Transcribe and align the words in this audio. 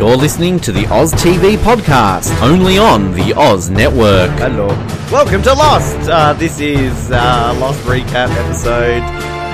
You're 0.00 0.16
listening 0.16 0.58
to 0.60 0.72
the 0.72 0.86
Oz 0.86 1.12
TV 1.12 1.58
podcast, 1.58 2.32
only 2.40 2.78
on 2.78 3.12
the 3.12 3.34
Oz 3.34 3.68
Network. 3.68 4.30
Hello. 4.38 4.68
Welcome 5.12 5.42
to 5.42 5.52
Lost. 5.52 6.08
Uh, 6.08 6.32
this 6.32 6.58
is 6.58 7.10
uh, 7.10 7.54
Lost 7.60 7.78
recap 7.80 8.30
episode 8.30 9.02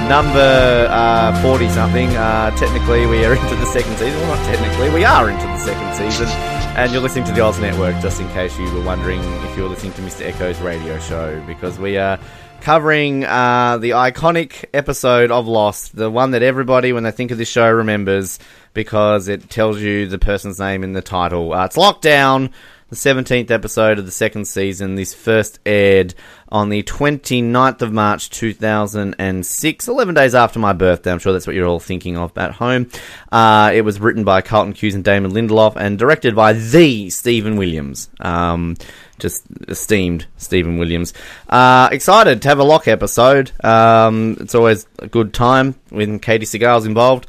number 0.09 0.86
uh, 0.88 1.42
40 1.42 1.68
something. 1.70 2.16
Uh, 2.16 2.52
technically, 2.52 3.06
we 3.06 3.24
are 3.24 3.34
into 3.42 3.56
the 3.56 3.66
second 3.66 3.98
season. 3.98 4.20
Well, 4.20 4.36
not 4.36 4.46
technically, 4.46 4.90
we 4.90 5.04
are 5.04 5.28
into 5.28 5.45
the 5.46 5.59
second 5.59 5.96
season. 5.96 6.28
And 6.76 6.92
you're 6.92 7.02
listening 7.02 7.24
to 7.24 7.32
the 7.32 7.40
Oz 7.40 7.58
Network, 7.58 8.00
just 8.00 8.20
in 8.20 8.28
case 8.28 8.56
you 8.56 8.72
were 8.72 8.84
wondering 8.84 9.22
if 9.50 9.56
you're 9.56 9.68
listening 9.68 9.94
to 9.94 10.02
Mr. 10.02 10.26
Eko's 10.26 10.60
radio 10.60 11.00
show, 11.00 11.42
because 11.48 11.76
we 11.80 11.98
are 11.98 12.20
covering 12.66 13.24
uh, 13.24 13.78
the 13.78 13.90
iconic 13.90 14.64
episode 14.74 15.30
of 15.30 15.46
Lost, 15.46 15.95
the 15.95 16.10
one 16.10 16.32
that 16.32 16.42
everybody, 16.42 16.92
when 16.92 17.04
they 17.04 17.12
think 17.12 17.30
of 17.30 17.38
this 17.38 17.48
show, 17.48 17.70
remembers 17.70 18.41
because 18.74 19.28
it 19.28 19.48
tells 19.48 19.80
you 19.80 20.08
the 20.08 20.18
person's 20.18 20.58
name 20.58 20.82
in 20.82 20.92
the 20.92 21.00
title. 21.00 21.52
Uh, 21.52 21.66
it's 21.66 21.77
Lockdown, 21.77 22.50
the 22.88 22.96
17th 22.96 23.52
episode 23.52 24.00
of 24.00 24.05
the 24.05 24.10
second 24.10 24.46
season. 24.46 24.96
This 24.96 25.14
first 25.14 25.60
aired 25.64 26.16
on 26.48 26.68
the 26.68 26.82
29th 26.82 27.82
of 27.82 27.92
March 27.92 28.30
2006, 28.30 29.88
11 29.88 30.14
days 30.16 30.34
after 30.34 30.58
my 30.58 30.72
birthday. 30.72 31.12
I'm 31.12 31.20
sure 31.20 31.33
that's 31.33 31.46
what 31.46 31.55
you're 31.55 31.69
all 31.69 31.78
thinking 31.78 32.16
of 32.16 32.36
at 32.36 32.50
home. 32.50 32.91
Uh, 33.30 33.70
it 33.72 33.83
was 33.83 34.00
written 34.00 34.24
by 34.24 34.41
Carlton 34.41 34.72
Cuse 34.72 34.96
and 34.96 35.05
Damon 35.05 35.30
Lindelof 35.30 35.77
and 35.77 36.00
directed 36.00 36.34
by 36.34 36.52
the 36.52 37.10
Stephen 37.10 37.56
Williams. 37.56 38.10
Um, 38.19 38.77
just 39.19 39.43
esteemed 39.69 40.27
Stephen 40.37 40.79
Williams. 40.79 41.12
Uh, 41.48 41.88
excited 41.93 42.43
to 42.43 42.48
have 42.48 42.59
a 42.59 42.65
Locke 42.65 42.88
episode. 42.88 43.51
Um, 43.65 44.37
it's 44.41 44.55
always 44.55 44.87
a 44.98 45.06
good 45.06 45.33
time 45.34 45.75
when 45.91 46.20
Katey 46.20 46.42
Sagal's 46.42 46.87
involved. 46.87 47.27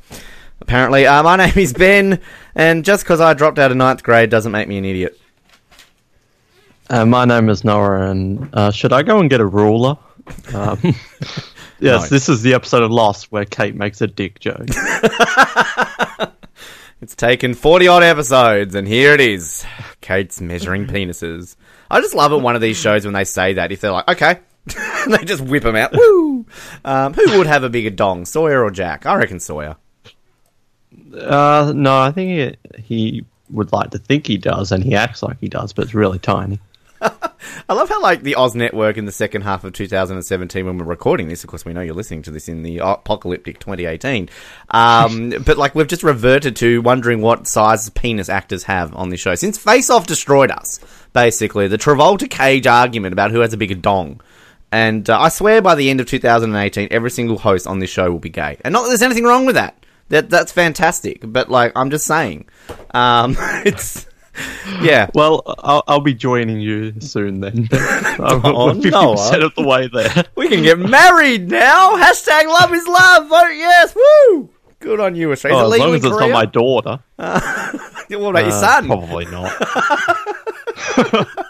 Apparently, 0.62 1.06
uh, 1.06 1.24
my 1.24 1.36
name 1.46 1.54
is 1.58 1.74
Ben, 1.74 2.20
and 2.56 2.84
just 2.84 3.04
because 3.04 3.22
I 3.22 3.34
dropped 3.34 3.60
out 3.60 3.72
of 3.72 3.78
ninth 3.78 4.04
grade 4.04 4.30
doesn't 4.30 4.52
make 4.52 4.68
me 4.68 4.78
an 4.78 4.86
idiot. 4.86 5.20
Uh, 6.90 7.06
my 7.06 7.26
name 7.26 7.50
is 7.50 7.64
Nora, 7.64 8.10
and 8.12 8.50
uh, 8.54 8.72
should 8.72 8.94
I 8.94 9.04
go 9.04 9.20
and 9.20 9.30
get 9.30 9.42
a 9.42 9.46
ruler? 9.46 9.98
Um, 10.54 10.80
yes, 10.84 11.44
No. 11.80 12.00
this 12.08 12.30
is 12.30 12.42
the 12.42 12.54
episode 12.54 12.84
of 12.84 12.92
Lost 12.92 13.32
where 13.32 13.46
Kate 13.46 13.76
makes 13.76 14.02
a 14.02 14.08
dick 14.08 14.40
joke. 14.40 14.68
It's 17.00 17.16
taken 17.16 17.54
40 17.54 17.88
odd 17.90 18.02
episodes, 18.02 18.74
and 18.74 18.88
here 18.88 19.14
it 19.14 19.22
is. 19.22 19.64
Kate's 20.02 20.42
measuring 20.42 20.88
penises. 20.88 21.56
I 21.90 22.02
just 22.02 22.16
love 22.16 22.32
it, 22.32 22.42
one 22.42 22.56
of 22.56 22.62
these 22.62 22.78
shows, 22.78 23.06
when 23.06 23.14
they 23.14 23.24
say 23.24 23.54
that. 23.54 23.72
If 23.72 23.82
they're 23.82 23.92
like, 23.92 24.08
okay, 24.08 24.40
they 25.08 25.24
just 25.24 25.42
whip 25.42 25.64
them 25.64 25.76
out. 25.76 25.94
Woo! 25.94 26.46
Um, 26.84 27.14
who 27.14 27.38
would 27.38 27.48
have 27.48 27.64
a 27.64 27.70
bigger 27.70 27.90
dong, 27.90 28.26
Sawyer 28.26 28.64
or 28.64 28.72
Jack? 28.72 29.06
I 29.06 29.16
reckon 29.16 29.40
Sawyer. 29.40 29.76
Uh, 31.14 31.72
no, 31.76 32.00
I 32.00 32.12
think 32.12 32.58
he, 32.76 32.82
he 32.82 33.26
would 33.50 33.72
like 33.72 33.92
to 33.92 33.98
think 33.98 34.28
he 34.28 34.38
does, 34.38 34.72
and 34.72 34.84
he 34.84 34.96
acts 34.96 35.24
like 35.24 35.40
he 35.40 35.48
does, 35.48 35.74
but 35.74 35.86
it's 35.86 35.94
really 35.94 36.20
tiny. 36.20 36.60
I 37.02 37.74
love 37.74 37.90
how, 37.90 38.02
like, 38.02 38.24
the 38.24 38.36
Oz 38.36 38.56
Network 38.56 38.98
in 38.98 39.06
the 39.06 39.12
second 39.12 39.44
half 39.44 39.64
of 39.64 39.74
2017, 39.74 40.66
when 40.66 40.78
we're 40.78 40.86
recording 40.86 41.28
this, 41.28 41.44
of 41.44 41.50
course, 41.50 41.64
we 41.64 41.74
know 41.74 41.82
you're 41.82 41.94
listening 41.94 42.24
to 42.24 42.32
this 42.32 42.50
in 42.50 42.64
the 42.64 42.80
apocalyptic 42.80 43.60
2018. 43.60 44.30
Um, 44.72 45.30
but, 45.46 45.58
like, 45.58 45.76
we've 45.76 45.88
just 45.88 46.04
reverted 46.04 46.56
to 46.58 46.82
wondering 46.82 47.22
what 47.22 47.48
size 47.48 47.90
penis 47.92 48.30
actors 48.30 48.64
have 48.64 48.96
on 48.96 49.10
this 49.10 49.20
show. 49.20 49.36
Since 49.36 49.58
Face 49.58 49.90
Off 49.90 50.08
destroyed 50.08 50.52
us, 50.52 50.80
basically, 51.18 51.68
the 51.68 51.80
Travolta 51.80 52.30
Cage 52.30 52.68
argument 52.68 53.12
about 53.12 53.32
who 53.32 53.40
has 53.40 53.52
a 53.52 53.58
bigger 53.58 53.74
dong. 53.74 54.22
And 54.72 55.10
uh, 55.10 55.20
I 55.20 55.30
swear 55.30 55.64
by 55.64 55.74
the 55.74 55.90
end 55.90 56.00
of 56.00 56.06
2018, 56.06 56.90
every 56.92 57.10
single 57.10 57.40
host 57.40 57.66
on 57.66 57.80
this 57.80 57.90
show 57.90 58.12
will 58.12 58.20
be 58.20 58.30
gay. 58.30 58.60
And 58.64 58.72
not 58.72 58.84
that 58.84 58.90
there's 58.90 59.02
anything 59.02 59.24
wrong 59.24 59.48
with 59.48 59.56
that. 59.56 59.84
That 60.10 60.30
That's 60.30 60.52
fantastic. 60.52 61.22
But, 61.24 61.50
like, 61.50 61.72
I'm 61.76 61.90
just 61.90 62.06
saying. 62.06 62.46
Um, 62.92 63.36
it's. 63.66 64.06
Yeah. 64.80 65.10
Well, 65.16 65.42
I'll, 65.58 65.84
I'll 65.88 66.02
be 66.02 66.14
joining 66.14 66.62
you 66.62 66.94
soon 67.02 67.40
then. 67.40 67.68
I'm 67.72 68.80
fifty 68.80 68.92
percent 68.92 69.42
of 69.42 69.56
the 69.56 69.64
way 69.66 69.88
there. 69.88 70.26
We 70.36 70.48
can 70.50 70.62
get 70.62 70.78
married 70.78 71.50
now. 71.50 71.98
Hashtag 71.98 72.46
love 72.46 72.72
is 72.72 72.86
love. 72.86 73.28
Vote 73.28 73.56
yes. 73.56 73.96
Woo. 73.96 74.52
Good 74.80 75.00
on 75.00 75.16
you, 75.16 75.32
Australia. 75.32 75.60
Oh, 75.64 75.72
as 75.72 75.80
long 75.80 75.96
as 75.96 76.06
it's 76.06 76.18
not 76.20 76.30
my 76.32 76.46
daughter. 76.46 77.00
What 78.10 78.30
about 78.30 78.46
your 78.46 78.54
Uh, 78.54 78.62
son? 78.62 78.88
Probably 78.88 79.26
not. 79.26 79.52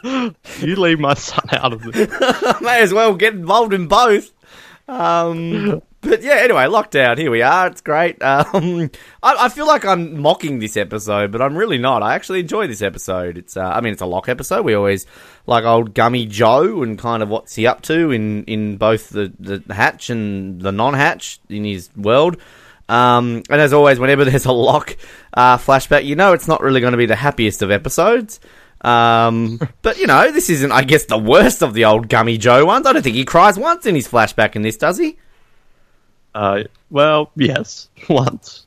you 0.61 0.75
leave 0.75 0.99
my 0.99 1.13
son 1.13 1.45
out 1.51 1.71
of 1.73 1.83
this. 1.83 2.09
May 2.61 2.81
as 2.81 2.91
well 2.93 3.13
get 3.13 3.33
involved 3.33 3.73
in 3.73 3.87
both. 3.87 4.31
Um, 4.87 5.81
but 6.01 6.23
yeah, 6.23 6.35
anyway, 6.35 6.63
lockdown. 6.65 7.17
Here 7.19 7.29
we 7.29 7.41
are. 7.43 7.67
It's 7.67 7.81
great. 7.81 8.21
Um, 8.23 8.89
I, 9.21 9.35
I 9.45 9.49
feel 9.49 9.67
like 9.67 9.85
I'm 9.85 10.19
mocking 10.19 10.57
this 10.57 10.77
episode, 10.77 11.31
but 11.31 11.41
I'm 11.43 11.55
really 11.55 11.77
not. 11.77 12.01
I 12.01 12.15
actually 12.15 12.39
enjoy 12.39 12.65
this 12.65 12.81
episode. 12.81 13.37
It's, 13.37 13.55
uh, 13.55 13.61
I 13.61 13.81
mean, 13.81 13.93
it's 13.93 14.01
a 14.01 14.05
Locke 14.07 14.29
episode. 14.29 14.63
We 14.65 14.73
always 14.73 15.05
like 15.45 15.63
old 15.63 15.93
Gummy 15.93 16.25
Joe 16.25 16.81
and 16.81 16.97
kind 16.97 17.21
of 17.21 17.29
what's 17.29 17.53
he 17.55 17.67
up 17.67 17.81
to 17.83 18.11
in 18.11 18.45
in 18.45 18.77
both 18.77 19.09
the 19.09 19.31
the 19.39 19.61
hatch 19.73 20.09
and 20.09 20.59
the 20.61 20.71
non-hatch 20.71 21.39
in 21.49 21.65
his 21.65 21.89
world. 21.95 22.37
Um, 22.89 23.43
and 23.49 23.61
as 23.61 23.73
always, 23.73 23.99
whenever 23.99 24.25
there's 24.29 24.45
a 24.45 24.51
Locke 24.51 24.97
uh, 25.33 25.57
flashback, 25.57 26.05
you 26.05 26.15
know 26.15 26.33
it's 26.33 26.47
not 26.47 26.61
really 26.61 26.81
going 26.81 26.91
to 26.91 26.97
be 26.97 27.05
the 27.05 27.15
happiest 27.15 27.61
of 27.61 27.71
episodes. 27.71 28.39
Um, 28.81 29.59
but 29.81 29.97
you 29.97 30.07
know, 30.07 30.31
this 30.31 30.49
isn't, 30.49 30.71
I 30.71 30.83
guess, 30.83 31.05
the 31.05 31.17
worst 31.17 31.61
of 31.61 31.73
the 31.73 31.85
old 31.85 32.09
Gummy 32.09 32.37
Joe 32.37 32.65
ones. 32.65 32.85
I 32.85 32.93
don't 32.93 33.01
think 33.01 33.15
he 33.15 33.25
cries 33.25 33.57
once 33.57 33.85
in 33.85 33.95
his 33.95 34.07
flashback 34.07 34.55
in 34.55 34.61
this, 34.61 34.77
does 34.77 34.97
he? 34.97 35.17
Uh, 36.33 36.63
well, 36.89 37.31
yes, 37.35 37.89
once. 38.09 38.65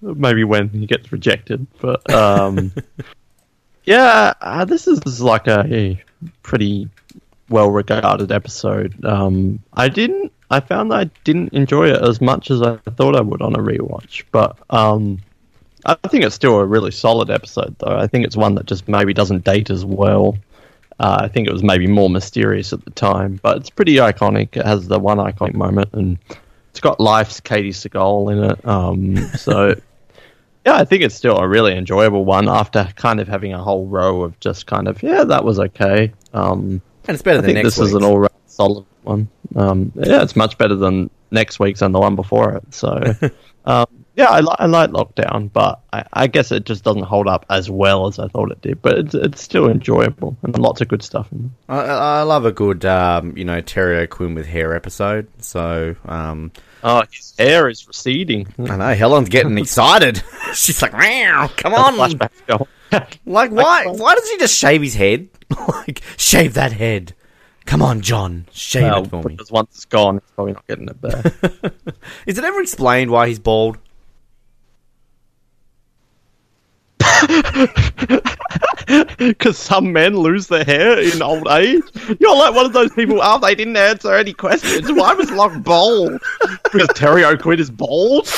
Maybe 0.00 0.44
when 0.44 0.68
he 0.68 0.86
gets 0.86 1.12
rejected, 1.12 1.66
but 1.80 2.10
um, 2.12 2.72
yeah, 3.84 4.34
uh, 4.40 4.64
this 4.64 4.86
is 4.86 5.20
like 5.22 5.46
a, 5.46 5.64
a 5.70 6.02
pretty 7.54 7.66
well-regarded 7.66 8.32
episode. 8.32 9.04
Um, 9.04 9.60
I 9.72 9.88
didn't. 9.88 10.32
I 10.50 10.60
found 10.60 10.92
I 10.92 11.04
didn't 11.24 11.52
enjoy 11.52 11.88
it 11.88 12.02
as 12.02 12.20
much 12.20 12.50
as 12.50 12.62
I 12.62 12.76
thought 12.76 13.16
I 13.16 13.20
would 13.20 13.42
on 13.42 13.54
a 13.54 13.58
rewatch, 13.58 14.24
but 14.30 14.58
um, 14.70 15.18
I 15.86 15.96
think 16.08 16.24
it's 16.24 16.34
still 16.34 16.58
a 16.58 16.64
really 16.64 16.90
solid 16.90 17.30
episode, 17.30 17.74
though. 17.78 17.96
I 17.96 18.06
think 18.06 18.24
it's 18.24 18.36
one 18.36 18.54
that 18.56 18.66
just 18.66 18.86
maybe 18.88 19.14
doesn't 19.14 19.44
date 19.44 19.70
as 19.70 19.84
well. 19.84 20.36
Uh, 21.00 21.18
I 21.22 21.28
think 21.28 21.48
it 21.48 21.52
was 21.52 21.64
maybe 21.64 21.86
more 21.86 22.08
mysterious 22.08 22.72
at 22.72 22.84
the 22.84 22.90
time, 22.90 23.40
but 23.42 23.56
it's 23.56 23.70
pretty 23.70 23.96
iconic. 23.96 24.56
It 24.56 24.64
has 24.64 24.86
the 24.86 24.98
one 24.98 25.18
iconic 25.18 25.54
moment, 25.54 25.88
and 25.92 26.18
it's 26.70 26.80
got 26.80 27.00
Life's 27.00 27.40
Katey 27.40 27.70
Sagal 27.70 28.32
in 28.32 28.44
it. 28.50 28.68
Um, 28.68 29.16
so, 29.36 29.74
yeah, 30.64 30.76
I 30.76 30.84
think 30.84 31.02
it's 31.02 31.16
still 31.16 31.38
a 31.38 31.48
really 31.48 31.76
enjoyable 31.76 32.24
one 32.24 32.48
after 32.48 32.88
kind 32.96 33.18
of 33.18 33.26
having 33.26 33.52
a 33.52 33.62
whole 33.62 33.86
row 33.86 34.22
of 34.22 34.38
just 34.40 34.66
kind 34.66 34.86
of, 34.86 35.02
yeah, 35.02 35.24
that 35.24 35.44
was 35.44 35.58
okay. 35.58 36.12
Um, 36.32 36.80
And 37.06 37.14
it's 37.14 37.22
better 37.22 37.38
I 37.38 37.42
than 37.42 37.54
think 37.54 37.64
next 37.64 37.76
this 37.76 37.88
is 37.88 37.94
an 37.94 38.04
all 38.04 38.18
round 38.18 38.32
solid 38.46 38.84
one. 39.02 39.28
Um, 39.56 39.92
yeah, 39.94 40.22
it's 40.22 40.36
much 40.36 40.56
better 40.58 40.74
than 40.74 41.10
next 41.30 41.58
week's 41.60 41.82
and 41.82 41.94
the 41.94 41.98
one 42.00 42.16
before 42.16 42.54
it. 42.54 42.74
So, 42.74 43.14
um, 43.66 43.86
yeah, 44.16 44.26
I, 44.26 44.40
li- 44.40 44.56
I 44.58 44.66
like 44.66 44.90
Lockdown, 44.90 45.52
but 45.52 45.80
I, 45.92 46.04
I 46.12 46.26
guess 46.28 46.52
it 46.52 46.64
just 46.64 46.84
doesn't 46.84 47.02
hold 47.02 47.26
up 47.26 47.44
as 47.50 47.68
well 47.68 48.06
as 48.06 48.18
I 48.18 48.28
thought 48.28 48.52
it 48.52 48.62
did. 48.62 48.80
But 48.80 48.98
it's, 48.98 49.14
it's 49.14 49.42
still 49.42 49.68
enjoyable 49.68 50.36
and 50.42 50.56
lots 50.58 50.80
of 50.80 50.88
good 50.88 51.02
stuff 51.02 51.30
in 51.32 51.52
I, 51.68 51.80
I 51.80 52.22
love 52.22 52.44
a 52.46 52.52
good, 52.52 52.84
um, 52.84 53.36
you 53.36 53.44
know, 53.44 53.60
Terry 53.60 53.98
O'Quinn 53.98 54.34
with 54.34 54.46
hair 54.46 54.74
episode. 54.74 55.26
So, 55.38 55.96
um. 56.06 56.52
Oh, 56.86 57.02
his 57.10 57.34
hair 57.38 57.68
is 57.68 57.86
receding. 57.88 58.46
I 58.58 58.76
know 58.76 58.94
Helen's 58.94 59.30
getting 59.30 59.56
excited. 59.56 60.22
She's 60.54 60.82
like, 60.82 60.92
"Meow, 60.92 61.48
come 61.56 61.72
on!" 61.72 61.94
Flashbacks. 61.94 62.66
Like, 63.26 63.50
why? 63.50 63.86
Why 63.86 64.14
doesn't 64.14 64.30
he 64.30 64.38
just 64.38 64.56
shave 64.56 64.80
his 64.80 64.94
head? 64.94 65.28
like, 65.68 66.02
shave 66.16 66.54
that 66.54 66.72
head. 66.72 67.14
Come 67.66 67.80
on, 67.80 68.02
John, 68.02 68.46
shave 68.52 68.82
Well, 68.82 69.04
it 69.04 69.08
for 69.10 69.22
me. 69.22 69.34
because 69.36 69.50
once 69.50 69.70
it's 69.74 69.84
gone, 69.86 70.18
it's 70.18 70.30
probably 70.32 70.52
not 70.52 70.66
getting 70.66 70.88
it 70.88 71.00
back. 71.00 71.24
Is 72.26 72.36
it 72.36 72.44
ever 72.44 72.60
explained 72.60 73.10
why 73.10 73.28
he's 73.28 73.38
bald? 73.38 73.78
Because 79.18 79.56
some 79.56 79.92
men 79.92 80.16
lose 80.16 80.48
their 80.48 80.64
hair 80.64 80.98
in 80.98 81.22
old 81.22 81.48
age. 81.48 81.82
You're 82.20 82.36
like 82.36 82.54
one 82.54 82.66
of 82.66 82.72
those 82.72 82.92
people. 82.92 83.18
Oh, 83.22 83.38
they 83.38 83.54
didn't 83.54 83.76
answer 83.76 84.14
any 84.14 84.32
questions. 84.34 84.92
Why 84.92 85.14
was 85.14 85.30
Locke 85.30 85.62
bald? 85.62 86.20
Because 86.72 86.88
Terry 86.94 87.24
O'Quinn 87.24 87.60
is 87.60 87.70
bald. 87.70 88.26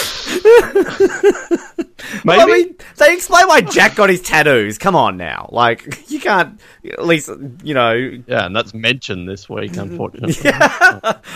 Maybe. 2.24 2.40
I 2.40 2.46
mean, 2.46 2.76
they 2.98 3.14
explain 3.14 3.48
why 3.48 3.62
Jack 3.62 3.96
got 3.96 4.10
his 4.10 4.20
tattoos. 4.20 4.78
Come 4.78 4.94
on 4.94 5.16
now, 5.16 5.48
like 5.50 6.10
you 6.10 6.20
can't 6.20 6.60
at 6.84 7.06
least 7.06 7.30
you 7.62 7.74
know. 7.74 7.92
yeah, 7.94 8.46
and 8.46 8.54
that's 8.54 8.74
mentioned 8.74 9.28
this 9.28 9.48
week, 9.48 9.76
unfortunately. 9.76 10.34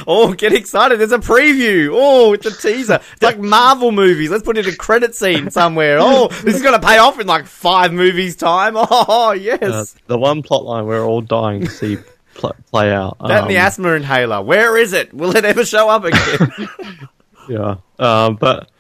Oh, 0.07 0.35
get 0.35 0.53
excited! 0.53 1.01
There's 1.01 1.13
a 1.13 1.19
preview. 1.19 1.91
Oh, 1.93 2.33
it's 2.33 2.47
a 2.47 2.51
teaser. 2.51 3.01
It's 3.13 3.23
like 3.23 3.39
Marvel 3.39 3.93
movies. 3.93 4.31
Let's 4.31 4.43
put 4.43 4.59
it 4.59 4.67
in 4.67 4.75
a 4.75 4.77
credit 4.77 5.15
scene 5.15 5.51
somewhere. 5.51 5.99
Oh, 6.01 6.29
this 6.45 6.55
is 6.55 6.63
gonna 6.63 6.81
pay 6.81 6.99
off 6.99 7.19
in 7.19 7.27
like 7.27 7.40
five 7.47 7.93
movies 7.93 8.37
time. 8.37 8.75
Oh 8.79 9.33
yes, 9.33 9.63
Uh, 9.63 9.85
the 10.07 10.19
one 10.19 10.43
plot 10.43 10.65
line 10.65 10.87
we're 10.87 11.05
all 11.05 11.21
dying 11.21 11.61
to 11.63 11.71
see 11.71 11.99
pl- 12.35 12.55
play 12.71 12.93
out. 12.93 13.17
that 13.21 13.43
and 13.43 13.51
the 13.51 13.59
Um, 13.59 13.67
asthma 13.67 13.89
inhaler. 13.93 14.43
Where 14.43 14.77
is 14.77 14.93
it? 14.93 15.13
Will 15.15 15.35
it 15.37 15.45
ever 15.45 15.65
show 15.65 15.89
up 15.89 16.05
again? 16.05 16.69
Yeah, 17.49 17.77
um, 17.99 18.37
but 18.37 18.71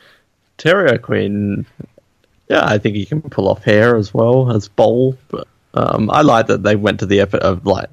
Terry 0.59 0.91
O'Quinn. 0.93 1.67
Yeah, 2.49 2.65
I 2.65 2.79
think 2.79 2.95
he 2.97 3.05
can 3.05 3.21
pull 3.23 3.49
off 3.49 3.65
hair 3.65 3.97
as 3.97 4.13
well 4.15 4.55
as 4.55 4.69
bowl. 4.69 5.17
But 5.29 5.49
um, 5.75 6.09
I 6.11 6.23
like 6.23 6.47
that 6.49 6.63
they 6.63 6.77
went 6.77 7.01
to 7.01 7.07
the 7.07 7.21
effort 7.21 7.43
of 7.43 7.65
like, 7.67 7.89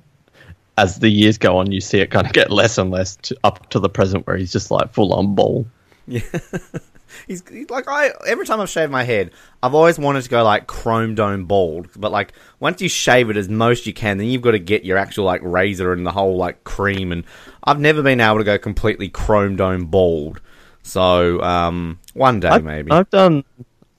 as 0.78 1.00
the 1.00 1.10
years 1.10 1.38
go 1.40 1.58
on, 1.58 1.72
you 1.72 1.82
see 1.82 2.00
it 2.00 2.12
kind 2.12 2.28
of 2.28 2.34
get 2.34 2.52
less 2.52 2.78
and 2.78 2.92
less 2.92 3.16
to, 3.24 3.38
up 3.44 3.70
to 3.72 3.80
the 3.80 3.90
present 3.90 4.28
where 4.28 4.36
he's 4.38 4.52
just 4.52 4.70
like 4.70 4.94
full 4.94 5.14
on 5.14 5.34
bowl. 6.08 6.20
He's, 7.26 7.42
he's 7.50 7.70
like 7.70 7.86
I 7.88 8.12
every 8.28 8.46
time 8.46 8.60
I've 8.60 8.70
shaved 8.70 8.92
my 8.92 9.04
head, 9.04 9.32
I've 9.64 9.74
always 9.74 9.98
wanted 9.98 10.24
to 10.24 10.30
go 10.30 10.44
like 10.44 10.68
chrome 10.68 11.16
dome 11.16 11.46
bald, 11.46 11.88
but 11.96 12.12
like 12.12 12.34
once 12.60 12.82
you 12.82 12.90
shave 12.90 13.30
it 13.30 13.38
as 13.38 13.48
most 13.48 13.88
you 13.88 13.94
can, 13.94 14.18
then 14.18 14.28
you've 14.28 14.42
got 14.42 14.52
to 14.52 14.60
get 14.60 14.84
your 14.84 14.98
actual 14.98 15.24
like 15.24 15.42
razor 15.42 15.94
and 15.94 16.06
the 16.06 16.12
whole 16.12 16.36
like 16.36 16.66
cream, 16.66 17.14
and 17.14 17.24
I've 17.64 17.80
never 17.80 18.02
been 18.04 18.20
able 18.20 18.40
to 18.40 18.44
go 18.44 18.58
completely 18.58 19.08
chrome 19.08 19.56
dome 19.56 19.86
bald. 19.86 20.42
So 20.84 21.42
um, 21.42 21.98
one 22.14 22.42
day 22.42 22.50
I've, 22.50 22.64
maybe. 22.66 22.92
I've 22.92 23.10
done, 23.10 23.46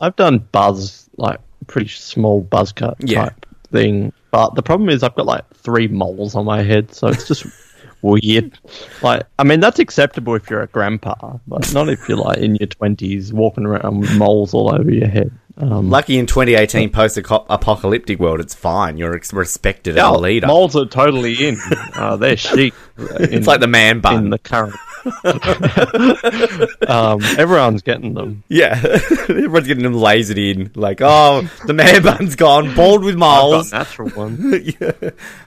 I've 0.02 0.16
done 0.16 0.38
buzz 0.52 1.08
like 1.16 1.40
pretty 1.66 1.88
small 1.88 2.42
buzz 2.42 2.72
cut 2.72 2.96
Yeah. 3.00 3.24
type 3.24 3.46
thing, 3.72 4.12
but 4.30 4.54
the 4.54 4.62
problem 4.62 4.90
is 4.90 5.02
I've 5.02 5.14
got 5.14 5.24
like 5.26 5.48
three 5.54 5.88
moles 5.88 6.34
on 6.34 6.44
my 6.44 6.62
head, 6.62 6.94
so 6.94 7.08
it's 7.08 7.26
just 7.26 7.46
weird. 8.02 8.58
Like, 9.02 9.22
I 9.38 9.44
mean, 9.44 9.60
that's 9.60 9.78
acceptable 9.78 10.34
if 10.34 10.48
you're 10.50 10.62
a 10.62 10.66
grandpa, 10.66 11.38
but 11.46 11.72
not 11.74 11.88
if 11.88 12.08
you're 12.08 12.18
like 12.18 12.38
in 12.38 12.56
your 12.56 12.66
twenties 12.68 13.32
walking 13.32 13.66
around 13.66 14.00
with 14.00 14.16
moles 14.16 14.54
all 14.54 14.74
over 14.74 14.90
your 14.90 15.08
head. 15.08 15.30
Um, 15.60 15.90
Lucky 15.90 16.18
in 16.18 16.26
2018 16.26 16.90
post-apocalyptic 16.90 18.20
world, 18.20 18.38
it's 18.38 18.54
fine. 18.54 18.96
You're 18.96 19.16
ex- 19.16 19.32
respected 19.32 19.98
as 19.98 20.04
a 20.04 20.12
leader. 20.12 20.46
moles 20.46 20.76
are 20.76 20.86
totally 20.86 21.34
in. 21.48 21.58
Uh, 21.94 22.14
they're 22.14 22.36
chic. 22.36 22.72
in- 22.96 23.32
it's 23.34 23.48
like 23.48 23.58
the 23.58 23.66
man 23.66 23.96
in 23.96 24.00
bun. 24.00 24.30
the 24.30 24.38
current. 24.38 24.76
um, 26.88 27.20
everyone's 27.38 27.82
getting 27.82 28.14
them. 28.14 28.44
Yeah, 28.48 28.80
everyone's 29.28 29.66
getting 29.66 29.82
them 29.82 29.94
lasered 29.94 30.38
in. 30.38 30.70
Like, 30.76 31.00
oh, 31.00 31.48
the 31.66 31.72
man 31.74 32.02
bun's 32.04 32.36
gone, 32.36 32.72
bald 32.76 33.02
with 33.02 33.16
moles. 33.16 33.72
natural 33.72 34.10
one. 34.10 34.62
yeah. 34.80 34.92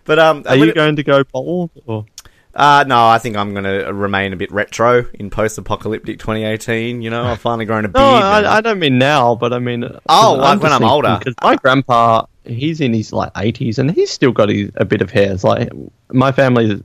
But 0.03 0.19
um, 0.19 0.43
Are 0.47 0.55
you 0.57 0.73
going 0.73 0.97
to 0.97 1.03
go 1.03 1.23
bald? 1.23 1.71
Or? 1.85 2.05
Uh, 2.53 2.83
no, 2.85 3.07
I 3.07 3.17
think 3.17 3.37
I'm 3.37 3.53
going 3.53 3.63
to 3.63 3.93
remain 3.93 4.33
a 4.33 4.35
bit 4.35 4.51
retro 4.51 5.05
in 5.13 5.29
post-apocalyptic 5.29 6.19
2018. 6.19 7.01
You 7.01 7.09
know, 7.09 7.23
I've 7.23 7.39
finally 7.39 7.65
grown 7.65 7.85
a 7.85 7.87
beard. 7.87 8.03
No. 8.03 8.09
I, 8.09 8.57
I 8.57 8.61
don't 8.61 8.79
mean 8.79 8.97
now, 8.97 9.35
but 9.35 9.53
I 9.53 9.59
mean. 9.59 9.85
Oh, 10.09 10.35
like 10.39 10.61
when 10.61 10.73
I'm 10.73 10.83
older. 10.83 11.17
Because 11.19 11.35
my 11.41 11.55
grandpa, 11.55 12.25
he's 12.43 12.81
in 12.81 12.93
his 12.93 13.13
like 13.13 13.33
80s, 13.33 13.77
and 13.77 13.91
he's 13.91 14.11
still 14.11 14.31
got 14.31 14.49
his, 14.49 14.71
a 14.75 14.85
bit 14.85 15.01
of 15.01 15.11
hair. 15.11 15.31
It's 15.31 15.43
like 15.43 15.69
my 16.11 16.31
family 16.31 16.83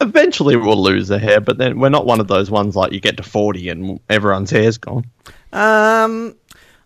eventually 0.00 0.56
will 0.56 0.82
lose 0.82 1.08
their 1.08 1.18
hair, 1.18 1.40
but 1.40 1.58
then 1.58 1.78
we're 1.78 1.88
not 1.88 2.06
one 2.06 2.20
of 2.20 2.28
those 2.28 2.50
ones 2.50 2.74
like 2.74 2.92
you 2.92 3.00
get 3.00 3.16
to 3.18 3.22
40 3.22 3.68
and 3.68 4.00
everyone's 4.10 4.50
hair's 4.50 4.76
gone. 4.78 5.04
Um, 5.52 6.34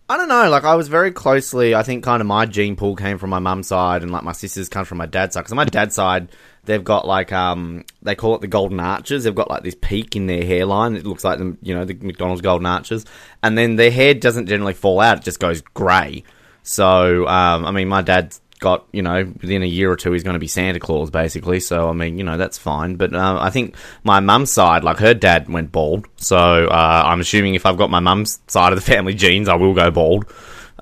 I 0.08 0.16
don't 0.16 0.28
know. 0.28 0.48
Like, 0.50 0.64
I 0.64 0.74
was 0.74 0.88
very 0.88 1.10
closely. 1.10 1.74
I 1.74 1.82
think 1.82 2.04
kind 2.04 2.20
of 2.20 2.26
my 2.26 2.46
gene 2.46 2.76
pool 2.76 2.94
came 2.94 3.18
from 3.18 3.30
my 3.30 3.38
mum's 3.38 3.68
side, 3.68 4.02
and 4.02 4.12
like 4.12 4.22
my 4.22 4.32
sisters 4.32 4.68
come 4.68 4.84
from 4.84 4.98
my 4.98 5.06
dad's 5.06 5.34
side. 5.34 5.40
Because 5.40 5.54
my 5.54 5.64
dad's 5.64 5.94
side, 5.94 6.28
they've 6.66 6.84
got 6.84 7.06
like 7.06 7.32
um, 7.32 7.84
they 8.02 8.14
call 8.14 8.34
it 8.34 8.40
the 8.40 8.46
golden 8.46 8.80
arches. 8.80 9.24
They've 9.24 9.34
got 9.34 9.50
like 9.50 9.62
this 9.62 9.76
peak 9.80 10.16
in 10.16 10.26
their 10.26 10.44
hairline. 10.44 10.96
It 10.96 11.06
looks 11.06 11.24
like 11.24 11.38
them, 11.38 11.58
you 11.62 11.74
know, 11.74 11.84
the 11.84 11.94
McDonald's 11.94 12.42
golden 12.42 12.66
arches, 12.66 13.06
and 13.42 13.56
then 13.56 13.76
their 13.76 13.90
hair 13.90 14.14
doesn't 14.14 14.46
generally 14.46 14.74
fall 14.74 15.00
out. 15.00 15.18
It 15.18 15.24
just 15.24 15.40
goes 15.40 15.62
grey. 15.62 16.24
So, 16.62 17.26
um, 17.28 17.64
I 17.64 17.70
mean, 17.70 17.88
my 17.88 18.02
dad's 18.02 18.40
got, 18.58 18.86
you 18.92 19.02
know, 19.02 19.32
within 19.40 19.62
a 19.62 19.66
year 19.66 19.90
or 19.90 19.96
two, 19.96 20.12
he's 20.12 20.24
going 20.24 20.34
to 20.34 20.40
be 20.40 20.48
Santa 20.48 20.80
Claus, 20.80 21.10
basically. 21.10 21.60
So, 21.60 21.88
I 21.88 21.92
mean, 21.92 22.18
you 22.18 22.24
know, 22.24 22.36
that's 22.36 22.58
fine. 22.58 22.96
But 22.96 23.14
uh, 23.14 23.38
I 23.40 23.50
think 23.50 23.76
my 24.02 24.20
mum's 24.20 24.52
side, 24.52 24.82
like 24.82 24.98
her 24.98 25.14
dad 25.14 25.48
went 25.48 25.70
bald. 25.70 26.06
So, 26.16 26.36
uh, 26.36 27.02
I'm 27.06 27.20
assuming 27.20 27.54
if 27.54 27.66
I've 27.66 27.76
got 27.76 27.90
my 27.90 28.00
mum's 28.00 28.40
side 28.48 28.72
of 28.72 28.78
the 28.78 28.84
family 28.84 29.14
genes, 29.14 29.48
I 29.48 29.54
will 29.54 29.74
go 29.74 29.90
bald. 29.90 30.26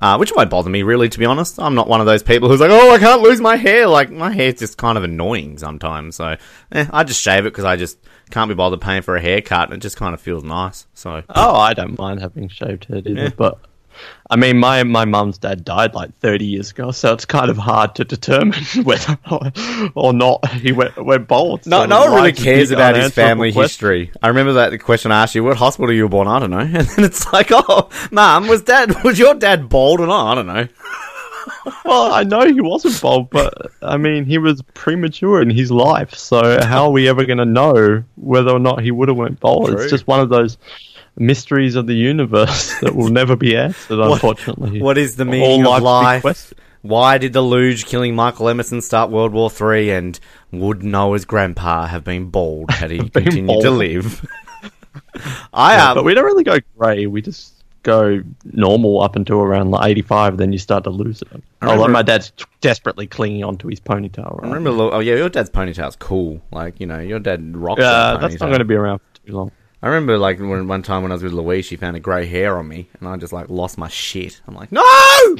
Uh, 0.05 0.19
which 0.19 0.33
won't 0.37 0.51
bother 0.51 0.69
me, 0.69 0.83
really, 0.83 1.09
to 1.09 1.19
be 1.19 1.25
honest. 1.25 1.59
I'm 1.59 1.75
not 1.75 1.89
one 1.89 2.01
of 2.01 2.07
those 2.07 2.23
people 2.23 2.51
who's 2.51 2.61
like, 2.61 2.71
oh, 2.71 2.91
I 2.91 2.99
can't 2.99 3.23
lose 3.23 3.41
my 3.41 3.57
hair. 3.57 3.87
Like, 3.87 4.11
my 4.11 4.31
hair's 4.31 4.57
just 4.59 4.77
kind 4.77 4.99
of 4.99 5.05
annoying 5.05 5.57
sometimes. 5.57 6.17
So, 6.17 6.37
eh, 6.73 6.87
I 6.93 7.05
just 7.05 7.23
shave 7.23 7.41
it 7.47 7.53
because 7.55 7.65
I 7.65 7.77
just 7.77 7.99
can't 8.31 8.51
be 8.51 8.55
bothered 8.55 8.83
paying 8.83 9.01
for 9.01 9.17
a 9.17 9.21
haircut. 9.23 9.71
And 9.71 9.79
it 9.79 9.81
just 9.81 9.97
kind 9.97 10.13
of 10.13 10.21
feels 10.21 10.45
nice. 10.45 10.87
So, 10.93 11.23
Oh, 11.31 11.55
I 11.55 11.73
don't 11.73 11.99
mind 11.99 12.21
having 12.21 12.49
shaved 12.51 12.85
head 12.85 13.07
either, 13.07 13.23
Yeah. 13.23 13.29
but 13.35 13.59
I 14.31 14.37
mean, 14.37 14.59
my 14.59 14.83
my 14.83 15.05
mum's 15.05 15.39
dad 15.39 15.65
died 15.65 15.95
like 15.95 16.17
30 16.19 16.45
years 16.45 16.71
ago, 16.71 16.91
so 16.91 17.13
it's 17.13 17.25
kind 17.25 17.51
of 17.51 17.57
hard 17.57 17.95
to 17.97 18.05
determine 18.05 18.65
whether 18.83 19.19
or 19.95 20.13
not 20.13 20.49
he 20.51 20.73
went, 20.73 20.97
went 20.97 21.29
bald. 21.29 21.67
No, 21.67 21.81
So 21.81 21.87
no 21.87 22.01
one 22.07 22.15
really 22.15 22.33
cares 22.33 22.71
about 22.71 22.97
his 22.97 23.13
family 23.13 23.53
history. 23.53 24.11
I 24.23 24.29
remember 24.29 24.55
that 24.55 24.71
the 24.71 24.79
question 24.79 25.13
I 25.13 25.23
asked 25.23 25.35
you, 25.35 25.45
what 25.45 25.57
hospital 25.57 25.93
you 25.93 26.05
were 26.05 26.09
born? 26.09 26.27
I 26.27 26.39
don't 26.39 26.51
know. 26.51 26.59
And 26.75 26.89
then 26.89 27.05
it's 27.05 27.33
like, 27.33 27.49
oh, 27.51 27.89
mum, 28.11 28.49
was 28.49 28.63
dad, 28.63 28.93
was 29.05 29.19
your 29.19 29.35
dad 29.35 29.69
bald 29.69 30.01
or 30.01 30.07
not? 30.07 30.33
I 30.33 30.35
don't 30.35 30.47
know. 30.47 30.69
Well, 31.85 32.13
I 32.13 32.25
know 32.25 32.47
he 32.47 32.61
wasn't 32.61 33.01
bald, 33.01 33.31
but 33.31 33.71
I 33.83 33.97
mean, 33.97 34.25
he 34.25 34.39
was 34.39 34.63
premature 34.75 35.41
in 35.43 35.51
his 35.51 35.71
life. 35.71 36.15
So 36.15 36.59
how 36.65 36.85
are 36.87 36.91
we 36.91 37.09
ever 37.09 37.25
going 37.25 37.39
to 37.39 37.45
know 37.45 38.03
whether 38.17 38.51
or 38.51 38.59
not 38.59 38.83
he 38.83 38.91
would 38.91 39.09
have 39.09 39.17
went 39.17 39.41
bald? 39.41 39.69
True. 39.69 39.77
It's 39.79 39.91
just 39.91 40.07
one 40.07 40.21
of 40.21 40.29
those 40.31 40.57
mysteries 41.17 41.75
of 41.75 41.87
the 41.87 41.95
universe 41.95 42.79
that 42.81 42.95
will 42.95 43.09
never 43.09 43.37
be 43.37 43.57
answered. 43.57 44.01
Unfortunately, 44.01 44.81
What 44.81 44.99
is 44.99 45.17
the 45.17 45.25
meaning 45.25 45.65
life's 45.65 45.79
of 45.79 45.83
life? 46.25 46.55
Why 46.83 47.17
did 47.17 47.33
the 47.33 47.41
luge 47.41 47.87
killing 47.87 48.15
Michael 48.15 48.49
Emerson 48.49 48.83
start 48.83 49.11
World 49.11 49.33
War 49.33 49.49
Three? 49.49 49.91
And 49.91 50.19
would 50.53 50.83
Noah's 50.83 51.25
grandpa 51.25 51.87
have 51.87 52.05
been 52.05 52.29
bald 52.29 52.71
had 52.71 52.91
he 52.91 52.99
Been 53.09 53.25
continued 53.25 53.63
to 53.63 53.71
live? 53.71 54.27
I 55.53 55.77
Yeah, 55.77 55.91
um, 55.91 55.95
but 55.95 56.05
we 56.05 56.13
don't 56.15 56.25
really 56.25 56.45
go 56.45 56.59
grey. 56.77 57.07
We 57.07 57.23
just 57.23 57.65
go 57.85 58.23
normal 58.53 59.01
up 59.03 59.15
until 59.15 59.41
around 59.41 59.71
like 59.71 59.91
85, 59.91 60.37
then 60.39 60.53
you 60.53 60.59
start 60.59 60.85
to 60.85 60.91
lose 60.91 61.23
it. 61.23 61.43
Although 61.63 61.89
my 61.89 62.03
dad's 62.03 62.33
desperately 62.61 63.07
clinging 63.07 63.45
onto 63.45 63.69
his 63.69 63.81
ponytail. 63.81 64.41
Right? 64.43 64.51
I 64.51 64.55
remember. 64.55 64.71
Oh 64.71 64.99
yeah, 64.99 65.15
your 65.15 65.29
dad's 65.29 65.51
ponytail's 65.51 65.97
cool. 65.97 66.43
Like 66.51 66.81
you 66.81 66.87
know, 66.87 66.99
your 66.99 67.21
dad 67.21 67.57
rocks. 67.57 67.81
Yeah, 67.81 67.91
that 67.91 68.21
that's 68.21 68.41
not 68.41 68.47
going 68.47 68.59
to 68.59 68.65
be 68.65 68.75
around 68.75 68.99
for 68.99 69.27
too 69.27 69.33
long. 69.33 69.53
I 69.85 69.89
remember 69.89 70.17
like 70.17 70.39
when 70.39 70.67
one 70.67 70.81
time 70.83 71.03
when 71.03 71.13
I 71.13 71.15
was 71.15 71.23
with 71.23 71.35
Louise, 71.35 71.67
she 71.67 71.77
found 71.77 71.95
a 71.95 72.01
grey 72.01 72.25
hair 72.25 72.57
on 72.57 72.67
me, 72.67 72.89
and 72.99 73.07
I 73.07 73.19
just 73.19 73.35
like 73.35 73.51
lost 73.51 73.77
my 73.77 73.89
shit. 73.89 74.41
I'm 74.49 74.55
like, 74.55 74.73
no. 74.73 74.83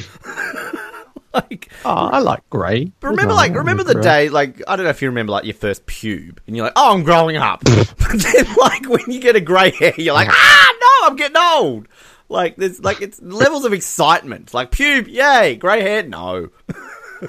like, 1.33 1.73
Oh, 1.83 1.95
I 2.13 2.19
like 2.19 2.49
grey. 2.51 2.93
but 3.01 3.09
remember, 3.09 3.33
like, 3.33 3.55
remember 3.55 3.85
the 3.85 4.03
day, 4.03 4.29
like, 4.29 4.61
I 4.69 4.77
don't 4.77 4.85
know 4.85 4.91
if 4.91 5.01
you 5.01 5.09
remember, 5.09 5.33
like, 5.33 5.45
your 5.47 5.55
first 5.55 5.87
pube, 5.87 6.41
and 6.47 6.55
you're 6.55 6.67
like, 6.67 6.75
oh, 6.77 6.93
I'm 6.93 7.05
growing 7.05 7.39
up. 7.39 7.65
but 7.65 7.87
then, 8.19 8.55
like, 8.61 8.87
when 8.87 9.11
you 9.11 9.19
get 9.19 9.35
a 9.35 9.41
grey 9.41 9.71
hair, 9.71 9.95
you're 9.97 10.13
like, 10.13 10.29
ah, 10.31 10.75
no, 10.79 11.09
I'm 11.09 11.17
getting 11.17 11.39
old. 11.39 11.89
Like, 12.29 12.57
there's 12.57 12.81
like 12.81 13.01
it's 13.01 13.23
levels 13.23 13.65
of 13.65 13.73
excitement. 13.73 14.53
Like 14.53 14.71
pube, 14.71 15.09
yay, 15.09 15.57
grey 15.57 15.81
hair, 15.81 16.03
no. 16.03 16.51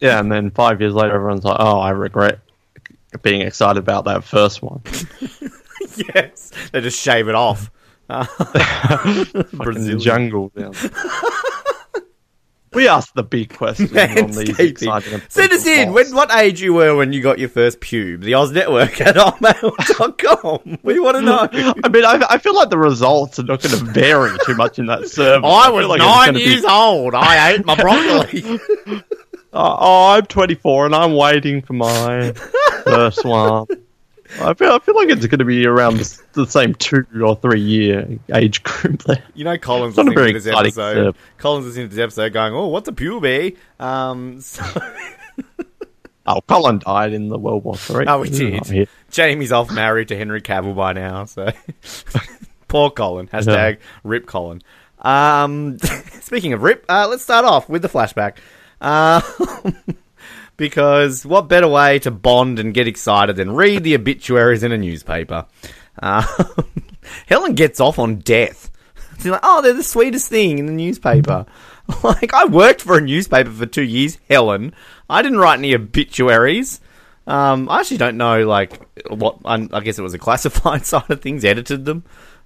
Yeah, 0.00 0.18
and 0.20 0.30
then 0.32 0.50
five 0.50 0.80
years 0.80 0.92
later, 0.94 1.14
everyone's 1.14 1.44
like, 1.44 1.56
"Oh, 1.58 1.78
I 1.78 1.90
regret 1.90 2.40
being 3.22 3.40
excited 3.42 3.78
about 3.78 4.04
that 4.04 4.24
first 4.24 4.62
one." 4.62 4.82
yes, 6.14 6.52
they 6.72 6.80
just 6.80 7.00
shave 7.00 7.28
it 7.28 7.34
off. 7.34 7.70
Brazilian. 9.52 10.00
jungle. 10.00 10.52
Down. 10.56 10.72
we 12.72 12.88
asked 12.88 13.14
the 13.14 13.22
big 13.22 13.54
questions 13.54 13.92
on 13.96 14.30
these 14.32 14.58
exciting. 14.58 15.22
Send 15.28 15.52
us 15.52 15.64
in. 15.66 15.92
When, 15.92 16.12
what 16.14 16.32
age 16.32 16.60
you 16.60 16.74
were 16.74 16.96
when 16.96 17.12
you 17.12 17.22
got 17.22 17.38
your 17.38 17.48
first 17.48 17.80
pube? 17.80 18.22
The 18.22 18.34
Oz 18.34 18.50
Network 18.50 19.00
at 19.00 19.14
hotmail.com. 19.14 20.78
We 20.82 20.98
want 20.98 21.16
to 21.18 21.22
know. 21.22 21.48
I 21.84 21.88
mean, 21.88 22.04
I, 22.04 22.26
I 22.30 22.38
feel 22.38 22.54
like 22.54 22.70
the 22.70 22.78
results 22.78 23.38
are 23.38 23.44
not 23.44 23.62
going 23.62 23.78
to 23.78 23.84
vary 23.92 24.36
too 24.44 24.56
much 24.56 24.78
in 24.80 24.86
that 24.86 25.08
survey. 25.08 25.46
I 25.46 25.68
was 25.68 25.86
like 25.86 26.00
nine 26.00 26.28
gonna 26.28 26.38
be- 26.38 26.44
years 26.44 26.64
old. 26.64 27.14
I 27.14 27.52
ate 27.52 27.64
my 27.64 27.76
broccoli. 27.76 28.60
Oh, 29.52 29.76
oh, 29.80 30.06
I'm 30.12 30.26
24 30.26 30.86
and 30.86 30.94
I'm 30.94 31.14
waiting 31.14 31.60
for 31.62 31.72
my 31.72 32.32
first 32.84 33.24
one. 33.24 33.66
I 34.40 34.54
feel 34.54 34.72
I 34.72 34.78
feel 34.78 34.94
like 34.94 35.08
it's 35.08 35.26
going 35.26 35.38
to 35.38 35.44
be 35.44 35.66
around 35.66 35.96
the, 35.98 36.22
the 36.32 36.46
same 36.46 36.74
two 36.74 37.04
or 37.22 37.36
three 37.36 37.60
year 37.60 38.18
age 38.32 38.62
group 38.62 39.02
there. 39.04 39.22
You 39.34 39.44
know, 39.44 39.58
Collins 39.58 39.98
a 39.98 40.04
very 40.04 40.32
this 40.32 40.46
episode. 40.46 40.72
survey. 40.74 41.18
Colin's 41.38 41.66
listening 41.66 41.88
to 41.88 41.94
this 41.94 42.02
episode 42.02 42.32
going, 42.32 42.54
oh, 42.54 42.68
what's 42.68 42.88
a 42.88 42.92
pube? 42.92 43.56
Um, 43.78 44.40
so, 44.40 44.62
Oh, 46.26 46.40
Colin 46.42 46.78
died 46.78 47.12
in 47.12 47.28
the 47.28 47.38
World 47.38 47.64
War 47.64 47.76
Three. 47.76 48.04
oh, 48.06 48.20
we 48.20 48.30
did. 48.30 48.88
Jamie's 49.10 49.50
off 49.52 49.70
married 49.72 50.08
to 50.08 50.16
Henry 50.16 50.40
Cavill 50.40 50.76
by 50.76 50.92
now, 50.92 51.24
so. 51.24 51.50
Poor 52.68 52.90
Colin. 52.90 53.26
Hashtag 53.28 53.78
rip 54.04 54.26
Colin. 54.26 54.62
Um, 55.00 55.78
speaking 56.20 56.52
of 56.52 56.62
rip, 56.62 56.84
uh, 56.88 57.08
let's 57.08 57.22
start 57.22 57.44
off 57.44 57.68
with 57.68 57.82
the 57.82 57.88
flashback. 57.88 58.36
Uh, 58.80 59.20
because 60.60 61.24
what 61.24 61.48
better 61.48 61.66
way 61.66 61.98
to 61.98 62.10
bond 62.10 62.58
and 62.58 62.74
get 62.74 62.86
excited 62.86 63.34
than 63.36 63.50
read 63.50 63.82
the 63.82 63.94
obituaries 63.94 64.62
in 64.62 64.72
a 64.72 64.76
newspaper? 64.76 65.46
Uh, 66.00 66.22
Helen 67.26 67.54
gets 67.54 67.80
off 67.80 67.98
on 67.98 68.16
death. 68.16 68.70
She's 69.16 69.26
like, 69.26 69.40
oh, 69.42 69.62
they're 69.62 69.72
the 69.72 69.82
sweetest 69.82 70.28
thing 70.28 70.58
in 70.58 70.66
the 70.66 70.72
newspaper. 70.72 71.46
Like, 72.04 72.32
I 72.32 72.44
worked 72.44 72.82
for 72.82 72.98
a 72.98 73.00
newspaper 73.00 73.50
for 73.50 73.66
two 73.66 73.82
years, 73.82 74.16
Helen. 74.28 74.74
I 75.08 75.22
didn't 75.22 75.40
write 75.40 75.58
any 75.58 75.74
obituaries. 75.74 76.80
Um, 77.26 77.68
I 77.68 77.80
actually 77.80 77.96
don't 77.96 78.16
know, 78.16 78.46
like, 78.46 78.80
what, 79.08 79.38
I, 79.44 79.66
I 79.72 79.80
guess 79.80 79.98
it 79.98 80.02
was 80.02 80.14
a 80.14 80.18
classified 80.26 80.86
side 80.86 81.10
of 81.10 81.20
things, 81.20 81.44
edited 81.44 81.86
them. 81.86 82.04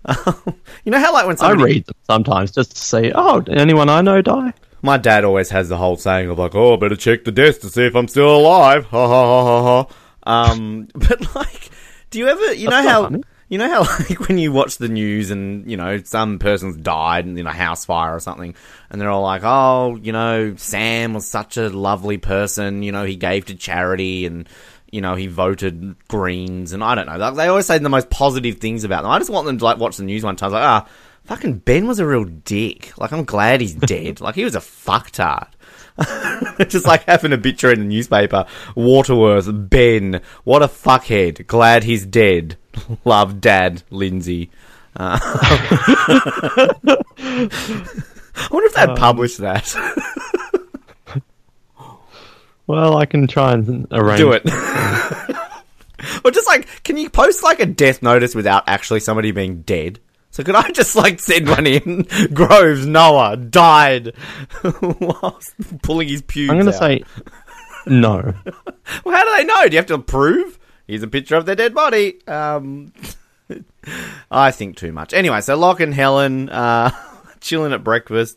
you 0.08 0.92
know 0.92 0.98
how 0.98 1.12
like 1.12 1.26
when 1.26 1.36
I 1.40 1.50
read 1.50 1.84
them 1.84 1.94
sometimes 2.06 2.52
just 2.52 2.70
to 2.70 2.78
see, 2.78 3.12
oh, 3.14 3.42
did 3.42 3.58
anyone 3.58 3.90
I 3.90 4.00
know 4.00 4.22
die? 4.22 4.54
My 4.84 4.98
dad 4.98 5.24
always 5.24 5.48
has 5.48 5.70
the 5.70 5.78
whole 5.78 5.96
saying 5.96 6.28
of 6.28 6.38
like, 6.38 6.54
"Oh, 6.54 6.74
I 6.74 6.76
better 6.76 6.94
check 6.94 7.24
the 7.24 7.32
desk 7.32 7.62
to 7.62 7.70
see 7.70 7.86
if 7.86 7.96
I'm 7.96 8.06
still 8.06 8.36
alive." 8.36 8.84
Ha 8.84 9.08
ha 9.08 9.26
ha 9.26 9.44
ha 9.62 9.86
ha. 10.26 10.50
Um, 10.52 10.88
but 10.94 11.34
like, 11.34 11.70
do 12.10 12.18
you 12.18 12.28
ever, 12.28 12.52
you 12.52 12.66
know 12.66 12.70
That's 12.82 12.88
how, 12.88 13.02
funny. 13.04 13.22
you 13.48 13.56
know 13.56 13.70
how 13.70 13.80
like 14.10 14.28
when 14.28 14.36
you 14.36 14.52
watch 14.52 14.76
the 14.76 14.88
news 14.88 15.30
and 15.30 15.70
you 15.70 15.78
know 15.78 16.02
some 16.04 16.38
person's 16.38 16.76
died 16.76 17.26
in 17.26 17.46
a 17.46 17.50
house 17.52 17.86
fire 17.86 18.14
or 18.14 18.20
something, 18.20 18.54
and 18.90 19.00
they're 19.00 19.10
all 19.10 19.22
like, 19.22 19.40
"Oh, 19.42 19.98
you 20.02 20.12
know, 20.12 20.54
Sam 20.56 21.14
was 21.14 21.26
such 21.26 21.56
a 21.56 21.70
lovely 21.70 22.18
person. 22.18 22.82
You 22.82 22.92
know, 22.92 23.06
he 23.06 23.16
gave 23.16 23.46
to 23.46 23.54
charity 23.54 24.26
and." 24.26 24.46
You 24.92 25.00
know, 25.00 25.16
he 25.16 25.26
voted 25.26 25.96
Greens, 26.06 26.72
and 26.72 26.84
I 26.84 26.94
don't 26.94 27.06
know. 27.06 27.34
They 27.34 27.48
always 27.48 27.66
say 27.66 27.78
the 27.78 27.88
most 27.88 28.10
positive 28.10 28.58
things 28.58 28.84
about 28.84 29.02
them. 29.02 29.10
I 29.10 29.18
just 29.18 29.28
want 29.28 29.44
them 29.44 29.58
to 29.58 29.64
like 29.64 29.78
watch 29.78 29.96
the 29.96 30.04
news 30.04 30.22
one 30.22 30.36
time. 30.36 30.52
Like, 30.52 30.62
ah, 30.62 30.88
fucking 31.24 31.58
Ben 31.58 31.86
was 31.86 31.98
a 31.98 32.06
real 32.06 32.24
dick. 32.24 32.96
Like, 32.98 33.12
I'm 33.12 33.24
glad 33.24 33.60
he's 33.60 33.74
dead. 33.74 34.20
like, 34.20 34.34
he 34.34 34.44
was 34.44 34.54
a 34.54 34.60
fucktard. 34.60 35.48
Just 36.68 36.86
like 36.86 37.04
having 37.04 37.32
a 37.32 37.38
picture 37.38 37.70
in 37.72 37.78
the 37.80 37.84
newspaper. 37.84 38.46
Waterworth, 38.74 39.48
Ben, 39.52 40.20
what 40.42 40.62
a 40.62 40.66
fuckhead. 40.68 41.46
Glad 41.46 41.84
he's 41.84 42.04
dead. 42.04 42.56
Love, 43.04 43.40
Dad, 43.40 43.82
Lindsay. 43.90 44.50
Uh, 44.96 45.18
I 45.22 46.68
wonder 48.50 48.66
if 48.66 48.74
they'd 48.74 48.96
publish 48.96 49.36
that. 49.38 49.74
Well, 52.66 52.96
I 52.96 53.04
can 53.06 53.26
try 53.26 53.52
and 53.52 53.86
arrange. 53.90 54.18
Do 54.18 54.32
it. 54.32 54.42
or 56.24 56.30
just 56.30 56.46
like, 56.46 56.82
can 56.84 56.96
you 56.96 57.10
post 57.10 57.42
like 57.42 57.60
a 57.60 57.66
death 57.66 58.02
notice 58.02 58.34
without 58.34 58.64
actually 58.68 59.00
somebody 59.00 59.32
being 59.32 59.62
dead? 59.62 60.00
So 60.34 60.42
could 60.42 60.56
I 60.56 60.68
just 60.72 60.96
like 60.96 61.20
send 61.20 61.48
one 61.48 61.64
in? 61.64 62.02
Groves 62.34 62.84
Noah 62.84 63.36
died 63.36 64.14
whilst 64.82 65.54
pulling 65.82 66.08
his 66.08 66.22
pubes. 66.22 66.50
I'm 66.50 66.56
going 66.56 66.66
to 66.66 66.72
say 66.72 67.04
no. 67.86 68.34
Well, 69.04 69.16
how 69.16 69.24
do 69.24 69.36
they 69.36 69.44
know? 69.44 69.62
Do 69.68 69.70
you 69.70 69.78
have 69.78 69.86
to 69.86 69.98
prove? 69.98 70.58
Here's 70.88 71.04
a 71.04 71.06
picture 71.06 71.36
of 71.36 71.46
their 71.46 71.54
dead 71.54 71.72
body. 71.72 72.18
Um, 72.26 72.92
I 74.28 74.50
think 74.50 74.76
too 74.76 74.90
much. 74.90 75.14
Anyway, 75.14 75.40
so 75.40 75.56
Locke 75.56 75.80
and 75.80 75.94
Helen 75.94 76.48
uh, 76.50 76.90
chilling 77.40 77.72
at 77.72 77.84
breakfast. 77.84 78.36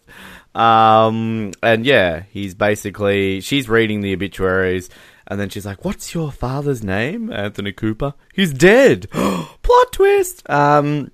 Um, 0.54 1.52
and 1.64 1.84
yeah, 1.84 2.24
he's 2.30 2.54
basically 2.54 3.42
she's 3.42 3.68
reading 3.68 4.02
the 4.02 4.14
obituaries, 4.14 4.90
and 5.26 5.40
then 5.40 5.50
she's 5.50 5.66
like, 5.66 5.84
"What's 5.84 6.14
your 6.14 6.32
father's 6.32 6.84
name?" 6.84 7.32
Anthony 7.32 7.74
Cooper. 7.74 8.14
He's 8.34 8.54
dead. 8.54 9.10
Plot 9.12 9.92
twist. 9.92 10.50
Um, 10.50 11.12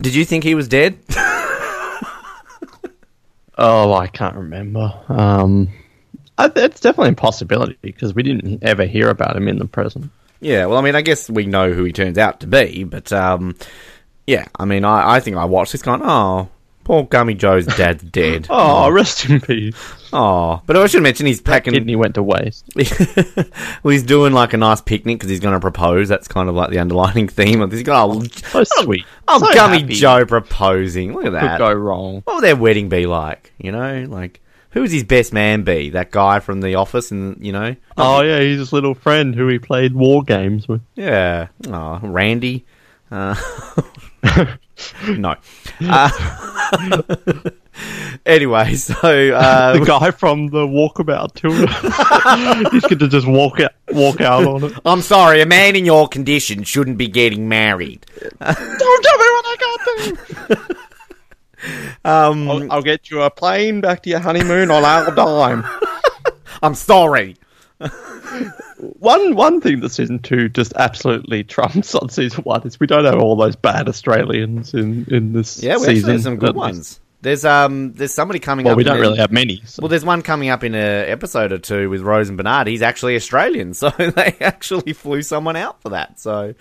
did 0.00 0.14
you 0.14 0.24
think 0.24 0.44
he 0.44 0.54
was 0.54 0.68
dead? 0.68 0.98
Oh, 3.60 3.92
I 3.92 4.06
can't 4.06 4.36
remember. 4.36 4.94
Um, 5.08 5.68
I, 6.38 6.50
it's 6.54 6.78
definitely 6.80 7.10
a 7.10 7.16
possibility 7.16 7.76
because 7.82 8.14
we 8.14 8.22
didn't 8.22 8.62
ever 8.62 8.84
hear 8.84 9.08
about 9.08 9.36
him 9.36 9.48
in 9.48 9.58
the 9.58 9.64
present. 9.66 10.10
Yeah, 10.40 10.66
well, 10.66 10.78
I 10.78 10.80
mean, 10.82 10.94
I 10.94 11.00
guess 11.02 11.28
we 11.28 11.46
know 11.46 11.72
who 11.72 11.82
he 11.82 11.92
turns 11.92 12.18
out 12.18 12.38
to 12.40 12.46
be, 12.46 12.84
but 12.84 13.12
um, 13.12 13.56
yeah, 14.28 14.46
I 14.56 14.64
mean, 14.64 14.84
I, 14.84 15.16
I 15.16 15.20
think 15.20 15.36
I 15.36 15.44
watched 15.46 15.72
this 15.72 15.82
going, 15.82 16.02
oh, 16.04 16.48
poor 16.84 17.02
Gummy 17.02 17.34
Joe's 17.34 17.66
dad's 17.66 18.04
dead. 18.04 18.46
Oh, 18.50 18.88
rest 18.90 19.28
in 19.28 19.40
peace. 19.40 19.74
Oh, 20.12 20.62
but 20.66 20.76
I 20.76 20.86
should 20.86 21.02
mention 21.02 21.26
he's 21.26 21.40
packing. 21.40 21.74
Kidney 21.74 21.96
went 21.96 22.14
to 22.14 22.22
waste. 22.22 22.64
well, 22.76 23.92
he's 23.92 24.02
doing 24.02 24.32
like 24.32 24.52
a 24.52 24.56
nice 24.56 24.80
picnic 24.80 25.18
because 25.18 25.30
he's 25.30 25.40
going 25.40 25.54
to 25.54 25.60
propose. 25.60 26.08
That's 26.08 26.28
kind 26.28 26.48
of 26.48 26.54
like 26.54 26.70
the 26.70 26.78
underlining 26.78 27.28
theme 27.28 27.60
of 27.60 27.70
this. 27.70 27.82
Got 27.82 28.08
oh, 28.08 28.22
So 28.22 28.64
sweet. 28.64 29.04
oh 29.26 29.38
So 29.38 29.52
Gummy 29.52 29.80
happy. 29.80 29.94
Joe 29.94 30.24
proposing. 30.24 31.12
Look 31.14 31.26
at 31.26 31.32
that. 31.32 31.40
Could 31.40 31.50
that. 31.50 31.58
go 31.58 31.72
wrong. 31.72 32.22
What 32.24 32.36
would 32.36 32.44
their 32.44 32.56
wedding 32.56 32.88
be 32.88 33.06
like? 33.06 33.52
You 33.58 33.72
know, 33.72 34.06
like 34.08 34.40
who 34.70 34.82
would 34.82 34.90
his 34.90 35.04
best 35.04 35.32
man 35.32 35.62
be? 35.62 35.90
That 35.90 36.10
guy 36.10 36.40
from 36.40 36.60
the 36.60 36.74
office, 36.76 37.10
and 37.10 37.44
you 37.44 37.52
know, 37.52 37.74
Oh 37.96 38.22
yeah, 38.22 38.40
he's 38.40 38.58
his 38.58 38.72
little 38.72 38.94
friend 38.94 39.34
who 39.34 39.48
he 39.48 39.58
played 39.58 39.94
war 39.94 40.22
games 40.22 40.68
with. 40.68 40.82
Yeah. 40.94 41.48
Oh, 41.66 41.98
Randy. 42.02 42.66
Uh, 43.10 43.34
no. 45.08 45.34
Uh, 45.80 46.10
anyway, 48.26 48.74
so 48.74 48.94
uh, 49.32 49.78
The 49.78 49.84
guy 49.84 50.10
from 50.10 50.48
the 50.48 50.66
Walkabout 50.66 51.34
tour. 51.34 51.52
he's 52.72 52.82
going 52.82 52.98
to 52.98 53.06
just 53.08 53.28
walk 53.28 53.60
out, 53.60 53.70
walk 53.92 54.20
out 54.20 54.44
on 54.44 54.64
it. 54.64 54.72
I'm 54.84 55.00
sorry, 55.02 55.40
a 55.40 55.46
man 55.46 55.76
in 55.76 55.84
your 55.84 56.08
condition 56.08 56.64
shouldn't 56.64 56.98
be 56.98 57.06
getting 57.06 57.48
married. 57.48 58.04
Don't 58.40 58.56
tell 58.56 59.18
me 59.18 59.26
what 59.36 59.44
I 59.46 59.56
got 59.60 60.56
to. 60.58 60.76
Um, 62.04 62.50
I'll, 62.50 62.72
I'll 62.72 62.82
get 62.82 63.10
you 63.10 63.22
a 63.22 63.30
plane 63.30 63.80
back 63.80 64.02
to 64.02 64.10
your 64.10 64.20
honeymoon 64.20 64.70
on 64.70 64.84
our 64.84 65.14
dime. 65.14 65.64
I'm 66.62 66.74
sorry. 66.74 67.36
One 68.98 69.34
one 69.34 69.60
thing 69.60 69.80
that 69.80 69.90
season 69.90 70.18
two 70.20 70.48
just 70.48 70.72
absolutely 70.74 71.44
trumps 71.44 71.94
on 71.94 72.08
season 72.08 72.44
one 72.44 72.66
is 72.66 72.78
we 72.78 72.86
don't 72.86 73.04
have 73.04 73.18
all 73.20 73.36
those 73.36 73.56
bad 73.56 73.88
Australians 73.88 74.72
in 74.74 75.04
in 75.08 75.32
this 75.32 75.50
season. 75.50 75.68
Yeah, 75.70 75.76
we 75.76 75.82
actually 75.82 75.94
season. 75.96 76.10
have 76.12 76.22
some 76.22 76.36
good 76.36 76.54
ones. 76.56 77.00
There's 77.20 77.44
um, 77.44 77.92
there's 77.94 78.14
somebody 78.14 78.38
coming 78.38 78.64
Well, 78.64 78.72
up. 78.72 78.76
Well, 78.76 78.78
we 78.78 78.84
don't 78.84 79.00
really 79.00 79.18
have 79.18 79.32
many. 79.32 79.60
so- 79.64 79.82
Well, 79.82 79.88
there's 79.88 80.04
one 80.04 80.22
coming 80.22 80.50
up 80.50 80.62
in 80.62 80.74
a 80.76 80.78
episode 81.10 81.52
or 81.52 81.58
two 81.58 81.90
with 81.90 82.02
Rose 82.02 82.28
and 82.28 82.36
Bernard. 82.38 82.68
He's 82.68 82.82
actually 82.82 83.16
Australian, 83.16 83.74
so 83.74 83.90
they 83.90 84.36
actually 84.40 84.92
flew 84.92 85.22
someone 85.22 85.56
out 85.56 85.82
for 85.82 85.88
that. 85.90 86.20
So, 86.20 86.54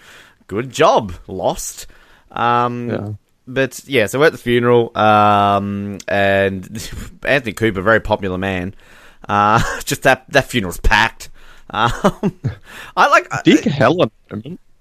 good 0.47 0.71
job, 0.71 1.13
Lost. 1.27 1.85
Um, 2.31 2.89
Yeah. 2.89 3.09
But 3.49 3.81
yeah, 3.87 4.07
so 4.07 4.19
we're 4.19 4.25
at 4.25 4.31
the 4.33 4.37
funeral, 4.39 4.91
um, 4.97 5.99
and 6.07 6.65
Anthony 7.23 7.53
Cooper, 7.53 7.81
very 7.81 8.01
popular 8.01 8.37
man. 8.37 8.75
Uh, 9.27 9.61
just 9.85 10.03
that 10.03 10.25
that 10.29 10.45
funeral's 10.49 10.79
packed. 10.79 11.29
Um, 11.69 11.91
I 12.97 13.07
like. 13.09 13.43
Dick 13.43 13.63
Helen. 13.63 14.11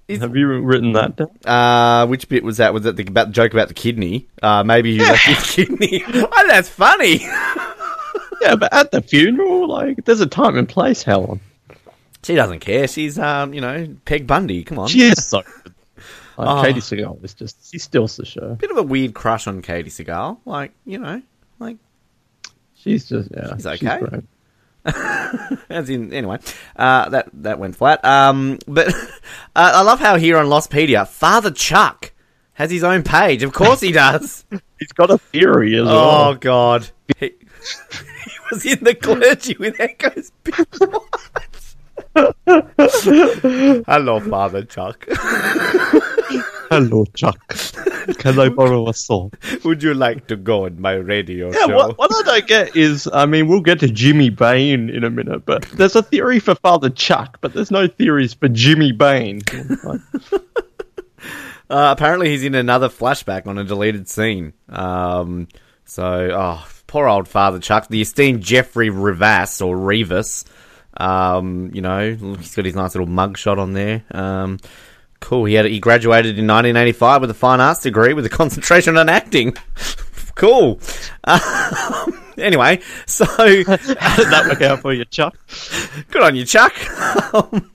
Have 0.08 0.36
you 0.36 0.46
written 0.60 0.92
that 0.92 1.16
down? 1.16 1.30
Uh, 1.44 2.06
which 2.06 2.28
bit 2.28 2.44
was 2.44 2.58
that? 2.58 2.72
Was 2.72 2.84
that 2.84 2.94
the, 2.96 3.04
about 3.06 3.28
the 3.28 3.32
joke 3.32 3.52
about 3.52 3.66
the 3.68 3.74
kidney? 3.74 4.28
Uh, 4.40 4.62
maybe 4.62 4.92
you 4.92 5.02
left 5.02 5.24
his 5.26 5.50
kidney. 5.54 6.04
oh, 6.06 6.44
that's 6.46 6.68
funny. 6.68 7.16
Yeah, 8.40 8.54
but 8.56 8.72
at 8.72 8.92
the 8.92 9.02
funeral, 9.02 9.66
like, 9.68 10.04
there's 10.04 10.20
a 10.20 10.26
time 10.26 10.56
and 10.56 10.68
place, 10.68 11.02
Helen. 11.02 11.40
She 12.22 12.34
doesn't 12.36 12.60
care. 12.60 12.86
She's 12.86 13.18
um, 13.18 13.52
you 13.52 13.60
know, 13.60 13.96
Peg 14.04 14.26
Bundy. 14.28 14.62
Come 14.62 14.78
on. 14.78 14.88
She 14.88 15.02
is 15.02 15.26
so 15.26 15.42
good. 15.42 15.74
Like, 16.36 16.48
Oh. 16.48 16.62
Katey 16.62 16.82
Sagal 16.82 17.24
is 17.24 17.32
just, 17.34 17.72
she 17.72 17.78
steals 17.78 18.16
the 18.16 18.26
show. 18.26 18.54
bit 18.56 18.70
of 18.70 18.76
a 18.76 18.82
weird 18.82 19.14
crush 19.14 19.46
on 19.46 19.62
Katey 19.62 19.86
Sagal. 19.86 20.36
Like, 20.44 20.72
you 20.84 20.98
know, 20.98 21.22
like 21.58 21.78
She's 22.74 23.08
just, 23.08 23.30
yeah. 23.34 23.56
She's 23.56 23.66
okay. 23.66 23.98
great. 24.00 24.24
as 25.68 25.90
in 25.90 26.12
anyway. 26.12 26.38
Uh, 26.76 27.08
that 27.08 27.28
that 27.34 27.58
went 27.58 27.76
flat. 27.76 28.04
Um, 28.04 28.58
but 28.66 28.88
uh, 28.94 29.72
I 29.74 29.82
love 29.82 30.00
how 30.00 30.16
here 30.16 30.36
on 30.38 30.46
Lostpedia, 30.46 31.06
Father 31.06 31.50
Chuck 31.50 32.12
has 32.54 32.70
his 32.70 32.84
own 32.84 33.02
page. 33.02 33.42
Of 33.42 33.52
course 33.52 33.80
he 33.80 33.92
does. 33.92 34.44
He's 34.78 34.92
got 34.92 35.10
a 35.10 35.18
theory 35.18 35.74
as 35.76 35.82
oh 35.82 35.84
well. 35.86 36.28
Oh 36.28 36.34
God, 36.34 36.90
he, 37.18 37.26
he 37.28 38.38
was 38.50 38.64
in 38.64 38.84
the 38.84 38.94
clergy 38.94 39.56
with 39.58 39.80
Eko's 39.80 40.30
big 40.44 40.54
Hello, 43.86 44.20
Father 44.20 44.64
Chuck. 44.64 45.06
Hello, 46.70 47.04
Chuck. 47.14 47.38
Can 48.18 48.38
I 48.38 48.49
borrow 48.49 48.88
a 48.88 48.94
saw? 48.94 49.30
Would 49.64 49.82
you 49.82 49.94
like 49.94 50.26
to 50.28 50.37
go 50.37 50.64
on 50.66 50.80
my 50.80 50.92
radio 50.94 51.50
Yeah, 51.52 51.66
show? 51.66 51.76
what, 51.76 51.99
what 51.99 52.11
I 52.14 52.23
don't 52.23 52.46
get 52.46 52.76
is, 52.76 53.08
I 53.12 53.26
mean, 53.26 53.49
we'll 53.49 53.61
get 53.61 53.80
to 53.80 53.88
Jimmy 53.88 54.30
Bain 54.30 54.90
in 54.90 55.04
a 55.04 55.11
minute, 55.11 55.44
but 55.44 55.62
there's 55.75 55.96
a 55.96 56.02
theory 56.02 56.38
for 56.40 56.54
Father 56.56 56.90
Chuck, 56.90 57.38
but 57.40 57.52
there's 57.52 57.70
no 57.70 57.87
theories 57.88 58.35
for 58.35 58.49
Jimmy 58.49 58.92
Bain. 58.92 59.42
Uh, 61.68 61.92
apparently, 61.96 62.28
he's 62.28 62.44
in 62.44 62.54
another 62.54 62.88
flashback 62.88 63.49
on 63.49 63.58
a 63.58 63.64
deleted 63.64 64.08
scene. 64.08 64.52
Um, 64.68 65.49
so, 65.85 66.30
oh, 66.32 66.64
poor 66.87 67.08
old 67.08 67.26
Father 67.26 67.58
Chuck, 67.58 67.88
the 67.88 68.00
esteemed 68.00 68.40
Jeffrey 68.40 68.88
Rivas 68.88 69.61
or 69.61 69.76
Rivas. 69.76 70.44
Um, 70.96 71.73
you 71.75 71.82
know, 71.82 72.14
he's 72.38 72.54
got 72.54 72.66
his 72.66 72.76
nice 72.76 72.94
little 72.94 73.12
mugshot 73.12 73.58
on 73.58 73.73
there. 73.73 74.04
Um, 74.12 74.61
cool. 75.20 75.44
He 75.44 75.54
had 75.54 75.66
he 75.66 75.80
graduated 75.80 76.38
in 76.38 76.46
1985 76.46 77.20
with 77.20 77.30
a 77.30 77.35
fine 77.35 77.61
arts 77.61 77.82
degree 77.82 78.12
with 78.12 78.26
a 78.26 78.28
concentration 78.40 78.96
on 78.96 79.08
acting. 79.08 79.54
cool. 80.35 80.80
Um, 81.25 82.23
anyway, 82.38 82.80
so 83.06 83.25
how 83.25 83.46
did 83.46 83.96
that 83.96 84.46
work 84.49 84.62
out 84.62 84.80
for 84.80 84.92
you, 84.92 85.04
Chuck? 85.04 85.37
good 86.11 86.23
on 86.23 86.37
you, 86.37 86.44
Chuck. 86.44 86.75
Um, 87.35 87.70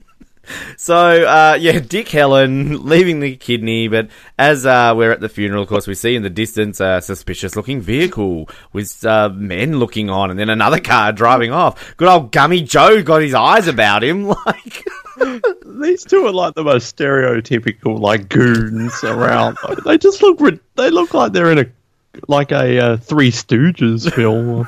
So, 0.76 0.96
uh, 0.96 1.56
yeah, 1.60 1.78
Dick 1.86 2.08
Helen 2.08 2.86
leaving 2.86 3.20
the 3.20 3.36
kidney, 3.36 3.88
but 3.88 4.08
as 4.38 4.66
uh, 4.66 4.94
we're 4.96 5.12
at 5.12 5.20
the 5.20 5.28
funeral, 5.28 5.62
of 5.62 5.68
course, 5.68 5.86
we 5.86 5.94
see 5.94 6.14
in 6.16 6.22
the 6.22 6.30
distance 6.30 6.80
a 6.80 7.00
suspicious 7.00 7.56
looking 7.56 7.80
vehicle 7.80 8.48
with 8.72 9.04
uh, 9.04 9.28
men 9.30 9.78
looking 9.78 10.10
on, 10.10 10.30
and 10.30 10.38
then 10.38 10.50
another 10.50 10.80
car 10.80 11.12
driving 11.12 11.52
off. 11.52 11.96
Good 11.96 12.08
old 12.08 12.32
Gummy 12.32 12.62
Joe 12.62 13.02
got 13.02 13.22
his 13.22 13.34
eyes 13.34 13.68
about 13.68 14.02
him. 14.02 14.32
Like, 14.44 14.84
These 15.64 16.04
two 16.04 16.26
are 16.26 16.32
like 16.32 16.54
the 16.54 16.64
most 16.64 16.96
stereotypical 16.96 18.00
like 18.00 18.28
goons 18.28 19.04
around. 19.04 19.56
They 19.84 19.98
just 19.98 20.20
look 20.22 20.40
they 20.74 20.90
look 20.90 21.14
like 21.14 21.32
they're 21.32 21.52
in 21.52 21.58
a 21.58 21.66
like 22.28 22.50
a 22.50 22.78
uh, 22.78 22.96
Three 22.96 23.30
Stooges 23.30 24.12
film. 24.12 24.66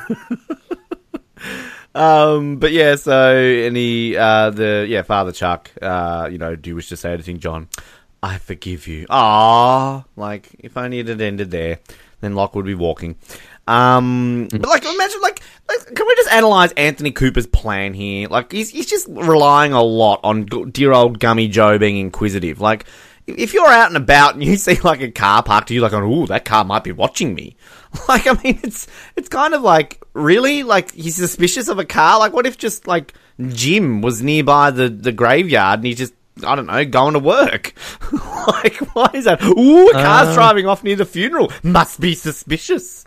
um, 1.94 2.56
but 2.56 2.72
yeah, 2.72 2.96
so, 2.96 3.36
any 3.36 4.16
uh, 4.16 4.50
the, 4.50 4.86
yeah, 4.88 5.02
Father 5.02 5.32
Chuck, 5.32 5.70
uh, 5.80 6.28
you 6.30 6.38
know, 6.38 6.56
do 6.56 6.70
you 6.70 6.76
wish 6.76 6.88
to 6.88 6.96
say 6.96 7.12
anything, 7.12 7.38
John? 7.38 7.68
I 8.22 8.38
forgive 8.38 8.86
you. 8.88 9.06
Ah, 9.10 10.04
like, 10.16 10.48
if 10.58 10.76
only 10.76 10.98
it 10.98 11.08
had 11.08 11.20
ended 11.20 11.50
there, 11.50 11.78
then 12.20 12.34
Locke 12.34 12.54
would 12.54 12.64
be 12.64 12.74
walking. 12.74 13.16
Um, 13.66 14.48
but 14.50 14.66
like, 14.66 14.84
imagine, 14.84 15.20
like, 15.22 15.40
like, 15.68 15.94
can 15.94 16.06
we 16.06 16.14
just 16.16 16.32
analyze 16.32 16.72
Anthony 16.72 17.12
Cooper's 17.12 17.46
plan 17.46 17.94
here? 17.94 18.28
Like, 18.28 18.52
he's, 18.52 18.70
he's 18.70 18.86
just 18.86 19.06
relying 19.08 19.72
a 19.72 19.82
lot 19.82 20.20
on 20.22 20.46
dear 20.46 20.92
old 20.92 21.20
Gummy 21.20 21.48
Joe 21.48 21.78
being 21.78 21.96
inquisitive. 21.96 22.60
Like, 22.60 22.86
if- 23.26 23.54
you're 23.54 23.66
out 23.68 23.88
and 23.88 23.96
about 23.96 24.34
and 24.34 24.44
you 24.44 24.56
see 24.58 24.78
like 24.80 25.00
a 25.00 25.10
car 25.10 25.42
parked, 25.42 25.70
you're 25.70 25.82
like, 25.82 25.92
oh, 25.92 26.26
that 26.26 26.44
car 26.44 26.64
might 26.64 26.84
be 26.84 26.92
watching 26.92 27.34
me." 27.34 27.56
Like, 28.08 28.26
I 28.26 28.32
mean, 28.42 28.60
it's 28.62 28.86
it's 29.16 29.28
kind 29.28 29.54
of 29.54 29.62
like 29.62 30.02
really 30.14 30.62
like 30.62 30.92
he's 30.92 31.14
suspicious 31.16 31.68
of 31.68 31.78
a 31.78 31.84
car. 31.84 32.18
Like, 32.18 32.32
what 32.32 32.46
if 32.46 32.58
just 32.58 32.86
like 32.86 33.14
Jim 33.48 34.02
was 34.02 34.20
nearby 34.22 34.70
the 34.72 34.88
the 34.88 35.12
graveyard 35.12 35.78
and 35.80 35.86
he's 35.86 35.98
just 35.98 36.12
I 36.44 36.54
don't 36.56 36.66
know 36.66 36.84
going 36.84 37.14
to 37.14 37.20
work? 37.20 37.72
like, 38.48 38.76
why 38.94 39.08
is 39.14 39.24
that? 39.26 39.42
Ooh, 39.42 39.88
a 39.88 39.92
car's 39.92 40.28
Uh. 40.28 40.34
driving 40.34 40.66
off 40.66 40.82
near 40.82 40.96
the 40.96 41.04
funeral. 41.04 41.52
Must 41.62 42.00
be 42.00 42.14
suspicious. 42.14 43.04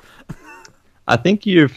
I 1.07 1.17
think 1.17 1.45
you've 1.45 1.73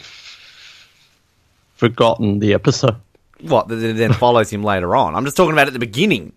forgotten 1.73 2.39
the 2.39 2.53
episode. 2.53 2.95
What? 3.41 3.67
That 3.67 3.75
then 3.75 4.13
follows 4.13 4.49
him 4.51 4.63
later 4.63 4.95
on. 4.95 5.15
I'm 5.15 5.25
just 5.25 5.35
talking 5.37 5.53
about 5.53 5.67
at 5.67 5.73
the 5.73 5.79
beginning. 5.79 6.33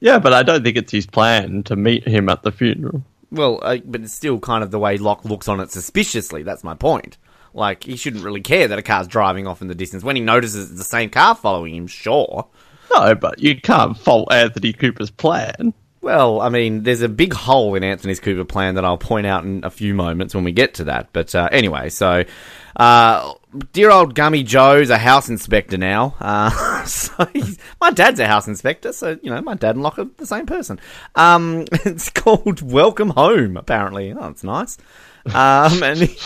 Yeah, 0.00 0.18
but 0.18 0.32
I 0.32 0.42
don't 0.42 0.62
think 0.62 0.76
it's 0.76 0.92
his 0.92 1.06
plan 1.06 1.62
to 1.64 1.76
meet 1.76 2.06
him 2.06 2.28
at 2.28 2.42
the 2.42 2.52
funeral. 2.52 3.02
Well, 3.34 3.58
uh, 3.62 3.78
but 3.84 4.02
it's 4.02 4.14
still 4.14 4.38
kind 4.38 4.62
of 4.62 4.70
the 4.70 4.78
way 4.78 4.96
Locke 4.96 5.24
looks 5.24 5.48
on 5.48 5.60
it 5.60 5.70
suspiciously. 5.72 6.44
That's 6.44 6.64
my 6.64 6.74
point. 6.74 7.18
Like, 7.52 7.84
he 7.84 7.96
shouldn't 7.96 8.24
really 8.24 8.40
care 8.40 8.68
that 8.68 8.78
a 8.78 8.82
car's 8.82 9.08
driving 9.08 9.46
off 9.46 9.60
in 9.60 9.68
the 9.68 9.74
distance. 9.74 10.02
When 10.02 10.16
he 10.16 10.22
notices 10.22 10.70
it's 10.70 10.78
the 10.78 10.84
same 10.84 11.10
car 11.10 11.34
following 11.34 11.74
him, 11.74 11.86
sure. 11.86 12.48
No, 12.92 13.14
but 13.14 13.40
you 13.40 13.60
can't 13.60 13.96
fault 13.96 14.32
Anthony 14.32 14.72
Cooper's 14.72 15.10
plan. 15.10 15.74
Well, 16.00 16.40
I 16.40 16.48
mean, 16.48 16.82
there's 16.82 17.00
a 17.00 17.08
big 17.08 17.32
hole 17.32 17.74
in 17.74 17.82
Anthony's 17.82 18.20
Cooper 18.20 18.44
plan 18.44 18.74
that 18.74 18.84
I'll 18.84 18.98
point 18.98 19.26
out 19.26 19.44
in 19.44 19.64
a 19.64 19.70
few 19.70 19.94
moments 19.94 20.34
when 20.34 20.44
we 20.44 20.52
get 20.52 20.74
to 20.74 20.84
that. 20.84 21.08
But 21.12 21.34
uh, 21.34 21.48
anyway, 21.50 21.88
so 21.88 22.24
uh, 22.76 23.34
dear 23.72 23.90
old 23.90 24.14
Gummy 24.14 24.42
Joe's 24.42 24.90
a 24.90 24.98
house 24.98 25.28
inspector 25.28 25.76
now. 25.76 26.14
Uh, 26.20 26.84
so 26.84 27.26
he's, 27.32 27.58
my 27.80 27.90
dad's 27.90 28.20
a 28.20 28.26
house 28.26 28.48
inspector, 28.48 28.92
so 28.92 29.18
you 29.22 29.30
know 29.30 29.40
my 29.40 29.54
dad 29.54 29.76
and 29.76 29.82
Locke 29.82 29.98
are 29.98 30.06
the 30.16 30.26
same 30.26 30.46
person. 30.46 30.80
Um, 31.14 31.66
it's 31.72 32.10
called 32.10 32.62
Welcome 32.62 33.10
Home. 33.10 33.56
Apparently, 33.56 34.12
oh, 34.12 34.28
it's 34.28 34.44
nice. 34.44 34.78
Um, 35.26 35.82
and 35.82 36.00
he, 36.00 36.18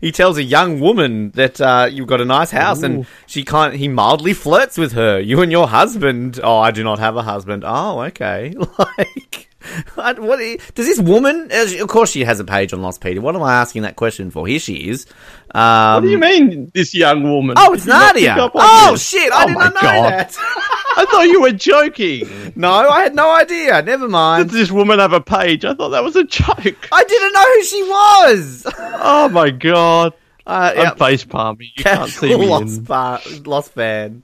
he 0.00 0.12
tells 0.12 0.38
a 0.38 0.42
young 0.42 0.80
woman 0.80 1.30
that 1.32 1.60
uh, 1.60 1.88
you've 1.90 2.06
got 2.06 2.20
a 2.20 2.24
nice 2.24 2.50
house, 2.50 2.82
and 2.82 3.06
she 3.26 3.44
kind 3.44 3.74
he 3.74 3.88
mildly 3.88 4.32
flirts 4.32 4.78
with 4.78 4.92
her. 4.92 5.20
You 5.20 5.42
and 5.42 5.52
your 5.52 5.68
husband. 5.68 6.40
Oh, 6.42 6.58
I 6.58 6.70
do 6.70 6.84
not 6.84 6.98
have 6.98 7.16
a 7.16 7.22
husband. 7.22 7.64
Oh, 7.66 8.00
okay. 8.02 8.54
Like, 8.78 9.48
what 9.94 10.40
i- 10.40 10.58
does 10.74 10.86
this 10.86 11.00
woman? 11.00 11.48
uh, 11.52 11.66
Of 11.82 11.88
course, 11.88 12.10
she 12.10 12.24
has 12.24 12.40
a 12.40 12.44
page 12.44 12.72
on 12.72 12.80
Lostpedia. 12.80 13.20
What 13.20 13.34
am 13.36 13.42
I 13.42 13.54
asking 13.54 13.82
that 13.82 13.96
question 13.96 14.30
for? 14.30 14.46
Here 14.46 14.58
she 14.58 14.88
is. 14.88 15.06
Um, 15.54 15.94
What 15.94 16.00
do 16.02 16.08
you 16.10 16.18
mean, 16.18 16.70
this 16.74 16.94
young 16.94 17.22
woman? 17.22 17.56
Oh, 17.58 17.72
it's 17.74 17.86
Nadia. 17.86 18.36
Oh 18.54 18.92
this? 18.92 19.08
shit! 19.08 19.32
I 19.32 19.44
Oh 19.44 19.46
did 19.48 19.58
not 19.58 19.74
know 19.74 19.80
God. 19.80 20.10
that. 20.12 20.36
I 20.96 21.06
thought 21.10 21.22
you 21.22 21.40
were 21.40 21.52
joking. 21.52 22.52
no, 22.54 22.70
I 22.70 23.02
had 23.02 23.14
no 23.14 23.34
idea. 23.34 23.80
Never 23.82 24.08
mind. 24.08 24.50
Does 24.50 24.58
this 24.58 24.70
woman 24.70 24.98
have 24.98 25.12
a 25.14 25.20
page? 25.20 25.64
I 25.64 25.72
thought 25.74 25.90
that 25.90 26.04
was 26.04 26.16
a 26.16 26.24
joke. 26.24 26.88
I 26.92 27.04
didn't 27.04 27.32
know 27.32 27.54
who 27.54 27.62
she 27.64 27.82
was. 27.82 28.66
Oh 29.04 29.28
my 29.30 29.50
god. 29.50 30.12
Uh, 30.46 30.74
I'm 30.76 30.96
face 30.96 31.24
palming. 31.24 31.68
You 31.76 31.82
can't 31.84 32.10
see 32.10 32.36
me. 32.36 32.46
lost, 32.46 32.78
In... 32.88 33.42
lost 33.44 33.72
fan. 33.72 34.22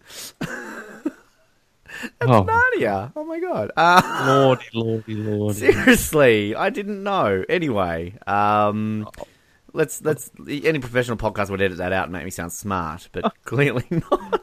Oh, 2.20 2.42
Nadia. 2.42 3.12
Oh 3.16 3.24
my 3.24 3.40
god. 3.40 3.70
Uh, 3.76 4.24
lordy, 4.26 4.66
lordy, 4.74 5.14
lordy. 5.14 5.58
seriously, 5.58 6.54
I 6.54 6.70
didn't 6.70 7.02
know. 7.02 7.44
Anyway, 7.48 8.14
um, 8.26 9.08
let's 9.72 10.02
let's 10.02 10.30
any 10.48 10.78
professional 10.78 11.16
podcast 11.16 11.50
would 11.50 11.62
edit 11.62 11.78
that 11.78 11.92
out 11.92 12.04
and 12.04 12.12
make 12.12 12.24
me 12.24 12.30
sound 12.30 12.52
smart, 12.52 13.08
but 13.12 13.32
clearly 13.44 13.86
not. 13.90 14.42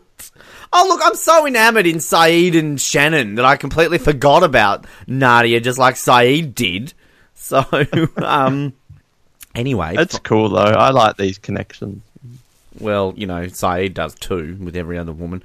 Oh 0.73 0.85
look, 0.89 1.01
I'm 1.03 1.15
so 1.15 1.45
enamored 1.45 1.87
in 1.87 1.97
Sayid 1.97 2.57
and 2.57 2.79
Shannon 2.79 3.35
that 3.35 3.45
I 3.45 3.57
completely 3.57 3.97
forgot 3.97 4.43
about 4.43 4.85
Nadia, 5.07 5.59
just 5.59 5.77
like 5.77 5.95
Sayid 5.95 6.55
did. 6.55 6.93
So, 7.35 7.63
um, 8.17 8.73
anyway, 9.53 9.95
That's 9.95 10.19
cool 10.19 10.49
though. 10.49 10.61
I 10.61 10.89
like 10.91 11.17
these 11.17 11.37
connections. 11.37 12.01
well, 12.79 13.13
you 13.15 13.27
know, 13.27 13.45
Sayid 13.45 13.93
does 13.93 14.15
too 14.15 14.57
with 14.59 14.75
every 14.75 14.97
other 14.97 15.13
woman. 15.13 15.43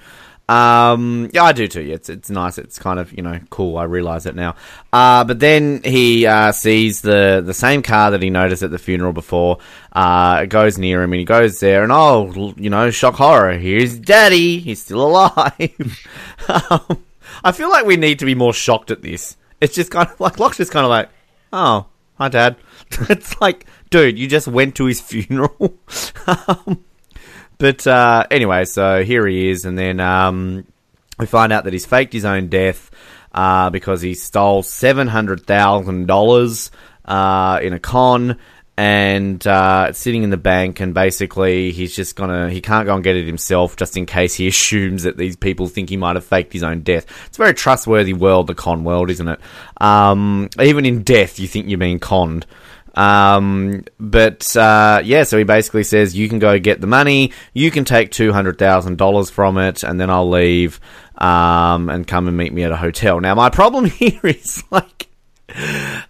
Um, 0.50 1.30
yeah, 1.32 1.44
I 1.44 1.52
do 1.52 1.68
too. 1.68 1.80
It's 1.80 2.08
it's 2.08 2.28
nice. 2.28 2.58
It's 2.58 2.76
kind 2.76 2.98
of 2.98 3.12
you 3.12 3.22
know 3.22 3.38
cool. 3.50 3.78
I 3.78 3.84
realize 3.84 4.26
it 4.26 4.34
now. 4.34 4.56
Uh, 4.92 5.22
but 5.22 5.38
then 5.38 5.80
he 5.84 6.26
uh, 6.26 6.50
sees 6.50 7.02
the 7.02 7.40
the 7.44 7.54
same 7.54 7.82
car 7.82 8.10
that 8.10 8.20
he 8.20 8.30
noticed 8.30 8.64
at 8.64 8.72
the 8.72 8.78
funeral 8.78 9.12
before. 9.12 9.58
Uh, 9.92 10.40
it 10.42 10.48
goes 10.48 10.76
near 10.76 11.02
him 11.02 11.12
and 11.12 11.20
he 11.20 11.24
goes 11.24 11.60
there 11.60 11.84
and 11.84 11.92
oh, 11.92 12.52
you 12.56 12.68
know, 12.68 12.90
shock 12.90 13.14
horror. 13.14 13.58
Here's 13.58 13.96
Daddy. 13.96 14.58
He's 14.58 14.82
still 14.82 15.06
alive. 15.06 16.08
um, 16.48 17.04
I 17.44 17.52
feel 17.52 17.70
like 17.70 17.86
we 17.86 17.96
need 17.96 18.18
to 18.18 18.24
be 18.24 18.34
more 18.34 18.52
shocked 18.52 18.90
at 18.90 19.02
this. 19.02 19.36
It's 19.60 19.74
just 19.74 19.92
kind 19.92 20.08
of 20.08 20.18
like 20.18 20.40
Locke's 20.40 20.56
just 20.56 20.72
kind 20.72 20.84
of 20.84 20.90
like, 20.90 21.10
oh, 21.52 21.86
hi, 22.18 22.28
Dad. 22.28 22.56
it's 23.08 23.40
like, 23.40 23.66
dude, 23.90 24.18
you 24.18 24.26
just 24.26 24.48
went 24.48 24.74
to 24.76 24.86
his 24.86 25.00
funeral. 25.10 25.78
um, 26.26 26.84
but 27.60 27.86
uh, 27.86 28.26
anyway, 28.30 28.64
so 28.64 29.04
here 29.04 29.26
he 29.26 29.50
is, 29.50 29.66
and 29.66 29.76
then 29.76 30.00
um, 30.00 30.66
we 31.18 31.26
find 31.26 31.52
out 31.52 31.64
that 31.64 31.74
he's 31.74 31.84
faked 31.84 32.14
his 32.14 32.24
own 32.24 32.48
death 32.48 32.90
uh, 33.32 33.68
because 33.68 34.00
he 34.00 34.14
stole 34.14 34.62
seven 34.62 35.06
hundred 35.06 35.46
thousand 35.46 36.06
dollars 36.06 36.70
uh, 37.04 37.60
in 37.62 37.74
a 37.74 37.78
con, 37.78 38.38
and 38.78 39.46
uh, 39.46 39.88
it's 39.90 39.98
sitting 39.98 40.22
in 40.22 40.30
the 40.30 40.38
bank. 40.38 40.80
And 40.80 40.94
basically, 40.94 41.70
he's 41.70 41.94
just 41.94 42.16
gonna 42.16 42.48
he 42.48 42.62
can't 42.62 42.86
go 42.86 42.94
and 42.94 43.04
get 43.04 43.16
it 43.16 43.26
himself, 43.26 43.76
just 43.76 43.94
in 43.94 44.06
case 44.06 44.34
he 44.34 44.46
assumes 44.48 45.02
that 45.02 45.18
these 45.18 45.36
people 45.36 45.68
think 45.68 45.90
he 45.90 45.98
might 45.98 46.16
have 46.16 46.24
faked 46.24 46.54
his 46.54 46.62
own 46.62 46.80
death. 46.80 47.04
It's 47.26 47.36
a 47.36 47.42
very 47.42 47.54
trustworthy 47.54 48.14
world, 48.14 48.46
the 48.46 48.54
con 48.54 48.84
world, 48.84 49.10
isn't 49.10 49.28
it? 49.28 49.38
Um, 49.82 50.48
even 50.58 50.86
in 50.86 51.02
death, 51.02 51.38
you 51.38 51.46
think 51.46 51.68
you're 51.68 51.78
being 51.78 52.00
conned. 52.00 52.46
Um, 52.94 53.84
but 53.98 54.56
uh, 54.56 55.02
yeah, 55.04 55.22
so 55.22 55.38
he 55.38 55.44
basically 55.44 55.84
says 55.84 56.16
you 56.16 56.28
can 56.28 56.38
go 56.38 56.58
get 56.58 56.80
the 56.80 56.86
money, 56.86 57.32
you 57.54 57.70
can 57.70 57.84
take 57.84 58.10
two 58.10 58.32
hundred 58.32 58.58
thousand 58.58 58.98
dollars 58.98 59.30
from 59.30 59.58
it, 59.58 59.82
and 59.82 60.00
then 60.00 60.10
I'll 60.10 60.28
leave 60.28 60.80
um, 61.18 61.88
and 61.88 62.06
come 62.06 62.28
and 62.28 62.36
meet 62.36 62.52
me 62.52 62.64
at 62.64 62.72
a 62.72 62.76
hotel. 62.76 63.20
Now, 63.20 63.34
my 63.34 63.50
problem 63.50 63.84
here 63.86 64.20
is 64.24 64.64
like 64.70 65.08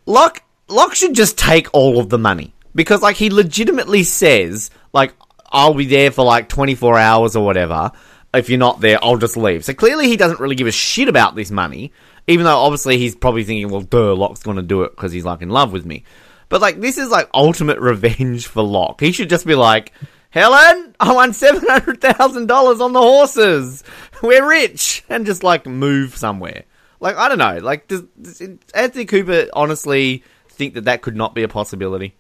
Locke 0.07 0.43
Locke 0.69 0.95
should 0.95 1.15
just 1.15 1.37
take 1.39 1.69
all 1.73 1.99
of 1.99 2.09
the 2.09 2.19
money 2.19 2.55
because 2.75 3.03
like 3.03 3.17
he 3.17 3.31
legitimately 3.31 4.05
says 4.05 4.71
like 4.93 5.15
I'll 5.51 5.75
be 5.75 5.87
there 5.87 6.11
for 6.11 6.25
like 6.25 6.49
twenty 6.49 6.75
four 6.75 6.99
hours 6.99 7.37
or 7.37 7.45
whatever. 7.45 7.93
If 8.33 8.49
you're 8.49 8.61
not 8.61 8.81
there, 8.81 8.99
I'll 9.03 9.17
just 9.17 9.37
leave. 9.37 9.65
So 9.65 9.75
clearly 9.75 10.07
he 10.07 10.17
doesn't 10.17 10.39
really 10.39 10.55
give 10.55 10.69
a 10.69 10.73
shit 10.73 11.09
about 11.09 11.35
this 11.35 11.51
money, 11.51 11.93
even 12.29 12.45
though 12.45 12.59
obviously 12.59 12.97
he's 12.97 13.17
probably 13.17 13.43
thinking, 13.43 13.69
well, 13.71 13.81
duh, 13.81 14.15
Locke's 14.15 14.45
going 14.45 14.57
to 14.57 14.63
do 14.63 14.83
it 14.83 14.91
because 14.91 15.11
he's 15.11 15.25
like 15.25 15.43
in 15.43 15.49
love 15.49 15.73
with 15.73 15.85
me. 15.85 16.05
But 16.51 16.61
like 16.61 16.81
this 16.81 16.99
is 16.99 17.09
like 17.09 17.31
ultimate 17.33 17.79
revenge 17.79 18.47
for 18.47 18.63
Locke. 18.63 19.01
He 19.01 19.13
should 19.13 19.31
just 19.31 19.47
be 19.47 19.55
like, 19.55 19.93
Helen, 20.29 20.95
I 21.01 21.15
won 21.15 21.33
seven 21.33 21.67
hundred 21.67 22.03
thousand 22.03 22.47
dollars 22.47 22.81
on 22.83 22.93
the 22.93 23.01
horses. 23.01 23.83
We're 24.21 24.47
rich, 24.47 25.03
and 25.09 25.25
just 25.25 25.43
like 25.43 25.65
move 25.65 26.17
somewhere. 26.17 26.65
Like 26.99 27.17
I 27.17 27.29
don't 27.29 27.39
know. 27.39 27.59
Like 27.59 27.89
does, 27.89 28.03
does 28.21 28.43
Anthony 28.75 29.07
Cooper 29.07 29.47
honestly 29.55 30.25
think 30.49 30.75
that 30.75 30.85
that 30.85 31.01
could 31.01 31.17
not 31.17 31.35
be 31.35 31.45
a 31.45 31.49
possibility? 31.49 32.15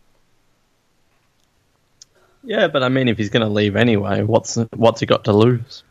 Yeah, 2.42 2.68
but 2.68 2.82
I 2.82 2.88
mean, 2.88 3.08
if 3.08 3.18
he's 3.18 3.30
going 3.30 3.42
to 3.42 3.52
leave 3.52 3.76
anyway, 3.76 4.22
what's 4.22 4.56
what's 4.74 5.00
he 5.00 5.06
got 5.06 5.24
to 5.24 5.32
lose? 5.32 5.82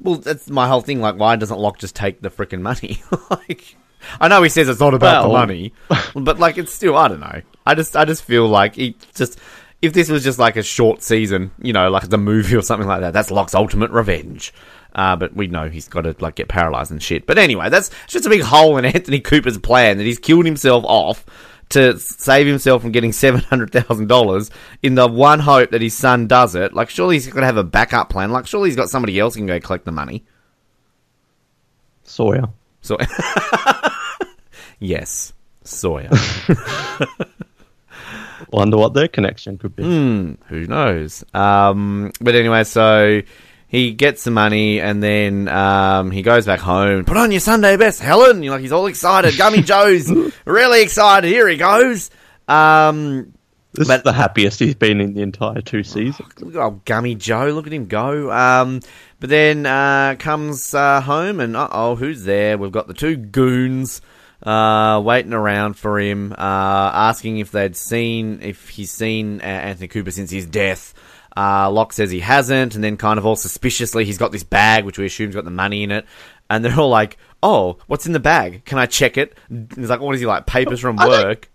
Well, 0.00 0.16
that's 0.16 0.50
my 0.50 0.68
whole 0.68 0.82
thing. 0.82 1.00
Like, 1.00 1.16
why 1.16 1.36
doesn't 1.36 1.58
Locke 1.58 1.78
just 1.78 1.96
take 1.96 2.20
the 2.20 2.30
freaking 2.30 2.60
money? 2.60 3.00
like, 3.30 3.76
I 4.20 4.28
know 4.28 4.42
he 4.42 4.50
says 4.50 4.68
it's 4.68 4.80
not 4.80 4.92
about 4.92 5.22
the 5.22 5.28
money, 5.28 5.72
but 6.14 6.38
like, 6.38 6.58
it's 6.58 6.74
still. 6.74 6.96
I 6.96 7.08
don't 7.08 7.20
know. 7.20 7.40
I 7.66 7.74
just, 7.74 7.96
I 7.96 8.04
just 8.04 8.22
feel 8.22 8.48
like 8.48 8.76
he 8.76 8.96
just. 9.14 9.38
If 9.82 9.92
this 9.92 10.08
was 10.08 10.24
just 10.24 10.38
like 10.38 10.56
a 10.56 10.62
short 10.62 11.02
season, 11.02 11.50
you 11.60 11.74
know, 11.74 11.90
like 11.90 12.08
the 12.08 12.16
movie 12.32 12.56
or 12.56 12.62
something 12.62 12.88
like 12.88 13.00
that, 13.02 13.12
that's 13.12 13.30
Locke's 13.30 13.54
ultimate 13.54 13.90
revenge. 13.90 14.54
Uh, 14.94 15.14
but 15.14 15.34
we 15.36 15.46
know 15.46 15.68
he's 15.68 15.88
got 15.88 16.02
to 16.02 16.16
like 16.20 16.36
get 16.36 16.48
paralyzed 16.48 16.90
and 16.90 17.02
shit. 17.02 17.26
But 17.26 17.36
anyway, 17.36 17.68
that's 17.68 17.90
just 18.06 18.24
a 18.24 18.30
big 18.30 18.40
hole 18.44 18.78
in 18.78 18.86
Anthony 18.86 19.20
Cooper's 19.20 19.58
plan 19.58 19.98
that 19.98 20.04
he's 20.04 20.18
killed 20.18 20.46
himself 20.46 20.84
off 20.86 21.26
to 21.68 21.98
save 21.98 22.46
himself 22.46 22.80
from 22.80 22.92
getting 22.92 23.12
seven 23.12 23.42
hundred 23.42 23.70
thousand 23.72 24.08
dollars 24.08 24.50
in 24.82 24.94
the 24.94 25.06
one 25.06 25.40
hope 25.40 25.70
that 25.72 25.82
his 25.82 25.94
son 25.94 26.26
does 26.26 26.54
it. 26.54 26.72
Like, 26.72 26.88
surely 26.88 27.16
he's 27.16 27.26
got 27.26 27.40
to 27.40 27.46
have 27.46 27.58
a 27.58 27.64
backup 27.64 28.08
plan. 28.08 28.30
Like, 28.30 28.46
surely 28.46 28.70
he's 28.70 28.76
got 28.76 28.88
somebody 28.88 29.18
else 29.20 29.34
who 29.34 29.40
can 29.40 29.46
go 29.46 29.60
collect 29.60 29.84
the 29.84 29.92
money. 29.92 30.24
Sawyer. 32.04 32.48
So, 32.80 32.96
yes, 34.78 35.34
Sawyer. 35.64 36.08
Wonder 38.52 38.76
what 38.76 38.94
their 38.94 39.08
connection 39.08 39.58
could 39.58 39.74
be. 39.76 39.82
Who 39.82 40.36
knows? 40.66 41.24
Um, 41.34 42.12
but 42.20 42.34
anyway, 42.34 42.64
so 42.64 43.22
he 43.68 43.92
gets 43.92 44.24
the 44.24 44.30
money 44.30 44.80
and 44.80 45.02
then 45.02 45.48
um, 45.48 46.10
he 46.10 46.22
goes 46.22 46.46
back 46.46 46.60
home. 46.60 47.04
Put 47.04 47.16
on 47.16 47.30
your 47.32 47.40
Sunday 47.40 47.76
best, 47.76 48.00
Helen. 48.00 48.42
You're 48.42 48.52
like 48.52 48.60
he's 48.62 48.72
all 48.72 48.86
excited. 48.86 49.34
Gummy 49.38 49.62
Joe's 49.62 50.10
really 50.44 50.82
excited. 50.82 51.28
Here 51.28 51.48
he 51.48 51.56
goes. 51.56 52.10
Um, 52.48 53.32
This 53.72 53.88
but- 53.88 53.98
is 53.98 54.02
the 54.04 54.12
happiest 54.12 54.60
he's 54.60 54.74
been 54.76 55.00
in 55.00 55.14
the 55.14 55.22
entire 55.22 55.60
two 55.60 55.82
seasons. 55.82 56.28
look 56.40 56.54
at 56.54 56.60
old 56.60 56.84
Gummy 56.84 57.14
Joe. 57.16 57.46
Look 57.48 57.66
at 57.66 57.72
him 57.72 57.86
go. 57.86 58.30
Um, 58.30 58.80
but 59.18 59.30
then 59.30 59.66
uh, 59.66 60.14
comes 60.18 60.72
uh, 60.74 61.00
home 61.00 61.40
and 61.40 61.56
uh 61.56 61.68
oh, 61.72 61.96
who's 61.96 62.24
there? 62.24 62.56
We've 62.58 62.70
got 62.72 62.86
the 62.86 62.94
two 62.94 63.16
goons 63.16 64.00
uh, 64.42 65.00
waiting 65.04 65.32
around 65.32 65.74
for 65.74 65.98
him, 65.98 66.32
uh, 66.32 66.34
asking 66.38 67.38
if 67.38 67.50
they'd 67.52 67.76
seen 67.76 68.40
if 68.42 68.68
he's 68.68 68.90
seen 68.90 69.40
Anthony 69.40 69.88
Cooper 69.88 70.10
since 70.10 70.30
his 70.30 70.46
death. 70.46 70.94
Uh, 71.36 71.70
Locke 71.70 71.92
says 71.92 72.10
he 72.10 72.20
hasn't, 72.20 72.74
and 72.74 72.82
then 72.82 72.96
kind 72.96 73.18
of 73.18 73.26
all 73.26 73.36
suspiciously, 73.36 74.04
he's 74.06 74.16
got 74.18 74.32
this 74.32 74.42
bag 74.44 74.84
which 74.84 74.98
we 74.98 75.04
assume's 75.06 75.34
got 75.34 75.44
the 75.44 75.50
money 75.50 75.82
in 75.82 75.90
it, 75.90 76.06
and 76.48 76.64
they're 76.64 76.78
all 76.78 76.88
like, 76.88 77.18
"Oh, 77.42 77.76
what's 77.88 78.06
in 78.06 78.12
the 78.12 78.20
bag? 78.20 78.64
Can 78.64 78.78
I 78.78 78.86
check 78.86 79.18
it?" 79.18 79.36
And 79.50 79.70
he's 79.76 79.90
like, 79.90 80.00
"What 80.00 80.14
is 80.14 80.20
he 80.20 80.26
like? 80.26 80.46
Papers 80.46 80.80
from 80.80 80.98
I 80.98 81.06
don't- 81.08 81.26
work." 81.26 81.50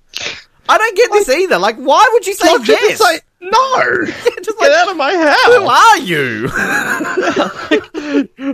I 0.69 0.77
don't 0.77 0.95
get 0.95 1.11
this 1.11 1.27
either. 1.29 1.57
Like, 1.57 1.75
why 1.77 2.07
would 2.13 2.25
you 2.27 2.33
say 2.33 2.47
Locke 2.47 2.67
yes? 2.67 3.01
No! 3.41 4.05
Just 4.43 4.59
Get 4.59 4.71
out 4.73 4.91
of 4.91 4.97
my 4.97 5.13
house. 5.15 5.45
who 5.45 5.65
are 5.65 5.97
you? 5.99 6.47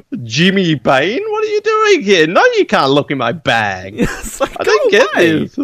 Jimmy 0.24 0.76
Bain, 0.76 1.20
what 1.30 1.44
are 1.44 1.48
you 1.48 1.62
doing 1.62 2.02
here? 2.02 2.28
No, 2.28 2.44
you 2.56 2.66
can't 2.66 2.92
look 2.92 3.12
in 3.12 3.18
my 3.18 3.32
bag. 3.34 4.08
Like, 4.40 4.56
I 4.60 4.64
don't 4.64 4.92
get 4.92 5.08
away. 5.16 5.46
this. 5.48 5.58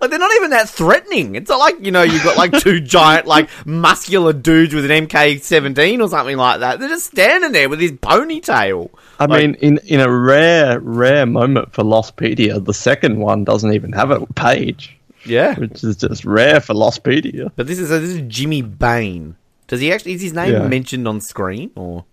Like, 0.00 0.10
they're 0.10 0.18
not 0.18 0.34
even 0.36 0.50
that 0.50 0.68
threatening. 0.68 1.34
It's 1.34 1.48
not 1.50 1.58
like, 1.58 1.76
you 1.84 1.92
know, 1.92 2.02
you've 2.02 2.24
got 2.24 2.36
like 2.38 2.52
two 2.58 2.80
giant, 2.80 3.26
like, 3.26 3.48
muscular 3.66 4.32
dudes 4.32 4.74
with 4.74 4.90
an 4.90 5.06
MK17 5.06 6.00
or 6.02 6.08
something 6.08 6.36
like 6.38 6.60
that. 6.60 6.80
They're 6.80 6.88
just 6.88 7.06
standing 7.06 7.52
there 7.52 7.68
with 7.68 7.80
his 7.80 7.92
ponytail. 7.92 8.88
I 9.20 9.26
Like- 9.26 9.40
mean, 9.42 9.54
in, 9.56 9.78
in 9.86 10.00
a 10.00 10.10
rare, 10.10 10.80
rare 10.80 11.26
moment 11.26 11.72
for 11.74 11.84
Lostpedia, 11.84 12.64
the 12.64 12.72
second 12.74 13.18
one 13.18 13.44
doesn't 13.44 13.72
even 13.72 13.92
have 13.92 14.10
a 14.10 14.24
page, 14.26 14.96
Yeah. 15.26 15.54
which 15.58 15.82
is 15.84 15.96
just 15.96 16.24
rare 16.24 16.60
for 16.60 16.74
Lostpedia. 16.74 17.50
But 17.56 17.66
this 17.66 17.78
is, 17.78 17.88
this 17.88 18.02
is 18.10 18.22
Jimmy 18.28 18.62
Bain. 18.62 19.36
Does 19.66 19.80
he 19.80 19.92
actually, 19.92 20.12
is 20.12 20.22
his 20.22 20.32
name 20.32 20.52
Yeah. 20.52 20.68
mentioned 20.68 21.06
on 21.08 21.20
screen 21.20 21.70
or? 21.74 22.04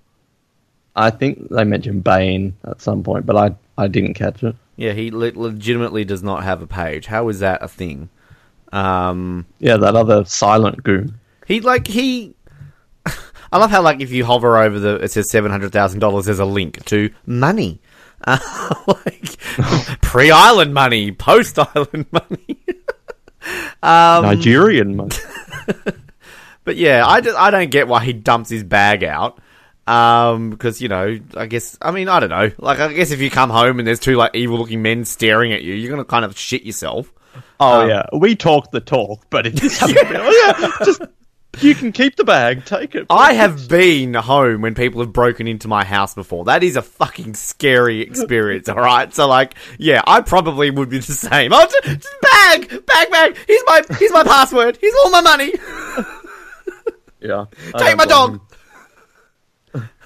I 0.95 1.09
think 1.09 1.49
they 1.49 1.63
mentioned 1.63 2.03
Bain 2.03 2.55
at 2.65 2.81
some 2.81 3.01
point, 3.03 3.25
but 3.25 3.35
I, 3.37 3.55
I 3.77 3.87
didn't 3.87 4.13
catch 4.15 4.43
it. 4.43 4.55
Yeah, 4.75 4.93
he 4.93 5.09
le- 5.11 5.31
legitimately 5.35 6.03
does 6.05 6.21
not 6.23 6.43
have 6.43 6.61
a 6.61 6.67
page. 6.67 7.05
How 7.05 7.29
is 7.29 7.39
that 7.39 7.61
a 7.63 7.67
thing? 7.67 8.09
Um, 8.73 9.45
Yeah, 9.59 9.77
that 9.77 9.95
other 9.95 10.25
silent 10.25 10.83
goon. 10.83 11.19
He 11.45 11.59
like 11.61 11.87
he. 11.87 12.33
I 13.51 13.57
love 13.57 13.69
how 13.71 13.81
like 13.81 13.99
if 14.01 14.11
you 14.11 14.23
hover 14.25 14.57
over 14.57 14.79
the 14.79 14.95
it 14.95 15.11
says 15.11 15.29
seven 15.29 15.51
hundred 15.51 15.71
thousand 15.73 15.99
dollars. 15.99 16.25
There's 16.25 16.39
a 16.39 16.45
link 16.45 16.83
to 16.85 17.09
money, 17.25 17.81
uh, 18.25 18.37
like 18.87 19.37
pre 20.01 20.31
island 20.31 20.73
money, 20.73 21.11
post 21.11 21.59
island 21.59 22.05
money. 22.11 22.57
Um, 23.83 24.23
Nigerian 24.25 24.95
man. 24.97 25.09
but 26.63 26.75
yeah, 26.75 27.05
I 27.05 27.21
just, 27.21 27.37
I 27.37 27.51
don't 27.51 27.71
get 27.71 27.87
why 27.87 28.03
he 28.03 28.13
dumps 28.13 28.49
his 28.49 28.63
bag 28.63 29.03
out. 29.03 29.39
Um, 29.87 30.51
because 30.51 30.79
you 30.81 30.87
know, 30.89 31.19
I 31.35 31.47
guess 31.47 31.77
I 31.81 31.91
mean 31.91 32.07
I 32.07 32.19
don't 32.19 32.29
know. 32.29 32.51
Like 32.59 32.79
I 32.79 32.93
guess 32.93 33.11
if 33.11 33.19
you 33.19 33.29
come 33.31 33.49
home 33.49 33.79
and 33.79 33.87
there's 33.87 33.99
two 33.99 34.15
like 34.15 34.35
evil 34.35 34.57
looking 34.59 34.81
men 34.81 35.05
staring 35.05 35.53
at 35.53 35.63
you, 35.63 35.73
you're 35.73 35.89
gonna 35.89 36.05
kind 36.05 36.23
of 36.23 36.37
shit 36.37 36.63
yourself. 36.63 37.11
Oh 37.59 37.81
Um, 37.81 37.89
yeah, 37.89 38.05
we 38.13 38.35
talk 38.35 38.71
the 38.71 38.79
talk, 38.79 39.25
but 39.29 39.47
it 39.47 39.55
just. 39.55 39.81
Oh, 39.83 39.87
yeah, 40.59 40.85
just 40.85 41.01
you 41.59 41.75
can 41.75 41.91
keep 41.91 42.15
the 42.15 42.23
bag, 42.23 42.65
take 42.65 42.95
it. 42.95 43.07
I 43.09 43.33
have 43.33 43.67
been 43.67 44.13
home 44.13 44.61
when 44.61 44.73
people 44.73 45.01
have 45.01 45.11
broken 45.11 45.47
into 45.47 45.67
my 45.67 45.83
house 45.83 46.13
before. 46.13 46.45
That 46.45 46.63
is 46.63 46.75
a 46.75 46.81
fucking 46.81 47.33
scary 47.33 48.01
experience, 48.01 48.69
alright? 48.69 49.13
So 49.13 49.27
like, 49.27 49.55
yeah, 49.77 50.01
I 50.07 50.21
probably 50.21 50.71
would 50.71 50.89
be 50.89 50.99
the 50.99 51.13
same. 51.13 51.51
Oh, 51.53 51.65
just, 51.65 52.01
just 52.01 52.21
bag! 52.21 52.85
Bag, 52.85 53.11
bag! 53.11 53.37
Here's 53.47 53.63
my, 53.65 53.81
here's 53.97 54.11
my 54.11 54.23
password. 54.23 54.77
Here's 54.79 54.95
all 55.03 55.11
my 55.11 55.21
money. 55.21 55.53
yeah, 57.19 57.45
I 57.75 57.83
Take 57.83 57.97
my 57.97 58.05
dog. 58.05 58.39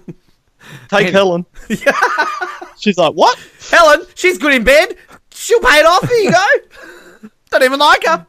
Take 0.90 1.10
Helen. 1.10 1.46
She's 2.80 2.98
like, 2.98 3.14
what? 3.14 3.38
Helen, 3.70 4.06
she's 4.16 4.38
good 4.38 4.54
in 4.54 4.64
bed. 4.64 4.96
She'll 5.32 5.60
pay 5.60 5.80
it 5.80 5.86
off. 5.86 6.08
Here 6.08 6.18
you 6.18 6.32
go. 6.32 7.30
Don't 7.52 7.64
even 7.64 7.80
like 7.80 8.06
her. 8.06 8.26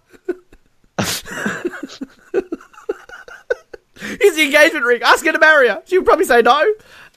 Here's 4.21 4.37
the 4.37 4.43
engagement 4.43 4.85
ring. 4.85 5.03
Ask 5.03 5.25
her 5.25 5.33
to 5.33 5.39
marry 5.39 5.69
her. 5.69 5.83
She 5.87 5.99
would 5.99 6.07
probably 6.07 6.27
say 6.27 6.43
no. 6.43 6.63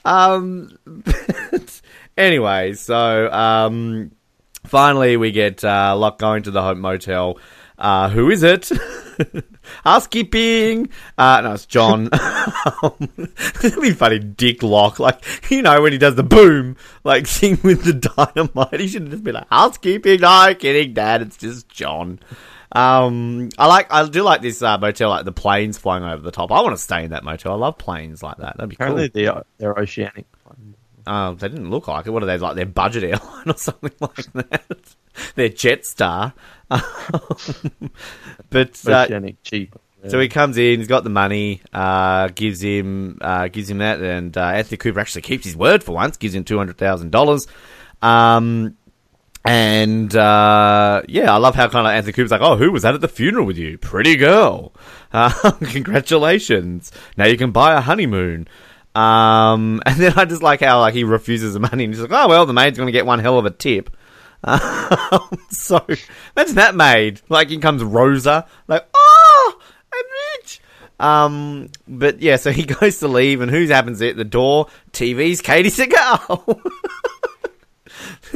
Um, 0.04 0.76
but 0.86 1.80
anyway, 2.16 2.74
so 2.74 3.30
um, 3.30 4.12
finally 4.64 5.16
we 5.16 5.30
get 5.32 5.64
uh, 5.64 5.96
Locke 5.96 6.18
going 6.18 6.42
to 6.44 6.50
the 6.50 6.62
Hope 6.62 6.78
Motel. 6.78 7.38
Uh, 7.76 8.08
who 8.08 8.30
is 8.30 8.42
it? 8.42 8.70
Housekeeping. 9.84 10.88
Uh, 11.18 11.40
no, 11.42 11.54
it's 11.54 11.66
John. 11.66 12.08
it'd 13.64 13.82
be 13.82 13.90
funny, 13.90 14.20
Dick 14.20 14.62
Locke. 14.62 15.00
Like, 15.00 15.50
you 15.50 15.60
know, 15.60 15.82
when 15.82 15.92
he 15.92 15.98
does 15.98 16.14
the 16.14 16.22
boom, 16.22 16.76
like, 17.02 17.26
thing 17.26 17.58
with 17.64 17.82
the 17.82 17.94
dynamite, 17.94 18.80
he 18.80 18.86
should 18.86 19.10
just 19.10 19.24
be 19.24 19.32
like, 19.32 19.48
housekeeping. 19.50 20.20
No, 20.20 20.54
kidding, 20.56 20.94
Dad. 20.94 21.22
It's 21.22 21.36
just 21.36 21.68
John. 21.68 22.20
Um, 22.74 23.50
I 23.56 23.66
like, 23.66 23.92
I 23.92 24.08
do 24.08 24.22
like 24.22 24.42
this 24.42 24.60
uh, 24.60 24.78
motel, 24.78 25.10
like 25.10 25.24
the 25.24 25.32
planes 25.32 25.78
flying 25.78 26.02
over 26.02 26.22
the 26.22 26.32
top. 26.32 26.50
I 26.50 26.60
want 26.60 26.76
to 26.76 26.82
stay 26.82 27.04
in 27.04 27.10
that 27.10 27.22
motel. 27.22 27.52
I 27.52 27.56
love 27.56 27.78
planes 27.78 28.22
like 28.22 28.38
that. 28.38 28.56
That'd 28.56 28.70
be 28.70 28.76
cool. 28.76 28.86
Apparently, 28.86 29.22
they're, 29.22 29.44
they're 29.58 29.78
oceanic. 29.78 30.26
Uh, 31.06 31.32
they 31.32 31.48
didn't 31.48 31.70
look 31.70 31.86
like 31.86 32.06
it. 32.06 32.10
What 32.10 32.22
are 32.22 32.26
they 32.26 32.38
like? 32.38 32.56
Their 32.56 32.66
budget 32.66 33.04
airline 33.04 33.46
or 33.46 33.56
something 33.56 33.92
like 34.00 34.32
that? 34.32 34.94
Their 35.34 35.50
Jetstar. 35.50 36.32
but 38.50 38.88
uh, 38.88 39.20
cheap. 39.42 39.74
so 40.08 40.18
he 40.18 40.28
comes 40.28 40.56
in. 40.56 40.78
He's 40.78 40.88
got 40.88 41.04
the 41.04 41.10
money. 41.10 41.60
Uh, 41.72 42.28
gives 42.28 42.62
him 42.62 43.18
uh, 43.20 43.48
gives 43.48 43.68
him 43.68 43.78
that, 43.78 44.00
and 44.00 44.36
uh, 44.36 44.46
Anthony 44.46 44.78
Cooper 44.78 44.98
actually 44.98 45.22
keeps 45.22 45.44
his 45.44 45.56
word 45.56 45.84
for 45.84 45.92
once. 45.92 46.16
Gives 46.16 46.34
him 46.34 46.44
two 46.44 46.56
hundred 46.56 46.78
thousand 46.78 47.12
dollars. 47.12 47.46
And 49.44 50.14
uh, 50.16 51.02
yeah, 51.06 51.32
I 51.32 51.36
love 51.36 51.54
how 51.54 51.68
kind 51.68 51.86
of 51.86 51.92
Anthony 51.92 52.14
Cooper's 52.14 52.30
like, 52.30 52.40
"Oh, 52.40 52.56
who 52.56 52.72
was 52.72 52.82
that 52.82 52.94
at 52.94 53.02
the 53.02 53.08
funeral 53.08 53.44
with 53.44 53.58
you? 53.58 53.78
Pretty 53.78 54.16
girl. 54.16 54.72
Uh, 55.16 55.52
congratulations. 55.70 56.90
Now 57.16 57.26
you 57.26 57.36
can 57.36 57.52
buy 57.52 57.74
a 57.74 57.80
honeymoon." 57.80 58.48
Um, 58.96 59.80
and 59.86 59.96
then 59.96 60.12
I 60.16 60.24
just 60.24 60.42
like 60.42 60.58
how 60.58 60.80
like 60.80 60.92
he 60.92 61.04
refuses 61.04 61.54
the 61.54 61.60
money, 61.60 61.84
and 61.84 61.94
he's 61.94 62.02
like, 62.02 62.10
"Oh 62.10 62.26
well, 62.26 62.46
the 62.46 62.52
maid's 62.52 62.78
going 62.78 62.88
to 62.88 62.92
get 62.92 63.06
one 63.06 63.20
hell 63.20 63.38
of 63.38 63.46
a 63.46 63.50
tip." 63.50 63.90
Um, 64.46 65.38
so 65.50 65.86
that's 66.34 66.54
that 66.54 66.74
maid. 66.74 67.22
Like 67.28 67.50
in 67.50 67.60
comes 67.60 67.82
Rosa, 67.84 68.46
like, 68.66 68.86
"Oh, 68.92 69.58
I'm 69.92 70.04
rich." 70.40 70.60
Um, 71.00 71.68
but 71.86 72.20
yeah, 72.20 72.36
so 72.36 72.50
he 72.50 72.64
goes 72.64 72.98
to 72.98 73.08
leave, 73.08 73.40
and 73.40 73.50
who 73.50 73.66
happens 73.68 74.02
at 74.02 74.16
the 74.16 74.24
door? 74.24 74.66
TV's 74.92 75.40
Katey 75.40 75.70
Sagal. 75.70 76.60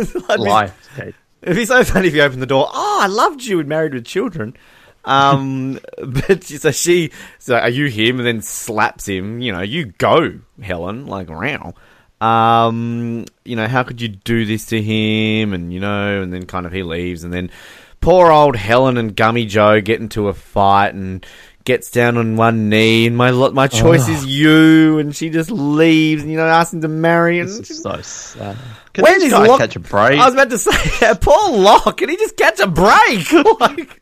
Be- 0.29 0.37
Life, 0.37 0.99
It'd 1.43 1.57
be 1.57 1.67
so 1.67 1.85
funny 1.85 2.09
if 2.09 2.15
you 2.15 2.23
opened 2.23 2.43
the 2.43 2.47
door. 2.47 2.69
Oh, 2.73 2.99
I 3.03 3.07
loved 3.07 3.45
you 3.45 3.61
and 3.61 3.69
married 3.69 3.95
with 3.95 4.05
children. 4.05 4.57
Um, 5.05 5.79
but 6.05 6.45
so 6.45 6.71
she, 6.71 7.13
so 7.39 7.57
are 7.57 7.69
you 7.69 7.87
him? 7.87 8.19
And 8.19 8.27
then 8.27 8.43
slaps 8.43 9.07
him. 9.07 9.41
You 9.41 9.53
know, 9.53 9.63
you 9.63 9.87
go, 9.87 10.41
Helen. 10.61 11.07
Like, 11.07 11.29
wow. 11.29 11.75
Um, 12.21 13.27
you 13.45 13.55
know, 13.55 13.69
how 13.69 13.85
could 13.85 14.01
you 14.01 14.09
do 14.09 14.45
this 14.45 14.67
to 14.67 14.83
him? 14.83 15.53
And 15.53 15.73
you 15.73 15.81
know, 15.81 16.23
and 16.23 16.33
then 16.33 16.47
kind 16.47 16.67
of 16.67 16.73
he 16.73 16.83
leaves, 16.83 17.23
and 17.23 17.33
then 17.33 17.51
poor 18.01 18.31
old 18.33 18.57
Helen 18.57 18.97
and 18.97 19.15
Gummy 19.15 19.47
Joe 19.47 19.81
get 19.81 20.01
into 20.01 20.29
a 20.29 20.35
fight 20.35 20.95
and 20.95 21.25
gets 21.69 21.91
down 21.91 22.17
on 22.17 22.37
one 22.37 22.71
knee, 22.71 23.07
and 23.07 23.15
my 23.15 23.31
my 23.31 23.67
choice 23.69 24.09
is 24.09 24.25
you, 24.25 24.99
and 24.99 25.15
she 25.15 25.29
just 25.29 25.51
leaves, 25.51 26.23
and 26.23 26.33
you 26.33 26.39
know, 26.39 26.47
asks 26.47 26.73
him 26.73 26.81
to 26.81 26.89
marry, 26.89 27.41
and 27.41 27.49
This 27.51 27.71
is 27.71 27.83
so 27.83 28.01
sad. 28.01 28.57
Can 28.95 29.03
when 29.05 29.15
this 29.19 29.25
is 29.25 29.33
guy 29.33 29.47
Locke- 29.47 29.61
catch 29.61 29.77
a 29.77 29.81
break? 29.81 30.19
I 30.19 30.25
was 30.25 30.33
about 30.33 30.49
to 30.49 30.57
say, 30.57 31.15
Paul 31.21 31.59
Locke, 31.59 31.99
can 31.99 32.09
he 32.09 32.17
just 32.17 32.39
catch 32.39 32.59
a 32.59 32.67
break? 32.67 33.31
like, 33.61 34.01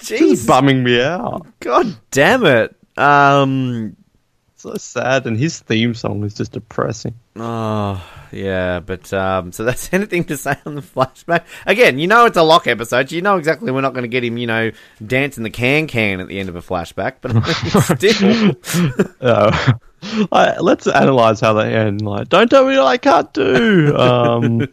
jeez, 0.00 0.46
bumming 0.48 0.82
me 0.82 1.00
out. 1.00 1.46
god 1.60 1.96
damn 2.10 2.44
it. 2.44 2.74
Um, 2.98 3.96
so 4.56 4.74
sad, 4.74 5.26
and 5.28 5.38
his 5.38 5.60
theme 5.60 5.94
song 5.94 6.24
is 6.24 6.34
just 6.34 6.50
depressing. 6.52 7.14
Oh, 7.36 8.02
yeah, 8.32 8.80
but 8.80 9.12
um, 9.12 9.52
so 9.52 9.64
that's 9.64 9.92
anything 9.92 10.24
to 10.24 10.36
say 10.36 10.56
on 10.66 10.74
the 10.74 10.82
flashback. 10.82 11.44
Again, 11.66 11.98
you 11.98 12.06
know 12.06 12.26
it's 12.26 12.36
a 12.36 12.42
Locke 12.42 12.66
episode. 12.66 13.12
You 13.12 13.22
know 13.22 13.36
exactly 13.36 13.70
we're 13.70 13.80
not 13.80 13.94
going 13.94 14.04
to 14.04 14.08
get 14.08 14.24
him, 14.24 14.36
you 14.36 14.46
know, 14.46 14.70
dancing 15.04 15.44
the 15.44 15.50
can 15.50 15.86
can 15.86 16.20
at 16.20 16.28
the 16.28 16.38
end 16.38 16.48
of 16.48 16.56
a 16.56 16.62
flashback. 16.62 17.16
But 17.20 17.32
still, 18.00 19.16
Uh, 19.20 19.74
I, 20.32 20.58
let's 20.58 20.86
analyze 20.86 21.40
how 21.40 21.52
they 21.54 21.74
end. 21.74 22.02
Like, 22.02 22.28
don't 22.28 22.48
tell 22.48 22.66
me 22.66 22.76
what 22.76 22.86
I 22.86 22.96
can't 22.96 23.32
do. 23.32 23.96
Um, 23.96 24.68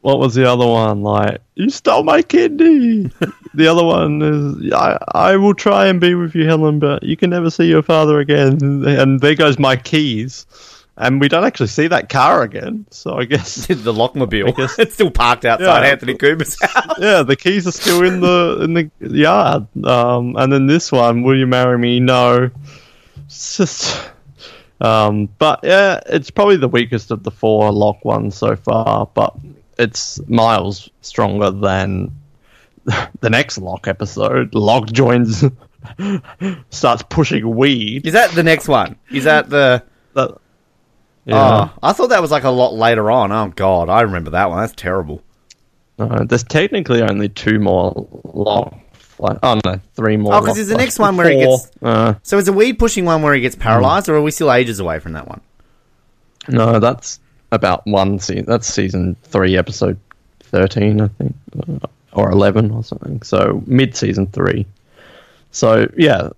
what 0.00 0.20
was 0.20 0.34
the 0.34 0.48
other 0.48 0.66
one? 0.66 1.02
Like, 1.02 1.40
you 1.56 1.68
stole 1.68 2.04
my 2.04 2.22
kidney. 2.22 3.10
the 3.54 3.66
other 3.66 3.84
one 3.84 4.22
is, 4.22 4.72
I, 4.72 4.98
I 5.14 5.36
will 5.36 5.54
try 5.54 5.86
and 5.86 6.00
be 6.00 6.14
with 6.14 6.34
you, 6.34 6.46
Helen, 6.46 6.78
but 6.78 7.02
you 7.02 7.16
can 7.16 7.30
never 7.30 7.50
see 7.50 7.66
your 7.66 7.82
father 7.82 8.20
again. 8.20 8.84
And 8.86 9.20
there 9.20 9.34
goes 9.34 9.58
my 9.58 9.74
keys. 9.74 10.46
And 10.98 11.20
we 11.20 11.28
don't 11.28 11.44
actually 11.44 11.66
see 11.66 11.88
that 11.88 12.08
car 12.08 12.42
again. 12.42 12.86
So 12.90 13.14
I 13.18 13.24
guess, 13.26 13.66
the 13.66 13.74
lockmobile. 13.92 14.48
I 14.48 14.50
guess- 14.52 14.78
it's 14.78 14.94
still 14.94 15.10
parked 15.10 15.44
outside 15.44 15.82
Yeah. 15.84 15.90
Anthony 15.90 16.14
Cooper's 16.14 16.56
house. 16.60 16.94
yeah, 16.98 17.22
the 17.22 17.36
keys 17.36 17.66
are 17.66 17.72
still 17.72 18.02
in 18.02 18.20
the 18.20 18.60
in 18.62 18.72
the 18.74 18.90
yard. 19.00 19.66
Um, 19.84 20.36
and 20.36 20.50
then 20.52 20.66
this 20.66 20.90
one, 20.90 21.22
will 21.22 21.36
you 21.36 21.46
marry 21.46 21.78
me? 21.78 22.00
No. 22.00 22.50
It's 23.26 23.56
just. 23.58 24.10
Um, 24.80 25.28
but 25.38 25.60
yeah, 25.64 26.00
it's 26.06 26.30
probably 26.30 26.56
the 26.56 26.68
weakest 26.68 27.10
of 27.10 27.22
the 27.22 27.30
four 27.30 27.72
Locke 27.72 28.04
ones 28.04 28.34
so 28.34 28.56
far. 28.56 29.06
But 29.12 29.34
it's 29.78 30.18
miles 30.28 30.88
stronger 31.02 31.50
than 31.50 32.14
the 33.20 33.28
next 33.30 33.58
Locke 33.58 33.88
episode. 33.88 34.54
Locke 34.54 34.86
joins, 34.92 35.44
starts 36.70 37.02
pushing 37.08 37.54
weed. 37.56 38.06
Is 38.06 38.12
that 38.14 38.30
the 38.32 38.42
next 38.42 38.68
one? 38.68 38.96
Is 39.10 39.24
that 39.24 39.50
the? 39.50 39.82
That, 40.14 40.38
yeah. 41.26 41.68
Oh, 41.72 41.78
I 41.82 41.92
thought 41.92 42.08
that 42.08 42.22
was 42.22 42.30
like 42.30 42.44
a 42.44 42.50
lot 42.50 42.72
later 42.74 43.10
on. 43.10 43.30
Oh 43.32 43.52
God, 43.54 43.88
I 43.90 44.00
remember 44.02 44.30
that 44.30 44.48
one. 44.48 44.60
That's 44.60 44.72
terrible. 44.74 45.22
There's 45.98 46.44
technically 46.44 47.02
only 47.02 47.28
two 47.28 47.58
more. 47.58 48.08
Fla- 48.92 49.38
oh 49.42 49.60
no, 49.64 49.80
three 49.94 50.16
more. 50.16 50.34
Oh, 50.34 50.40
because 50.40 50.56
there's 50.56 50.68
the 50.68 50.76
next 50.76 50.98
one 50.98 51.16
where 51.16 51.30
he 51.30 51.38
gets- 51.38 51.70
Uh, 51.82 52.14
So 52.22 52.36
is 52.38 52.44
the 52.46 52.52
weed 52.52 52.74
pushing 52.78 53.04
one 53.06 53.22
where 53.22 53.34
he 53.34 53.40
gets 53.40 53.56
paralyzed, 53.56 54.08
or 54.10 54.16
are 54.16 54.22
we 54.22 54.30
still 54.30 54.52
ages 54.52 54.78
away 54.78 54.98
from 54.98 55.12
that 55.14 55.26
one? 55.26 55.40
No, 56.48 56.78
that's 56.80 57.18
about 57.50 57.86
one 57.86 58.18
season. 58.18 58.44
That's 58.46 58.66
season 58.72 59.16
three, 59.24 59.56
episode 59.56 59.98
thirteen, 60.40 61.00
I 61.00 61.08
think, 61.08 61.34
or 62.12 62.30
eleven 62.30 62.70
or 62.70 62.84
something. 62.84 63.22
So 63.22 63.62
mid 63.66 63.96
season 63.96 64.26
three. 64.26 64.66
So 65.50 65.88
yeah, 65.96 66.28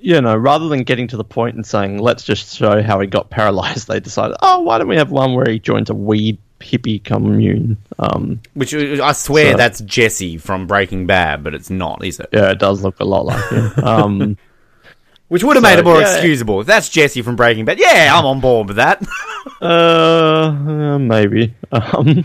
you 0.00 0.20
know, 0.20 0.36
rather 0.36 0.68
than 0.68 0.82
getting 0.84 1.08
to 1.08 1.16
the 1.16 1.24
point 1.24 1.56
and 1.56 1.66
saying 1.66 1.98
let's 1.98 2.22
just 2.24 2.56
show 2.56 2.82
how 2.82 3.00
he 3.00 3.06
got 3.06 3.30
paralyzed, 3.30 3.88
they 3.88 4.00
decided, 4.00 4.36
oh, 4.42 4.60
why 4.60 4.78
don't 4.78 4.88
we 4.88 4.96
have 4.96 5.10
one 5.10 5.34
where 5.34 5.48
he 5.50 5.58
joins 5.58 5.90
a 5.90 5.94
weed 5.94 6.38
hippie 6.60 7.02
commune? 7.02 7.76
Um, 7.98 8.40
Which 8.54 8.74
uh, 8.74 9.02
I 9.04 9.12
swear 9.12 9.52
So- 9.52 9.56
that's 9.56 9.80
Jesse 9.80 10.38
from 10.38 10.66
Breaking 10.66 11.06
Bad, 11.06 11.42
but 11.44 11.54
it's 11.54 11.70
not, 11.70 12.04
is 12.04 12.20
it? 12.20 12.28
yeah, 12.32 12.50
it 12.50 12.58
does 12.58 12.82
look 12.82 13.00
a 13.00 13.04
lot 13.04 13.26
like 13.26 13.50
him. 13.50 13.72
Um, 13.84 14.38
Which 15.28 15.44
would 15.44 15.56
have 15.56 15.62
So, 15.64 15.68
made 15.70 15.78
it 15.78 15.84
more 15.84 16.00
yeah. 16.00 16.14
excusable. 16.14 16.62
If 16.62 16.66
that's 16.66 16.88
Jesse 16.88 17.20
from 17.20 17.36
Breaking 17.36 17.66
Bad, 17.66 17.78
yeah, 17.78 18.10
I'm 18.16 18.24
on 18.24 18.40
board 18.40 18.68
with 18.68 18.76
that. 18.76 19.02
Uh, 19.62 19.64
uh, 19.64 20.98
maybe. 20.98 21.54
Um, 21.72 22.24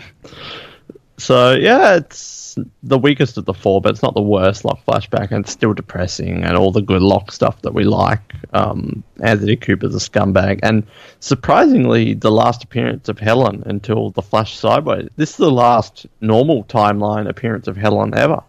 so 1.18 1.54
yeah, 1.54 1.96
it's 1.96 2.58
the 2.84 2.98
weakest 2.98 3.38
of 3.38 3.46
the 3.46 3.54
four, 3.54 3.82
but 3.82 3.92
it's 3.92 4.04
not 4.04 4.14
the 4.14 4.22
worst 4.22 4.66
Locke 4.66 4.80
flashback, 4.86 5.32
and 5.32 5.44
it's 5.44 5.52
still 5.52 5.74
depressing, 5.74 6.44
and 6.44 6.56
all 6.58 6.72
the 6.72 6.82
good 6.82 7.02
Locke 7.02 7.32
stuff 7.32 7.62
that 7.64 7.74
we 7.74 7.84
like. 7.84 8.34
Um, 8.54 9.04
Anthony 9.22 9.56
Cooper's 9.56 9.96
a 9.96 9.98
scumbag, 9.98 10.60
and 10.64 10.86
surprisingly, 11.20 12.14
the 12.14 12.32
last 12.32 12.64
appearance 12.64 13.10
of 13.10 13.20
Helen 13.20 13.64
until 13.66 14.12
the 14.12 14.22
Flash 14.22 14.58
sideways. 14.58 15.10
This 15.16 15.32
is 15.32 15.38
the 15.38 15.52
last 15.52 16.06
normal 16.22 16.64
timeline 16.66 17.28
appearance 17.28 17.68
of 17.68 17.78
Helen 17.78 18.14
ever. 18.16 18.44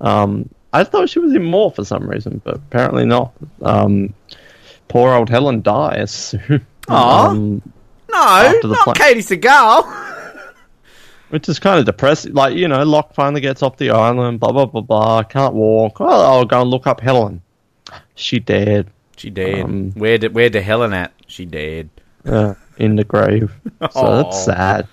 Um, 0.00 0.48
I 0.72 0.84
thought 0.84 1.08
she 1.08 1.18
was 1.18 1.34
in 1.34 1.44
more 1.44 1.70
for 1.70 1.84
some 1.84 2.08
reason, 2.08 2.40
but 2.44 2.56
apparently 2.56 3.06
not. 3.06 3.32
Um, 3.62 4.14
poor 4.88 5.14
old 5.14 5.30
Helen 5.30 5.62
dies. 5.62 6.34
Aw. 6.88 7.28
um, 7.28 7.62
no, 8.10 8.60
not 8.64 8.84
pla- 8.84 8.94
Katey 8.94 9.38
Sagal. 9.40 10.12
Which 11.30 11.48
is 11.48 11.58
kind 11.58 11.78
of 11.80 11.86
depressing. 11.86 12.34
Like, 12.34 12.56
you 12.56 12.68
know, 12.68 12.82
Locke 12.84 13.12
finally 13.14 13.40
gets 13.40 13.62
off 13.62 13.76
the 13.78 13.90
island, 13.90 14.38
blah, 14.40 14.52
blah, 14.52 14.66
blah, 14.66 14.80
blah. 14.80 15.22
Can't 15.24 15.54
walk. 15.54 16.00
Oh, 16.00 16.06
I'll 16.06 16.44
go 16.44 16.60
and 16.62 16.70
look 16.70 16.86
up 16.86 17.00
Helen. 17.00 17.42
She 18.14 18.38
dead 18.38 18.88
She 19.16 19.30
dead. 19.30 19.60
Um, 19.64 19.92
where 19.92 20.18
did 20.18 20.34
where 20.34 20.48
the 20.50 20.60
Helen 20.62 20.92
at? 20.92 21.12
She 21.26 21.44
dead. 21.44 21.90
uh, 22.24 22.54
in 22.78 22.96
the 22.96 23.04
grave. 23.04 23.52
So 23.80 24.00
Aw. 24.00 24.16
that's 24.22 24.44
sad. 24.44 24.86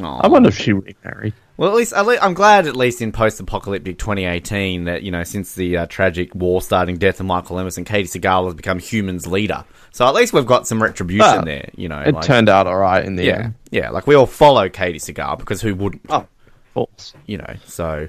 Aw. 0.00 0.20
I 0.20 0.28
wonder 0.28 0.48
if 0.48 0.56
she 0.58 0.72
remarried. 0.72 1.34
Well, 1.56 1.70
at 1.70 1.76
least 1.76 1.92
I'm 1.96 2.34
glad, 2.34 2.66
at 2.66 2.74
least 2.74 3.00
in 3.00 3.12
post-apocalyptic 3.12 3.96
2018, 3.98 4.84
that 4.84 5.04
you 5.04 5.12
know 5.12 5.22
since 5.22 5.54
the 5.54 5.76
uh, 5.76 5.86
tragic 5.86 6.34
war-starting 6.34 6.96
death 6.98 7.20
of 7.20 7.26
Michael 7.26 7.60
Emerson, 7.60 7.84
Katey 7.84 8.04
Sagal 8.20 8.46
has 8.46 8.54
become 8.54 8.80
humans' 8.80 9.26
leader. 9.28 9.64
So 9.92 10.04
at 10.06 10.14
least 10.14 10.32
we've 10.32 10.46
got 10.46 10.66
some 10.66 10.82
retribution 10.82 11.44
there. 11.44 11.70
You 11.76 11.88
know, 11.88 12.00
It 12.00 12.14
like- 12.14 12.24
turned 12.24 12.48
out 12.48 12.66
alright 12.66 13.04
in 13.04 13.14
the 13.14 13.24
yeah, 13.26 13.38
end. 13.44 13.54
Yeah. 13.74 13.90
Like 13.90 14.06
we 14.06 14.14
all 14.14 14.26
follow 14.26 14.68
Katey 14.68 14.96
Sagal 14.96 15.36
because 15.38 15.60
who 15.60 15.74
wouldn't? 15.74 16.06
Oh, 16.08 16.18
of 16.18 16.74
course. 16.74 17.12
You 17.26 17.38
know, 17.38 17.54
so 17.64 18.06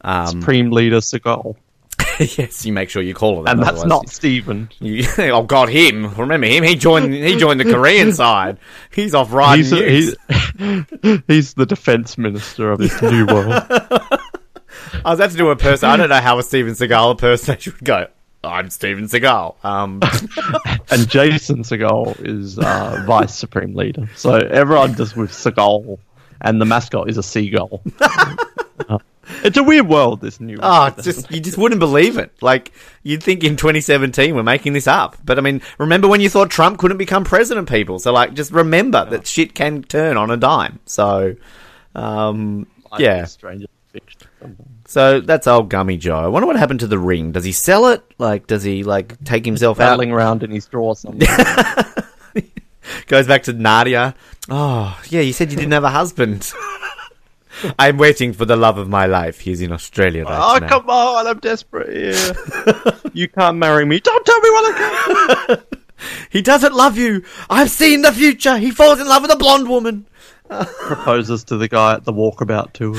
um, 0.00 0.26
Supreme 0.26 0.72
Leader 0.72 0.98
Seagal. 0.98 1.56
yes, 2.18 2.66
you 2.66 2.72
make 2.72 2.90
sure 2.90 3.00
you 3.00 3.14
call 3.14 3.36
her 3.36 3.44
that. 3.44 3.52
And 3.52 3.62
that's 3.62 3.84
not 3.84 4.08
Steven. 4.08 4.70
You, 4.80 5.06
oh 5.18 5.44
God, 5.44 5.68
him! 5.68 6.12
Remember 6.16 6.48
him? 6.48 6.64
He 6.64 6.74
joined. 6.74 7.14
He 7.14 7.36
joined 7.36 7.60
the 7.60 7.72
Korean 7.72 8.12
side. 8.12 8.58
He's 8.92 9.14
off 9.14 9.32
riding. 9.32 9.64
He's, 9.64 10.16
nukes. 10.16 11.02
he's, 11.02 11.22
he's 11.28 11.54
the 11.54 11.66
defense 11.66 12.18
minister 12.18 12.72
of 12.72 12.80
this 12.80 13.00
new 13.00 13.26
world. 13.26 13.52
I 13.70 15.10
was 15.10 15.20
about 15.20 15.30
to 15.30 15.36
do 15.36 15.50
a 15.50 15.56
person. 15.56 15.88
I 15.88 15.96
don't 15.96 16.08
know 16.08 16.20
how 16.20 16.38
a 16.40 16.42
Steven 16.42 16.74
Seagal 16.74 17.12
impersonation 17.12 17.74
would 17.74 17.84
go. 17.84 18.08
I'm 18.44 18.70
Steven 18.70 19.04
Seagal. 19.04 19.64
Um, 19.64 20.00
and 20.90 21.08
Jason 21.08 21.62
Segel 21.62 22.20
is 22.24 22.58
uh, 22.58 23.02
vice 23.06 23.34
supreme 23.34 23.74
leader. 23.74 24.08
So 24.16 24.34
everyone 24.34 24.94
just 24.94 25.16
with 25.16 25.30
Seagal, 25.30 25.98
and 26.40 26.60
the 26.60 26.64
mascot 26.64 27.08
is 27.08 27.18
a 27.18 27.22
seagull. 27.22 27.82
Uh, 28.88 28.98
it's 29.44 29.56
a 29.56 29.62
weird 29.62 29.88
world. 29.88 30.20
This 30.20 30.40
new. 30.40 30.58
oh, 30.60 30.86
it's 30.86 31.04
just 31.04 31.30
you 31.30 31.40
just 31.40 31.56
wouldn't 31.56 31.78
believe 31.78 32.18
it. 32.18 32.32
Like 32.42 32.72
you'd 33.04 33.22
think 33.22 33.44
in 33.44 33.56
2017 33.56 34.34
we're 34.34 34.42
making 34.42 34.72
this 34.72 34.88
up, 34.88 35.16
but 35.24 35.38
I 35.38 35.42
mean, 35.42 35.62
remember 35.78 36.08
when 36.08 36.20
you 36.20 36.28
thought 36.28 36.50
Trump 36.50 36.78
couldn't 36.78 36.98
become 36.98 37.22
president? 37.22 37.68
People, 37.68 38.00
so 38.00 38.12
like, 38.12 38.34
just 38.34 38.50
remember 38.50 39.04
that 39.04 39.28
shit 39.28 39.54
can 39.54 39.82
turn 39.82 40.16
on 40.16 40.32
a 40.32 40.36
dime. 40.36 40.80
So, 40.86 41.36
um, 41.94 42.66
yeah. 42.98 43.24
Stranger 43.26 43.68
Fiction. 43.92 44.28
So 44.94 45.18
that's 45.18 45.48
old 45.48 45.70
Gummy 45.70 45.96
Joe. 45.96 46.18
I 46.18 46.28
wonder 46.28 46.46
what 46.46 46.54
happened 46.54 46.78
to 46.78 46.86
the 46.86 47.00
ring. 47.00 47.32
Does 47.32 47.42
he 47.42 47.50
sell 47.50 47.88
it? 47.88 48.04
Like, 48.16 48.46
does 48.46 48.62
he 48.62 48.84
like 48.84 49.24
take 49.24 49.44
himself 49.44 49.80
out? 49.80 49.88
Rattling 49.88 50.12
around 50.12 50.44
in 50.44 50.52
his 50.52 50.66
drawer 50.66 50.94
somewhere. 50.94 51.26
Goes 53.08 53.26
back 53.26 53.42
to 53.42 53.52
Nadia. 53.52 54.14
Oh, 54.48 54.96
yeah, 55.08 55.20
you 55.20 55.32
said 55.32 55.50
you 55.50 55.56
didn't 55.56 55.72
have 55.72 55.82
a 55.82 55.90
husband. 55.90 56.52
I'm 57.76 57.98
waiting 57.98 58.32
for 58.34 58.44
the 58.44 58.54
love 58.54 58.78
of 58.78 58.88
my 58.88 59.06
life. 59.06 59.40
He's 59.40 59.60
in 59.62 59.72
Australia 59.72 60.26
right 60.26 60.54
oh 60.54 60.58
now. 60.58 60.68
come 60.68 60.88
on! 60.88 61.26
I'm 61.26 61.40
desperate 61.40 61.88
you 63.14 63.26
can't 63.26 63.56
marry 63.56 63.84
me. 63.84 63.98
Don't 63.98 64.24
tell 64.24 64.40
me 64.40 64.50
what 64.50 64.74
I 64.74 65.46
can. 65.56 65.62
He 66.30 66.40
doesn't 66.40 66.72
love 66.72 66.96
you. 66.96 67.24
I've 67.50 67.70
seen 67.70 68.02
the 68.02 68.12
future. 68.12 68.58
He 68.58 68.70
falls 68.70 69.00
in 69.00 69.08
love 69.08 69.22
with 69.22 69.32
a 69.32 69.36
blonde 69.36 69.68
woman. 69.68 70.06
Proposes 70.48 71.42
to 71.44 71.56
the 71.56 71.66
guy 71.66 71.94
at 71.94 72.04
the 72.04 72.12
walkabout 72.12 72.74
tour. 72.74 72.94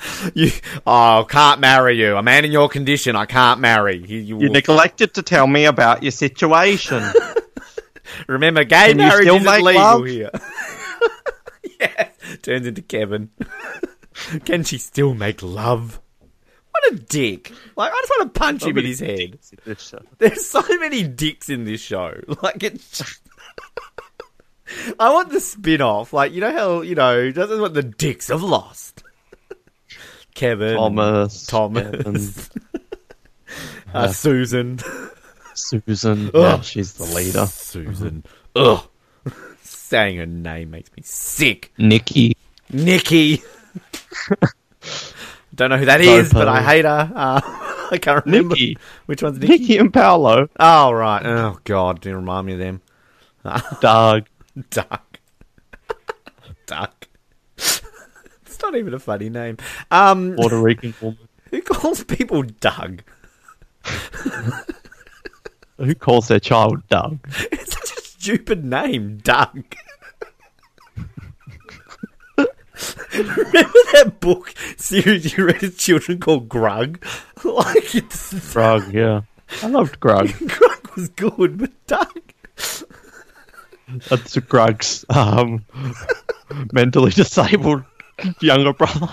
You, 0.34 0.50
oh, 0.86 1.26
can't 1.28 1.60
marry 1.60 1.98
you. 1.98 2.16
A 2.16 2.22
man 2.22 2.44
in 2.44 2.52
your 2.52 2.68
condition, 2.68 3.16
I 3.16 3.26
can't 3.26 3.60
marry. 3.60 4.04
He, 4.04 4.20
you, 4.20 4.40
You 4.40 4.48
neglected 4.48 5.14
to 5.14 5.22
tell 5.22 5.46
me 5.46 5.64
about 5.64 6.02
your 6.02 6.12
situation. 6.12 7.02
remember, 8.26 8.64
gay 8.64 8.88
Can 8.88 8.98
you 8.98 9.04
marriage 9.04 9.26
make 9.44 9.62
legal 9.62 9.82
love? 9.82 10.06
here. 10.06 10.30
yeah, 11.80 12.08
turns 12.42 12.66
into 12.66 12.82
Kevin. 12.82 13.30
Can 14.44 14.64
she 14.64 14.78
still 14.78 15.14
make 15.14 15.42
love? 15.42 16.00
What 16.70 16.92
a 16.92 16.96
dick! 16.96 17.52
Like, 17.76 17.92
I 17.92 17.96
just 18.00 18.10
want 18.10 18.34
to 18.34 18.38
punch 18.38 18.62
him 18.64 18.78
in 18.78 18.84
his 18.84 19.00
head. 19.00 19.38
There's 20.18 20.46
so 20.46 20.62
many 20.78 21.02
dicks 21.02 21.48
in 21.48 21.64
this 21.64 21.80
show. 21.80 22.14
Like 22.42 22.62
it's. 22.62 23.20
I 24.98 25.12
want 25.12 25.30
the 25.30 25.40
spin 25.40 25.80
off. 25.80 26.12
Like, 26.12 26.32
you 26.32 26.40
know 26.40 26.52
how, 26.52 26.80
you 26.82 26.94
know, 26.94 27.32
doesn't 27.32 27.60
want 27.60 27.74
the 27.74 27.82
dicks 27.82 28.30
of 28.30 28.42
Lost. 28.42 29.02
Kevin. 30.40 30.74
Thomas, 30.74 31.46
Thomas. 31.46 31.90
Kevin, 31.90 32.32
uh, 33.94 34.08
Susan. 34.08 34.78
Susan. 35.52 36.30
Yeah, 36.32 36.62
she's 36.62 36.94
the 36.94 37.04
leader. 37.04 37.44
Susan. 37.44 38.24
Ugh. 38.56 38.82
Saying 39.62 40.16
her 40.16 40.24
name 40.24 40.70
makes 40.70 40.90
me 40.96 41.02
sick. 41.02 41.74
Nikki. 41.76 42.38
Nikki. 42.72 43.42
Don't 45.54 45.68
know 45.68 45.76
who 45.76 45.84
that 45.84 46.00
is, 46.00 46.32
but 46.32 46.48
I 46.48 46.62
hate 46.62 46.86
her. 46.86 47.12
Uh, 47.14 47.40
I 47.90 47.98
can't 48.00 48.24
remember 48.24 48.54
Nikki. 48.54 48.78
which 49.04 49.22
one's 49.22 49.38
Nikki. 49.38 49.58
Nikki 49.58 49.76
and 49.76 49.92
Paulo. 49.92 50.48
Oh 50.58 50.90
right. 50.90 51.26
Oh 51.26 51.58
god, 51.64 52.00
didn't 52.00 52.16
remind 52.16 52.46
me 52.46 52.54
of 52.54 52.60
them. 52.60 52.80
Doug. 53.82 54.26
Duck. 54.70 55.18
Duck. 56.64 56.99
Not 58.70 58.78
even 58.78 58.94
a 58.94 58.98
funny 58.98 59.28
name. 59.28 59.56
Um, 59.90 60.36
Puerto 60.36 60.60
Rican 60.60 60.94
woman. 61.00 61.18
who 61.50 61.60
calls 61.62 62.04
people 62.04 62.42
Doug? 62.42 63.02
Who 65.78 65.94
calls 65.94 66.28
their 66.28 66.40
child 66.40 66.86
Doug? 66.88 67.18
It's 67.50 67.72
such 67.72 67.98
a 67.98 68.02
stupid 68.02 68.64
name, 68.64 69.16
Doug. 69.18 69.64
Remember 73.12 73.78
that 73.92 74.18
book 74.20 74.54
series 74.76 75.36
you 75.36 75.46
read 75.46 75.62
as 75.64 75.76
children 75.76 76.20
called 76.20 76.48
Grug? 76.48 77.02
Like 77.42 77.94
it's 77.94 78.32
Grug, 78.34 78.92
yeah. 78.92 79.22
I 79.62 79.68
loved 79.68 79.98
Grug. 80.00 80.28
Grug 80.28 80.94
was 80.94 81.08
good, 81.08 81.58
but 81.58 81.72
Doug. 81.86 82.20
That's 84.08 84.36
Grug's 84.36 85.04
um, 85.08 85.64
mentally 86.72 87.10
disabled 87.10 87.84
younger 88.40 88.72
brother. 88.72 89.08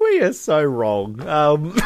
We 0.00 0.20
are 0.20 0.32
so 0.32 0.62
wrong. 0.62 1.26
Um, 1.26 1.76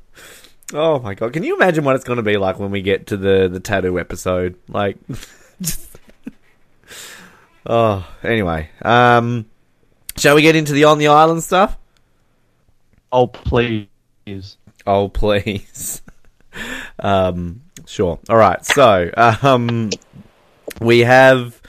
oh 0.72 0.98
my 1.00 1.14
god! 1.14 1.32
Can 1.32 1.42
you 1.44 1.54
imagine 1.54 1.84
what 1.84 1.94
it's 1.94 2.04
going 2.04 2.16
to 2.16 2.22
be 2.22 2.36
like 2.38 2.58
when 2.58 2.70
we 2.70 2.80
get 2.82 3.08
to 3.08 3.16
the 3.16 3.48
the 3.48 3.60
tattoo 3.60 3.98
episode? 4.00 4.58
Like, 4.68 4.96
just- 5.60 5.98
oh, 7.66 8.08
anyway. 8.22 8.70
Um, 8.80 9.46
shall 10.16 10.34
we 10.34 10.42
get 10.42 10.56
into 10.56 10.72
the 10.72 10.84
on 10.84 10.98
the 10.98 11.08
island 11.08 11.42
stuff? 11.42 11.76
Oh, 13.12 13.26
please. 13.26 13.88
Oh, 14.86 15.08
please. 15.10 16.00
um, 16.98 17.61
sure. 17.86 18.18
All 18.28 18.36
right. 18.36 18.64
So, 18.64 19.10
um, 19.16 19.90
we 20.80 21.00
have. 21.00 21.60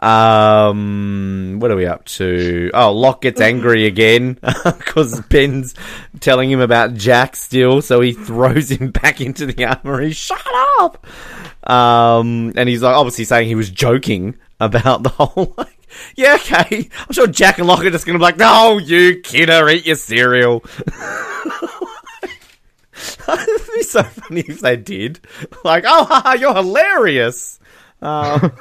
Um, 0.00 1.56
what 1.60 1.70
are 1.70 1.76
we 1.76 1.86
up 1.86 2.04
to? 2.06 2.70
Oh, 2.74 2.92
Locke 2.92 3.22
gets 3.22 3.40
angry 3.40 3.86
again 3.86 4.38
because 4.64 5.18
Ben's 5.22 5.74
telling 6.20 6.50
him 6.50 6.60
about 6.60 6.92
Jack 6.94 7.36
still, 7.36 7.80
so 7.80 8.02
he 8.02 8.12
throws 8.12 8.70
him 8.70 8.90
back 9.02 9.22
into 9.22 9.46
the 9.46 9.64
armory. 9.64 10.12
Shut 10.12 10.44
up! 10.78 11.06
Um, 11.70 12.52
and 12.56 12.68
he's 12.68 12.82
like 12.82 12.94
obviously 12.94 13.24
saying 13.24 13.48
he 13.48 13.54
was 13.54 13.70
joking 13.70 14.36
about 14.60 15.02
the 15.04 15.08
whole 15.10 15.54
like, 15.56 15.88
yeah, 16.16 16.34
okay. 16.34 16.88
I'm 16.98 17.12
sure 17.12 17.26
Jack 17.26 17.58
and 17.58 17.66
Locke 17.66 17.84
are 17.84 17.90
just 17.90 18.04
gonna 18.04 18.18
be 18.18 18.24
like, 18.24 18.36
no, 18.36 18.78
you 18.78 19.20
kidder, 19.22 19.68
eat 19.70 19.86
your 19.86 19.96
cereal. 19.96 20.64
It'd 23.28 23.66
be 23.74 23.82
so 23.82 24.02
funny 24.02 24.44
if 24.46 24.60
they 24.60 24.76
did. 24.76 25.20
Like, 25.64 25.84
oh, 25.86 26.04
haha, 26.04 26.34
you're 26.34 26.54
hilarious. 26.54 27.58
Um, 28.02 28.52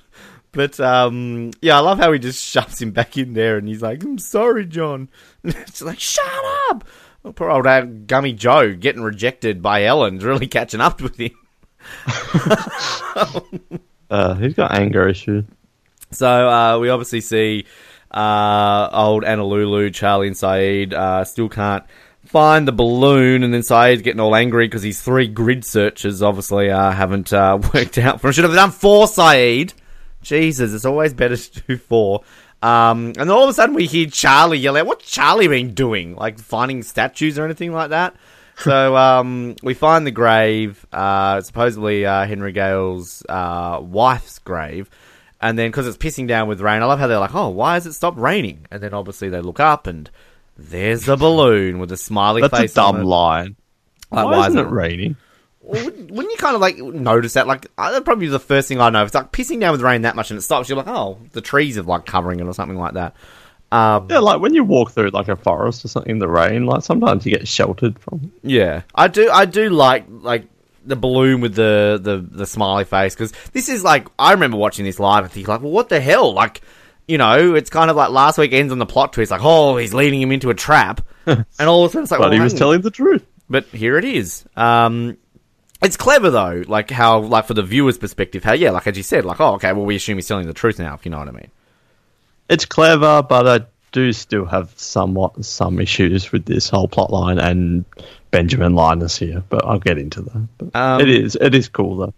but 0.52 0.78
um, 0.80 1.52
yeah, 1.60 1.76
I 1.76 1.80
love 1.80 1.98
how 1.98 2.12
he 2.12 2.18
just 2.18 2.44
shoves 2.44 2.80
him 2.80 2.90
back 2.92 3.16
in 3.16 3.34
there, 3.34 3.58
and 3.58 3.68
he's 3.68 3.82
like, 3.82 4.02
"I'm 4.02 4.18
sorry, 4.18 4.66
John." 4.66 5.08
And 5.44 5.54
it's 5.54 5.82
like, 5.82 6.00
"Shut 6.00 6.24
up!" 6.70 6.84
Oh, 7.24 7.32
poor 7.32 7.50
old 7.50 7.66
uh, 7.66 7.82
Gummy 7.82 8.32
Joe 8.32 8.74
getting 8.74 9.02
rejected 9.02 9.62
by 9.62 9.80
Helen's 9.80 10.24
really 10.24 10.46
catching 10.46 10.80
up 10.80 11.00
with 11.00 11.16
him. 11.18 11.30
Uh, 14.10 14.34
he's 14.34 14.54
got 14.54 14.72
anger 14.72 15.08
issues. 15.08 15.44
So 16.10 16.26
uh, 16.48 16.78
we 16.78 16.88
obviously 16.88 17.20
see 17.20 17.66
uh, 18.10 18.88
old 18.92 19.24
Analulu, 19.24 19.92
Charlie, 19.92 20.28
and 20.28 20.36
Sayid 20.36 20.92
uh, 20.92 21.24
still 21.24 21.48
can't 21.48 21.84
find 22.24 22.68
the 22.68 22.72
balloon, 22.72 23.42
and 23.42 23.52
then 23.52 23.62
Sayid's 23.62 24.02
getting 24.02 24.20
all 24.20 24.34
angry 24.34 24.66
because 24.66 24.82
his 24.82 25.00
three 25.00 25.28
grid 25.28 25.64
searches 25.64 26.22
obviously 26.22 26.70
uh, 26.70 26.90
haven't 26.90 27.32
uh, 27.32 27.58
worked 27.74 27.98
out 27.98 28.20
for 28.20 28.28
him. 28.28 28.32
Should 28.32 28.44
have 28.44 28.54
done 28.54 28.70
four, 28.70 29.06
Sayid. 29.06 29.74
Jesus, 30.22 30.72
it's 30.72 30.84
always 30.84 31.14
better 31.14 31.36
to 31.36 31.60
do 31.60 31.76
four. 31.76 32.22
Um, 32.60 33.12
and 33.16 33.30
all 33.30 33.44
of 33.44 33.50
a 33.50 33.52
sudden 33.52 33.74
we 33.74 33.86
hear 33.86 34.08
Charlie 34.08 34.58
yell 34.58 34.76
out, 34.76 34.86
"What's 34.86 35.10
Charlie 35.10 35.48
been 35.48 35.74
doing? 35.74 36.16
Like 36.16 36.38
finding 36.38 36.82
statues 36.82 37.38
or 37.38 37.44
anything 37.44 37.72
like 37.72 37.90
that?" 37.90 38.16
so 38.58 38.96
um, 38.96 39.54
we 39.62 39.74
find 39.74 40.04
the 40.04 40.10
grave, 40.10 40.84
uh, 40.92 41.40
supposedly 41.40 42.04
uh, 42.04 42.26
Henry 42.26 42.50
Gale's 42.50 43.22
uh, 43.28 43.78
wife's 43.80 44.40
grave. 44.40 44.90
And 45.40 45.56
then, 45.56 45.70
because 45.70 45.86
it's 45.86 45.96
pissing 45.96 46.26
down 46.26 46.48
with 46.48 46.60
rain, 46.60 46.82
I 46.82 46.86
love 46.86 46.98
how 46.98 47.06
they're 47.06 47.20
like, 47.20 47.34
"Oh, 47.34 47.50
why 47.50 47.74
has 47.74 47.86
it 47.86 47.92
stopped 47.92 48.18
raining?" 48.18 48.66
And 48.72 48.82
then 48.82 48.92
obviously 48.92 49.28
they 49.28 49.40
look 49.40 49.60
up, 49.60 49.86
and 49.86 50.10
there's 50.58 51.04
the 51.04 51.16
balloon 51.16 51.78
with 51.78 51.92
a 51.92 51.96
smiley 51.96 52.42
That's 52.42 52.52
a 52.52 52.56
face. 52.56 52.76
on 52.76 52.94
dumb 52.94 53.02
it. 53.02 53.06
line. 53.06 53.56
Like, 54.10 54.24
why, 54.26 54.46
isn't 54.48 54.58
it 54.58 54.70
raining? 54.70 55.16
Wouldn't, 55.60 56.10
wouldn't 56.10 56.30
you 56.32 56.38
kind 56.38 56.54
of 56.54 56.60
like 56.60 56.78
notice 56.78 57.34
that? 57.34 57.46
Like, 57.46 57.66
uh, 57.76 57.90
that'd 57.90 58.04
probably 58.04 58.26
be 58.26 58.30
the 58.30 58.38
first 58.40 58.68
thing 58.68 58.80
I 58.80 58.88
know. 58.90 59.02
If 59.02 59.08
it's 59.08 59.14
like 59.14 59.32
pissing 59.32 59.60
down 59.60 59.72
with 59.72 59.82
rain 59.82 60.02
that 60.02 60.16
much 60.16 60.30
and 60.30 60.38
it 60.38 60.42
stops, 60.42 60.68
you're 60.68 60.78
like, 60.78 60.88
oh, 60.88 61.18
the 61.32 61.40
trees 61.42 61.76
are 61.78 61.82
like 61.82 62.06
covering 62.06 62.40
it 62.40 62.44
or 62.46 62.54
something 62.54 62.78
like 62.78 62.94
that. 62.94 63.14
Um, 63.70 64.06
Yeah, 64.08 64.20
like 64.20 64.40
when 64.40 64.54
you 64.54 64.64
walk 64.64 64.92
through 64.92 65.10
like 65.10 65.28
a 65.28 65.36
forest 65.36 65.84
or 65.84 65.88
something 65.88 66.10
in 66.12 66.18
the 66.20 66.28
rain, 66.28 66.64
like 66.64 66.82
sometimes 66.82 67.26
you 67.26 67.32
get 67.36 67.46
sheltered 67.46 67.98
from. 67.98 68.32
Yeah, 68.42 68.82
I 68.94 69.08
do. 69.08 69.28
I 69.30 69.44
do 69.44 69.68
like 69.68 70.06
like 70.08 70.46
the 70.86 70.96
balloon 70.96 71.42
with 71.42 71.54
the 71.54 72.00
the, 72.02 72.16
the 72.16 72.46
smiley 72.46 72.84
face 72.86 73.14
because 73.14 73.32
this 73.52 73.68
is 73.68 73.84
like 73.84 74.08
I 74.18 74.32
remember 74.32 74.56
watching 74.56 74.86
this 74.86 74.98
live 74.98 75.24
and 75.24 75.30
thinking 75.30 75.52
like, 75.52 75.60
well, 75.60 75.70
what 75.72 75.90
the 75.90 76.00
hell? 76.00 76.32
Like, 76.32 76.62
you 77.08 77.18
know, 77.18 77.54
it's 77.54 77.70
kind 77.70 77.90
of 77.90 77.96
like 77.96 78.10
last 78.10 78.38
week 78.38 78.52
ends 78.52 78.70
on 78.72 78.78
the 78.78 78.86
plot 78.86 79.12
twist, 79.14 79.30
like, 79.30 79.40
oh, 79.42 79.76
he's 79.78 79.94
leading 79.94 80.20
him 80.22 80.30
into 80.30 80.50
a 80.50 80.54
trap, 80.54 81.00
and 81.26 81.44
all 81.60 81.84
of 81.84 81.90
a 81.90 81.92
sudden 81.92 82.02
it's 82.04 82.10
like, 82.12 82.20
But 82.20 82.30
well, 82.30 82.32
he 82.32 82.40
was 82.40 82.54
telling 82.54 82.82
the 82.82 82.90
truth. 82.90 83.26
but 83.48 83.64
here 83.66 83.98
it 83.98 84.04
is. 84.04 84.44
Um, 84.56 85.16
it's 85.82 85.96
clever 85.96 86.30
though, 86.30 86.62
like 86.66 86.90
how 86.90 87.20
like 87.20 87.46
for 87.46 87.54
the 87.54 87.62
viewer's 87.62 87.98
perspective, 87.98 88.44
how 88.44 88.52
yeah, 88.52 88.70
like 88.70 88.86
as 88.86 88.96
you 88.96 89.02
said, 89.02 89.24
like 89.24 89.40
oh, 89.40 89.54
okay, 89.54 89.72
well 89.72 89.84
we 89.84 89.96
assume 89.96 90.16
he's 90.18 90.26
telling 90.28 90.46
the 90.46 90.52
truth 90.52 90.78
now, 90.78 90.94
if 90.94 91.04
you 91.04 91.10
know 91.10 91.18
what 91.18 91.28
I 91.28 91.32
mean. 91.32 91.50
It's 92.48 92.64
clever, 92.64 93.22
but 93.22 93.46
I 93.46 93.66
do 93.92 94.12
still 94.12 94.44
have 94.44 94.72
somewhat 94.76 95.44
some 95.44 95.78
issues 95.80 96.32
with 96.32 96.44
this 96.44 96.68
whole 96.68 96.88
plot 96.88 97.10
line 97.10 97.38
and 97.38 97.84
Benjamin 98.30 98.74
Linus 98.74 99.16
here, 99.16 99.42
but 99.48 99.64
I'll 99.64 99.78
get 99.78 99.98
into 99.98 100.22
that. 100.22 100.70
Um, 100.74 101.00
it 101.00 101.08
is 101.08 101.36
it 101.40 101.54
is 101.54 101.68
cool 101.68 101.96
though. 101.96 102.14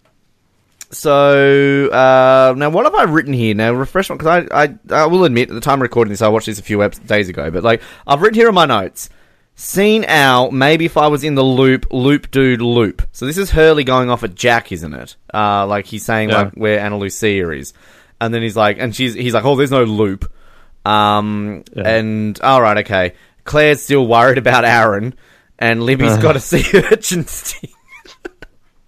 So 0.92 1.88
uh, 1.88 2.54
now, 2.56 2.70
what 2.70 2.84
have 2.84 2.94
I 2.94 3.04
written 3.04 3.32
here? 3.32 3.54
Now, 3.54 3.72
refresh 3.72 4.08
because 4.08 4.26
I, 4.50 4.64
I 4.64 4.74
I 4.90 5.06
will 5.06 5.24
admit 5.24 5.48
at 5.48 5.54
the 5.54 5.60
time 5.60 5.78
of 5.78 5.82
recording 5.82 6.10
this, 6.10 6.22
I 6.22 6.28
watched 6.28 6.46
this 6.46 6.58
a 6.58 6.62
few 6.62 6.86
days 7.06 7.28
ago, 7.28 7.50
but 7.50 7.62
like 7.62 7.80
I've 8.06 8.20
written 8.22 8.34
here 8.38 8.48
in 8.48 8.54
my 8.54 8.66
notes. 8.66 9.08
Seen 9.56 10.04
Al, 10.04 10.50
maybe 10.52 10.86
if 10.86 10.96
I 10.96 11.08
was 11.08 11.22
in 11.22 11.34
the 11.34 11.44
loop, 11.44 11.86
loop 11.92 12.30
dude 12.30 12.62
loop. 12.62 13.02
So 13.12 13.26
this 13.26 13.36
is 13.36 13.50
Hurley 13.50 13.84
going 13.84 14.08
off 14.08 14.24
at 14.24 14.34
Jack, 14.34 14.72
isn't 14.72 14.94
it? 14.94 15.16
Uh, 15.34 15.66
like 15.66 15.84
he's 15.84 16.02
saying 16.04 16.30
Yeah. 16.30 16.42
like 16.44 16.52
where 16.54 16.80
Ana 16.80 16.96
Lucia 16.96 17.50
is, 17.50 17.74
and 18.20 18.32
then 18.32 18.40
he's 18.42 18.56
like, 18.56 18.78
and 18.80 18.96
she's 18.96 19.12
he's 19.14 19.34
like, 19.34 19.44
oh, 19.44 19.56
there's 19.56 19.70
no 19.70 19.84
loop. 19.84 20.32
Um, 20.86 21.64
Yeah. 21.76 21.88
and 21.88 22.40
all 22.40 22.62
right, 22.62 22.78
okay. 22.78 23.12
Claire's 23.44 23.82
still 23.82 24.06
worried 24.06 24.38
about 24.38 24.64
Aaron, 24.64 25.14
and 25.58 25.82
Libby's 25.82 26.16
got 26.22 26.36
a 26.36 26.40
sea 26.40 26.64
urchin 26.74 27.26
sting. 27.26 27.70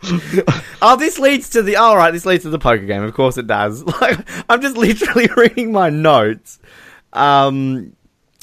Oh, 0.84 0.96
this 0.96 1.20
leads 1.20 1.50
to 1.50 1.62
the. 1.62 1.76
All 1.76 1.96
right, 1.96 2.10
this 2.10 2.26
leads 2.26 2.42
to 2.42 2.50
the 2.50 2.58
poker 2.58 2.84
game. 2.84 3.04
Of 3.04 3.14
course, 3.14 3.38
it 3.38 3.46
does. 3.46 3.84
Like, 4.00 4.18
I'm 4.48 4.60
just 4.60 4.76
literally 4.76 5.28
reading 5.36 5.70
my 5.70 5.90
notes, 5.90 6.58
um, 7.12 7.94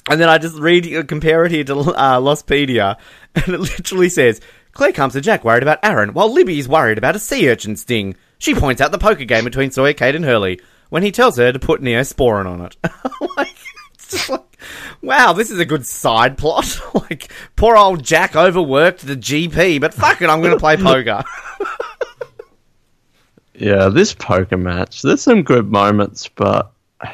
and 0.09 0.21
then 0.21 0.29
I 0.29 0.37
just 0.37 0.57
read 0.57 0.91
uh, 0.95 1.03
compare 1.03 1.43
it 1.43 1.51
here 1.51 1.65
to 1.65 1.75
uh, 1.75 2.19
Lostpedia, 2.21 2.97
and 3.35 3.49
it 3.49 3.59
literally 3.59 4.07
says 4.07 4.39
Claire 4.71 4.93
comes 4.93 5.13
to 5.13 5.21
Jack 5.21 5.43
worried 5.43 5.63
about 5.63 5.79
Aaron, 5.83 6.13
while 6.13 6.31
Libby 6.31 6.59
is 6.59 6.69
worried 6.69 6.97
about 6.97 7.17
a 7.17 7.19
sea 7.19 7.49
urchin 7.49 7.75
sting. 7.75 8.15
She 8.37 8.55
points 8.55 8.79
out 8.79 8.91
the 8.91 8.97
poker 8.97 9.25
game 9.25 9.43
between 9.43 9.71
Sawyer, 9.71 9.91
Kate, 9.91 10.15
and 10.15 10.23
Hurley 10.23 10.61
when 10.89 11.03
he 11.03 11.11
tells 11.11 11.37
her 11.37 11.51
to 11.51 11.59
put 11.59 11.81
Neosporin 11.81 12.45
on 12.45 12.61
it. 12.61 12.77
like, 13.35 13.55
just 14.17 14.29
like, 14.29 14.57
wow, 15.01 15.33
this 15.33 15.49
is 15.49 15.59
a 15.59 15.65
good 15.65 15.85
side 15.85 16.37
plot. 16.37 16.79
like, 16.93 17.31
poor 17.55 17.75
old 17.77 18.03
Jack 18.03 18.35
overworked 18.35 19.05
the 19.05 19.15
GP, 19.15 19.79
but 19.81 19.93
fuck 19.93 20.21
it, 20.21 20.29
I'm 20.29 20.41
going 20.41 20.53
to 20.53 20.59
play 20.59 20.77
poker. 20.77 21.23
Yeah, 23.59 23.89
this 23.89 24.13
poker 24.13 24.55
match, 24.55 25.01
there's 25.01 25.21
some 25.21 25.43
good 25.43 25.69
moments, 25.69 26.29
but 26.29 26.71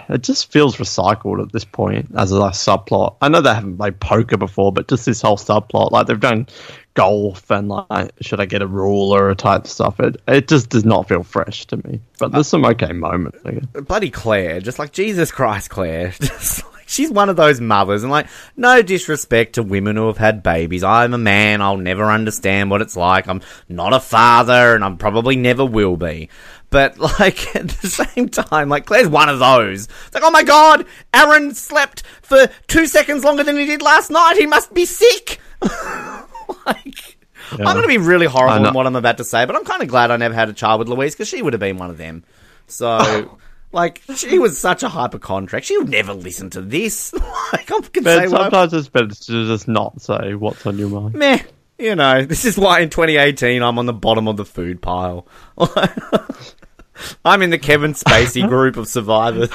it 0.09 0.21
just 0.21 0.51
feels 0.51 0.77
recycled 0.77 1.41
at 1.41 1.51
this 1.51 1.65
point 1.65 2.07
as 2.15 2.31
a 2.31 2.35
subplot. 2.35 3.15
I 3.19 3.29
know 3.29 3.41
they 3.41 3.53
haven't 3.53 3.77
played 3.77 3.99
poker 3.99 4.37
before, 4.37 4.71
but 4.71 4.87
just 4.87 5.07
this 5.07 5.23
whole 5.23 5.37
subplot, 5.37 5.91
like 5.91 6.05
they've 6.05 6.19
done 6.19 6.47
golf 6.93 7.49
and 7.51 7.67
like 7.67 8.11
should 8.21 8.39
I 8.39 8.45
get 8.45 8.61
a 8.61 8.67
ruler 8.67 9.29
or 9.29 9.35
type 9.35 9.65
stuff. 9.65 9.99
It 9.99 10.17
it 10.27 10.47
just 10.47 10.69
does 10.69 10.85
not 10.85 11.07
feel 11.07 11.23
fresh 11.23 11.65
to 11.65 11.77
me. 11.77 11.99
But 12.19 12.31
there's 12.31 12.47
some 12.47 12.63
okay 12.65 12.93
moments. 12.93 13.39
I 13.43 13.51
guess. 13.51 13.65
bloody 13.83 14.11
Claire, 14.11 14.59
just 14.59 14.77
like 14.77 14.91
Jesus 14.91 15.31
Christ, 15.31 15.71
Claire, 15.71 16.11
just 16.19 16.63
like 16.63 16.74
she's 16.85 17.11
one 17.11 17.29
of 17.29 17.35
those 17.35 17.61
mothers, 17.61 18.03
and 18.03 18.11
like, 18.11 18.27
no 18.55 18.81
disrespect 18.81 19.53
to 19.53 19.63
women 19.63 19.95
who 19.95 20.07
have 20.07 20.17
had 20.17 20.43
babies. 20.43 20.83
I'm 20.83 21.13
a 21.13 21.17
man. 21.17 21.61
I'll 21.61 21.77
never 21.77 22.05
understand 22.05 22.69
what 22.69 22.81
it's 22.81 22.95
like. 22.95 23.27
I'm 23.27 23.41
not 23.69 23.93
a 23.93 23.99
father, 23.99 24.75
and 24.75 24.83
I 24.83 24.93
probably 24.95 25.35
never 25.35 25.65
will 25.65 25.97
be. 25.97 26.29
But 26.69 26.97
like 27.19 27.55
at 27.55 27.69
the 27.69 27.89
same 27.89 28.29
time, 28.29 28.69
like 28.69 28.85
Claire's 28.85 29.07
one 29.07 29.29
of 29.29 29.39
those. 29.39 29.85
It's 29.85 30.13
like, 30.13 30.23
oh 30.23 30.31
my 30.31 30.43
god, 30.43 30.85
Aaron 31.13 31.53
slept 31.53 32.03
for 32.21 32.47
two 32.67 32.87
seconds 32.87 33.23
longer 33.23 33.43
than 33.43 33.57
he 33.57 33.65
did 33.65 33.81
last 33.81 34.09
night. 34.09 34.35
He 34.37 34.45
must 34.45 34.73
be 34.73 34.85
sick. 34.85 35.39
like, 35.61 37.17
I'm 37.51 37.59
going 37.59 37.81
to 37.81 37.87
be 37.87 37.97
really 37.97 38.25
horrible 38.25 38.67
in 38.67 38.73
what 38.73 38.87
I'm 38.87 38.95
about 38.95 39.17
to 39.17 39.23
say, 39.23 39.45
but 39.45 39.55
I'm 39.55 39.65
kind 39.65 39.81
of 39.81 39.87
glad 39.87 40.11
I 40.11 40.17
never 40.17 40.33
had 40.33 40.49
a 40.49 40.53
child 40.53 40.79
with 40.79 40.89
Louise 40.89 41.13
because 41.13 41.27
she 41.27 41.41
would 41.41 41.53
have 41.53 41.59
been 41.59 41.77
one 41.77 41.89
of 41.89 41.97
them. 41.97 42.23
So, 42.67 43.37
like, 43.75 44.01
she 44.15 44.39
was 44.39 44.57
such 44.57 44.81
a 44.81 44.89
hypochondriac. 44.89 45.63
She 45.63 45.77
would 45.77 45.89
never 45.89 46.13
listen 46.13 46.49
to 46.51 46.61
this. 46.61 47.13
like, 47.53 47.71
I 47.71 47.81
can 47.81 48.03
say 48.03 48.25
But 48.25 48.29
what 48.31 48.41
I 48.41 48.43
sometimes 48.43 48.73
it's 48.73 48.87
better 48.89 49.07
to 49.09 49.45
just 49.47 49.67
not 49.67 50.01
say 50.01 50.33
what's 50.33 50.65
on 50.65 50.77
your 50.79 50.89
mind. 50.89 51.13
meh. 51.13 51.39
You 51.77 51.93
know, 51.95 52.23
this 52.23 52.45
is 52.45 52.57
why 52.57 52.79
in 52.79 52.89
2018 52.89 53.61
I'm 53.61 53.77
on 53.77 53.85
the 53.85 53.91
bottom 53.93 54.27
of 54.29 54.37
the 54.37 54.45
food 54.45 54.81
pile. 54.81 55.27
I'm 57.25 57.41
in 57.41 57.49
the 57.49 57.57
Kevin 57.57 57.91
Spacey 57.93 58.47
group 58.47 58.77
of 58.77 58.87
survivors. 58.87 59.49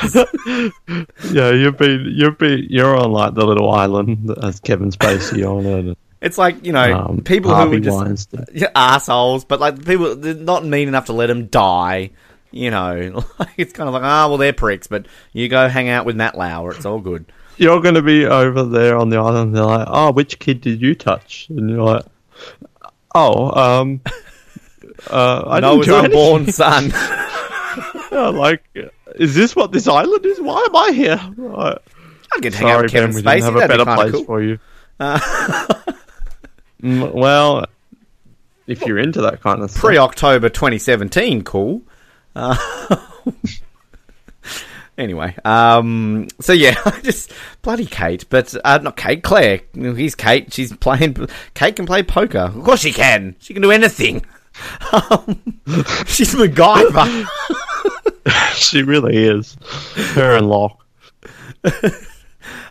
Yeah, 1.32 1.52
you've 1.52 1.78
been 1.78 2.12
you've 2.14 2.36
been 2.36 2.66
you're 2.68 2.94
on 2.94 3.10
like 3.12 3.32
the 3.34 3.46
little 3.46 3.70
island 3.70 4.28
that 4.28 4.44
has 4.44 4.60
Kevin 4.60 4.90
Spacey 4.90 5.44
on 5.48 5.64
it. 5.88 5.98
It's 6.20 6.36
like 6.36 6.66
you 6.66 6.72
know 6.72 6.92
Um, 6.94 7.20
people 7.22 7.50
who 7.50 7.56
Harvey 7.56 7.76
are 7.78 7.80
just 7.80 7.96
Weinstein. 7.96 8.44
assholes, 8.74 9.46
but 9.46 9.58
like 9.58 9.82
people 9.86 10.14
they're 10.16 10.34
not 10.34 10.66
mean 10.66 10.88
enough 10.88 11.06
to 11.06 11.14
let 11.14 11.28
them 11.28 11.46
die. 11.46 12.10
You 12.52 12.70
know, 12.70 13.24
like, 13.38 13.50
it's 13.56 13.72
kind 13.72 13.88
of 13.88 13.94
like 13.94 14.02
ah, 14.02 14.28
well 14.28 14.38
they're 14.38 14.52
pricks, 14.52 14.86
but 14.86 15.06
you 15.32 15.48
go 15.48 15.68
hang 15.68 15.88
out 15.88 16.04
with 16.06 16.16
Matt 16.16 16.36
Lauer. 16.36 16.72
It's 16.72 16.84
all 16.86 17.00
good. 17.00 17.24
You're 17.56 17.80
going 17.80 17.94
to 17.96 18.02
be 18.02 18.24
over 18.26 18.62
there 18.62 18.96
on 18.96 19.10
the 19.10 19.18
island. 19.18 19.54
They're 19.54 19.64
like, 19.64 19.86
"Oh, 19.90 20.12
which 20.12 20.38
kid 20.38 20.60
did 20.62 20.80
you 20.80 20.94
touch?" 20.94 21.46
And 21.50 21.68
you're 21.70 21.82
like, 21.82 22.04
"Oh, 23.14 23.50
um, 23.80 24.00
uh, 25.10 25.44
I 25.46 25.60
Noah's 25.60 25.86
didn't 25.86 26.10
do 26.10 26.16
anything." 26.16 26.18
unborn 26.18 26.52
son. 26.52 26.90
Yeah, 28.10 28.28
like, 28.28 28.64
is 29.14 29.34
this 29.34 29.54
what 29.54 29.72
this 29.72 29.86
island 29.86 30.24
is? 30.26 30.40
Why 30.40 30.66
am 30.68 30.74
I 30.76 30.90
here? 30.92 31.20
Like, 31.36 31.78
I 32.34 32.40
could 32.40 32.54
hang 32.54 32.68
out 32.68 32.72
sorry, 32.72 32.82
with 32.84 32.92
Kevin 32.92 33.10
Ben, 33.10 33.14
we 33.16 33.22
Spacey. 33.22 33.34
didn't 33.34 33.44
have 33.44 33.54
a 33.54 33.58
That'd 33.58 33.78
be 33.78 33.84
better 33.84 33.90
of 33.90 33.96
place 33.98 34.12
cool. 34.12 34.24
for 34.24 34.42
you. 34.42 34.58
Mm, 36.82 37.12
well, 37.12 37.66
if 38.66 38.80
you're 38.86 38.98
into 38.98 39.20
that 39.22 39.42
kind 39.42 39.62
of 39.62 39.74
Pre 39.74 39.98
October 39.98 40.48
2017, 40.48 41.42
cool. 41.44 41.82
Uh, 42.40 42.96
anyway, 44.98 45.36
um, 45.44 46.28
so 46.40 46.52
yeah, 46.54 46.74
just 47.02 47.32
bloody 47.60 47.84
Kate, 47.86 48.24
but 48.30 48.54
uh, 48.64 48.78
not 48.78 48.96
Kate, 48.96 49.22
Claire. 49.22 49.60
He's 49.74 50.14
Kate. 50.14 50.52
She's 50.52 50.74
playing. 50.74 51.28
Kate 51.54 51.76
can 51.76 51.86
play 51.86 52.02
poker. 52.02 52.38
Of 52.38 52.64
course 52.64 52.80
she 52.80 52.92
can. 52.92 53.36
She 53.40 53.52
can 53.52 53.62
do 53.62 53.70
anything. 53.70 54.24
Um, 54.92 55.40
she's 56.06 56.34
MacGyver. 56.34 57.26
she 58.54 58.82
really 58.82 59.16
is. 59.16 59.56
Her 60.14 60.36
and 60.36 60.50
Locke. 60.50 60.84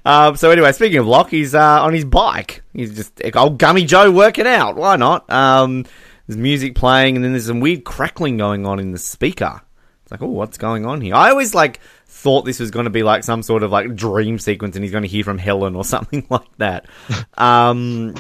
Um, 0.06 0.36
so 0.36 0.52
anyway, 0.52 0.72
speaking 0.72 0.98
of 0.98 1.08
Locke, 1.08 1.30
he's 1.30 1.56
uh, 1.56 1.84
on 1.84 1.94
his 1.94 2.06
bike. 2.06 2.64
He's 2.74 2.96
just 2.96 3.22
old 3.36 3.58
Gummy 3.58 3.86
Joe 3.86 4.12
working 4.12 4.48
out. 4.48 4.76
Why 4.76 4.96
not? 4.96 5.30
Um, 5.32 5.86
there's 6.30 6.38
music 6.38 6.76
playing, 6.76 7.16
and 7.16 7.26
then 7.26 7.32
there's 7.32 7.48
some 7.48 7.60
weird 7.60 7.84
crackling 7.84 8.38
going 8.38 8.68
on 8.68 8.80
in 8.80 8.92
the 8.92 9.00
speaker. 9.00 9.62
It's 10.04 10.12
like, 10.12 10.22
oh, 10.22 10.28
what's 10.28 10.60
going 10.60 10.86
on 10.86 11.02
here? 11.02 11.16
I 11.16 11.32
always 11.32 11.56
like 11.56 11.80
thought 12.06 12.46
this 12.46 12.60
was 12.60 12.70
going 12.70 12.84
to 12.84 12.92
be 12.92 13.02
like 13.02 13.24
some 13.24 13.42
sort 13.42 13.64
of 13.64 13.72
like 13.72 13.96
dream 13.96 14.38
sequence, 14.38 14.76
and 14.76 14.86
he's 14.86 14.92
going 14.92 15.02
to 15.02 15.10
hear 15.10 15.24
from 15.24 15.40
Helen 15.40 15.76
or 15.76 15.84
something 15.96 16.28
like 16.30 16.46
that. 16.60 16.86
um, 17.36 18.14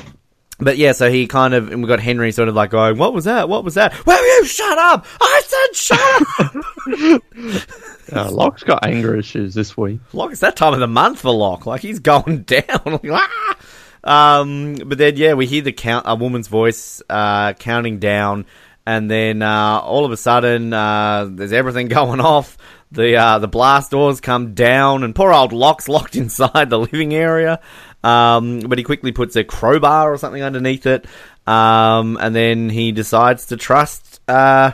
but 0.57 0.77
yeah, 0.77 0.93
so 0.93 1.11
he 1.11 1.27
kind 1.27 1.53
of, 1.53 1.71
and 1.71 1.83
we 1.83 1.87
got 1.87 1.99
Henry 1.99 2.31
sort 2.31 2.49
of 2.49 2.55
like 2.55 2.71
going, 2.71 2.97
"What 2.97 3.13
was 3.13 3.25
that? 3.25 3.47
What 3.47 3.63
was 3.63 3.75
that? 3.75 4.03
Will 4.07 4.39
you 4.39 4.45
shut 4.45 4.77
up? 4.79 5.05
I 5.21 5.41
said 5.45 5.75
shut 5.75 6.23
up." 6.39 7.23
Uh, 8.11 8.31
Locke's 8.31 8.63
got 8.63 8.83
anger 8.83 9.15
issues 9.15 9.53
this 9.53 9.77
week. 9.77 9.99
Locke, 10.13 10.31
it's 10.31 10.41
that 10.41 10.55
time 10.55 10.73
of 10.73 10.79
the 10.79 10.87
month 10.87 11.21
for 11.21 11.31
Locke. 11.31 11.67
Like 11.67 11.81
he's 11.81 11.99
going 11.99 12.41
down. 12.43 12.63
Like, 12.85 13.01
ah! 13.05 13.57
Um, 14.03 14.75
but 14.75 14.97
then 14.97 15.17
yeah, 15.17 15.33
we 15.33 15.45
hear 15.45 15.61
the 15.61 15.71
count 15.71 16.05
a 16.07 16.15
woman's 16.15 16.47
voice 16.47 17.01
uh, 17.09 17.53
counting 17.53 17.99
down, 17.99 18.45
and 18.85 19.09
then 19.09 19.41
uh, 19.41 19.79
all 19.79 20.05
of 20.05 20.11
a 20.11 20.17
sudden 20.17 20.73
uh, 20.73 21.27
there's 21.29 21.53
everything 21.53 21.87
going 21.89 22.19
off. 22.19 22.57
The 22.91 23.15
uh, 23.17 23.39
the 23.39 23.47
blast 23.47 23.91
doors 23.91 24.19
come 24.21 24.53
down, 24.53 25.03
and 25.03 25.13
poor 25.13 25.33
old 25.33 25.53
Locke's 25.53 25.87
locked 25.87 26.15
inside 26.15 26.69
the 26.69 26.79
living 26.79 27.13
area. 27.13 27.59
Um, 28.03 28.61
but 28.61 28.77
he 28.77 28.83
quickly 28.83 29.11
puts 29.11 29.35
a 29.35 29.43
crowbar 29.43 30.13
or 30.13 30.17
something 30.17 30.41
underneath 30.41 30.85
it, 30.85 31.05
um, 31.45 32.17
and 32.19 32.33
then 32.33 32.69
he 32.69 32.93
decides 32.93 33.47
to 33.47 33.57
trust 33.57 34.21
uh, 34.29 34.71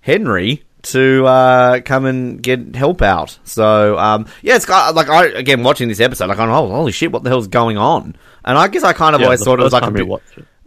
Henry 0.00 0.65
to 0.86 1.24
uh, 1.26 1.80
come 1.80 2.04
and 2.06 2.42
get 2.42 2.74
help 2.74 3.02
out. 3.02 3.38
So 3.44 3.98
um, 3.98 4.26
yeah, 4.42 4.56
it's 4.56 4.66
got 4.66 4.94
like 4.94 5.08
I 5.08 5.26
again 5.26 5.62
watching 5.62 5.88
this 5.88 6.00
episode, 6.00 6.26
like 6.28 6.38
I'm 6.38 6.50
oh 6.50 6.68
holy 6.68 6.92
shit, 6.92 7.12
what 7.12 7.22
the 7.22 7.30
hell's 7.30 7.48
going 7.48 7.76
on? 7.76 8.16
And 8.44 8.56
I 8.56 8.68
guess 8.68 8.84
I 8.84 8.92
kind 8.92 9.14
of 9.14 9.20
Yeah, 9.20 9.26
always 9.26 9.42
thought 9.42 9.58
it 9.60 9.64
was 9.64 9.72
like 9.72 9.82
a 9.84 9.90
bit, 9.90 10.06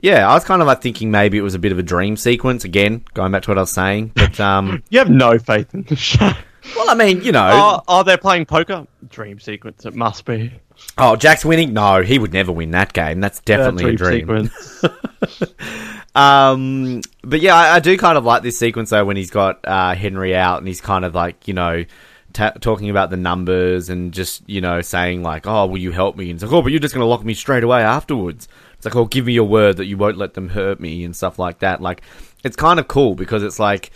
yeah, 0.01 0.29
I 0.29 0.33
was 0.33 0.43
kind 0.43 0.61
of 0.61 0.67
like 0.67 0.81
thinking 0.81 1.11
maybe 1.11 1.37
it 1.37 1.41
was 1.41 1.55
a 1.55 1.59
bit 1.59 1.71
of 1.71 1.79
a 1.79 1.83
dream 1.83 2.15
sequence. 2.17 2.63
Again, 2.63 3.03
going 3.13 3.31
back 3.31 3.43
to 3.43 3.51
what 3.51 3.57
I 3.57 3.61
was 3.61 3.71
saying, 3.71 4.11
but 4.15 4.39
um, 4.39 4.83
You 4.89 4.99
have 4.99 5.09
no 5.09 5.37
faith 5.39 5.73
in 5.73 5.83
the 5.83 5.95
show. 5.95 6.31
well, 6.75 6.89
I 6.89 6.93
mean, 6.95 7.21
you 7.21 7.31
know, 7.31 7.49
Oh, 7.51 7.81
oh, 7.87 8.03
they're 8.03 8.17
playing 8.17 8.45
poker? 8.45 8.85
Dream 9.09 9.39
sequence, 9.39 9.85
it 9.85 9.95
must 9.95 10.25
be. 10.25 10.53
oh, 10.97 11.15
Jack's 11.15 11.43
winning. 11.43 11.73
No, 11.73 12.01
he 12.01 12.19
would 12.19 12.31
never 12.33 12.51
win 12.51 12.71
that 12.71 12.93
game. 12.93 13.19
That's 13.21 13.39
definitely 13.41 13.93
a 13.93 13.95
dream. 13.95 14.27
Um, 16.15 17.01
but 17.23 17.39
yeah, 17.41 17.55
I, 17.55 17.75
I 17.75 17.79
do 17.79 17.97
kind 17.97 18.17
of 18.17 18.25
like 18.25 18.43
this 18.43 18.57
sequence 18.57 18.89
though 18.89 19.05
when 19.05 19.17
he's 19.17 19.29
got 19.29 19.59
uh, 19.65 19.93
Henry 19.95 20.35
out 20.35 20.57
and 20.59 20.67
he's 20.67 20.81
kind 20.81 21.05
of 21.05 21.13
like 21.15 21.47
you 21.47 21.53
know 21.53 21.85
ta- 22.33 22.53
talking 22.61 22.89
about 22.89 23.09
the 23.09 23.17
numbers 23.17 23.89
and 23.89 24.11
just 24.11 24.47
you 24.47 24.61
know 24.61 24.81
saying 24.81 25.23
like, 25.23 25.45
"Oh, 25.47 25.65
will 25.67 25.77
you 25.77 25.91
help 25.91 26.17
me?" 26.17 26.29
And 26.29 26.37
it's 26.37 26.43
like, 26.43 26.51
"Oh, 26.51 26.61
but 26.61 26.71
you're 26.71 26.79
just 26.79 26.93
going 26.93 27.03
to 27.03 27.07
lock 27.09 27.23
me 27.23 27.33
straight 27.33 27.63
away 27.63 27.81
afterwards." 27.81 28.47
It's 28.75 28.85
like, 28.85 28.95
"Oh, 28.95 29.05
give 29.05 29.25
me 29.25 29.33
your 29.33 29.47
word 29.47 29.77
that 29.77 29.85
you 29.85 29.97
won't 29.97 30.17
let 30.17 30.33
them 30.33 30.49
hurt 30.49 30.79
me" 30.79 31.03
and 31.03 31.15
stuff 31.15 31.37
like 31.37 31.59
that. 31.59 31.81
Like, 31.81 32.01
it's 32.43 32.55
kind 32.55 32.79
of 32.79 32.87
cool 32.87 33.15
because 33.15 33.43
it's 33.43 33.59
like 33.59 33.91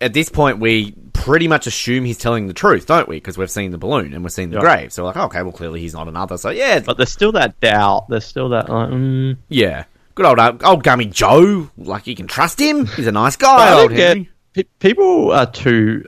at 0.00 0.12
this 0.12 0.28
point 0.28 0.58
we 0.58 0.92
pretty 1.14 1.48
much 1.48 1.66
assume 1.66 2.04
he's 2.04 2.18
telling 2.18 2.46
the 2.46 2.52
truth, 2.52 2.86
don't 2.86 3.08
we? 3.08 3.16
Because 3.16 3.38
we've 3.38 3.50
seen 3.50 3.70
the 3.70 3.78
balloon 3.78 4.12
and 4.12 4.22
we've 4.22 4.30
seen 4.32 4.50
the 4.50 4.56
Yeah. 4.56 4.60
grave, 4.60 4.92
so 4.92 5.02
we're 5.02 5.08
like, 5.08 5.16
okay, 5.16 5.42
well, 5.42 5.52
clearly 5.52 5.80
he's 5.80 5.94
not 5.94 6.06
another. 6.06 6.36
So 6.36 6.50
yeah, 6.50 6.80
but 6.80 6.96
there's 6.98 7.10
still 7.10 7.32
that 7.32 7.58
doubt. 7.60 8.08
There's 8.08 8.26
still 8.26 8.50
that, 8.50 8.68
like, 8.68 8.90
mm. 8.90 9.36
yeah. 9.48 9.84
Good 10.16 10.24
old 10.26 10.38
uh, 10.38 10.54
old 10.64 10.82
Gummy 10.82 11.04
Joe. 11.04 11.70
Like 11.76 12.06
you 12.06 12.16
can 12.16 12.26
trust 12.26 12.58
him. 12.58 12.86
He's 12.86 13.06
a 13.06 13.12
nice 13.12 13.36
guy. 13.36 13.68
I 13.68 13.82
Old 13.82 13.94
get, 13.94 14.26
people 14.78 15.30
are 15.30 15.44
too 15.44 16.04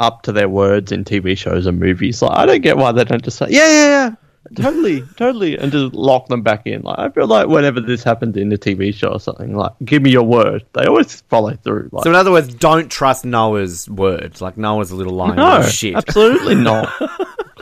up 0.00 0.22
to 0.22 0.32
their 0.32 0.48
words 0.48 0.90
in 0.90 1.04
TV 1.04 1.38
shows 1.38 1.64
and 1.66 1.78
movies. 1.78 2.20
Like, 2.20 2.36
I 2.36 2.44
don't 2.44 2.60
get 2.60 2.76
why 2.76 2.90
they 2.90 3.04
don't 3.04 3.22
just 3.22 3.38
say, 3.38 3.46
yeah, 3.50 3.68
yeah, 3.68 3.86
yeah. 3.86 4.14
Totally, 4.56 5.02
totally, 5.16 5.56
and 5.56 5.70
just 5.70 5.94
lock 5.94 6.26
them 6.26 6.42
back 6.42 6.66
in. 6.66 6.82
Like 6.82 6.98
I 6.98 7.08
feel 7.10 7.28
like 7.28 7.46
whenever 7.46 7.80
this 7.80 8.02
happens 8.02 8.36
in 8.36 8.52
a 8.52 8.58
TV 8.58 8.92
show 8.92 9.10
or 9.12 9.20
something, 9.20 9.54
like 9.56 9.70
give 9.84 10.02
me 10.02 10.10
your 10.10 10.24
word, 10.24 10.64
they 10.74 10.84
always 10.84 11.20
follow 11.22 11.54
through. 11.54 11.88
Like, 11.92 12.02
So 12.02 12.10
in 12.10 12.16
other 12.16 12.32
words, 12.32 12.52
don't 12.52 12.90
trust 12.90 13.24
Noah's 13.24 13.88
words. 13.88 14.42
Like 14.42 14.58
Noah's 14.58 14.90
a 14.90 14.96
little 14.96 15.14
lying 15.14 15.36
no, 15.36 15.62
shit. 15.62 15.94
absolutely 15.94 16.54
not. 16.70 16.92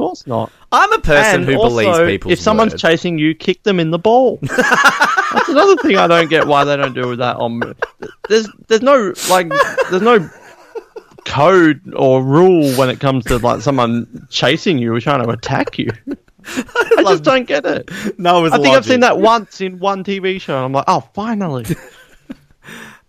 Of 0.00 0.08
course 0.08 0.26
not. 0.26 0.50
I'm 0.72 0.92
a 0.92 0.98
person 0.98 1.40
And 1.40 1.44
who 1.44 1.56
also, 1.56 1.68
believes 1.76 1.98
people's 2.00 2.32
if 2.32 2.40
someone's 2.40 2.72
words. 2.72 2.82
chasing 2.82 3.18
you, 3.18 3.34
kick 3.34 3.62
them 3.64 3.80
in 3.80 3.90
the 3.90 3.98
ball. 3.98 4.38
That's 4.42 5.48
another 5.48 5.76
thing 5.76 5.96
I 5.96 6.06
don't 6.06 6.28
get 6.30 6.46
why 6.46 6.64
they 6.64 6.76
don't 6.76 6.94
do 6.94 7.16
that 7.16 7.36
on. 7.36 7.60
There's 8.28 8.48
there's 8.68 8.82
no 8.82 9.12
like 9.28 9.48
there's 9.90 10.02
no 10.02 10.28
code 11.24 11.80
or 11.94 12.22
rule 12.22 12.72
when 12.76 12.88
it 12.88 12.98
comes 13.00 13.24
to 13.26 13.38
like 13.38 13.60
someone 13.60 14.26
chasing 14.30 14.78
you 14.78 14.94
or 14.94 15.00
trying 15.00 15.22
to 15.22 15.30
attack 15.30 15.78
you. 15.78 15.90
I 16.46 17.02
just 17.06 17.22
don't 17.22 17.46
get 17.46 17.66
it. 17.66 17.90
Noah's 18.18 18.52
I 18.52 18.58
think 18.58 18.74
I've 18.74 18.84
seen 18.86 19.00
that 19.00 19.18
once 19.18 19.60
in 19.60 19.78
one 19.78 20.02
TV 20.04 20.40
show. 20.40 20.56
and 20.56 20.64
I'm 20.64 20.72
like, 20.72 20.84
oh, 20.88 21.00
finally. 21.14 21.66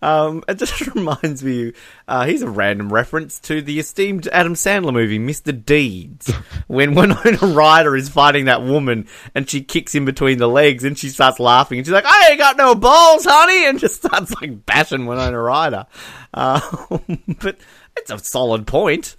Um, 0.02 0.42
it 0.48 0.58
just 0.58 0.86
reminds 0.94 1.42
me. 1.42 1.72
Uh, 2.08 2.26
here's 2.26 2.42
a 2.42 2.50
random 2.50 2.92
reference 2.92 3.38
to 3.40 3.62
the 3.62 3.78
esteemed 3.78 4.28
Adam 4.28 4.54
Sandler 4.54 4.92
movie, 4.92 5.18
Mr. 5.18 5.64
Deeds, 5.64 6.30
when 6.66 6.94
Winona 6.94 7.38
Ryder 7.40 7.96
is 7.96 8.08
fighting 8.08 8.46
that 8.46 8.62
woman 8.62 9.06
and 9.34 9.48
she 9.48 9.62
kicks 9.62 9.94
him 9.94 10.04
between 10.04 10.38
the 10.38 10.48
legs 10.48 10.84
and 10.84 10.98
she 10.98 11.08
starts 11.08 11.38
laughing 11.38 11.78
and 11.78 11.86
she's 11.86 11.92
like, 11.92 12.04
"I 12.06 12.30
ain't 12.30 12.38
got 12.38 12.56
no 12.56 12.74
balls, 12.74 13.24
honey," 13.24 13.66
and 13.66 13.78
just 13.78 13.96
starts 14.04 14.34
like 14.40 14.66
bashing 14.66 15.06
Winona 15.06 15.40
Ryder. 15.40 15.86
Um, 16.34 17.00
but 17.40 17.58
it's 17.96 18.10
a 18.10 18.18
solid 18.18 18.66
point. 18.66 19.16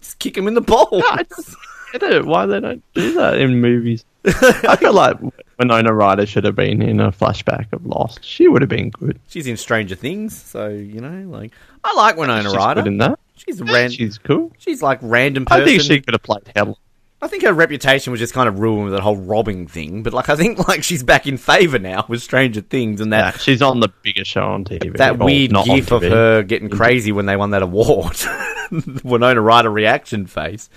just 0.00 0.18
kick 0.18 0.36
him 0.36 0.48
in 0.48 0.54
the 0.54 0.60
balls. 0.60 1.02
Just 1.34 1.56
get 1.92 2.02
it. 2.02 2.24
Why 2.24 2.46
they 2.46 2.60
don't 2.60 2.82
do 2.94 3.12
that 3.14 3.38
in 3.38 3.60
movies? 3.60 4.04
I 4.24 4.76
feel 4.76 4.92
like 4.94 5.16
Winona 5.58 5.92
Ryder 5.92 6.26
should 6.26 6.44
have 6.44 6.56
been 6.56 6.82
in 6.82 7.00
a 7.00 7.12
flashback 7.12 7.72
of 7.72 7.86
Lost. 7.86 8.24
She 8.24 8.48
would 8.48 8.62
have 8.62 8.68
been 8.68 8.90
good. 8.90 9.20
She's 9.28 9.46
in 9.46 9.56
Stranger 9.56 9.94
Things, 9.94 10.36
so 10.40 10.68
you 10.68 11.00
know, 11.00 11.28
like 11.30 11.52
I 11.84 11.94
like 11.94 12.16
Winona 12.16 12.42
She's 12.44 12.56
Ryder. 12.56 12.82
good 12.82 12.88
in 12.88 12.98
that. 12.98 13.18
She's 13.36 13.60
ran- 13.62 13.90
she's, 13.90 14.18
cool. 14.18 14.52
She's 14.58 14.82
like 14.82 14.98
random 15.02 15.44
person. 15.44 15.62
I 15.62 15.64
think 15.64 15.82
she 15.82 16.00
could 16.00 16.14
have 16.14 16.22
played 16.22 16.50
Helen. 16.56 16.74
I 17.22 17.28
think 17.28 17.44
her 17.44 17.52
reputation 17.52 18.10
was 18.10 18.20
just 18.20 18.34
kind 18.34 18.48
of 18.48 18.58
ruined 18.58 18.84
with 18.84 18.92
that 18.92 19.00
whole 19.02 19.16
robbing 19.16 19.66
thing. 19.68 20.02
But 20.02 20.12
like, 20.12 20.28
I 20.28 20.36
think 20.36 20.66
like 20.68 20.82
she's 20.84 21.02
back 21.02 21.26
in 21.26 21.36
favor 21.36 21.78
now 21.78 22.04
with 22.08 22.22
Stranger 22.22 22.60
Things 22.62 23.00
and 23.00 23.12
that 23.12 23.34
Yeah, 23.34 23.38
she's 23.38 23.62
on 23.62 23.80
the 23.80 23.88
biggest 24.02 24.30
show 24.30 24.42
on 24.42 24.64
TV. 24.64 24.96
that 24.96 25.18
weird 25.18 25.52
gif 25.64 25.92
of 25.92 26.02
her 26.02 26.42
getting 26.42 26.68
crazy 26.68 27.12
when 27.12 27.26
they 27.26 27.36
won 27.36 27.50
that 27.50 27.62
award. 27.62 28.16
Winona 29.04 29.40
Ryder 29.40 29.70
reaction 29.70 30.26
face. 30.26 30.68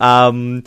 Um, 0.00 0.64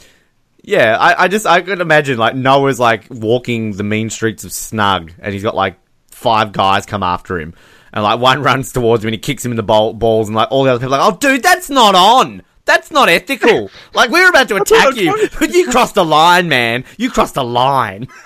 yeah, 0.62 0.98
I, 0.98 1.24
I 1.24 1.28
just 1.28 1.46
I 1.46 1.62
could 1.62 1.82
imagine 1.82 2.18
like 2.18 2.36
Noah's 2.36 2.80
like 2.80 3.08
walking 3.10 3.72
the 3.72 3.84
mean 3.84 4.10
streets 4.10 4.44
of 4.44 4.54
Snug, 4.54 5.12
and 5.20 5.34
he's 5.34 5.44
got 5.44 5.56
like 5.56 5.78
five 6.08 6.54
guys 6.54 6.86
come 6.86 7.04
after 7.04 7.40
him, 7.40 7.54
and 7.92 8.04
like 8.04 8.20
one 8.20 8.42
runs 8.44 8.72
towards 8.72 9.04
him 9.04 9.10
and 9.10 9.16
he 9.16 9.20
kicks 9.20 9.44
him 9.44 9.52
in 9.52 9.58
the 9.58 9.64
ball, 9.64 9.94
balls, 9.94 10.30
and 10.30 10.36
like 10.36 10.50
all 10.52 10.64
the 10.64 10.72
other 10.72 10.80
people 10.80 10.96
are 10.96 11.00
like, 11.00 11.14
oh 11.14 11.18
dude, 11.18 11.44
that's 11.44 11.70
not 11.70 11.96
on. 11.96 12.44
That's 12.66 12.92
not 12.92 13.10
ethical. 13.10 13.70
like 13.94 14.10
we 14.10 14.22
were 14.22 14.30
about 14.30 14.48
to 14.48 14.56
attack 14.56 14.96
you, 14.96 15.28
but 15.38 15.50
you 15.50 15.70
crossed 15.70 15.96
the 15.96 16.06
line, 16.06 16.48
man. 16.48 16.86
You 16.98 17.10
crossed 17.10 17.34
the 17.36 17.44
line. 17.44 18.08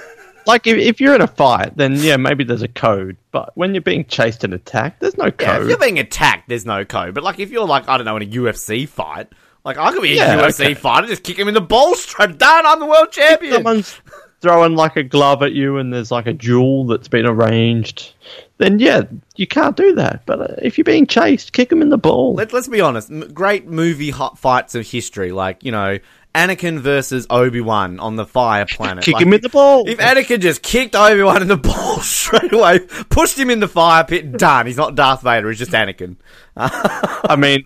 Like 0.47 0.65
if, 0.65 0.77
if 0.77 1.01
you're 1.01 1.13
in 1.13 1.19
a 1.19 1.27
fight, 1.27 1.75
then 1.75 1.95
yeah, 1.95 2.15
maybe 2.15 2.45
there's 2.45 2.61
a 2.61 2.69
code. 2.69 3.17
But 3.31 3.51
when 3.55 3.73
you're 3.75 3.81
being 3.81 4.05
chased 4.05 4.45
and 4.45 4.53
attacked, 4.53 5.01
there's 5.01 5.17
no 5.17 5.25
Yeah, 5.25 5.61
if 5.61 5.67
you're 5.67 5.77
being 5.77 5.99
attacked, 5.99 6.47
there's 6.47 6.65
no 6.65 6.85
code. 6.85 7.13
But 7.13 7.25
like, 7.25 7.37
if 7.39 7.51
you're 7.51 7.65
like, 7.65 7.89
I 7.89 7.97
don't 7.97 8.05
know, 8.05 8.15
in 8.15 8.23
a 8.23 8.25
UFC 8.27 8.87
fight, 8.87 9.27
like 9.67 9.77
I 9.77 9.91
could 9.91 10.01
be 10.01 10.13
a 10.13 10.15
Yeah, 10.15 10.37
UFC 10.41 10.61
okay. 10.65 10.73
fighter, 10.73 11.07
just 11.07 11.23
kick 11.23 11.37
him 11.37 11.47
in 11.49 11.53
the 11.53 11.61
balls 11.61 12.01
straight 12.01 12.37
down. 12.37 12.65
I'm 12.65 12.79
the 12.79 12.85
world 12.85 13.11
champion. 13.11 13.53
Someone's 13.53 13.99
throwing 14.39 14.75
like 14.75 14.95
a 14.95 15.03
glove 15.03 15.43
at 15.43 15.51
you, 15.51 15.77
and 15.77 15.91
there's 15.93 16.09
like 16.09 16.25
a 16.25 16.33
duel 16.33 16.85
that's 16.85 17.07
been 17.09 17.25
arranged. 17.25 18.13
Then 18.59 18.79
yeah, 18.79 19.03
you 19.35 19.45
can't 19.45 19.75
do 19.75 19.93
that. 19.95 20.25
But 20.25 20.41
uh, 20.41 20.55
if 20.61 20.77
you're 20.77 20.85
being 20.85 21.05
chased, 21.05 21.53
kick 21.53 21.71
him 21.71 21.81
in 21.81 21.89
the 21.89 21.97
ball. 21.97 22.33
Let, 22.33 22.53
let's 22.53 22.67
be 22.67 22.81
honest. 22.81 23.11
M- 23.11 23.31
great 23.33 23.67
movie 23.67 24.09
hot 24.09 24.39
fights 24.39 24.73
of 24.73 24.87
history, 24.87 25.31
like 25.33 25.63
you 25.65 25.71
know, 25.73 25.99
Anakin 26.33 26.79
versus 26.79 27.27
Obi 27.29 27.59
Wan 27.61 27.99
on 27.99 28.15
the 28.15 28.25
Fire 28.25 28.65
Planet. 28.65 29.03
kick 29.03 29.15
Like, 29.15 29.23
him 29.23 29.33
in 29.33 29.41
the 29.41 29.49
ball. 29.49 29.87
If 29.89 29.97
Anakin 29.99 30.39
just 30.39 30.61
kicked 30.63 30.95
Obi 30.95 31.21
Wan 31.23 31.41
in 31.41 31.47
the 31.49 31.57
balls 31.69 32.07
straight 32.07 32.53
away, 32.53 32.79
pushed 33.09 33.37
him 33.37 33.49
in 33.49 33.59
the 33.59 33.67
fire 33.67 34.05
pit, 34.05 34.31
done. 34.37 34.65
He's 34.65 34.77
not 34.77 34.95
Darth 34.95 35.23
Vader. 35.23 35.49
He's 35.49 35.59
just 35.59 35.71
Anakin. 35.71 36.15
I 36.55 37.35
mean, 37.37 37.65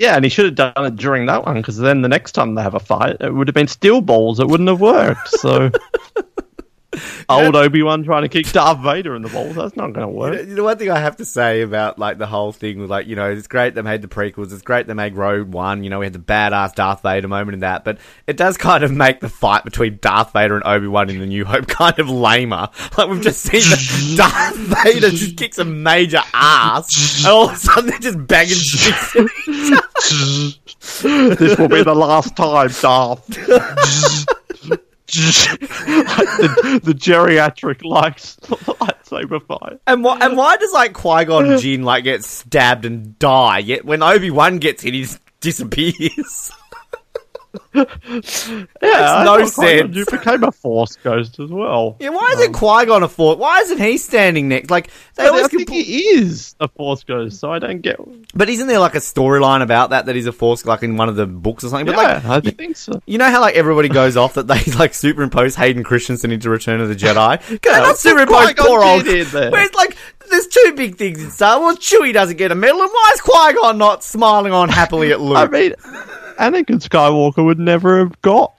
yeah, 0.00 0.16
and 0.16 0.24
he 0.24 0.30
should 0.30 0.46
have 0.46 0.54
done 0.54 0.86
it 0.86 0.96
during 0.96 1.26
that 1.26 1.44
one 1.44 1.56
because 1.56 1.76
then 1.76 2.00
the 2.00 2.08
next 2.08 2.32
time 2.32 2.54
they 2.54 2.62
have 2.62 2.74
a 2.74 2.80
fight, 2.80 3.18
it 3.20 3.34
would 3.34 3.46
have 3.48 3.54
been 3.54 3.68
steel 3.68 4.00
balls. 4.00 4.40
It 4.40 4.48
wouldn't 4.48 4.70
have 4.70 4.80
worked. 4.80 5.28
So. 5.28 5.70
Old 7.28 7.54
Obi 7.54 7.84
Wan 7.84 8.02
trying 8.02 8.22
to 8.22 8.28
kick 8.28 8.50
Darth 8.52 8.80
Vader 8.80 9.14
in 9.14 9.22
the 9.22 9.28
balls. 9.28 9.54
That's 9.54 9.76
not 9.76 9.92
going 9.92 10.06
to 10.08 10.12
You 10.12 10.18
work. 10.18 10.34
know, 10.34 10.40
you 10.40 10.54
know, 10.56 10.64
one 10.64 10.76
thing 10.76 10.90
I 10.90 10.98
have 10.98 11.16
to 11.18 11.24
say 11.24 11.62
about 11.62 12.00
like 12.00 12.18
the 12.18 12.26
whole 12.26 12.50
thing 12.50 12.80
was 12.80 12.90
like, 12.90 13.06
you 13.06 13.14
know, 13.14 13.30
it's 13.30 13.46
great 13.46 13.76
they 13.76 13.82
made 13.82 14.02
the 14.02 14.08
prequels. 14.08 14.52
It's 14.52 14.62
great 14.62 14.88
they 14.88 14.94
made 14.94 15.14
Rogue 15.14 15.52
One. 15.52 15.84
You 15.84 15.90
know, 15.90 16.00
we 16.00 16.06
had 16.06 16.12
the 16.12 16.18
badass 16.18 16.74
Darth 16.74 17.02
Vader 17.02 17.28
moment 17.28 17.54
in 17.54 17.60
that, 17.60 17.84
but 17.84 17.98
it 18.26 18.36
does 18.36 18.56
kind 18.56 18.82
of 18.82 18.90
make 18.90 19.20
the 19.20 19.28
fight 19.28 19.62
between 19.64 19.98
Darth 20.02 20.32
Vader 20.32 20.56
and 20.56 20.64
Obi 20.66 20.88
Wan 20.88 21.08
in 21.10 21.20
the 21.20 21.26
New 21.26 21.44
Hope 21.44 21.66
kind 21.68 21.96
of 22.00 22.10
lamer. 22.10 22.68
Like 22.98 23.08
we've 23.08 23.22
just 23.22 23.42
seen 23.42 23.60
that 23.60 24.14
Darth 24.16 24.56
Vader 24.84 25.10
just 25.10 25.36
kicks 25.36 25.58
a 25.58 25.64
major 25.64 26.20
ass, 26.34 27.18
and 27.18 27.28
all 27.32 27.48
of 27.50 27.54
a 27.54 27.56
sudden 27.56 27.90
they're 27.90 27.98
just 28.00 28.26
banging 28.26 28.48
sticks. 28.54 29.14
at 29.14 29.26
each 29.46 29.72
other. 31.04 31.38
this 31.38 31.56
will 31.58 31.68
be 31.68 31.84
the 31.84 31.94
last 31.94 32.34
time, 32.36 32.68
Darth. 32.80 33.38
the, 35.12 36.80
the 36.82 36.92
geriatric 36.92 37.84
likes 37.84 38.36
lightsaber 38.36 39.44
fight. 39.46 39.80
And 39.86 40.04
why? 40.04 40.18
And 40.20 40.36
why 40.36 40.56
does 40.56 40.72
like 40.72 40.92
Qui 40.92 41.24
Gon 41.24 41.58
Jinn 41.58 41.82
like 41.82 42.04
get 42.04 42.24
stabbed 42.24 42.84
and 42.84 43.18
die? 43.18 43.58
Yet 43.58 43.84
when 43.84 44.02
Obi 44.02 44.30
Wan 44.30 44.58
gets 44.58 44.82
hit, 44.82 44.94
he 44.94 45.06
disappears. 45.40 46.52
Yeah, 47.74 48.66
uh, 48.82 49.14
I 49.18 49.24
no 49.24 49.46
sense. 49.46 49.94
You 49.94 50.04
became 50.06 50.44
a 50.44 50.52
force 50.52 50.96
ghost 50.96 51.38
as 51.38 51.50
well. 51.50 51.96
Yeah, 52.00 52.10
why 52.10 52.30
isn't 52.34 52.48
um, 52.48 52.52
Qui 52.52 52.86
Gon 52.86 53.02
a 53.02 53.08
force? 53.08 53.38
Why 53.38 53.60
isn't 53.60 53.78
he 53.78 53.98
standing 53.98 54.48
next? 54.48 54.70
Like 54.70 54.90
they 55.16 55.24
But 55.24 55.34
I 55.34 55.48
think 55.48 55.68
he 55.68 56.02
is 56.08 56.54
a 56.60 56.68
force 56.68 57.04
ghost, 57.04 57.38
so 57.38 57.52
I 57.52 57.58
don't 57.58 57.80
get. 57.80 57.98
But 58.34 58.48
isn't 58.48 58.66
there 58.66 58.78
like 58.78 58.94
a 58.94 58.98
storyline 58.98 59.62
about 59.62 59.90
that 59.90 60.06
that 60.06 60.16
he's 60.16 60.26
a 60.26 60.32
force, 60.32 60.64
like 60.64 60.82
in 60.82 60.96
one 60.96 61.08
of 61.08 61.16
the 61.16 61.26
books 61.26 61.64
or 61.64 61.68
something? 61.68 61.86
But 61.86 61.96
yeah, 61.96 62.28
like, 62.28 62.46
I 62.46 62.50
think 62.50 62.76
so. 62.76 63.00
you 63.06 63.18
know 63.18 63.30
how 63.30 63.40
like 63.40 63.54
everybody 63.54 63.88
goes 63.88 64.16
off 64.16 64.34
that 64.34 64.46
they 64.46 64.62
like 64.78 64.94
superimpose 64.94 65.54
Hayden 65.56 65.84
Christensen 65.84 66.32
into 66.32 66.50
Return 66.50 66.80
of 66.80 66.88
the 66.88 66.96
Jedi? 66.96 67.40
Can 67.46 67.58
Yeah, 67.64 67.78
not 67.80 67.98
superimpose 67.98 68.54
poor 68.54 68.82
old? 68.82 69.04
Whereas 69.06 69.74
like, 69.74 69.96
there's 70.30 70.46
two 70.46 70.72
big 70.76 70.96
things 70.96 71.22
in 71.22 71.30
Star 71.30 71.60
Wars. 71.60 71.78
Chewie 71.78 72.12
doesn't 72.12 72.36
get 72.36 72.52
a 72.52 72.54
medal, 72.54 72.80
and 72.80 72.90
why 72.90 73.10
is 73.14 73.20
Qui 73.20 73.52
Gon 73.54 73.78
not 73.78 74.02
smiling 74.04 74.52
on 74.52 74.68
happily 74.68 75.12
at 75.12 75.20
Luke? 75.20 75.36
I 75.36 75.46
mean, 75.46 75.74
Anakin 76.40 76.80
Skywalker 76.80 77.44
would 77.44 77.58
never 77.58 77.98
have 78.00 78.20
got 78.22 78.54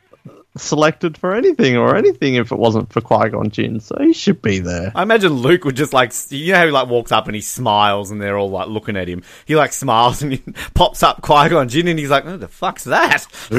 selected 0.58 1.18
for 1.18 1.34
anything 1.34 1.78
or 1.78 1.96
anything 1.96 2.36
if 2.36 2.52
it 2.52 2.60
wasn't 2.60 2.92
for 2.92 3.00
Qui 3.00 3.30
Gon 3.30 3.50
Jinn, 3.52 3.80
so 3.80 3.96
he 4.00 4.12
should 4.14 4.42
be 4.42 4.60
there. 4.60 4.92
I 4.94 5.04
imagine 5.04 5.32
Luke 5.32 5.64
would 5.64 5.78
just 5.78 5.94
like 5.94 6.12
you 6.30 6.52
know 6.52 6.60
how 6.60 6.66
he 6.66 6.72
like 6.72 6.90
walks 6.90 7.12
up 7.12 7.28
and 7.28 7.36
he 7.36 7.42
smiles 7.42 8.12
and 8.12 8.22
they're 8.22 8.38
all 8.38 8.50
like 8.50 8.68
looking 8.68 8.98
at 8.98 9.08
him. 9.08 9.24
He 9.46 9.56
like 9.56 9.72
smiles 9.74 10.22
and 10.22 10.34
he 10.34 10.44
pops 10.74 11.04
up 11.04 11.22
Qui 11.22 11.50
Gon 11.50 11.70
Jinn 11.70 11.88
and 11.88 11.98
he's 11.98 12.10
like, 12.10 12.26
"Who 12.26 12.38
the 12.38 12.48
fuck's 12.50 12.84
that?" 12.84 13.26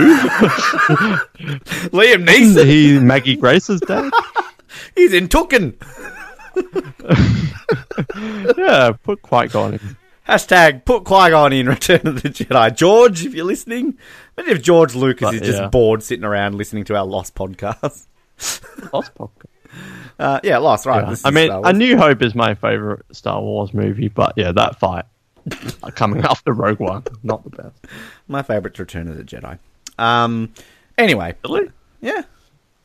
Liam 1.93 2.27
Neeson. 2.27 2.67
he 2.67 2.99
Maggie 2.99 3.37
Grace's 3.37 3.81
dad. 3.81 4.13
He's 4.97 5.13
in 5.13 5.29
Taken. 5.29 5.77
Yeah, 8.57 8.93
put 9.03 9.21
Qui 9.23 9.49
Gon 9.49 9.75
in. 9.75 9.97
Hashtag 10.29 10.85
put 10.85 11.05
Qui 11.05 11.31
Gon 11.31 11.53
in 11.53 11.69
Return 11.69 12.07
of 12.07 12.23
the 12.23 12.29
Jedi. 12.29 12.75
George, 12.77 13.25
if 13.25 13.35
you're 13.35 13.45
listening, 13.45 13.99
imagine 14.39 14.57
if 14.57 14.63
George 14.63 14.95
Lucas 14.95 15.27
But, 15.27 15.35
is 15.35 15.41
just 15.43 15.61
yeah. 15.61 15.69
bored 15.69 16.03
sitting 16.03 16.25
around 16.25 16.55
listening 16.55 16.85
to 16.85 16.97
our 16.97 17.05
Lost 17.05 17.35
podcast. 17.35 18.07
Lost 18.93 19.15
podcast. 19.15 19.47
Uh, 20.19 20.39
yeah, 20.45 20.59
Lost, 20.59 20.87
right. 20.87 21.09
Yeah. 21.09 21.17
I 21.25 21.31
mean, 21.31 21.51
A 21.51 21.73
New 21.73 21.97
Hope 21.97 22.23
is 22.23 22.35
my 22.35 22.55
favorite 22.55 23.05
Star 23.13 23.41
Wars 23.41 23.75
movie, 23.75 24.09
but 24.09 24.35
yeah, 24.37 24.53
that 24.53 24.79
fight 24.79 25.07
coming 25.97 26.23
after 26.25 26.53
Rogue 26.53 26.79
One, 26.79 27.03
not 27.23 27.43
the 27.43 27.51
best. 27.51 27.87
my 28.29 28.43
favourite's 28.43 28.79
Return 28.79 29.09
of 29.09 29.17
the 29.17 29.25
Jedi. 29.25 29.59
Um, 29.99 30.53
anyway, 30.99 31.35
Really? 31.45 31.71
yeah, 32.01 32.23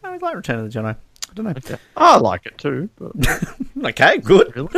I 0.03 0.17
like 0.17 0.35
Return 0.35 0.59
of 0.59 0.71
the 0.71 0.79
Jedi. 0.79 0.95
I 0.95 1.33
don't 1.35 1.45
know. 1.45 1.51
Okay. 1.51 1.75
I 1.95 2.17
like 2.17 2.45
it 2.47 2.57
too. 2.57 2.89
But 2.97 3.11
Okay, 3.89 4.17
good. 4.19 4.55
really? 4.55 4.69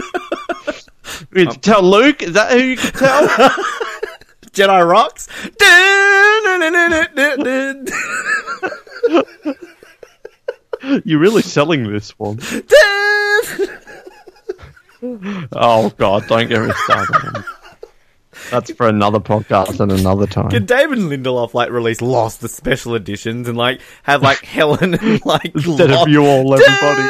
You 1.33 1.47
can 1.47 1.59
tell 1.59 1.81
Luke? 1.83 2.21
Is 2.21 2.33
that 2.33 2.51
who 2.51 2.59
you 2.59 2.77
can 2.77 2.91
tell? 2.93 3.27
Jedi 4.51 4.89
rocks. 4.89 5.27
You're 11.05 11.19
really 11.19 11.41
selling 11.41 11.91
this 11.91 12.17
one. 12.17 12.39
Oh 15.53 15.89
God! 15.97 16.27
Don't 16.27 16.49
get 16.49 16.61
me 16.61 16.71
started. 16.83 17.45
That's 18.51 18.71
for 18.73 18.87
another 18.87 19.19
podcast 19.19 19.79
and 19.79 19.91
another 19.93 20.27
time. 20.27 20.49
Can 20.49 20.65
David 20.65 20.97
Lindelof 20.99 21.53
like 21.53 21.69
release 21.69 22.01
Lost 22.01 22.41
the 22.41 22.49
special 22.49 22.95
editions 22.95 23.47
and 23.47 23.57
like 23.57 23.79
have 24.03 24.21
like 24.21 24.43
Helen 24.43 24.95
and 24.95 25.25
like 25.25 25.51
Instead 25.55 25.91
of 25.91 26.09
you 26.09 26.25
all, 26.25 26.53
everybody. 26.53 27.01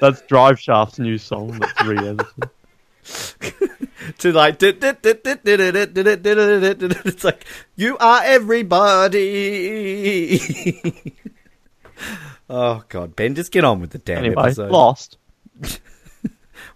That's 0.00 0.22
Drive 0.22 0.60
Shaft's 0.60 0.98
new 0.98 1.18
song 1.18 1.58
that's 1.58 1.84
re-edited. 1.84 2.50
to 4.18 4.32
like 4.32 4.56
it's 4.62 7.24
like 7.24 7.44
you 7.76 7.96
are 7.98 8.22
everybody. 8.24 10.40
oh 12.50 12.82
god, 12.88 13.16
Ben, 13.16 13.34
just 13.34 13.52
get 13.52 13.64
on 13.64 13.80
with 13.80 13.90
the 13.90 13.98
damn 13.98 14.24
Anyway, 14.24 14.42
episode. 14.42 14.70
Lost. 14.70 15.16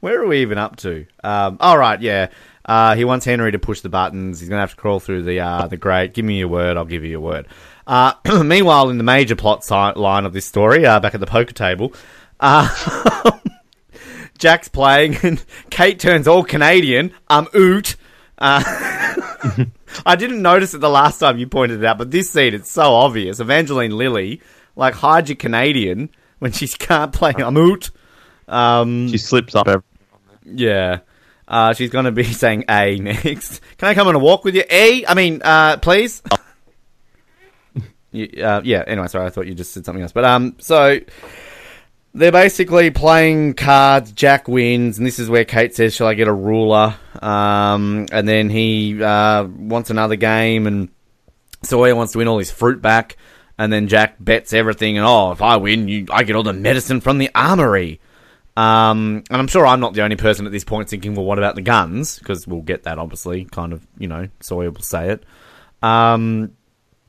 Where 0.00 0.20
are 0.20 0.26
we 0.26 0.42
even 0.42 0.58
up 0.58 0.76
to? 0.76 1.06
Um, 1.22 1.58
all 1.60 1.78
right, 1.78 2.00
yeah. 2.00 2.28
Uh, 2.64 2.94
he 2.94 3.04
wants 3.04 3.24
Henry 3.24 3.52
to 3.52 3.58
push 3.58 3.80
the 3.80 3.88
buttons. 3.88 4.40
He's 4.40 4.48
gonna 4.48 4.60
have 4.60 4.70
to 4.70 4.76
crawl 4.76 5.00
through 5.00 5.22
the 5.24 5.40
uh, 5.40 5.66
the 5.66 5.76
grate. 5.76 6.14
Give 6.14 6.24
me 6.24 6.38
your 6.38 6.48
word. 6.48 6.76
I'll 6.76 6.84
give 6.84 7.04
you 7.04 7.10
your 7.10 7.20
word. 7.20 7.46
Uh, 7.86 8.12
meanwhile, 8.44 8.90
in 8.90 8.98
the 8.98 9.04
major 9.04 9.36
plot 9.36 9.64
si- 9.64 10.00
line 10.00 10.24
of 10.24 10.32
this 10.32 10.46
story, 10.46 10.86
uh, 10.86 11.00
back 11.00 11.14
at 11.14 11.20
the 11.20 11.26
poker 11.26 11.52
table, 11.52 11.92
uh, 12.42 13.38
Jack's 14.38 14.68
playing 14.68 15.16
and 15.22 15.42
Kate 15.70 15.98
turns 15.98 16.26
all 16.28 16.42
Canadian. 16.44 17.12
I'm 17.28 17.46
oot. 17.54 17.96
Uh, 18.38 18.62
I 20.06 20.16
didn't 20.16 20.42
notice 20.42 20.74
it 20.74 20.78
the 20.80 20.88
last 20.90 21.18
time 21.18 21.38
you 21.38 21.46
pointed 21.46 21.80
it 21.80 21.86
out, 21.86 21.98
but 21.98 22.10
this 22.10 22.30
scene 22.30 22.52
it's 22.54 22.70
so 22.70 22.92
obvious. 22.94 23.40
Evangeline 23.40 23.96
Lilly, 23.96 24.40
like 24.76 24.94
hide 24.94 25.28
your 25.28 25.36
Canadian 25.36 26.10
when 26.40 26.50
she 26.52 26.66
can't 26.78 27.12
play 27.12 27.32
I'm 27.38 27.56
oot. 27.56 27.90
Um, 28.48 29.08
She 29.08 29.18
slips 29.18 29.54
up. 29.54 29.68
Every- 29.68 29.82
yeah. 30.44 30.98
Uh, 31.46 31.74
she's 31.74 31.90
going 31.90 32.06
to 32.06 32.12
be 32.12 32.24
saying 32.24 32.64
A 32.68 32.96
next. 32.98 33.60
Can 33.76 33.88
I 33.88 33.94
come 33.94 34.08
on 34.08 34.14
a 34.14 34.18
walk 34.18 34.44
with 34.44 34.54
you? 34.56 34.64
A? 34.70 35.04
I 35.06 35.14
mean, 35.14 35.40
uh, 35.44 35.76
please? 35.76 36.22
You- 38.10 38.42
uh, 38.42 38.60
yeah, 38.64 38.82
anyway, 38.86 39.06
sorry, 39.06 39.26
I 39.26 39.30
thought 39.30 39.46
you 39.46 39.54
just 39.54 39.72
said 39.72 39.84
something 39.84 40.02
else. 40.02 40.12
But, 40.12 40.24
um, 40.24 40.56
so 40.58 40.98
they're 42.14 42.32
basically 42.32 42.90
playing 42.90 43.54
cards. 43.54 44.12
Jack 44.12 44.48
wins, 44.48 44.98
and 44.98 45.06
this 45.06 45.18
is 45.18 45.30
where 45.30 45.44
Kate 45.44 45.74
says, 45.74 45.94
Shall 45.94 46.06
I 46.06 46.14
get 46.14 46.28
a 46.28 46.32
ruler? 46.32 46.94
Um, 47.20 48.06
and 48.12 48.28
then 48.28 48.50
he, 48.50 49.02
uh, 49.02 49.44
wants 49.44 49.90
another 49.90 50.16
game, 50.16 50.66
and 50.66 50.88
Sawyer 51.62 51.94
wants 51.94 52.12
to 52.12 52.18
win 52.18 52.28
all 52.28 52.38
his 52.38 52.50
fruit 52.50 52.82
back, 52.82 53.16
and 53.58 53.72
then 53.72 53.88
Jack 53.88 54.16
bets 54.18 54.52
everything. 54.52 54.98
And 54.98 55.06
oh, 55.06 55.32
if 55.32 55.40
I 55.40 55.56
win, 55.56 55.88
you, 55.88 56.06
I 56.10 56.24
get 56.24 56.36
all 56.36 56.42
the 56.42 56.52
medicine 56.52 57.00
from 57.00 57.18
the 57.18 57.30
armory. 57.34 58.00
Um, 58.56 59.24
and 59.30 59.40
I'm 59.40 59.46
sure 59.46 59.66
I'm 59.66 59.80
not 59.80 59.94
the 59.94 60.02
only 60.02 60.16
person 60.16 60.44
at 60.44 60.52
this 60.52 60.64
point 60.64 60.90
thinking, 60.90 61.14
well, 61.14 61.24
what 61.24 61.38
about 61.38 61.54
the 61.54 61.62
guns? 61.62 62.18
Because 62.18 62.46
we'll 62.46 62.60
get 62.60 62.82
that, 62.82 62.98
obviously. 62.98 63.46
Kind 63.46 63.72
of, 63.72 63.86
you 63.96 64.08
know, 64.08 64.28
Sawyer 64.40 64.70
will 64.70 64.82
say 64.82 65.12
it. 65.12 65.24
Um, 65.82 66.52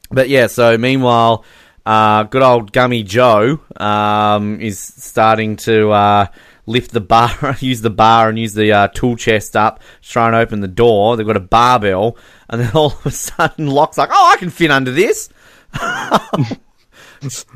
but 0.09 0.29
yeah, 0.29 0.47
so 0.47 0.77
meanwhile, 0.77 1.43
uh, 1.85 2.23
good 2.23 2.41
old 2.41 2.71
Gummy 2.71 3.03
Joe 3.03 3.59
um, 3.77 4.59
is 4.61 4.79
starting 4.79 5.55
to 5.57 5.91
uh, 5.91 6.25
lift 6.65 6.91
the 6.91 7.01
bar, 7.01 7.57
use 7.59 7.81
the 7.81 7.89
bar, 7.89 8.29
and 8.29 8.39
use 8.39 8.53
the 8.53 8.71
uh, 8.71 8.87
tool 8.89 9.15
chest 9.17 9.55
up, 9.55 9.79
to 10.01 10.09
try 10.09 10.27
and 10.27 10.35
open 10.35 10.61
the 10.61 10.67
door. 10.67 11.17
They've 11.17 11.27
got 11.27 11.37
a 11.37 11.41
barbell, 11.41 12.17
and 12.49 12.61
then 12.61 12.71
all 12.75 12.87
of 12.87 13.05
a 13.05 13.11
sudden, 13.11 13.67
Locke's 13.67 13.97
like, 13.97 14.09
"Oh, 14.11 14.31
I 14.33 14.37
can 14.37 14.49
fit 14.49 14.71
under 14.71 14.91
this." 14.91 15.29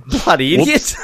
Bloody 0.08 0.56
idiot! 0.56 0.96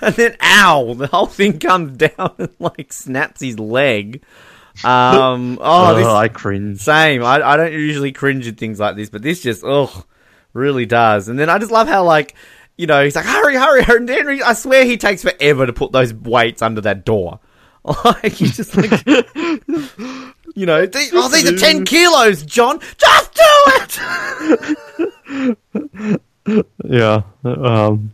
and 0.00 0.14
then, 0.14 0.36
ow! 0.42 0.94
The 0.94 1.06
whole 1.06 1.26
thing 1.26 1.58
comes 1.58 1.96
down 1.96 2.34
and 2.38 2.50
like 2.58 2.92
snaps 2.92 3.40
his 3.40 3.58
leg. 3.58 4.22
Um, 4.84 5.58
oh, 5.60 5.92
Oh, 5.92 5.94
this 5.96 6.06
I 6.06 6.28
cringe. 6.28 6.80
same. 6.80 7.24
I, 7.24 7.40
I 7.42 7.56
don't 7.56 7.72
usually 7.72 8.12
cringe 8.12 8.46
at 8.46 8.58
things 8.58 8.78
like 8.78 8.94
this, 8.96 9.08
but 9.08 9.22
this 9.22 9.40
just 9.42 9.64
ugh 9.64 10.04
really 10.56 10.86
does. 10.86 11.28
And 11.28 11.38
then 11.38 11.48
I 11.50 11.58
just 11.58 11.70
love 11.70 11.86
how 11.86 12.02
like 12.04 12.34
you 12.76 12.86
know 12.86 13.04
he's 13.04 13.14
like 13.16 13.24
hurry, 13.26 13.54
hurry, 13.56 13.82
hurry. 13.84 13.96
And 14.00 14.08
Henry, 14.08 14.42
I 14.42 14.54
swear 14.54 14.84
he 14.84 14.96
takes 14.96 15.22
forever 15.22 15.66
to 15.66 15.72
put 15.72 15.92
those 15.92 16.12
weights 16.12 16.62
under 16.62 16.80
that 16.82 17.04
door. 17.04 17.38
Like 18.04 18.32
he's 18.32 18.56
just 18.56 18.76
like 18.76 19.06
you 20.56 20.66
know, 20.66 20.86
"These- 20.86 21.12
oh 21.14 21.28
these 21.28 21.48
are 21.48 21.56
ten 21.56 21.84
kilos, 21.84 22.42
John. 22.42 22.80
Just 22.98 23.32
do 23.32 23.42
it. 26.46 26.70
Yeah. 26.84 27.22
Um, 27.44 28.10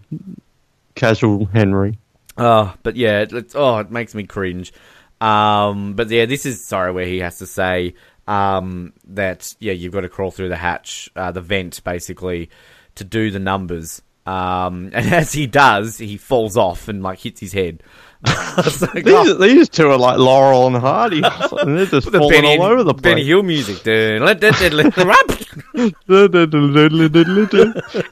casual 0.94 1.46
Henry. 1.46 1.98
Oh, 2.36 2.74
but 2.82 2.96
yeah, 2.96 3.20
it- 3.20 3.32
it's 3.32 3.54
oh, 3.56 3.78
it 3.78 3.90
makes 3.90 4.14
me 4.14 4.24
cringe. 4.24 4.72
Um, 5.20 5.94
but 5.94 6.10
yeah, 6.10 6.26
this 6.26 6.44
is 6.46 6.64
sorry 6.64 6.92
where 6.92 7.06
he 7.06 7.18
has 7.20 7.38
to 7.38 7.46
say 7.46 7.94
um 8.28 8.92
that 9.08 9.54
yeah, 9.58 9.72
you've 9.72 9.92
got 9.92 10.02
to 10.02 10.08
crawl 10.08 10.30
through 10.30 10.48
the 10.48 10.56
hatch, 10.56 11.10
uh, 11.16 11.32
the 11.32 11.40
vent 11.40 11.82
basically, 11.84 12.50
to 12.96 13.04
do 13.04 13.30
the 13.30 13.38
numbers. 13.38 14.02
Um, 14.24 14.90
and 14.94 15.12
as 15.12 15.32
he 15.32 15.46
does, 15.46 15.98
he 15.98 16.16
falls 16.16 16.56
off 16.56 16.88
and 16.88 17.02
like 17.02 17.18
hits 17.18 17.40
his 17.40 17.52
head. 17.52 17.82
So, 18.70 18.86
oh, 18.94 19.24
These, 19.24 19.38
these 19.38 19.68
two 19.68 19.88
are 19.88 19.98
like 19.98 20.18
Laurel 20.18 20.68
and 20.68 20.76
Hardy. 20.76 21.22
and 21.60 21.76
they're 21.76 21.86
just 21.86 22.08
falling 22.08 22.30
Benny, 22.30 22.56
all 22.56 22.66
over 22.66 22.84
the 22.84 22.94
place. 22.94 23.02
Benny. 23.02 23.24
Hill 23.24 23.42
music. 23.42 23.82
Dude. 23.82 24.22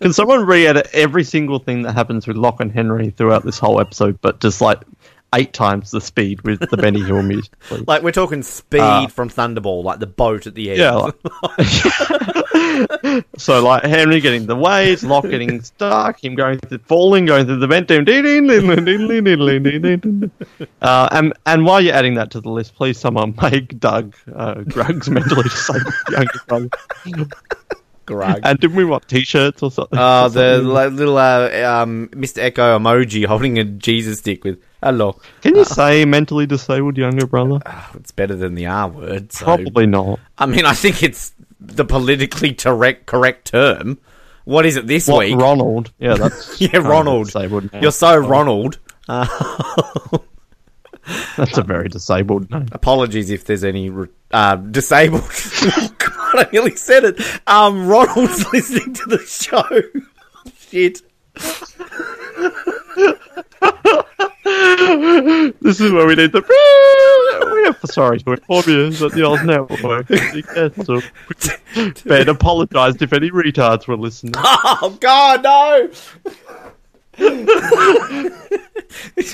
Can 0.00 0.12
someone 0.12 0.46
re-edit 0.46 0.88
every 0.92 1.22
single 1.22 1.60
thing 1.60 1.82
that 1.82 1.92
happens 1.92 2.26
with 2.26 2.36
Locke 2.36 2.60
and 2.60 2.72
Henry 2.72 3.10
throughout 3.10 3.44
this 3.44 3.58
whole 3.58 3.80
episode, 3.80 4.20
but 4.20 4.40
just 4.40 4.60
like 4.60 4.80
eight 5.34 5.52
times 5.52 5.90
the 5.90 6.00
speed 6.00 6.42
with 6.42 6.60
the 6.70 6.76
Benny 6.76 7.02
Hill 7.02 7.22
music. 7.22 7.52
like 7.86 8.02
we're 8.02 8.12
talking 8.12 8.42
speed 8.42 8.80
uh, 8.80 9.06
from 9.08 9.28
Thunderball, 9.30 9.84
like 9.84 10.00
the 10.00 10.06
boat 10.06 10.46
at 10.46 10.54
the 10.54 10.70
end. 10.70 10.78
Yeah. 10.78 11.10
Like, 11.42 13.26
so 13.36 13.62
like 13.62 13.84
Henry 13.84 14.20
getting 14.20 14.46
the 14.46 14.56
waves, 14.56 15.04
Locke 15.04 15.28
getting 15.28 15.62
stuck, 15.62 16.22
him 16.22 16.34
going 16.34 16.58
through, 16.58 16.78
falling, 16.78 17.26
going 17.26 17.46
through 17.46 17.58
the 17.58 17.66
vent. 17.66 17.90
uh, 20.82 21.08
and 21.12 21.32
and 21.46 21.64
while 21.64 21.80
you're 21.80 21.94
adding 21.94 22.14
that 22.14 22.30
to 22.32 22.40
the 22.40 22.50
list, 22.50 22.74
please 22.74 22.98
someone 22.98 23.34
make 23.40 23.78
Doug 23.78 24.16
uh, 24.34 24.54
Grug's 24.54 25.08
mentally 25.10 25.42
disabled 25.44 25.94
younger 26.10 26.40
brother. 26.46 26.68
Grug. 28.06 28.40
And 28.42 28.58
didn't 28.58 28.76
we 28.76 28.84
want 28.84 29.06
t-shirts 29.08 29.62
or 29.62 29.70
something? 29.70 29.98
Oh, 29.98 30.02
uh, 30.02 30.28
the 30.28 30.58
little 30.58 31.16
uh, 31.16 31.48
um, 31.62 32.08
Mr. 32.08 32.50
Eko 32.50 32.78
emoji 32.78 33.24
holding 33.24 33.58
a 33.58 33.64
Jesus 33.64 34.18
stick 34.18 34.42
with 34.42 34.60
hello. 34.82 35.18
Can 35.42 35.56
you 35.56 35.64
say 35.64 36.04
mentally 36.04 36.46
disabled 36.46 36.96
younger 36.98 37.26
brother? 37.26 37.60
It's 37.94 38.10
better 38.12 38.34
than 38.36 38.54
the 38.54 38.66
R 38.66 38.88
word. 38.88 39.32
So. 39.32 39.44
Probably 39.44 39.86
not. 39.86 40.20
I 40.38 40.46
mean, 40.46 40.64
I 40.66 40.74
think 40.74 41.02
it's 41.02 41.32
the 41.60 41.84
politically 41.84 42.54
correct 42.54 43.06
correct 43.06 43.46
term. 43.48 43.98
What 44.44 44.64
is 44.66 44.76
it 44.76 44.86
this 44.86 45.06
What, 45.06 45.26
week? 45.26 45.36
Ronald? 45.36 45.92
Yeah, 45.98 46.14
that's 46.18 46.60
Yeah, 46.60 46.78
Ronald. 46.78 47.26
Disabled 47.26 47.72
name. 47.72 47.82
You're 47.82 47.92
so 47.92 48.16
Ronald. 48.16 48.78
That's 51.36 51.58
a 51.58 51.62
very 51.62 51.88
disabled 51.88 52.50
name. 52.50 52.68
Apologies 52.72 53.30
if 53.30 53.44
there's 53.44 53.64
any 53.64 53.90
re- 53.90 54.08
uh, 54.30 54.56
disabled. 54.56 55.22
oh, 55.24 55.90
God, 55.98 56.46
I 56.46 56.48
nearly 56.52 56.76
said 56.76 57.04
it. 57.04 57.20
Um, 57.48 57.88
Ronald's 57.88 58.46
listening 58.52 58.94
to 58.94 59.06
the 59.06 59.18
show. 59.18 59.64
Shit. 60.56 61.02
This 65.60 65.80
is 65.80 65.92
where 65.92 66.06
we 66.06 66.14
need 66.14 66.32
the. 66.32 66.42
We 67.52 67.66
are 67.66 67.76
sorry 67.86 68.18
to 68.20 68.32
inform 68.32 68.64
you 68.66 68.90
that 68.90 69.12
the 69.12 69.22
old 69.22 69.44
network 69.44 70.10
is 70.10 70.46
cancelled. 70.46 71.04
Ben 72.04 72.28
apologised 72.28 73.02
if 73.02 73.12
any 73.12 73.30
retards 73.30 73.86
were 73.86 73.96
listening. 73.96 74.34
Oh 74.82 74.96
God, 75.00 75.42
no! 75.42 75.90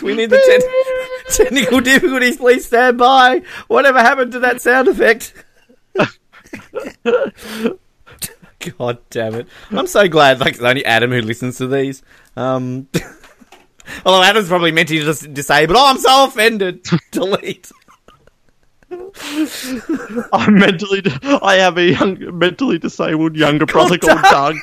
we 0.02 0.14
need 0.14 0.30
the 0.30 0.40
ten- 0.48 1.46
technical 1.46 1.80
difficulties. 1.80 2.36
Please 2.36 2.66
stand 2.66 2.98
by. 2.98 3.42
Whatever 3.68 4.00
happened 4.00 4.32
to 4.32 4.40
that 4.40 4.60
sound 4.60 4.88
effect? 4.88 5.34
God 8.78 8.98
damn 9.10 9.34
it! 9.34 9.46
I'm 9.70 9.86
so 9.86 10.08
glad. 10.08 10.40
Like 10.40 10.54
it's 10.54 10.62
only 10.62 10.84
Adam 10.84 11.10
who 11.10 11.20
listens 11.20 11.58
to 11.58 11.66
these. 11.66 12.02
Um, 12.36 12.88
although 14.06 14.22
Adam's 14.22 14.48
probably 14.48 14.72
mentally 14.72 15.00
dis- 15.00 15.20
disabled. 15.20 15.76
Oh, 15.78 15.86
I'm 15.86 15.98
so 15.98 16.24
offended. 16.26 16.86
Delete. 17.10 17.70
I'm 20.32 20.54
mentally. 20.54 21.02
I 21.42 21.56
have 21.56 21.76
a 21.76 21.84
young, 21.90 22.38
mentally 22.38 22.78
disabled 22.78 23.36
younger 23.36 23.66
brother 23.66 23.98
Called 23.98 24.22
called 24.22 24.54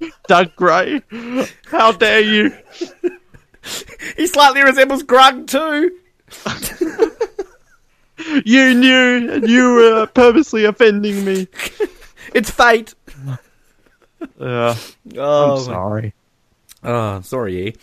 Doug. 0.00 0.10
Doug 0.26 0.56
Gray. 0.56 1.00
How 1.66 1.92
dare 1.92 2.20
you? 2.20 2.52
He 4.16 4.26
slightly 4.26 4.62
resembles 4.62 5.04
Grug 5.04 5.46
too. 5.46 5.92
You 8.44 8.74
knew, 8.74 9.32
and 9.32 9.48
you 9.48 9.74
were 9.74 10.06
purposely 10.06 10.64
offending 10.64 11.24
me. 11.24 11.48
It's 12.34 12.50
fate. 12.50 12.94
Yeah, 14.40 14.76
Oh, 15.16 15.56
I'm 15.58 15.64
sorry. 15.64 16.14
Oh, 16.84 17.20
sorry. 17.22 17.68
E. 17.68 17.74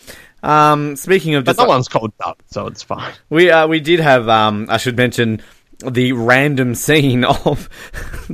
Um, 0.42 0.96
speaking 0.96 1.34
of 1.34 1.44
But 1.44 1.56
that 1.56 1.68
one's 1.68 1.88
called 1.88 2.12
Doug, 2.18 2.36
so 2.50 2.66
it's 2.66 2.82
fine. 2.82 3.12
We 3.28 3.50
uh, 3.50 3.66
we 3.66 3.80
did 3.80 4.00
have 4.00 4.28
um 4.28 4.66
I 4.68 4.76
should 4.78 4.96
mention 4.96 5.42
the 5.86 6.12
random 6.12 6.74
scene 6.74 7.24
of 7.46 7.68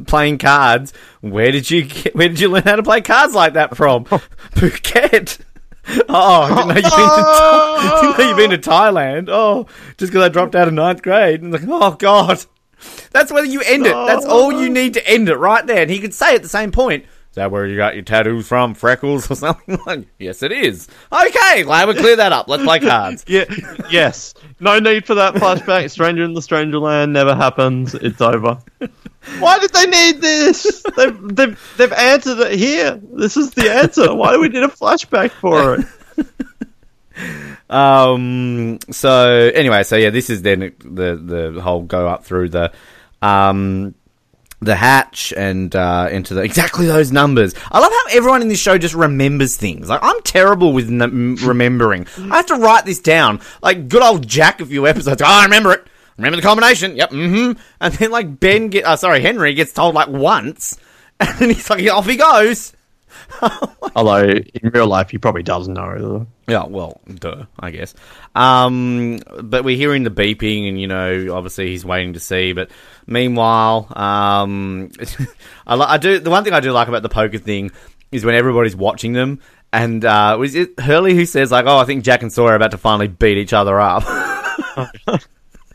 playing 0.07 0.39
cards. 0.39 0.93
Where 1.21 1.53
did 1.53 1.71
you 1.71 1.85
get, 1.85 2.15
where 2.15 2.29
did 2.29 2.41
you 2.41 2.49
learn 2.49 2.63
how 2.65 2.77
to 2.77 2.83
play 2.83 3.01
cards 3.01 3.35
like 3.35 3.55
that 3.55 3.77
from? 3.77 4.05
Phuket. 4.55 5.39
Oh, 6.09 6.43
I 6.43 6.49
didn't 6.49 6.69
know 6.69 6.75
you've 6.75 6.83
been 6.83 7.09
to, 8.01 8.01
didn't 8.03 8.19
know 8.19 8.29
you've 8.29 8.37
been 8.37 8.61
to 8.61 8.71
Thailand. 8.71 9.29
Oh, 9.31 9.67
just 9.99 10.11
because 10.13 10.25
I 10.25 10.29
dropped 10.29 10.57
out 10.57 10.67
of 10.67 10.75
ninth 10.75 11.03
grade. 11.03 11.43
And 11.43 11.53
like, 11.53 11.63
oh 11.69 11.93
god, 11.93 12.45
that's 13.13 13.31
where 13.31 13.45
you 13.45 13.61
end 13.63 13.87
it. 13.87 13.93
That's 13.95 14.27
all 14.27 14.51
you 14.53 14.69
need 14.69 14.95
to 14.95 15.09
end 15.09 15.29
it 15.29 15.37
right 15.37 15.65
there. 15.65 15.83
And 15.83 15.91
he 15.91 16.01
could 16.01 16.15
say 16.15 16.35
at 16.35 16.43
the 16.43 16.49
same 16.49 16.73
point. 16.73 17.07
Is 17.37 17.39
that 17.39 17.51
where 17.51 17.67
you 17.67 17.77
got 17.77 17.93
your 17.93 18.03
tattoos 18.03 18.49
from? 18.49 18.73
Freckles 18.73 19.31
or 19.31 19.35
something 19.35 19.79
like? 19.85 20.09
Yes, 20.19 20.43
it 20.43 20.53
is. 20.53 20.89
Okay, 21.13 21.65
glad 21.65 21.87
we 21.87 21.93
clear 21.93 22.17
that 22.17 22.33
up. 22.33 22.49
Let's 22.49 22.63
play 22.63 22.81
cards. 22.81 23.27
Yeah, 23.29 23.45
yes. 23.91 24.33
No 24.59 24.79
need 24.79 25.05
for 25.05 25.17
that 25.17 25.35
flashback. 25.35 25.91
Stranger 25.91 26.25
in 26.25 26.33
the 26.33 26.41
Stranger 26.41 26.79
Land 26.79 27.13
never 27.13 27.35
happens. 27.35 27.93
It's 27.95 28.23
over. 28.23 28.57
Why 29.39 29.59
did 29.59 29.71
they 29.71 29.85
need 29.85 30.23
this? 30.23 30.83
They've, 30.97 31.37
they've, 31.37 31.75
they've 31.77 31.93
answered 31.93 32.39
it 32.39 32.59
here. 32.59 32.99
This 33.13 33.37
is 33.37 33.51
the 33.51 33.71
answer. 33.71 34.15
Why 34.15 34.33
do 34.33 34.41
we 34.41 34.49
need 34.49 34.63
a 34.63 34.69
flashback 34.69 35.31
for 35.33 35.75
it? 35.75 35.87
Um. 37.69 38.79
So 38.91 39.51
anyway, 39.55 39.83
so 39.83 39.97
yeah, 39.97 40.09
this 40.09 40.31
is 40.31 40.41
then 40.41 40.75
the 40.79 41.53
the 41.53 41.61
whole 41.61 41.83
go 41.83 42.09
up 42.09 42.25
through 42.25 42.49
the 42.49 42.73
um 43.21 43.95
the 44.61 44.75
hatch 44.75 45.33
and 45.37 45.75
uh, 45.77 46.09
into 46.11 46.35
the 46.35 46.43
exactly 46.43 46.87
those 46.87 47.13
numbers. 47.13 47.55
I 47.71 47.79
love 47.79 47.93
how 47.93 48.17
everyone 48.17 48.43
in 48.43 48.49
this 48.49 48.59
show 48.61 48.79
just 48.79 48.95
remembers 48.95 49.57
things. 49.57 49.89
Like 49.89 50.01
I'm 50.03 50.21
terrible 50.23 50.73
with 50.73 50.89
n- 50.89 51.37
remembering. 51.37 52.07
I 52.31 52.37
have 52.37 52.47
to 52.47 52.55
write 52.55 52.85
this 52.85 53.01
down. 53.01 53.41
Like 53.63 53.89
good 53.89 54.03
old 54.03 54.27
Jack, 54.27 54.61
a 54.61 54.67
few 54.67 54.87
episodes. 54.87 55.23
Oh, 55.23 55.27
I 55.27 55.45
remember 55.45 55.73
it. 55.73 55.87
Remember 56.17 56.37
the 56.37 56.43
combination? 56.43 56.97
Yep. 56.97 57.11
Mm-hmm. 57.11 57.61
And 57.81 57.95
then 57.95 58.11
like 58.11 58.41
Ben 58.41 58.69
get, 58.69 58.85
uh, 58.85 58.97
sorry, 58.97 59.21
Henry 59.21 59.53
gets 59.55 59.73
told 59.73 59.95
like 59.95 60.09
once, 60.09 60.79
and 61.21 61.51
he's 61.51 61.69
like, 61.69 61.87
off 61.91 62.07
he 62.07 62.17
goes. 62.17 62.73
Although 63.97 64.29
in 64.29 64.71
real 64.73 64.87
life, 64.87 65.11
he 65.11 65.19
probably 65.19 65.43
does 65.43 65.69
know. 65.69 66.27
Yeah, 66.49 66.65
well, 66.67 67.01
duh, 67.13 67.47
I 67.59 67.71
guess. 67.71 67.95
Um, 68.35 69.19
but 69.43 69.65
we're 69.65 69.77
hearing 69.77 70.03
the 70.05 70.11
beeping, 70.11 70.69
and 70.69 70.81
you 70.81 70.87
know, 70.87 71.35
obviously 71.35 71.69
he's 71.69 71.85
waiting 71.85 72.13
to 72.15 72.21
see. 72.21 72.53
But 72.53 72.71
meanwhile, 73.07 73.87
um, 73.97 74.91
I, 75.67 75.75
li- 75.77 75.87
I 75.89 75.97
do 75.99 76.19
the 76.19 76.31
one 76.31 76.45
thing 76.45 76.53
I 76.53 76.61
do 76.61 76.73
like 76.73 76.89
about 76.89 77.03
the 77.03 77.09
poker 77.09 77.39
thing 77.39 77.71
is 78.13 78.25
when 78.25 78.35
everybody's 78.35 78.77
watching 78.77 79.13
them, 79.13 79.41
and 79.73 80.05
uh, 80.05 80.37
was 80.39 80.55
it 80.55 80.79
Hurley 80.79 81.15
who 81.15 81.27
says 81.27 81.51
like, 81.51 81.67
"Oh, 81.67 81.79
I 81.79 81.85
think 81.85 82.05
Jack 82.05 82.23
and 82.23 82.33
Sawyer 82.33 82.53
are 82.53 82.57
about 82.57 82.71
to 82.73 82.79
finally 82.79 83.09
beat 83.09 83.39
each 83.39 83.53
other 83.53 83.81
up." 83.81 84.05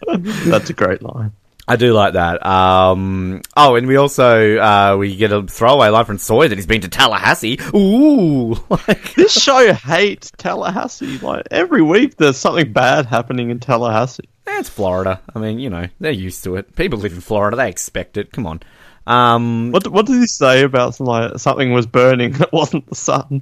That's 0.07 0.69
a 0.69 0.73
great 0.73 1.01
line. 1.01 1.33
I 1.67 1.75
do 1.75 1.93
like 1.93 2.13
that. 2.13 2.45
Um, 2.45 3.41
oh, 3.55 3.75
and 3.75 3.87
we 3.87 3.95
also 3.95 4.57
uh, 4.57 4.95
we 4.97 5.15
get 5.15 5.31
a 5.31 5.43
throwaway 5.43 5.89
line 5.89 6.05
from 6.05 6.17
Sawyer 6.17 6.47
that 6.49 6.57
he's 6.57 6.65
been 6.65 6.81
to 6.81 6.89
Tallahassee. 6.89 7.59
Ooh, 7.73 8.55
like, 8.69 9.13
This 9.15 9.31
show 9.33 9.73
hates 9.73 10.31
Tallahassee. 10.37 11.19
Like 11.19 11.47
every 11.51 11.81
week, 11.81 12.17
there's 12.17 12.37
something 12.37 12.73
bad 12.73 13.05
happening 13.05 13.49
in 13.51 13.59
Tallahassee. 13.59 14.27
it's 14.47 14.69
Florida. 14.69 15.21
I 15.35 15.39
mean, 15.39 15.59
you 15.59 15.69
know, 15.69 15.87
they're 15.99 16.11
used 16.11 16.43
to 16.45 16.55
it. 16.57 16.75
People 16.75 16.99
live 16.99 17.13
in 17.13 17.21
Florida; 17.21 17.55
they 17.57 17.69
expect 17.69 18.17
it. 18.17 18.31
Come 18.31 18.47
on. 18.47 18.61
Um, 19.07 19.71
What 19.71 19.87
What 19.87 20.05
did 20.05 20.19
he 20.19 20.27
say 20.27 20.63
about 20.63 20.99
like 20.99 21.39
something 21.39 21.71
was 21.73 21.85
burning 21.87 22.33
that 22.33 22.51
wasn't 22.51 22.87
the 22.87 22.95
sun? 22.95 23.41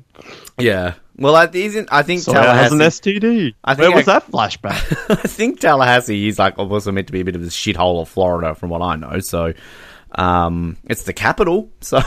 yeah. 0.57 0.95
Well, 1.19 1.35
I, 1.35 1.49
isn't, 1.51 1.89
I 1.91 2.03
think 2.03 2.21
So 2.21 2.33
has 2.33 2.71
an 2.71 2.79
STD. 2.79 3.53
I 3.63 3.75
think 3.75 3.87
Where 3.89 3.97
was 3.97 4.07
I- 4.07 4.19
that 4.19 4.31
flashback? 4.31 5.09
I 5.09 5.15
think 5.27 5.59
Tallahassee 5.59 6.27
is 6.27 6.39
like 6.39 6.57
also 6.57 6.91
meant 6.91 7.07
to 7.07 7.13
be 7.13 7.21
a 7.21 7.25
bit 7.25 7.35
of 7.35 7.41
a 7.43 7.47
shithole 7.47 8.01
of 8.01 8.09
Florida, 8.09 8.55
from 8.55 8.69
what 8.69 8.81
I 8.81 8.95
know. 8.95 9.19
So, 9.19 9.53
um, 10.15 10.77
it's 10.85 11.03
the 11.03 11.13
capital. 11.13 11.69
So, 11.81 11.97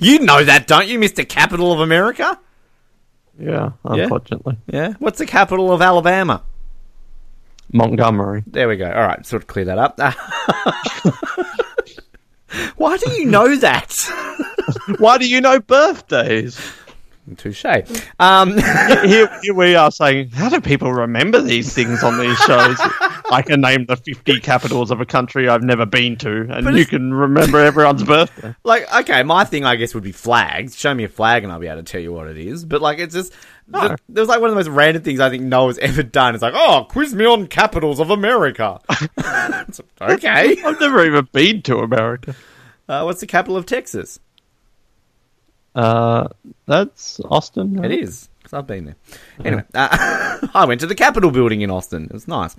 you 0.00 0.18
know 0.20 0.44
that, 0.44 0.64
don't 0.66 0.86
you, 0.86 0.98
Mister 0.98 1.24
Capital 1.24 1.72
of 1.72 1.80
America? 1.80 2.38
yeah, 3.38 3.70
unfortunately, 3.84 4.56
Yeah. 4.66 4.94
What's 4.98 5.18
the 5.18 5.26
capital 5.26 5.72
of 5.72 5.82
Alabama? 5.82 6.42
Montgomery. 7.72 8.44
There 8.46 8.68
we 8.68 8.76
go. 8.76 8.86
All 8.90 9.06
right, 9.06 9.24
sort 9.26 9.42
of 9.42 9.46
clear 9.48 9.66
that 9.66 9.78
up. 9.78 9.98
Why 12.76 12.96
do 12.96 13.10
you 13.12 13.26
know 13.26 13.56
that? 13.56 13.92
Why 14.98 15.18
do 15.18 15.28
you 15.28 15.40
know 15.40 15.60
birthdays? 15.60 16.58
Touche. 17.36 17.64
Um, 18.20 18.56
here, 18.56 19.28
here 19.42 19.54
we 19.54 19.74
are 19.74 19.90
saying, 19.90 20.30
how 20.30 20.48
do 20.48 20.60
people 20.60 20.92
remember 20.92 21.40
these 21.42 21.74
things 21.74 22.02
on 22.04 22.18
these 22.18 22.38
shows? 22.38 22.76
I 23.32 23.42
can 23.44 23.60
name 23.60 23.86
the 23.86 23.96
50 23.96 24.38
capitals 24.40 24.90
of 24.92 25.00
a 25.00 25.06
country 25.06 25.48
I've 25.48 25.62
never 25.64 25.84
been 25.86 26.16
to, 26.18 26.46
and 26.50 26.76
you 26.78 26.86
can 26.86 27.12
remember 27.12 27.58
everyone's 27.58 28.04
birthday. 28.04 28.54
like, 28.64 28.92
okay, 29.00 29.22
my 29.24 29.44
thing, 29.44 29.64
I 29.64 29.74
guess, 29.76 29.94
would 29.94 30.04
be 30.04 30.12
flags. 30.12 30.76
Show 30.76 30.94
me 30.94 31.04
a 31.04 31.08
flag, 31.08 31.42
and 31.42 31.52
I'll 31.52 31.58
be 31.58 31.66
able 31.66 31.82
to 31.82 31.90
tell 31.90 32.00
you 32.00 32.12
what 32.12 32.28
it 32.28 32.36
is. 32.36 32.64
But 32.64 32.80
like, 32.80 32.98
it's 33.00 33.14
just 33.14 33.32
No. 33.66 33.88
th- 33.88 34.00
there 34.08 34.22
was 34.22 34.28
like 34.28 34.40
one 34.40 34.50
of 34.50 34.54
the 34.54 34.60
most 34.60 34.68
random 34.68 35.02
things 35.02 35.18
I 35.18 35.28
think 35.30 35.42
Noah's 35.42 35.78
ever 35.88 36.04
done. 36.04 36.34
It's 36.34 36.42
like, 36.42 36.54
oh, 36.54 36.86
quiz 36.88 37.14
me 37.14 37.24
on 37.26 37.48
capitals 37.48 37.98
of 37.98 38.10
America. 38.10 38.80
Like, 39.16 39.68
okay, 40.00 40.62
I've 40.64 40.78
never 40.80 41.04
even 41.04 41.28
been 41.32 41.62
to 41.62 41.78
America. 41.78 42.36
uh, 42.88 43.02
what's 43.02 43.20
the 43.20 43.26
capital 43.26 43.56
of 43.56 43.66
Texas? 43.66 44.20
Uh, 45.76 46.28
that's 46.66 47.20
Austin. 47.20 47.76
It 47.78 47.80
right? 47.82 47.90
is. 47.92 48.28
Because 48.38 48.58
I've 48.58 48.66
been 48.66 48.84
there. 48.86 48.96
Anyway, 49.44 49.64
uh, 49.74 50.38
I 50.54 50.64
went 50.66 50.80
to 50.80 50.86
the 50.86 50.94
Capitol 50.94 51.30
building 51.32 51.60
in 51.62 51.70
Austin. 51.70 52.04
It 52.04 52.12
was 52.12 52.28
nice. 52.28 52.56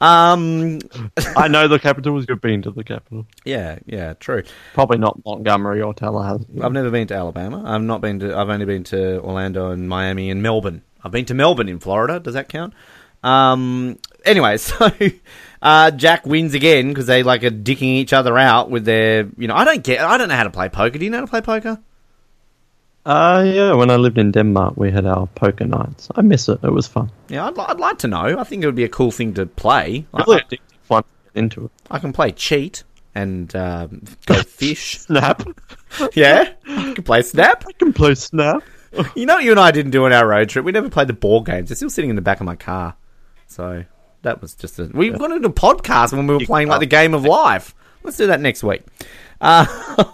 Um, 0.00 0.78
I 1.36 1.48
know 1.48 1.68
the 1.68 1.78
capitals. 1.78 2.26
You've 2.28 2.40
been 2.40 2.62
to 2.62 2.70
the 2.70 2.84
Capitol. 2.84 3.26
yeah, 3.44 3.80
yeah, 3.84 4.14
true. 4.14 4.44
Probably 4.74 4.98
not 4.98 5.22
Montgomery 5.24 5.82
or 5.82 5.92
Tallahassee. 5.92 6.46
I've 6.62 6.72
never 6.72 6.90
been 6.90 7.08
to 7.08 7.14
Alabama. 7.14 7.64
I've 7.66 7.82
not 7.82 8.00
been 8.00 8.20
to. 8.20 8.36
I've 8.36 8.48
only 8.48 8.64
been 8.64 8.84
to 8.84 9.20
Orlando 9.20 9.70
and 9.70 9.88
Miami 9.88 10.30
and 10.30 10.42
Melbourne. 10.42 10.82
I've 11.02 11.12
been 11.12 11.26
to 11.26 11.34
Melbourne 11.34 11.68
in 11.68 11.80
Florida. 11.80 12.20
Does 12.20 12.34
that 12.34 12.48
count? 12.48 12.72
Um. 13.22 13.98
Anyway, 14.24 14.56
so 14.58 14.88
uh, 15.60 15.90
Jack 15.90 16.26
wins 16.26 16.54
again 16.54 16.88
because 16.88 17.06
they 17.06 17.24
like 17.24 17.42
are 17.42 17.50
dicking 17.50 17.82
each 17.82 18.12
other 18.12 18.38
out 18.38 18.70
with 18.70 18.84
their. 18.84 19.28
You 19.36 19.48
know, 19.48 19.54
I 19.56 19.64
don't 19.64 19.82
get. 19.82 20.00
I 20.00 20.16
don't 20.16 20.28
know 20.28 20.36
how 20.36 20.44
to 20.44 20.50
play 20.50 20.68
poker. 20.68 20.96
Do 20.96 21.04
you 21.04 21.10
know 21.10 21.18
how 21.18 21.24
to 21.24 21.30
play 21.30 21.40
poker? 21.40 21.80
Uh, 23.06 23.44
yeah, 23.46 23.74
when 23.74 23.90
I 23.90 23.96
lived 23.96 24.16
in 24.16 24.32
Denmark, 24.32 24.74
we 24.76 24.90
had 24.90 25.04
our 25.04 25.26
poker 25.26 25.66
nights. 25.66 26.08
I 26.14 26.22
miss 26.22 26.48
it. 26.48 26.60
It 26.62 26.72
was 26.72 26.86
fun. 26.86 27.10
Yeah, 27.28 27.46
I'd, 27.46 27.58
I'd 27.58 27.80
like 27.80 27.98
to 27.98 28.08
know. 28.08 28.38
I 28.38 28.44
think 28.44 28.62
it 28.62 28.66
would 28.66 28.74
be 28.74 28.84
a 28.84 28.88
cool 28.88 29.10
thing 29.10 29.34
to 29.34 29.44
play. 29.44 30.06
Really 30.14 30.42
I, 30.50 30.58
fun 30.82 31.04
into 31.34 31.66
it. 31.66 31.70
I 31.90 31.98
can 31.98 32.14
play 32.14 32.32
cheat 32.32 32.82
and 33.14 33.54
um, 33.54 34.02
go 34.24 34.34
fish. 34.42 35.00
Snap. 35.00 35.46
yeah, 36.14 36.52
I 36.66 36.92
can 36.94 37.04
play 37.04 37.22
Snap. 37.22 37.64
I 37.68 37.72
can 37.72 37.92
play 37.92 38.14
Snap. 38.14 38.62
You 39.16 39.26
know 39.26 39.38
you 39.38 39.50
and 39.50 39.58
I 39.58 39.72
didn't 39.72 39.90
do 39.90 40.04
on 40.04 40.12
our 40.12 40.24
road 40.24 40.48
trip? 40.48 40.64
We 40.64 40.70
never 40.70 40.88
played 40.88 41.08
the 41.08 41.14
board 41.14 41.46
games. 41.46 41.68
They're 41.68 41.74
still 41.74 41.90
sitting 41.90 42.10
in 42.10 42.14
the 42.14 42.22
back 42.22 42.38
of 42.38 42.46
my 42.46 42.54
car. 42.54 42.94
So 43.48 43.84
that 44.22 44.40
was 44.40 44.54
just 44.54 44.78
a. 44.78 44.84
We 44.84 45.10
wanted 45.10 45.42
to 45.42 45.48
podcast 45.48 46.12
when 46.12 46.28
we 46.28 46.34
were 46.34 46.46
playing 46.46 46.68
like 46.68 46.78
the 46.78 46.86
game 46.86 47.12
of 47.12 47.24
life. 47.24 47.74
Let's 48.04 48.18
do 48.18 48.28
that 48.28 48.40
next 48.40 48.62
week. 48.62 48.82
Uh, 49.40 50.04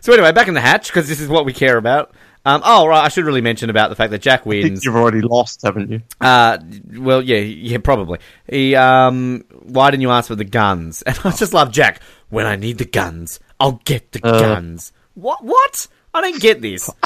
so 0.00 0.12
anyway, 0.12 0.32
back 0.32 0.48
in 0.48 0.54
the 0.54 0.60
hatch 0.60 0.88
because 0.88 1.08
this 1.08 1.20
is 1.20 1.28
what 1.28 1.44
we 1.44 1.52
care 1.52 1.76
about. 1.76 2.12
Um, 2.44 2.62
oh 2.64 2.86
right, 2.86 3.04
I 3.04 3.08
should 3.08 3.26
really 3.26 3.42
mention 3.42 3.68
about 3.68 3.90
the 3.90 3.96
fact 3.96 4.12
that 4.12 4.22
Jack 4.22 4.46
I 4.46 4.48
wins. 4.48 4.82
you've 4.84 4.96
already 4.96 5.20
lost, 5.20 5.60
haven't 5.62 5.90
you? 5.90 6.00
Uh, 6.20 6.56
well, 6.96 7.20
yeah, 7.20 7.36
yeah, 7.38 7.78
probably. 7.78 8.18
He, 8.48 8.74
um, 8.74 9.44
why 9.62 9.90
didn't 9.90 10.00
you 10.02 10.10
ask 10.10 10.28
for 10.28 10.36
the 10.36 10.44
guns? 10.44 11.02
And 11.06 11.18
I 11.22 11.32
just 11.32 11.52
love 11.52 11.70
Jack. 11.70 12.00
When 12.30 12.46
I 12.46 12.56
need 12.56 12.78
the 12.78 12.84
guns, 12.86 13.40
I'll 13.58 13.80
get 13.84 14.12
the 14.12 14.26
Uh. 14.26 14.40
guns. 14.40 14.92
What? 15.14 15.44
What? 15.44 15.86
I 16.14 16.22
don't 16.22 16.40
get 16.40 16.62
this. 16.62 16.88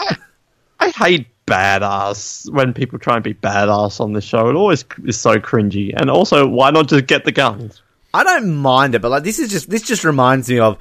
I 0.79 0.91
hate 0.91 1.27
badass 1.47 2.51
when 2.53 2.73
people 2.73 2.99
try 2.99 3.15
and 3.17 3.25
be 3.25 3.35
badass 3.35 4.01
on 4.01 4.13
the 4.13 4.21
show. 4.21 4.49
It 4.51 4.55
always 4.55 4.85
is 5.05 5.19
so 5.21 5.39
cringy. 5.39 5.93
And 5.97 6.11
also, 6.11 6.47
why 6.47 6.71
not 6.71 6.89
just 6.89 7.07
get 7.07 7.25
the 7.25 7.33
guns? 7.33 7.83
I 8.13 8.23
don't 8.23 8.55
mind 8.57 8.95
it, 8.95 9.03
but 9.03 9.11
like 9.11 9.25
this 9.25 9.39
is 9.41 9.51
just 9.51 9.69
this 9.69 9.83
just 9.83 10.05
reminds 10.05 10.49
me 10.49 10.61
of 10.61 10.79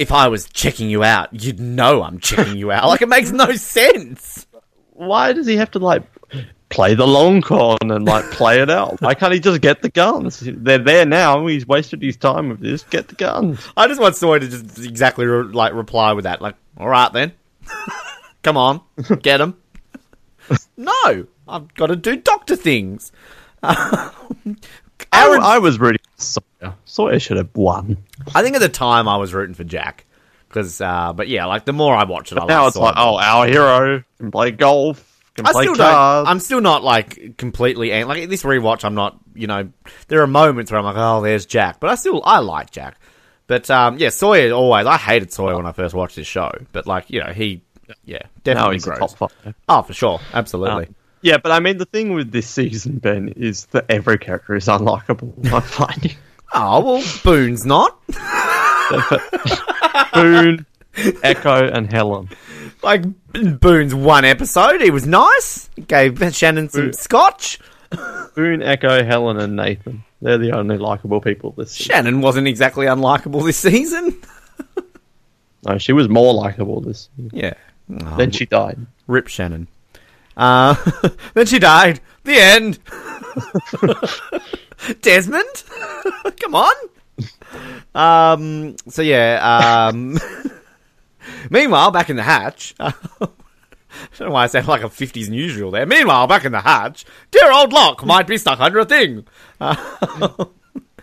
if 0.00 0.10
I 0.12 0.28
was 0.28 0.48
checking 0.48 0.88
you 0.88 1.04
out, 1.04 1.28
you'd 1.30 1.60
know 1.60 2.02
I'm 2.02 2.20
checking 2.20 2.56
you 2.56 2.72
out. 2.72 2.88
Like 2.88 3.02
it 3.02 3.08
makes 3.10 3.32
no 3.32 3.52
sense. 3.52 4.46
Why 4.92 5.34
does 5.34 5.46
he 5.46 5.56
have 5.56 5.70
to 5.72 5.78
like 5.78 6.04
play 6.70 6.94
the 6.94 7.06
long 7.06 7.42
con 7.42 7.76
and 7.82 8.06
like 8.06 8.24
play 8.30 8.62
it 8.62 8.70
out? 8.70 8.98
Why 9.02 9.12
can't 9.12 9.34
he 9.34 9.40
just 9.40 9.60
get 9.60 9.82
the 9.82 9.90
guns? 9.90 10.40
They're 10.40 10.78
there 10.78 11.04
now. 11.04 11.46
He's 11.46 11.66
wasted 11.66 12.00
his 12.00 12.16
time 12.16 12.48
with 12.48 12.60
this. 12.60 12.82
Get 12.84 13.08
the 13.08 13.14
guns. 13.14 13.60
I 13.76 13.88
just 13.88 14.00
want 14.00 14.16
Sawyer 14.16 14.40
to 14.40 14.48
just 14.48 14.78
exactly 14.78 15.26
re- 15.26 15.52
like 15.52 15.74
reply 15.74 16.14
with 16.14 16.24
that. 16.24 16.40
Like, 16.40 16.54
all 16.78 16.88
right 16.88 17.12
then, 17.12 17.32
come 18.42 18.56
on, 18.56 18.80
get 19.20 19.38
him. 19.38 19.54
no, 20.78 21.26
I've 21.46 21.74
got 21.74 21.88
to 21.88 21.96
do 21.96 22.16
doctor 22.16 22.56
things. 22.56 23.12
Um, 23.62 24.56
I, 25.12 25.26
Aaron, 25.26 25.42
I 25.42 25.58
was 25.58 25.78
rooting 25.78 26.00
for 26.16 26.22
Sawyer. 26.22 26.74
Sawyer 26.84 27.18
should 27.18 27.36
have 27.36 27.54
won. 27.54 27.98
I 28.34 28.42
think 28.42 28.56
at 28.56 28.60
the 28.60 28.68
time 28.68 29.08
I 29.08 29.16
was 29.16 29.32
rooting 29.34 29.54
for 29.54 29.64
Jack 29.64 30.06
because, 30.48 30.80
uh, 30.80 31.12
but 31.12 31.28
yeah, 31.28 31.46
like 31.46 31.64
the 31.64 31.72
more 31.72 31.94
I 31.94 32.04
watch 32.04 32.32
it, 32.32 32.38
I 32.38 32.46
Now 32.46 32.62
like 32.62 32.68
it's 32.68 32.76
Sawyer 32.76 32.86
like, 32.86 32.94
oh, 32.98 33.16
our 33.18 33.46
hero 33.46 34.04
can 34.18 34.30
play 34.30 34.50
golf, 34.50 35.06
can 35.34 35.46
I 35.46 35.52
play 35.52 35.64
still 35.64 35.76
cards. 35.76 36.26
don't. 36.26 36.30
I'm 36.30 36.40
still 36.40 36.60
not 36.60 36.82
like 36.82 37.36
completely 37.36 37.92
ang- 37.92 38.08
like 38.08 38.28
this 38.28 38.42
rewatch. 38.42 38.84
I'm 38.84 38.94
not. 38.94 39.18
You 39.34 39.46
know, 39.46 39.70
there 40.08 40.20
are 40.22 40.26
moments 40.26 40.70
where 40.70 40.78
I'm 40.78 40.84
like, 40.84 40.96
oh, 40.96 41.22
there's 41.22 41.46
Jack, 41.46 41.80
but 41.80 41.88
I 41.90 41.94
still 41.94 42.20
I 42.24 42.40
like 42.40 42.70
Jack. 42.70 43.00
But 43.46 43.70
um, 43.70 43.98
yeah, 43.98 44.10
Sawyer 44.10 44.52
always. 44.52 44.86
I 44.86 44.96
hated 44.96 45.32
Sawyer 45.32 45.56
when 45.56 45.66
I 45.66 45.72
first 45.72 45.94
watched 45.94 46.16
this 46.16 46.26
show, 46.26 46.50
but 46.72 46.86
like 46.86 47.10
you 47.10 47.20
know, 47.20 47.32
he 47.32 47.62
yeah 48.04 48.18
now 48.22 48.28
definitely 48.44 48.76
he's 48.76 48.86
a 48.86 48.90
grows. 48.90 49.14
top 49.14 49.30
five. 49.30 49.54
Oh, 49.68 49.82
for 49.82 49.92
sure, 49.92 50.20
absolutely. 50.32 50.86
Um, 50.86 50.94
yeah, 51.22 51.38
but 51.38 51.52
I 51.52 51.60
mean, 51.60 51.78
the 51.78 51.84
thing 51.86 52.12
with 52.14 52.30
this 52.32 52.48
season, 52.48 52.98
Ben, 52.98 53.28
is 53.36 53.66
that 53.66 53.86
every 53.88 54.18
character 54.18 54.54
is 54.54 54.66
unlikable. 54.66 55.32
I'm 55.52 55.62
finding 55.62 56.16
oh 56.54 56.80
well, 56.80 57.04
Boone's 57.24 57.64
not 57.66 58.00
Boone, 60.14 60.66
Eko, 60.94 61.72
and 61.72 61.90
Helen. 61.92 62.28
like 62.82 63.04
Boone's 63.60 63.94
one 63.94 64.24
episode. 64.24 64.80
He 64.80 64.90
was 64.90 65.06
nice. 65.06 65.68
Gave 65.86 66.18
Shannon 66.34 66.68
some 66.68 66.82
Boone- 66.86 66.92
scotch. 66.94 67.58
Boone, 67.90 68.60
Eko, 68.60 69.04
Helen, 69.04 69.38
and 69.38 69.56
Nathan. 69.56 70.04
They're 70.22 70.38
the 70.38 70.52
only 70.52 70.76
likable 70.78 71.20
people 71.20 71.52
this 71.56 71.72
season. 71.72 71.92
Shannon 71.94 72.20
wasn't 72.20 72.46
exactly 72.46 72.86
unlikable 72.86 73.44
this 73.44 73.56
season. 73.56 74.20
No, 75.66 75.76
she 75.78 75.92
was 75.92 76.08
more 76.08 76.32
likable 76.34 76.80
this 76.80 77.08
season. 77.16 77.30
Yeah. 77.34 77.54
Oh, 78.04 78.16
Then 78.16 78.30
she 78.30 78.46
died. 78.46 78.78
Rip 79.06 79.28
Shannon. 79.28 79.66
Uh, 80.40 80.74
then 81.34 81.44
she 81.46 81.58
died. 81.58 82.00
The 82.24 82.36
end. 82.36 82.78
Desmond, 85.02 85.64
come 86.40 86.54
on. 86.54 86.74
Um. 87.94 88.76
So 88.88 89.02
yeah. 89.02 89.88
Um. 89.90 90.18
meanwhile, 91.50 91.90
back 91.90 92.08
in 92.08 92.16
the 92.16 92.22
hatch. 92.22 92.74
I 92.80 92.94
don't 94.18 94.28
know 94.28 94.30
why 94.30 94.44
I 94.44 94.46
sound 94.46 94.66
like 94.66 94.82
a 94.82 94.88
'50s 94.88 95.28
newsreel 95.28 95.70
there. 95.70 95.84
Meanwhile, 95.84 96.26
back 96.26 96.46
in 96.46 96.52
the 96.52 96.62
hatch, 96.62 97.04
dear 97.30 97.52
old 97.52 97.74
Locke 97.74 98.06
might 98.06 98.26
be 98.26 98.38
stuck 98.38 98.60
under 98.60 98.78
a 98.78 98.86
thing. 98.86 99.26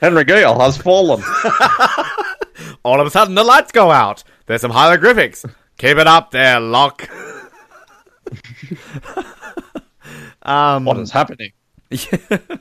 Henry 0.02 0.24
Gale 0.26 0.60
has 0.60 0.78
fallen. 0.78 1.24
All 2.84 3.00
of 3.00 3.06
a 3.06 3.12
sudden, 3.12 3.36
the 3.36 3.44
lights 3.44 3.72
go 3.72 3.92
out. 3.92 4.24
There's 4.48 4.62
some 4.62 4.72
hieroglyphics. 4.72 5.46
Keep 5.78 5.98
it 5.98 6.08
up 6.08 6.32
there, 6.32 6.60
Locke. 6.60 7.08
um, 10.44 10.86
What 10.86 10.98
is 10.98 11.12
happening? 11.12 11.52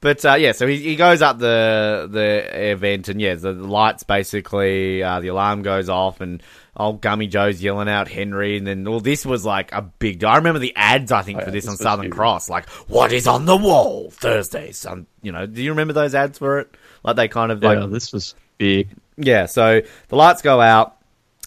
But 0.00 0.24
uh, 0.24 0.34
yeah, 0.34 0.52
so 0.52 0.68
he, 0.68 0.76
he 0.76 0.94
goes 0.94 1.22
up 1.22 1.40
the 1.40 2.08
the 2.08 2.70
event, 2.70 3.08
and 3.08 3.20
yeah, 3.20 3.34
the, 3.34 3.52
the 3.52 3.66
lights 3.66 4.04
basically, 4.04 5.02
uh, 5.02 5.18
the 5.18 5.26
alarm 5.26 5.62
goes 5.62 5.88
off, 5.88 6.20
and 6.20 6.40
old 6.76 7.00
Gummy 7.00 7.26
Joe's 7.26 7.60
yelling 7.60 7.88
out 7.88 8.06
Henry, 8.06 8.56
and 8.56 8.64
then 8.64 8.86
all 8.86 9.00
this 9.00 9.26
was 9.26 9.44
like 9.44 9.72
a 9.72 9.82
big. 9.82 10.22
I 10.22 10.36
remember 10.36 10.60
the 10.60 10.72
ads, 10.76 11.10
I 11.10 11.22
think, 11.22 11.38
Oh, 11.38 11.40
for 11.40 11.46
yeah, 11.48 11.52
this 11.52 11.66
on 11.66 11.76
Southern 11.76 12.04
huge. 12.04 12.14
Cross, 12.14 12.48
like 12.48 12.68
what 12.88 13.10
is 13.12 13.26
on 13.26 13.44
the 13.44 13.56
wall 13.56 14.10
Thursday, 14.12 14.72
Um, 14.86 15.08
you 15.20 15.32
know, 15.32 15.46
do 15.46 15.60
you 15.60 15.70
remember 15.70 15.94
those 15.94 16.14
ads 16.14 16.38
for 16.38 16.60
it? 16.60 16.72
Like 17.02 17.16
they 17.16 17.26
kind 17.26 17.50
of 17.50 17.60
like 17.60 17.90
this 17.90 18.12
was 18.12 18.36
big. 18.56 18.90
yeah, 19.16 19.46
so 19.46 19.82
the 20.06 20.16
lights 20.16 20.42
go 20.42 20.60
out. 20.60 20.96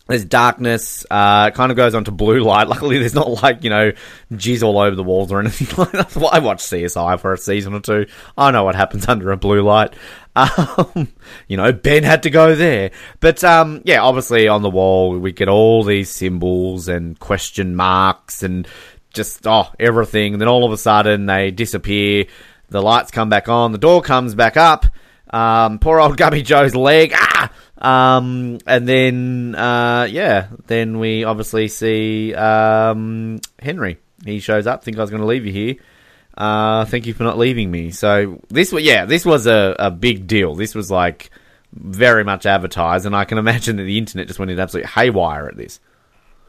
There's 0.07 0.25
darkness. 0.25 1.05
Uh, 1.09 1.51
it 1.51 1.55
kind 1.55 1.71
of 1.71 1.77
goes 1.77 1.95
on 1.95 2.03
to 2.05 2.11
blue 2.11 2.41
light. 2.41 2.67
Luckily, 2.67 2.97
there's 2.97 3.15
not 3.15 3.43
like 3.43 3.63
you 3.63 3.69
know 3.69 3.91
jizz 4.33 4.63
all 4.63 4.79
over 4.79 4.95
the 4.95 5.03
walls 5.03 5.31
or 5.31 5.39
anything 5.41 5.67
like 5.77 5.91
that. 5.91 6.15
Well, 6.15 6.29
I 6.31 6.39
watched 6.39 6.65
CSI 6.65 7.19
for 7.19 7.33
a 7.33 7.37
season 7.37 7.73
or 7.73 7.79
two. 7.79 8.07
I 8.37 8.51
know 8.51 8.63
what 8.63 8.75
happens 8.75 9.07
under 9.07 9.31
a 9.31 9.37
blue 9.37 9.61
light. 9.61 9.93
Um, 10.35 11.11
you 11.47 11.57
know, 11.57 11.71
Ben 11.73 12.03
had 12.03 12.23
to 12.23 12.29
go 12.29 12.55
there, 12.55 12.91
but 13.19 13.43
um, 13.43 13.81
yeah, 13.85 14.01
obviously 14.01 14.47
on 14.47 14.61
the 14.61 14.69
wall 14.69 15.17
we 15.17 15.31
get 15.33 15.49
all 15.49 15.83
these 15.83 16.09
symbols 16.09 16.87
and 16.87 17.19
question 17.19 17.75
marks 17.75 18.41
and 18.41 18.67
just 19.13 19.45
oh 19.45 19.67
everything. 19.79 20.33
And 20.33 20.41
then 20.41 20.47
all 20.47 20.65
of 20.65 20.71
a 20.71 20.77
sudden 20.77 21.25
they 21.25 21.51
disappear. 21.51 22.25
The 22.69 22.81
lights 22.81 23.11
come 23.11 23.29
back 23.29 23.49
on. 23.49 23.73
The 23.73 23.77
door 23.77 24.01
comes 24.01 24.33
back 24.33 24.55
up. 24.55 24.85
Um, 25.29 25.79
poor 25.79 25.99
old 25.99 26.17
Gummy 26.17 26.41
Joe's 26.41 26.75
leg. 26.75 27.11
Ah! 27.13 27.51
Um, 27.81 28.59
and 28.67 28.87
then, 28.87 29.55
uh, 29.55 30.07
yeah, 30.09 30.47
then 30.67 30.99
we 30.99 31.23
obviously 31.23 31.67
see, 31.67 32.33
um, 32.35 33.41
Henry. 33.59 33.97
He 34.23 34.39
shows 34.39 34.67
up. 34.67 34.83
Think 34.83 34.97
I 34.97 35.01
was 35.01 35.09
going 35.09 35.21
to 35.21 35.27
leave 35.27 35.47
you 35.47 35.51
here. 35.51 35.75
Uh, 36.37 36.85
thank 36.85 37.07
you 37.07 37.13
for 37.13 37.23
not 37.23 37.39
leaving 37.39 37.71
me. 37.71 37.89
So 37.89 38.39
this 38.49 38.71
was, 38.71 38.83
yeah, 38.83 39.05
this 39.05 39.25
was 39.25 39.47
a, 39.47 39.75
a 39.79 39.91
big 39.91 40.27
deal. 40.27 40.53
This 40.53 40.75
was 40.75 40.91
like 40.91 41.31
very 41.73 42.23
much 42.23 42.45
advertised, 42.45 43.05
and 43.05 43.15
I 43.15 43.25
can 43.25 43.37
imagine 43.37 43.77
that 43.77 43.83
the 43.83 43.97
internet 43.97 44.27
just 44.27 44.39
went 44.39 44.51
into 44.51 44.61
absolute 44.61 44.85
haywire 44.85 45.47
at 45.47 45.57
this. 45.57 45.79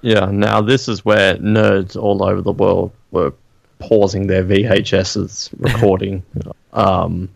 Yeah, 0.03 0.27
now 0.27 0.61
this 0.61 0.89
is 0.89 1.05
where 1.05 1.37
nerds 1.37 1.97
all 1.97 2.23
over 2.23 2.43
the 2.43 2.53
world 2.53 2.93
were 3.11 3.33
pausing 3.79 4.27
their 4.27 4.45
VHSs 4.45 5.51
recording. 5.59 6.25
um, 6.73 7.31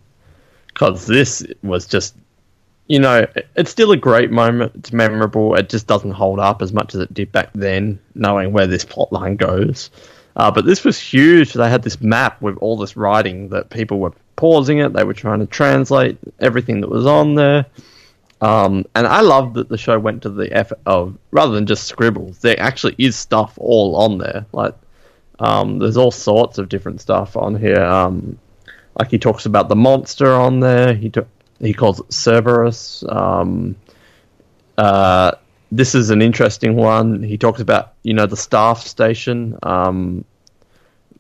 because 0.67 1.07
this 1.07 1.47
was 1.63 1.87
just, 1.87 2.15
you 2.89 2.99
know, 2.99 3.27
it's 3.57 3.71
still 3.71 3.91
a 3.93 3.97
great 3.97 4.31
moment. 4.31 4.73
It's 4.77 4.93
memorable. 4.93 5.55
It 5.55 5.69
just 5.69 5.87
doesn't 5.87 6.13
hold 6.13 6.39
up 6.39 6.63
as 6.63 6.73
much 6.73 6.95
as 6.95 7.01
it 7.01 7.13
did 7.13 7.33
back 7.33 7.51
then, 7.55 7.99
knowing 8.15 8.53
where 8.53 8.67
this 8.67 8.85
plot 8.85 9.13
line 9.13 9.37
goes. 9.37 9.91
Uh, 10.37 10.51
but 10.51 10.67
this 10.67 10.85
was 10.85 10.99
huge. 10.99 11.55
They 11.55 11.69
had 11.69 11.83
this 11.83 12.01
map 12.01 12.41
with 12.43 12.57
all 12.59 12.77
this 12.77 12.97
writing 12.97 13.49
that 13.49 13.71
people 13.71 13.99
were 13.99 14.13
pausing 14.37 14.79
it. 14.79 14.93
They 14.93 15.05
were 15.05 15.15
trying 15.15 15.41
to 15.41 15.47
translate 15.47 16.19
everything 16.41 16.83
that 16.83 16.91
was 16.91 17.07
on 17.07 17.35
there. 17.35 17.67
Um, 18.41 18.85
and 18.95 19.07
I 19.07 19.23
love 19.23 19.55
that 19.55 19.71
the 19.71 19.79
show 19.79 19.99
went 19.99 20.23
to 20.23 20.29
the 20.29 20.53
effort 20.53 20.79
of 20.85 21.17
rather 21.31 21.53
than 21.53 21.67
just 21.67 21.85
scribbles, 21.85 22.39
there 22.39 22.61
actually 22.61 22.95
is 22.99 23.17
stuff 23.17 23.55
all 23.57 23.97
on 23.97 24.19
there. 24.19 24.45
Like, 24.53 24.75
um, 25.39 25.79
there's 25.79 25.97
all 25.97 26.11
sorts 26.11 26.59
of 26.59 26.69
different 26.69 27.01
stuff 27.01 27.37
on 27.37 27.57
here. 27.57 27.83
Um, 27.83 28.39
like 28.99 29.11
he 29.11 29.19
talks 29.19 29.47
about 29.47 29.69
the 29.69 29.77
monster 29.77 30.33
on 30.33 30.61
there. 30.61 30.95
He 30.95 31.09
to- 31.11 31.27
he 31.61 31.73
calls 31.73 32.01
it 32.01 32.13
Cerberus. 32.13 33.05
Um, 33.09 33.77
uh, 34.79 35.33
this 35.73 35.95
is 35.95 36.11
an 36.11 36.23
interesting 36.23 36.77
one. 36.77 37.23
He 37.23 37.39
talks 37.39 37.61
about 37.61 37.95
you 38.03 38.15
know 38.15 38.27
the 38.27 38.37
staff 38.37 38.81
station 38.81 39.59
um, 39.63 40.25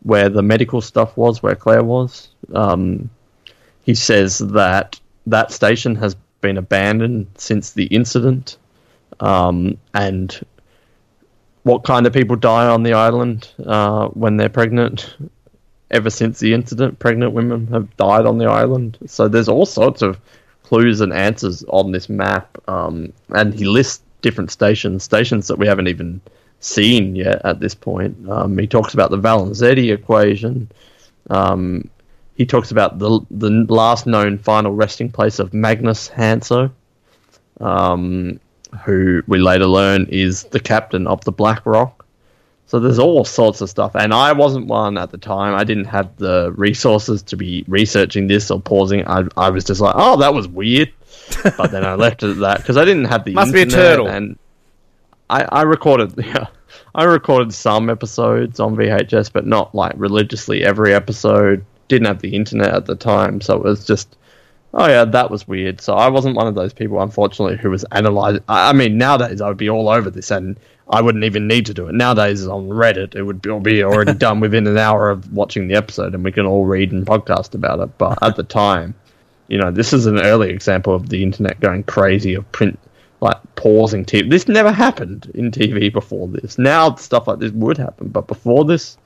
where 0.03 0.28
the 0.28 0.43
medical 0.43 0.80
stuff 0.80 1.16
was, 1.16 1.43
where 1.43 1.57
Claire 1.57 1.84
was. 1.84 2.28
Um, 2.55 3.11
he 3.82 3.95
says 3.95 4.39
that 4.39 5.01
that 5.26 5.53
station 5.53 5.97
has 5.97 6.16
been 6.41 6.59
abandoned 6.59 7.26
since 7.37 7.72
the 7.72 7.87
incident, 7.87 8.59
um, 9.20 9.78
and 9.95 10.41
what 11.62 11.82
kind 11.82 12.07
of 12.07 12.12
people 12.12 12.37
die 12.37 12.68
on 12.68 12.84
the 12.84 12.93
island 12.93 13.53
uh, 13.64 14.07
when 14.09 14.37
they're 14.37 14.49
pregnant. 14.49 15.16
Ever 15.91 16.11
since 16.11 16.41
the 16.41 16.53
incident, 16.53 16.99
pregnant 16.99 17.32
women 17.32 17.68
have 17.68 17.97
died 17.97 18.26
on 18.26 18.39
the 18.39 18.47
island. 18.47 18.99
So 19.07 19.28
there's 19.28 19.49
all 19.49 19.66
sorts 19.66 20.03
of 20.03 20.18
clues 20.64 21.01
and 21.01 21.12
answers 21.12 21.64
on 21.68 21.93
this 21.93 22.09
map, 22.09 22.59
um, 22.66 23.12
and 23.28 23.55
he 23.55 23.64
lists 23.64 24.03
different 24.20 24.51
stations, 24.51 25.05
stations 25.05 25.47
that 25.47 25.59
we 25.59 25.66
haven't 25.68 25.87
even 25.87 26.20
seen 26.59 27.14
yet 27.14 27.41
at 27.45 27.61
this 27.61 27.74
point. 27.74 28.28
Um, 28.28 28.59
he 28.59 28.66
talks 28.66 28.95
about 28.95 29.11
the 29.11 29.18
Valenzetti 29.18 29.93
equation. 29.93 30.68
Um, 31.30 31.89
he 32.34 32.47
talks 32.47 32.70
about 32.70 32.99
the 32.99 33.20
the 33.30 33.51
last 33.68 34.07
known 34.07 34.39
final 34.39 34.72
resting 34.72 35.11
place 35.11 35.39
of 35.39 35.55
Magnus 35.55 36.09
Hanso, 36.09 36.70
um, 37.61 38.41
who 38.84 39.22
we 39.26 39.39
later 39.39 39.66
learn 39.66 40.07
is 40.11 40.45
the 40.45 40.61
captain 40.61 41.07
of 41.07 41.24
the 41.24 41.32
Black 41.32 41.64
Rock. 41.64 42.05
So 42.69 42.81
there's 42.81 42.99
all 42.99 43.25
sorts 43.25 43.61
of 43.61 43.71
stuff, 43.71 43.95
and 43.95 44.12
I 44.12 44.33
wasn't 44.33 44.67
one 44.67 44.99
at 44.99 45.11
the 45.12 45.19
time. 45.19 45.55
I 45.55 45.62
didn't 45.62 45.85
have 45.85 46.17
the 46.17 46.53
resources 46.57 47.23
to 47.23 47.37
be 47.37 47.64
researching 47.69 48.27
this 48.27 48.51
or 48.51 48.61
pausing. 48.61 49.07
I, 49.07 49.25
I 49.37 49.51
was 49.51 49.62
just 49.64 49.81
like, 49.81 49.95
oh, 49.97 50.17
that 50.17 50.35
was 50.35 50.49
weird, 50.49 50.93
but 51.57 51.71
then 51.71 51.85
I 51.85 51.95
left 52.05 52.25
it 52.25 52.31
at 52.31 52.39
that 52.39 52.57
because 52.59 52.77
I 52.77 52.85
didn't 52.85 53.05
have 53.05 53.25
the 53.25 53.35
Must 53.35 53.53
be 53.53 53.61
a 53.61 53.62
internet, 53.62 53.91
turtle. 53.93 54.09
and 54.09 54.37
I, 55.31 55.45
I 55.45 55.62
recorded 55.62 56.14
yeah, 56.25 56.47
I 56.95 57.05
recorded 57.05 57.55
some 57.55 57.89
episodes 57.89 58.59
on 58.59 58.75
VHS, 58.75 59.33
but 59.33 59.47
not 59.47 59.73
like 59.75 59.93
religiously 59.97 60.64
every 60.64 60.93
episode. 60.93 61.64
Didn't 61.87 62.09
have 62.09 62.21
the 62.21 62.35
internet 62.35 62.75
at 62.75 62.87
the 62.87 62.97
time, 62.97 63.41
so 63.41 63.55
it 63.57 63.62
was 63.62 63.87
just 63.87 64.17
oh 64.77 64.87
yeah, 64.87 65.05
that 65.05 65.31
was 65.31 65.49
weird. 65.49 65.81
So 65.81 65.95
I 65.95 66.09
wasn't 66.09 66.37
one 66.37 66.47
of 66.47 66.55
those 66.55 66.72
people, 66.72 67.01
unfortunately, 67.03 67.57
who 67.57 67.70
was 67.70 67.85
analyzing. 67.91 68.43
I, 68.49 68.70
I 68.70 68.72
mean, 68.72 68.99
nowadays 68.99 69.41
I 69.41 69.49
would 69.49 69.57
be 69.57 69.70
all 69.70 69.89
over 69.89 70.11
this, 70.11 70.31
and 70.31 70.59
I 70.89 71.01
wouldn't 71.01 71.24
even 71.24 71.49
need 71.49 71.66
to 71.66 71.74
do 71.74 71.89
it. 71.89 71.95
Nowadays 71.95 72.47
on 72.47 72.68
Reddit, 72.68 73.16
it 73.16 73.22
would 73.22 73.43
be 73.43 73.83
already 73.83 74.14
done 74.27 74.39
within 74.39 74.66
an 74.66 74.79
hour 74.79 75.11
of 75.11 75.33
watching 75.33 75.66
the 75.66 75.74
episode, 75.74 76.14
and 76.14 76.22
we 76.22 76.31
can 76.31 76.47
all 76.47 76.66
read 76.66 76.93
and 76.93 77.05
podcast 77.05 77.55
about 77.55 77.81
it. 77.81 77.99
But 77.99 78.18
at 78.22 78.37
the 78.37 78.45
time, 78.45 78.95
you 79.49 79.59
know, 79.59 79.70
this 79.70 79.93
is 79.93 80.07
an 80.07 80.20
early 80.20 80.51
example 80.51 80.95
of 80.95 81.09
the 81.09 81.22
internet 81.22 81.59
going 81.61 81.83
crazy 81.85 82.35
of 82.35 82.51
print 82.53 82.79
like 83.20 83.39
pausing 83.55 84.05
TV. 84.05 84.31
This 84.31 84.47
never 84.47 84.70
happened 84.70 85.31
in 85.35 85.51
TV 85.51 85.91
before 85.91 86.29
this. 86.29 86.59
Now 86.59 86.95
stuff 86.97 87.27
like 87.27 87.39
this 87.39 87.53
would 87.53 87.79
happen, 87.79 88.09
but 88.09 88.27
before 88.27 88.64
this, 88.64 88.99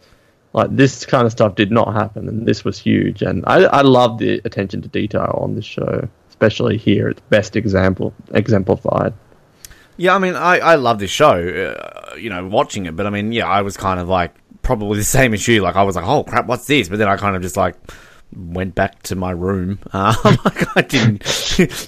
like 0.52 0.74
this 0.74 1.06
kind 1.06 1.26
of 1.26 1.32
stuff 1.32 1.54
did 1.54 1.70
not 1.70 1.92
happen, 1.94 2.28
and 2.28 2.46
this 2.46 2.64
was 2.64 2.78
huge. 2.78 3.22
And 3.22 3.44
I, 3.46 3.62
I 3.64 3.82
love 3.82 4.18
the 4.18 4.40
attention 4.44 4.82
to 4.82 4.88
detail 4.88 5.38
on 5.40 5.54
this 5.54 5.64
show, 5.64 6.08
especially 6.28 6.76
here. 6.76 7.08
It's 7.08 7.20
best 7.28 7.56
example 7.56 8.12
exemplified. 8.32 9.14
Yeah, 9.96 10.14
I 10.14 10.18
mean, 10.18 10.34
I, 10.34 10.58
I 10.58 10.74
love 10.76 10.98
this 10.98 11.10
show, 11.10 11.36
uh, 11.36 12.16
you 12.16 12.30
know, 12.30 12.46
watching 12.46 12.86
it, 12.86 12.96
but 12.96 13.06
I 13.06 13.10
mean, 13.10 13.32
yeah, 13.32 13.46
I 13.46 13.62
was 13.62 13.76
kind 13.76 14.00
of 14.00 14.08
like, 14.08 14.34
probably 14.62 14.98
the 14.98 15.04
same 15.18 15.34
as 15.34 15.46
you. 15.46 15.62
Like, 15.62 15.76
I 15.76 15.82
was 15.82 15.96
like, 15.96 16.06
oh 16.06 16.24
crap, 16.24 16.46
what's 16.46 16.66
this? 16.66 16.88
But 16.88 16.98
then 16.98 17.08
I 17.08 17.16
kind 17.16 17.36
of 17.36 17.42
just 17.42 17.56
like 17.56 17.76
went 18.34 18.74
back 18.74 19.02
to 19.04 19.16
my 19.16 19.30
room. 19.30 19.78
Um, 19.92 20.14
like, 20.44 20.76
I 20.76 20.82
didn't, 20.82 21.24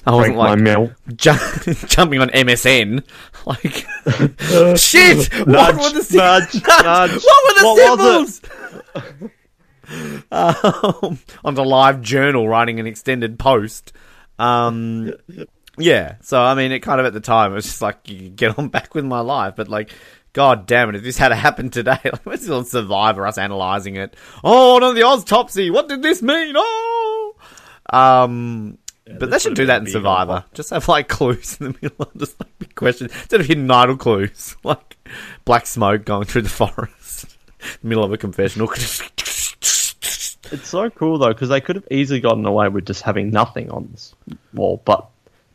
I 0.05 0.11
wasn't 0.11 0.37
my 0.37 0.55
like 0.55 1.15
ju- 1.15 1.73
jumping 1.87 2.21
on 2.21 2.29
MSN. 2.29 3.03
Like, 3.45 4.77
shit! 4.77 5.33
what 5.45 5.75
were 5.75 5.89
the 5.89 6.03
sy- 6.03 6.15
nudge, 6.17 6.53
nudge. 6.83 7.23
What 7.23 7.43
were 7.45 7.59
the 7.59 7.63
What 7.63 8.29
symbols? 8.29 8.41
um, 10.31 11.19
on 11.43 11.55
the 11.55 11.63
live 11.65 12.01
journal, 12.01 12.47
writing 12.47 12.79
an 12.79 12.87
extended 12.87 13.37
post. 13.37 13.93
Um, 14.39 15.13
yeah, 15.77 16.15
so 16.21 16.41
I 16.41 16.55
mean, 16.55 16.71
it 16.71 16.79
kind 16.79 16.99
of 16.99 17.05
at 17.05 17.13
the 17.13 17.19
time 17.19 17.51
it 17.51 17.55
was 17.55 17.65
just 17.65 17.81
like 17.81 18.07
you 18.09 18.29
get 18.29 18.57
on 18.57 18.69
back 18.69 18.95
with 18.95 19.05
my 19.05 19.19
life, 19.19 19.55
but 19.55 19.67
like, 19.67 19.91
god 20.33 20.65
damn 20.65 20.89
it, 20.89 20.95
if 20.95 21.03
this 21.03 21.17
had 21.17 21.31
happened 21.31 21.73
today, 21.73 21.99
like, 22.03 22.23
this 22.23 22.43
is 22.43 22.49
on 22.49 22.65
Survivor, 22.65 23.27
us 23.27 23.37
analyzing 23.37 23.95
it. 23.97 24.15
Oh, 24.43 24.77
no, 24.79 24.93
the 24.93 25.03
Oz 25.03 25.23
Topsy, 25.23 25.69
what 25.69 25.87
did 25.89 26.01
this 26.01 26.21
mean? 26.21 26.53
Oh, 26.57 27.35
um, 27.91 28.77
but 29.05 29.29
they 29.29 29.39
should 29.39 29.55
do 29.55 29.65
that 29.65 29.81
in 29.81 29.87
Survivor. 29.87 30.31
offer. 30.31 30.45
Just 30.53 30.69
have 30.69 30.87
like 30.87 31.07
clues 31.09 31.57
in 31.59 31.67
the 31.67 31.77
middle, 31.81 32.05
of 32.05 32.17
just 32.17 32.39
like 32.39 32.57
big 32.59 32.75
questions 32.75 33.11
instead 33.13 33.41
of 33.41 33.47
hidden 33.47 33.69
idol 33.69 33.97
clues, 33.97 34.55
like 34.63 34.97
black 35.45 35.65
smoke 35.65 36.05
going 36.05 36.25
through 36.25 36.43
the 36.43 36.49
forest, 36.49 37.37
middle 37.81 38.03
of 38.03 38.11
a 38.11 38.17
confessional. 38.17 38.69
It's 40.51 40.67
so 40.67 40.89
cool 40.91 41.17
though 41.17 41.29
because 41.29 41.49
they 41.49 41.61
could 41.61 41.77
have 41.77 41.87
easily 41.89 42.19
gotten 42.19 42.45
away 42.45 42.69
with 42.69 42.85
just 42.85 43.01
having 43.01 43.31
nothing 43.31 43.71
on 43.71 43.89
this 43.91 44.13
wall, 44.53 44.81
but 44.85 45.07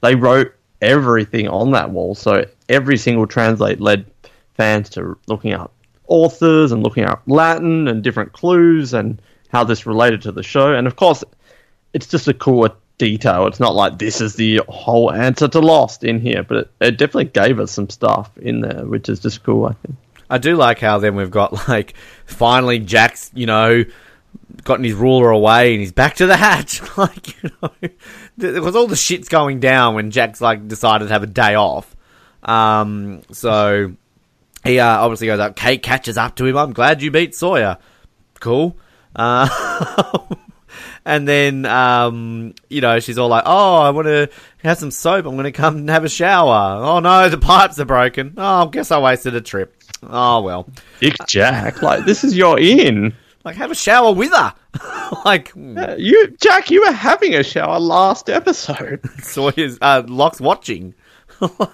they 0.02 0.14
wrote 0.14 0.54
everything 0.80 1.48
on 1.48 1.70
that 1.72 1.90
wall. 1.90 2.14
So 2.14 2.44
every 2.68 2.96
single 2.96 3.26
translate 3.26 3.80
led 3.80 4.06
fans 4.54 4.90
to 4.90 5.16
looking 5.26 5.54
up 5.54 5.72
authors 6.08 6.72
and 6.72 6.82
looking 6.82 7.04
up 7.04 7.22
Latin 7.26 7.86
and 7.88 8.02
different 8.02 8.32
clues 8.32 8.94
and 8.94 9.20
how 9.50 9.64
this 9.64 9.86
related 9.86 10.22
to 10.22 10.32
the 10.32 10.42
show. 10.42 10.74
And 10.74 10.86
of 10.86 10.96
course, 10.96 11.22
it's 11.92 12.06
just 12.06 12.28
a 12.28 12.34
cool 12.34 12.68
detail. 12.98 13.46
It's 13.46 13.60
not 13.60 13.74
like 13.74 13.98
this 13.98 14.20
is 14.20 14.34
the 14.34 14.60
whole 14.68 15.12
answer 15.12 15.48
to 15.48 15.60
Lost 15.60 16.04
in 16.04 16.20
here, 16.20 16.42
but 16.42 16.56
it, 16.58 16.70
it 16.80 16.90
definitely 16.98 17.26
gave 17.26 17.58
us 17.60 17.72
some 17.72 17.88
stuff 17.88 18.36
in 18.38 18.60
there, 18.60 18.84
which 18.84 19.08
is 19.08 19.20
just 19.20 19.42
cool. 19.44 19.66
I 19.66 19.72
think. 19.72 19.96
I 20.30 20.38
do 20.38 20.56
like 20.56 20.80
how 20.80 20.98
then 20.98 21.16
we've 21.16 21.30
got 21.30 21.68
like 21.68 21.94
finally 22.26 22.78
Jack's, 22.78 23.30
you 23.34 23.46
know, 23.46 23.84
gotten 24.64 24.84
his 24.84 24.94
ruler 24.94 25.30
away 25.30 25.72
and 25.72 25.80
he's 25.80 25.92
back 25.92 26.16
to 26.16 26.26
the 26.26 26.36
hatch. 26.36 26.82
like, 26.98 27.42
you 27.42 27.50
know, 27.62 27.70
because 28.36 28.76
all 28.76 28.86
the 28.86 28.96
shit's 28.96 29.28
going 29.28 29.60
down 29.60 29.94
when 29.94 30.10
Jack's 30.10 30.40
like 30.40 30.68
decided 30.68 31.06
to 31.06 31.12
have 31.12 31.22
a 31.22 31.28
day 31.28 31.54
off. 31.54 31.96
Um, 32.42 33.22
so 33.32 33.94
he 34.64 34.78
uh, 34.78 34.86
obviously 34.86 35.26
goes 35.28 35.40
up. 35.40 35.56
Kate 35.56 35.82
catches 35.82 36.18
up 36.18 36.36
to 36.36 36.46
him. 36.46 36.56
I'm 36.56 36.72
glad 36.72 37.02
you 37.02 37.10
beat 37.10 37.34
Sawyer. 37.34 37.78
Cool. 38.40 38.76
Uh, 39.16 39.48
and 41.08 41.26
then 41.26 41.64
um, 41.66 42.54
you 42.68 42.80
know 42.80 43.00
she's 43.00 43.18
all 43.18 43.28
like, 43.28 43.44
"Oh, 43.46 43.76
I 43.78 43.90
want 43.90 44.06
to 44.06 44.28
have 44.62 44.78
some 44.78 44.90
soap. 44.90 45.26
I'm 45.26 45.32
going 45.34 45.44
to 45.44 45.52
come 45.52 45.76
and 45.78 45.90
have 45.90 46.04
a 46.04 46.08
shower. 46.08 46.80
Oh 46.84 47.00
no, 47.00 47.28
the 47.28 47.38
pipes 47.38 47.80
are 47.80 47.84
broken. 47.84 48.34
Oh, 48.36 48.66
I 48.66 48.70
guess 48.70 48.90
I 48.90 49.00
wasted 49.00 49.34
a 49.34 49.40
trip. 49.40 49.74
Oh 50.02 50.42
well, 50.42 50.68
Dick 51.00 51.16
Jack, 51.26 51.82
like 51.82 52.04
this 52.04 52.22
is 52.22 52.36
your 52.36 52.58
inn. 52.60 53.14
like 53.44 53.56
have 53.56 53.70
a 53.70 53.74
shower 53.74 54.12
with 54.12 54.32
her. 54.32 54.54
like 55.24 55.52
Uh, 55.56 55.94
You, 55.98 56.28
Jack, 56.40 56.70
you 56.70 56.82
were 56.84 56.92
having 56.92 57.34
a 57.34 57.42
shower 57.42 57.80
last 57.80 58.28
episode. 58.30 59.00
Sawyer's 59.22 59.78
uh, 59.82 60.02
Locke's 60.06 60.40
watching. 60.40 60.94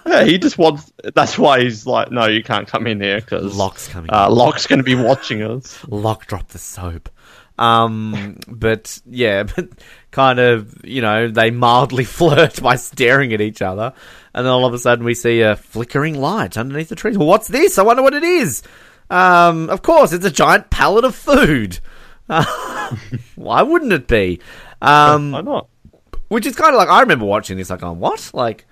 yeah, 0.05 0.23
he 0.23 0.37
just 0.37 0.57
wants. 0.57 0.91
That's 1.15 1.37
why 1.37 1.61
he's 1.61 1.85
like, 1.87 2.11
no, 2.11 2.27
you 2.27 2.43
can't 2.43 2.67
come 2.67 2.85
in 2.87 3.01
here 3.01 3.19
because 3.19 3.55
Locke's 3.55 3.87
coming. 3.87 4.11
Uh, 4.13 4.29
Locke's 4.29 4.67
going 4.67 4.77
to 4.79 4.83
be 4.83 4.95
watching 4.95 5.41
us. 5.41 5.83
Locke 5.87 6.27
dropped 6.27 6.49
the 6.49 6.59
soap. 6.59 7.09
Um, 7.57 8.37
but 8.47 8.99
yeah, 9.05 9.43
but 9.55 9.69
kind 10.11 10.39
of, 10.39 10.83
you 10.83 11.01
know, 11.01 11.29
they 11.29 11.51
mildly 11.51 12.03
flirt 12.05 12.61
by 12.61 12.75
staring 12.75 13.33
at 13.33 13.41
each 13.41 13.61
other, 13.61 13.93
and 14.33 14.45
then 14.45 14.51
all 14.51 14.65
of 14.65 14.73
a 14.73 14.79
sudden 14.79 15.05
we 15.05 15.13
see 15.13 15.41
a 15.41 15.55
flickering 15.55 16.15
light 16.15 16.57
underneath 16.57 16.89
the 16.89 16.95
trees. 16.95 17.17
Well, 17.17 17.27
what's 17.27 17.47
this? 17.47 17.77
I 17.77 17.83
wonder 17.83 18.03
what 18.03 18.13
it 18.13 18.23
is. 18.23 18.63
Um, 19.09 19.69
of 19.69 19.81
course, 19.81 20.13
it's 20.13 20.25
a 20.25 20.31
giant 20.31 20.69
pallet 20.69 21.05
of 21.05 21.15
food. 21.15 21.79
why 23.35 23.61
wouldn't 23.61 23.93
it 23.93 24.07
be? 24.07 24.39
Um, 24.81 25.31
Why 25.31 25.41
not? 25.41 25.67
which 26.27 26.45
is 26.45 26.55
kind 26.55 26.73
of 26.73 26.77
like 26.77 26.89
I 26.89 27.01
remember 27.01 27.25
watching 27.25 27.57
this, 27.57 27.69
like, 27.69 27.83
on 27.83 27.99
what? 27.99 28.31
Like, 28.33 28.65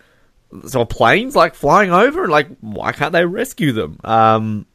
so 0.67 0.81
a 0.81 0.85
plane's 0.85 1.35
like 1.35 1.55
flying 1.55 1.91
over, 1.91 2.23
and 2.23 2.31
like, 2.31 2.47
why 2.61 2.91
can't 2.91 3.13
they 3.13 3.25
rescue 3.25 3.71
them? 3.71 3.99
Um, 4.03 4.65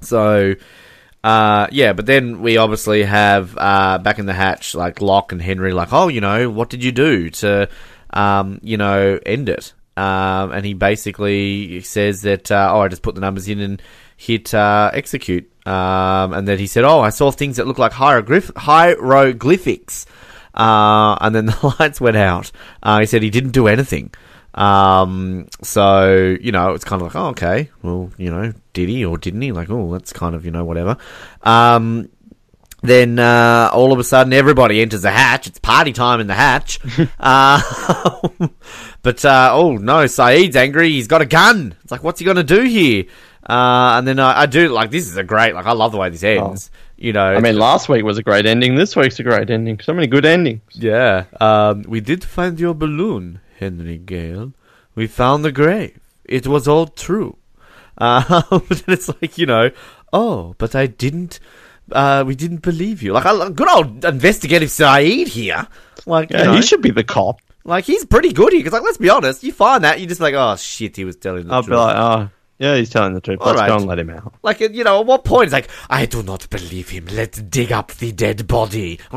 so, 0.00 0.54
uh, 1.24 1.66
yeah, 1.72 1.92
but 1.92 2.06
then 2.06 2.40
we 2.40 2.56
obviously 2.56 3.02
have 3.02 3.56
uh, 3.58 3.98
back 3.98 4.18
in 4.18 4.26
the 4.26 4.32
hatch, 4.32 4.74
like 4.74 5.00
Locke 5.00 5.32
and 5.32 5.42
Henry, 5.42 5.72
like, 5.72 5.92
oh, 5.92 6.08
you 6.08 6.20
know, 6.20 6.48
what 6.48 6.70
did 6.70 6.84
you 6.84 6.92
do 6.92 7.30
to, 7.30 7.68
um, 8.10 8.60
you 8.62 8.76
know, 8.76 9.18
end 9.26 9.48
it? 9.48 9.72
Um, 9.96 10.52
and 10.52 10.64
he 10.64 10.74
basically 10.74 11.80
says 11.80 12.22
that, 12.22 12.52
uh, 12.52 12.70
oh, 12.72 12.80
I 12.80 12.88
just 12.88 13.02
put 13.02 13.16
the 13.16 13.20
numbers 13.20 13.48
in 13.48 13.58
and 13.58 13.82
hit 14.16 14.54
uh, 14.54 14.90
execute. 14.94 15.50
Um, 15.66 16.32
and 16.32 16.46
then 16.46 16.58
he 16.58 16.68
said, 16.68 16.84
oh, 16.84 17.00
I 17.00 17.10
saw 17.10 17.32
things 17.32 17.56
that 17.56 17.66
look 17.66 17.78
like 17.78 17.92
hieroglyph- 17.92 18.56
hieroglyphics. 18.56 20.06
Uh, 20.54 21.16
and 21.20 21.34
then 21.34 21.46
the 21.46 21.76
lights 21.80 22.00
went 22.00 22.16
out. 22.16 22.52
Uh, 22.80 23.00
he 23.00 23.06
said 23.06 23.22
he 23.22 23.30
didn't 23.30 23.50
do 23.50 23.66
anything. 23.66 24.12
Um, 24.54 25.46
so, 25.62 26.36
you 26.40 26.52
know, 26.52 26.72
it's 26.74 26.84
kind 26.84 27.00
of 27.00 27.08
like, 27.08 27.16
oh, 27.16 27.28
okay. 27.28 27.70
Well, 27.82 28.10
you 28.16 28.30
know, 28.30 28.52
did 28.72 28.88
he 28.88 29.04
or 29.04 29.18
didn't 29.18 29.42
he? 29.42 29.52
Like, 29.52 29.70
oh, 29.70 29.92
that's 29.92 30.12
kind 30.12 30.34
of, 30.34 30.44
you 30.44 30.50
know, 30.50 30.64
whatever. 30.64 30.96
Um, 31.42 32.08
then 32.82 33.18
uh, 33.18 33.70
all 33.72 33.92
of 33.92 33.98
a 33.98 34.04
sudden 34.04 34.32
everybody 34.32 34.80
enters 34.80 35.02
the 35.02 35.10
hatch. 35.10 35.46
It's 35.46 35.58
party 35.58 35.92
time 35.92 36.20
in 36.20 36.26
the 36.28 36.34
hatch. 36.34 36.78
uh, 37.18 37.60
but 39.02 39.24
uh, 39.24 39.50
oh 39.52 39.76
no, 39.76 40.04
Sayid's 40.04 40.54
angry. 40.56 40.90
He's 40.90 41.08
got 41.08 41.20
a 41.20 41.26
gun. 41.26 41.74
It's 41.82 41.90
like, 41.90 42.04
what's 42.04 42.20
he 42.20 42.24
gonna 42.24 42.44
do 42.44 42.62
here? 42.62 43.04
Uh, 43.48 43.96
and 43.98 44.06
then 44.06 44.20
I, 44.20 44.42
I 44.42 44.46
do 44.46 44.68
like 44.68 44.90
this 44.90 45.08
is 45.08 45.16
a 45.16 45.24
great 45.24 45.54
like 45.54 45.66
I 45.66 45.72
love 45.72 45.90
the 45.92 45.98
way 45.98 46.10
this 46.10 46.22
ends. 46.22 46.70
You 46.96 47.12
know, 47.12 47.24
I 47.24 47.40
mean, 47.40 47.56
last 47.56 47.88
week 47.88 48.04
was 48.04 48.18
a 48.18 48.22
great 48.22 48.44
ending. 48.46 48.74
This 48.74 48.94
week's 48.94 49.18
a 49.20 49.22
great 49.22 49.50
ending. 49.50 49.80
So 49.80 49.92
many 49.92 50.06
good 50.06 50.24
endings. 50.24 50.62
yeah. 50.74 51.24
Um, 51.40 51.82
we 51.82 52.00
did 52.00 52.24
find 52.24 52.58
your 52.60 52.74
balloon, 52.74 53.40
Henry 53.58 53.98
Gale. 53.98 54.52
We 54.94 55.06
found 55.06 55.44
the 55.44 55.52
grave. 55.52 55.98
It 56.24 56.46
was 56.46 56.66
all 56.68 56.86
true. 56.86 57.36
Uh, 58.00 58.42
but 58.50 58.84
it's 58.86 59.08
like 59.08 59.38
you 59.38 59.44
know, 59.46 59.72
oh, 60.12 60.54
but 60.58 60.76
I 60.76 60.86
didn't. 60.86 61.40
Uh, 61.90 62.22
we 62.24 62.36
didn't 62.36 62.62
believe 62.62 63.02
you. 63.02 63.12
Like, 63.12 63.26
I, 63.26 63.50
good 63.50 63.68
old 63.68 64.04
investigative 64.04 64.68
Sayid 64.68 65.26
here. 65.26 65.66
Like, 66.06 66.30
Yeah, 66.30 66.38
you 66.38 66.44
know, 66.44 66.52
he 66.54 66.62
should 66.62 66.80
be 66.80 66.92
the 66.92 67.02
cop. 67.02 67.40
like 67.64 67.84
he's 67.86 68.04
pretty 68.04 68.32
good 68.32 68.52
here. 68.52 68.60
Because, 68.60 68.74
like, 68.74 68.82
let's 68.84 68.98
be 68.98 69.10
honest, 69.10 69.42
you 69.42 69.50
find 69.52 69.82
that 69.82 69.98
you're 69.98 70.08
just 70.08 70.20
like, 70.20 70.34
oh 70.34 70.54
shit, 70.54 70.94
he 70.94 71.04
was 71.04 71.16
telling 71.16 71.48
the 71.48 71.60
truth. 71.60 71.76
I'll 71.76 71.88
be 71.88 71.92
like, 71.92 71.96
oh, 71.96 72.30
yeah, 72.58 72.76
he's 72.76 72.90
telling 72.90 73.14
the 73.14 73.20
truth. 73.20 73.38
All 73.40 73.48
Let's 73.48 73.60
right. 73.60 73.68
go 73.68 73.76
and 73.76 73.86
let 73.86 73.98
him 73.98 74.10
out. 74.10 74.34
Like, 74.42 74.60
you 74.60 74.82
know, 74.84 75.00
at 75.00 75.06
what 75.06 75.24
point 75.24 75.44
it's 75.44 75.52
like, 75.52 75.68
I 75.88 76.06
do 76.06 76.22
not 76.22 76.48
believe 76.50 76.88
him. 76.90 77.06
Let's 77.06 77.40
dig 77.40 77.70
up 77.72 77.92
the 77.92 78.12
dead 78.12 78.46
body. 78.46 78.98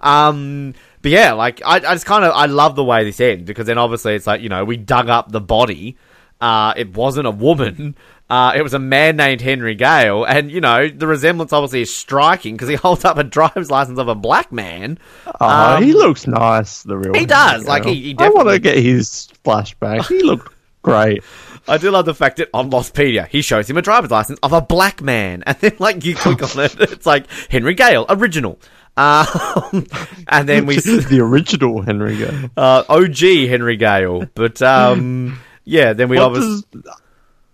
um, 0.00 0.74
but 1.02 1.10
yeah, 1.10 1.32
like, 1.32 1.62
I, 1.64 1.76
I 1.76 1.80
just 1.94 2.06
kind 2.06 2.24
of, 2.24 2.32
I 2.34 2.46
love 2.46 2.76
the 2.76 2.84
way 2.84 3.04
this 3.04 3.20
ends 3.20 3.44
because 3.46 3.66
then 3.66 3.78
obviously 3.78 4.14
it's 4.14 4.26
like, 4.26 4.40
you 4.40 4.48
know, 4.48 4.64
we 4.64 4.76
dug 4.76 5.08
up 5.08 5.30
the 5.30 5.40
body. 5.40 5.96
Uh, 6.40 6.74
it 6.76 6.94
wasn't 6.94 7.26
a 7.26 7.30
woman. 7.30 7.96
Uh, 8.28 8.52
it 8.56 8.62
was 8.62 8.74
a 8.74 8.78
man 8.78 9.16
named 9.16 9.40
Henry 9.40 9.74
Gale. 9.74 10.24
And, 10.24 10.50
you 10.50 10.60
know, 10.60 10.88
the 10.88 11.06
resemblance 11.06 11.52
obviously 11.52 11.82
is 11.82 11.94
striking 11.94 12.54
because 12.56 12.68
he 12.68 12.74
holds 12.86 13.04
up 13.04 13.18
a 13.18 13.24
driver's 13.24 13.70
license 13.70 13.98
of 13.98 14.08
a 14.08 14.14
black 14.14 14.50
man. 14.52 14.98
Oh, 15.40 15.46
Um, 15.76 15.82
he 15.82 15.92
looks 15.92 16.26
nice. 16.26 16.82
The 16.82 16.96
real. 16.98 17.14
he 17.14 17.24
does, 17.24 17.66
like, 17.66 17.84
he- 17.84 17.94
he 18.02 18.16
I 18.18 18.28
want 18.30 18.48
to 18.48 18.58
get 18.58 18.76
his 18.78 19.28
flashback. 19.44 20.06
He 20.08 20.22
looked 20.22 20.52
great. 20.82 21.22
I 21.68 21.78
do 21.78 21.90
love 21.90 22.04
the 22.06 22.14
fact 22.14 22.36
that 22.38 22.48
on 22.54 22.70
Lostpedia, 22.70 23.26
he 23.28 23.42
shows 23.42 23.68
him 23.68 23.76
a 23.76 23.82
driver's 23.82 24.10
license 24.10 24.38
of 24.42 24.52
a 24.52 24.60
black 24.60 25.02
man. 25.02 25.42
And 25.46 25.56
then, 25.58 25.72
like, 25.78 26.04
you 26.04 26.14
click 26.14 26.42
on 26.42 26.64
it, 26.64 26.76
it's 26.80 27.06
like, 27.06 27.26
Henry 27.50 27.74
Gale, 27.74 28.06
original. 28.08 28.58
Um, 28.96 29.86
and 30.28 30.48
then 30.48 30.66
we, 30.66 30.76
the 30.76 31.18
original 31.22 31.82
Henry 31.82 32.16
Gale. 32.16 32.50
uh, 32.56 32.84
OG 32.88 33.18
Henry 33.18 33.76
Gale. 33.76 34.26
But, 34.34 34.62
um, 34.62 35.38
yeah, 35.64 35.92
then 35.92 36.08
we 36.08 36.16
What 36.18 36.26
obviously, 36.26 36.62
does- 36.82 37.00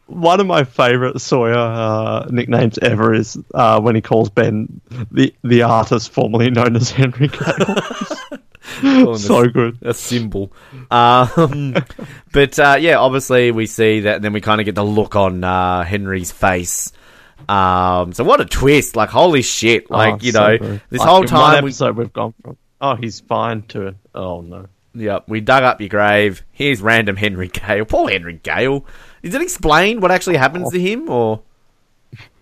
one 0.07 0.41
of 0.41 0.47
my 0.47 0.65
favorite 0.65 1.21
Sawyer 1.21 1.55
uh, 1.57 2.27
nicknames 2.31 2.77
ever 2.79 3.15
is 3.15 3.39
uh, 3.55 3.81
when 3.81 3.95
he 3.95 4.03
calls 4.03 4.29
Ben 4.29 4.81
the 5.11 5.33
the 5.43 5.63
artist 5.63 6.11
formerly 6.11 6.51
known 6.51 6.77
as 6.77 6.91
Henry 6.91 7.29
Gale. 7.29 7.77
so 9.19 9.49
good. 9.49 9.79
a 9.83 9.95
symbol. 9.95 10.53
Um, 10.91 11.75
but, 12.33 12.59
uh, 12.59 12.77
yeah, 12.81 12.97
obviously 12.99 13.51
we 13.51 13.67
see 13.67 14.01
that, 14.01 14.17
and 14.17 14.25
then 14.25 14.33
we 14.33 14.41
kind 14.41 14.61
of 14.61 14.65
get 14.65 14.75
the 14.75 14.85
look 14.85 15.17
on, 15.17 15.43
uh, 15.45 15.85
Henry's 15.85 16.33
face. 16.33 16.93
Um, 17.49 18.13
so 18.13 18.23
what 18.25 18.41
a 18.41 18.45
twist. 18.45 18.95
Like, 18.97 19.09
holy 19.11 19.43
shit. 19.43 19.91
Like, 19.91 20.15
Oh, 20.15 20.19
you 20.21 20.33
so 20.33 20.41
know, 20.47 20.59
good. 20.59 20.81
this 20.91 21.01
Like, 21.01 21.09
whole 21.09 21.25
time 21.25 21.55
one 21.55 21.65
we, 21.65 21.69
episode 21.71 21.97
we've 21.97 22.13
gone 22.13 22.35
from 22.43 22.57
oh 22.81 22.95
he's 22.97 23.21
fine 23.21 23.63
to 23.63 23.95
oh 24.15 24.41
no. 24.43 24.67
Yep, 24.95 25.25
we 25.29 25.41
dug 25.41 25.63
up 25.65 25.81
your 25.81 25.89
grave. 25.89 26.43
Here's 26.53 26.81
random 26.83 27.17
Henry 27.17 27.49
Gale. 27.49 27.85
Poor 27.85 28.11
Henry 28.11 28.39
Gale. 28.43 28.85
Is 29.23 29.35
it 29.35 29.41
explained 29.43 30.03
what 30.03 30.11
actually 30.13 30.37
happens 30.37 30.71
to 30.71 30.79
him, 30.81 31.09
or 31.09 31.43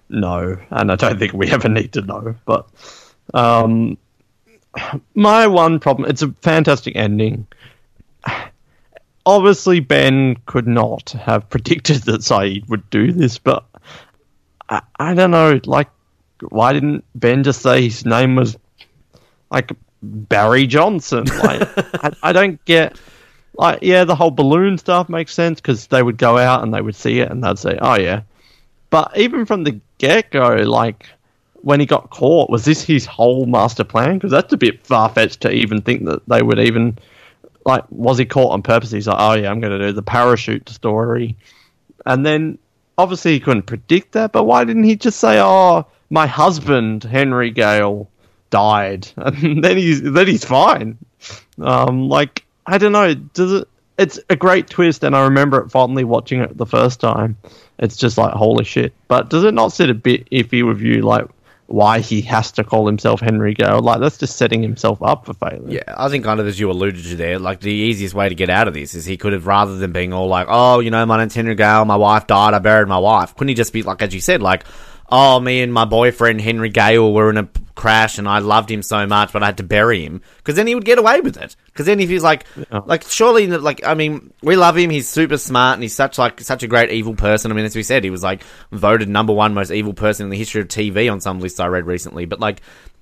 No, 0.08 0.58
and 0.70 0.90
I 0.92 0.96
don't 0.96 1.18
think 1.18 1.32
we 1.32 1.50
ever 1.50 1.68
need 1.68 1.92
to 1.92 2.02
know. 2.02 2.34
But 2.44 2.66
um, 3.32 3.96
my 5.14 5.46
one 5.46 5.80
problem 5.80 6.08
it's 6.08 6.22
a 6.22 6.32
fantastic 6.42 6.96
ending. 6.96 7.46
Obviously, 9.26 9.80
Ben 9.80 10.36
could 10.46 10.66
not 10.66 11.10
have 11.10 11.50
predicted 11.50 12.02
that 12.04 12.22
Sayid 12.22 12.68
would 12.68 12.88
do 12.90 13.12
this, 13.12 13.38
but 13.38 13.64
I, 14.68 14.82
I 14.98 15.14
don't 15.14 15.30
know. 15.30 15.60
Like, 15.64 15.88
why 16.48 16.72
didn't 16.72 17.04
Ben 17.14 17.42
just 17.44 17.60
say 17.60 17.82
his 17.82 18.06
name 18.06 18.36
was 18.36 18.56
like 19.50 19.72
Barry 20.02 20.66
Johnson? 20.66 21.24
Like, 21.24 21.62
I, 22.02 22.12
I 22.22 22.32
don't 22.32 22.64
get. 22.64 22.98
Like, 23.52 23.80
yeah, 23.82 24.04
the 24.04 24.14
whole 24.14 24.30
balloon 24.30 24.78
stuff 24.78 25.08
makes 25.08 25.34
sense 25.34 25.60
because 25.60 25.88
they 25.88 26.02
would 26.02 26.16
go 26.16 26.38
out 26.38 26.62
and 26.62 26.72
they 26.72 26.80
would 26.80 26.94
see 26.96 27.20
it 27.20 27.30
and 27.30 27.44
they'd 27.44 27.58
say, 27.58 27.76
"Oh 27.80 27.96
yeah." 27.96 28.22
But 28.88 29.18
even 29.18 29.44
from 29.44 29.64
the 29.64 29.80
get 29.98 30.30
go, 30.30 30.54
like 30.54 31.06
when 31.62 31.80
he 31.80 31.86
got 31.86 32.10
caught, 32.10 32.50
was 32.50 32.64
this 32.64 32.82
his 32.82 33.06
whole 33.06 33.46
master 33.46 33.84
plan? 33.84 34.14
Because 34.14 34.30
that's 34.30 34.52
a 34.52 34.56
bit 34.56 34.84
far 34.86 35.08
fetched 35.08 35.40
to 35.42 35.52
even 35.52 35.82
think 35.82 36.04
that 36.06 36.26
they 36.28 36.42
would 36.42 36.58
even 36.58 36.98
like. 37.64 37.84
Was 37.90 38.18
he 38.18 38.24
caught 38.24 38.52
on 38.52 38.62
purpose? 38.62 38.90
He's 38.90 39.06
like, 39.06 39.18
"Oh 39.18 39.34
yeah, 39.34 39.50
I'm 39.50 39.60
going 39.60 39.78
to 39.78 39.86
do 39.86 39.92
the 39.92 40.02
parachute 40.02 40.68
story," 40.68 41.36
and 42.06 42.24
then 42.24 42.58
obviously 42.98 43.32
he 43.32 43.40
couldn't 43.40 43.62
predict 43.62 44.12
that. 44.12 44.32
But 44.32 44.44
why 44.44 44.64
didn't 44.64 44.84
he 44.84 44.96
just 44.96 45.20
say, 45.20 45.38
"Oh, 45.40 45.86
my 46.08 46.26
husband 46.26 47.04
Henry 47.04 47.50
Gale 47.50 48.08
died," 48.50 49.08
and 49.16 49.62
then 49.62 49.76
he's 49.76 50.02
then 50.02 50.26
he's 50.26 50.44
fine. 50.44 50.98
Um, 51.60 52.08
like 52.08 52.44
I 52.66 52.78
don't 52.78 52.92
know. 52.92 53.14
Does 53.14 53.52
it? 53.52 53.68
It's 53.98 54.18
a 54.30 54.36
great 54.36 54.66
twist, 54.70 55.04
and 55.04 55.14
I 55.14 55.24
remember 55.24 55.60
it 55.60 55.70
fondly 55.70 56.04
watching 56.04 56.40
it 56.40 56.56
the 56.56 56.64
first 56.64 57.00
time. 57.00 57.36
It's 57.78 57.96
just 57.96 58.16
like 58.16 58.32
holy 58.32 58.64
shit. 58.64 58.94
But 59.08 59.28
does 59.28 59.44
it 59.44 59.52
not 59.52 59.72
sit 59.72 59.90
a 59.90 59.94
bit 59.94 60.28
iffy 60.30 60.66
with 60.66 60.80
you? 60.80 61.02
Like, 61.02 61.26
why 61.70 62.00
he 62.00 62.20
has 62.22 62.50
to 62.50 62.64
call 62.64 62.84
himself 62.84 63.20
Henry 63.20 63.54
Gale. 63.54 63.80
Like 63.80 64.00
that's 64.00 64.18
just 64.18 64.36
setting 64.36 64.60
himself 64.60 65.00
up 65.02 65.24
for 65.24 65.34
failure. 65.34 65.62
Yeah, 65.68 65.94
I 65.96 66.08
think 66.08 66.24
kind 66.24 66.40
of 66.40 66.46
as 66.48 66.58
you 66.58 66.68
alluded 66.68 67.04
to 67.04 67.16
there, 67.16 67.38
like 67.38 67.60
the 67.60 67.70
easiest 67.70 68.12
way 68.12 68.28
to 68.28 68.34
get 68.34 68.50
out 68.50 68.66
of 68.66 68.74
this 68.74 68.94
is 68.94 69.04
he 69.04 69.16
could 69.16 69.32
have 69.32 69.46
rather 69.46 69.76
than 69.76 69.92
being 69.92 70.12
all 70.12 70.26
like, 70.26 70.48
oh, 70.50 70.80
you 70.80 70.90
know, 70.90 71.06
my 71.06 71.18
name's 71.18 71.34
Henry 71.34 71.54
Gale, 71.54 71.84
my 71.84 71.96
wife 71.96 72.26
died, 72.26 72.54
I 72.54 72.58
buried 72.58 72.88
my 72.88 72.98
wife. 72.98 73.34
Couldn't 73.36 73.48
he 73.50 73.54
just 73.54 73.72
be 73.72 73.84
like, 73.84 74.02
as 74.02 74.12
you 74.12 74.20
said, 74.20 74.42
like, 74.42 74.64
oh, 75.10 75.40
me 75.40 75.62
and 75.62 75.72
my 75.72 75.84
boyfriend 75.84 76.40
Henry 76.40 76.68
Gale 76.68 77.12
were 77.12 77.30
in 77.30 77.36
a 77.36 77.48
crash 77.74 78.18
and 78.18 78.28
I 78.28 78.40
loved 78.40 78.70
him 78.70 78.82
so 78.82 79.06
much, 79.06 79.32
but 79.32 79.42
I 79.42 79.46
had 79.46 79.56
to 79.56 79.62
bury 79.62 80.04
him 80.04 80.20
because 80.38 80.54
then 80.54 80.66
he 80.66 80.74
would 80.74 80.84
get 80.84 80.98
away 80.98 81.20
with 81.20 81.36
it. 81.36 81.56
Because 81.66 81.86
then 81.86 81.98
if 82.00 82.08
he's 82.10 82.22
like, 82.22 82.44
Yeah. 82.70 82.80
like 82.84 83.04
surely, 83.04 83.46
like 83.46 83.84
I 83.86 83.94
mean, 83.94 84.32
we 84.42 84.56
love 84.56 84.76
him. 84.76 84.90
He's 84.90 85.08
super 85.08 85.38
smart 85.38 85.74
and 85.74 85.82
he's 85.82 85.94
such 85.94 86.18
like 86.18 86.40
such 86.40 86.62
a 86.62 86.68
great 86.68 86.90
evil 86.90 87.14
person. 87.14 87.50
I 87.50 87.54
mean, 87.54 87.64
as 87.64 87.74
we 87.74 87.82
said, 87.82 88.04
he 88.04 88.10
was 88.10 88.22
like 88.22 88.42
voted 88.70 89.08
number 89.08 89.32
one 89.32 89.54
most 89.54 89.70
evil 89.70 89.94
person 89.94 90.24
in 90.24 90.30
the 90.30 90.36
history 90.38 90.60
of 90.60 90.68
TV 90.68 91.10
on 91.10 91.20
some 91.20 91.40
lists 91.40 91.58
I 91.58 91.66
read 91.66 91.86
recently. 91.86 92.26
But 92.26 92.40
like 92.40 92.60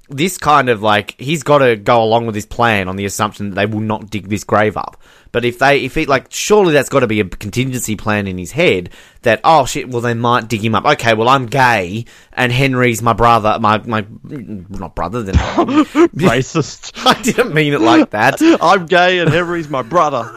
this 0.09 0.39
kind 0.39 0.69
of 0.69 0.81
like 0.81 1.21
he's 1.21 1.43
got 1.43 1.59
to 1.59 1.77
go 1.77 2.03
along 2.03 2.27
with 2.27 2.35
his 2.35 2.47
plan 2.47 2.89
on 2.89 2.97
the 2.97 3.05
assumption 3.05 3.51
that 3.51 3.57
they 3.57 3.67
will 3.67 3.83
not 3.83 4.09
dig 4.11 4.29
this 4.29 4.45
grave 4.45 4.77
up. 4.77 5.01
But 5.33 5.45
if 5.45 5.59
they, 5.59 5.85
if 5.85 5.95
he 5.95 6.07
like, 6.07 6.26
surely 6.31 6.72
that's 6.72 6.89
got 6.89 7.01
to 7.01 7.07
be 7.07 7.20
a 7.20 7.24
contingency 7.24 7.97
plan 7.97 8.26
in 8.26 8.39
his 8.39 8.53
head 8.53 8.91
that 9.22 9.41
oh 9.45 9.66
shit, 9.66 9.89
well 9.89 10.01
they 10.01 10.14
might 10.14 10.49
dig 10.49 10.64
him 10.64 10.74
up. 10.74 10.85
Okay, 10.85 11.14
well 11.14 11.29
I'm 11.29 11.47
gay 11.47 12.05
and 12.33 12.53
Henry's 12.53 13.03
my 13.03 13.12
brother, 13.12 13.59
my 13.61 13.79
my 13.79 14.07
not 14.24 14.95
brother. 14.95 15.22
Then 15.22 15.35
Racist. 15.35 16.93
I 17.07 17.20
didn't 17.22 17.55
mean 17.55 17.72
it 17.72 17.81
like 17.81 18.11
that. 18.11 18.37
I'm 18.61 18.87
gay 18.87 19.18
and 19.18 19.31
Henry's 19.31 19.68
my 19.68 19.83
brother. 19.83 20.31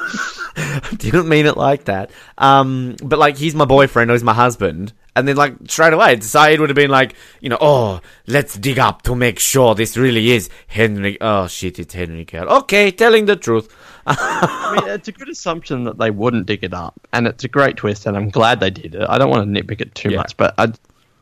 didn't 0.97 1.29
mean 1.29 1.45
it 1.45 1.57
like 1.57 1.85
that. 1.85 2.11
Um, 2.37 2.95
but 3.03 3.19
like 3.19 3.37
he's 3.37 3.55
my 3.55 3.65
boyfriend 3.65 4.11
or 4.11 4.13
he's 4.13 4.23
my 4.23 4.33
husband. 4.33 4.93
And 5.16 5.28
then, 5.28 5.36
like, 5.36 5.55
straight 5.68 5.91
away, 5.91 6.16
Sayid 6.18 6.59
would 6.59 6.70
have 6.70 6.76
been 6.76 6.89
like, 6.89 7.16
you 7.41 7.49
know, 7.49 7.57
oh, 7.59 7.99
let's 8.28 8.55
dig 8.57 8.80
up 8.80 9.01
to 9.01 9.14
make 9.16 9.39
sure 9.39 9.76
this 9.76 9.97
really 9.97 10.32
is 10.32 10.49
Henry. 10.68 11.18
Oh, 11.20 11.47
shit, 11.47 11.80
it's 11.80 11.93
Henry. 11.93 12.26
Okay, 12.34 12.91
telling 12.91 13.26
the 13.26 13.36
truth. 13.36 13.76
I 14.07 14.80
mean, 14.80 14.89
it's 14.89 15.09
a 15.09 15.12
good 15.12 15.28
assumption 15.30 15.84
that 15.84 15.97
they 15.97 16.12
wouldn't 16.12 16.45
dig 16.45 16.64
it 16.64 16.74
up, 16.74 16.95
and 17.12 17.28
it's 17.28 17.43
a 17.43 17.49
great 17.49 17.76
twist, 17.76 18.05
and 18.05 18.16
I'm 18.16 18.30
glad 18.30 18.62
they 18.62 18.70
did 18.70 18.95
it. 18.95 19.05
I 19.09 19.18
don't 19.18 19.30
want 19.30 19.53
to 19.53 19.62
nitpick 19.62 19.82
it 19.82 19.93
too 19.95 20.12
Yeah. 20.12 20.18
much, 20.18 20.38
but 20.38 20.53
i 20.57 20.72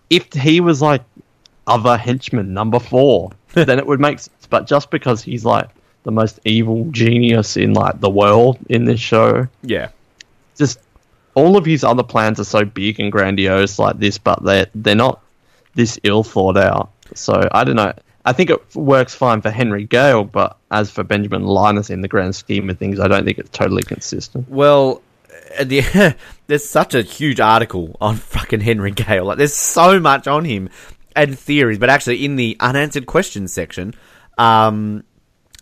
if 0.10 0.32
he 0.34 0.60
was 0.62 0.82
like 0.82 1.04
other 1.68 1.98
henchman 1.98 2.54
number 2.54 2.80
four, 2.80 3.32
then 3.54 3.78
it 3.80 3.86
would 3.86 4.00
make 4.00 4.20
sense. 4.20 4.48
But 4.50 4.66
just 4.68 4.90
because 4.92 5.22
he's 5.22 5.46
like 5.46 5.68
the 6.04 6.12
most 6.12 6.40
evil 6.46 6.88
genius 6.92 7.58
in 7.58 7.74
like 7.74 8.00
the 8.00 8.10
world 8.10 8.58
in 8.70 8.86
this 8.86 9.00
show, 9.00 9.48
Yeah. 9.64 9.90
just 10.58 10.80
all 11.40 11.56
of 11.58 11.66
his 11.66 11.84
other 11.84 12.04
plans 12.04 12.40
are 12.40 12.46
so 12.46 12.66
big 12.66 13.00
and 13.00 13.12
grandiose 13.12 13.80
like 13.80 13.98
this, 13.98 14.18
but 14.18 14.44
they're 14.44 14.68
they're 14.76 14.96
not 14.96 15.22
this 15.74 15.98
ill 16.04 16.24
thought 16.24 16.58
out. 16.58 16.92
So 17.16 17.48
I 17.52 17.64
don't 17.64 17.76
know. 17.76 17.94
I 18.26 18.34
think 18.34 18.50
it 18.50 18.76
works 18.76 19.16
fine 19.16 19.42
for 19.42 19.50
Henry 19.50 19.86
Gale, 19.86 20.26
but 20.26 20.58
as 20.70 20.92
for 20.92 21.04
Benjamin 21.04 21.46
Linus 21.46 21.90
in 21.90 22.02
the 22.02 22.08
grand 22.08 22.36
scheme 22.36 22.70
of 22.70 22.78
things, 22.78 23.00
I 23.00 23.08
don't 23.08 23.24
think 23.24 23.40
it's 23.40 23.50
totally 23.50 23.82
consistent. 23.82 24.50
Well, 24.50 25.02
the, 25.64 26.16
there's 26.48 26.68
such 26.68 26.94
a 26.94 27.02
huge 27.02 27.40
article 27.40 27.96
on 28.02 28.16
fucking 28.36 28.60
Henry 28.60 28.92
Gale. 28.92 29.26
Like, 29.26 29.38
there's 29.38 29.54
so 29.54 30.00
much 30.00 30.28
on 30.28 30.44
him 30.46 30.70
and 31.16 31.40
theories, 31.40 31.80
but 31.80 31.90
actually, 31.90 32.24
in 32.26 32.36
the 32.36 32.58
unanswered 32.60 33.06
questions 33.06 33.54
section, 33.54 33.96
um, 34.38 35.06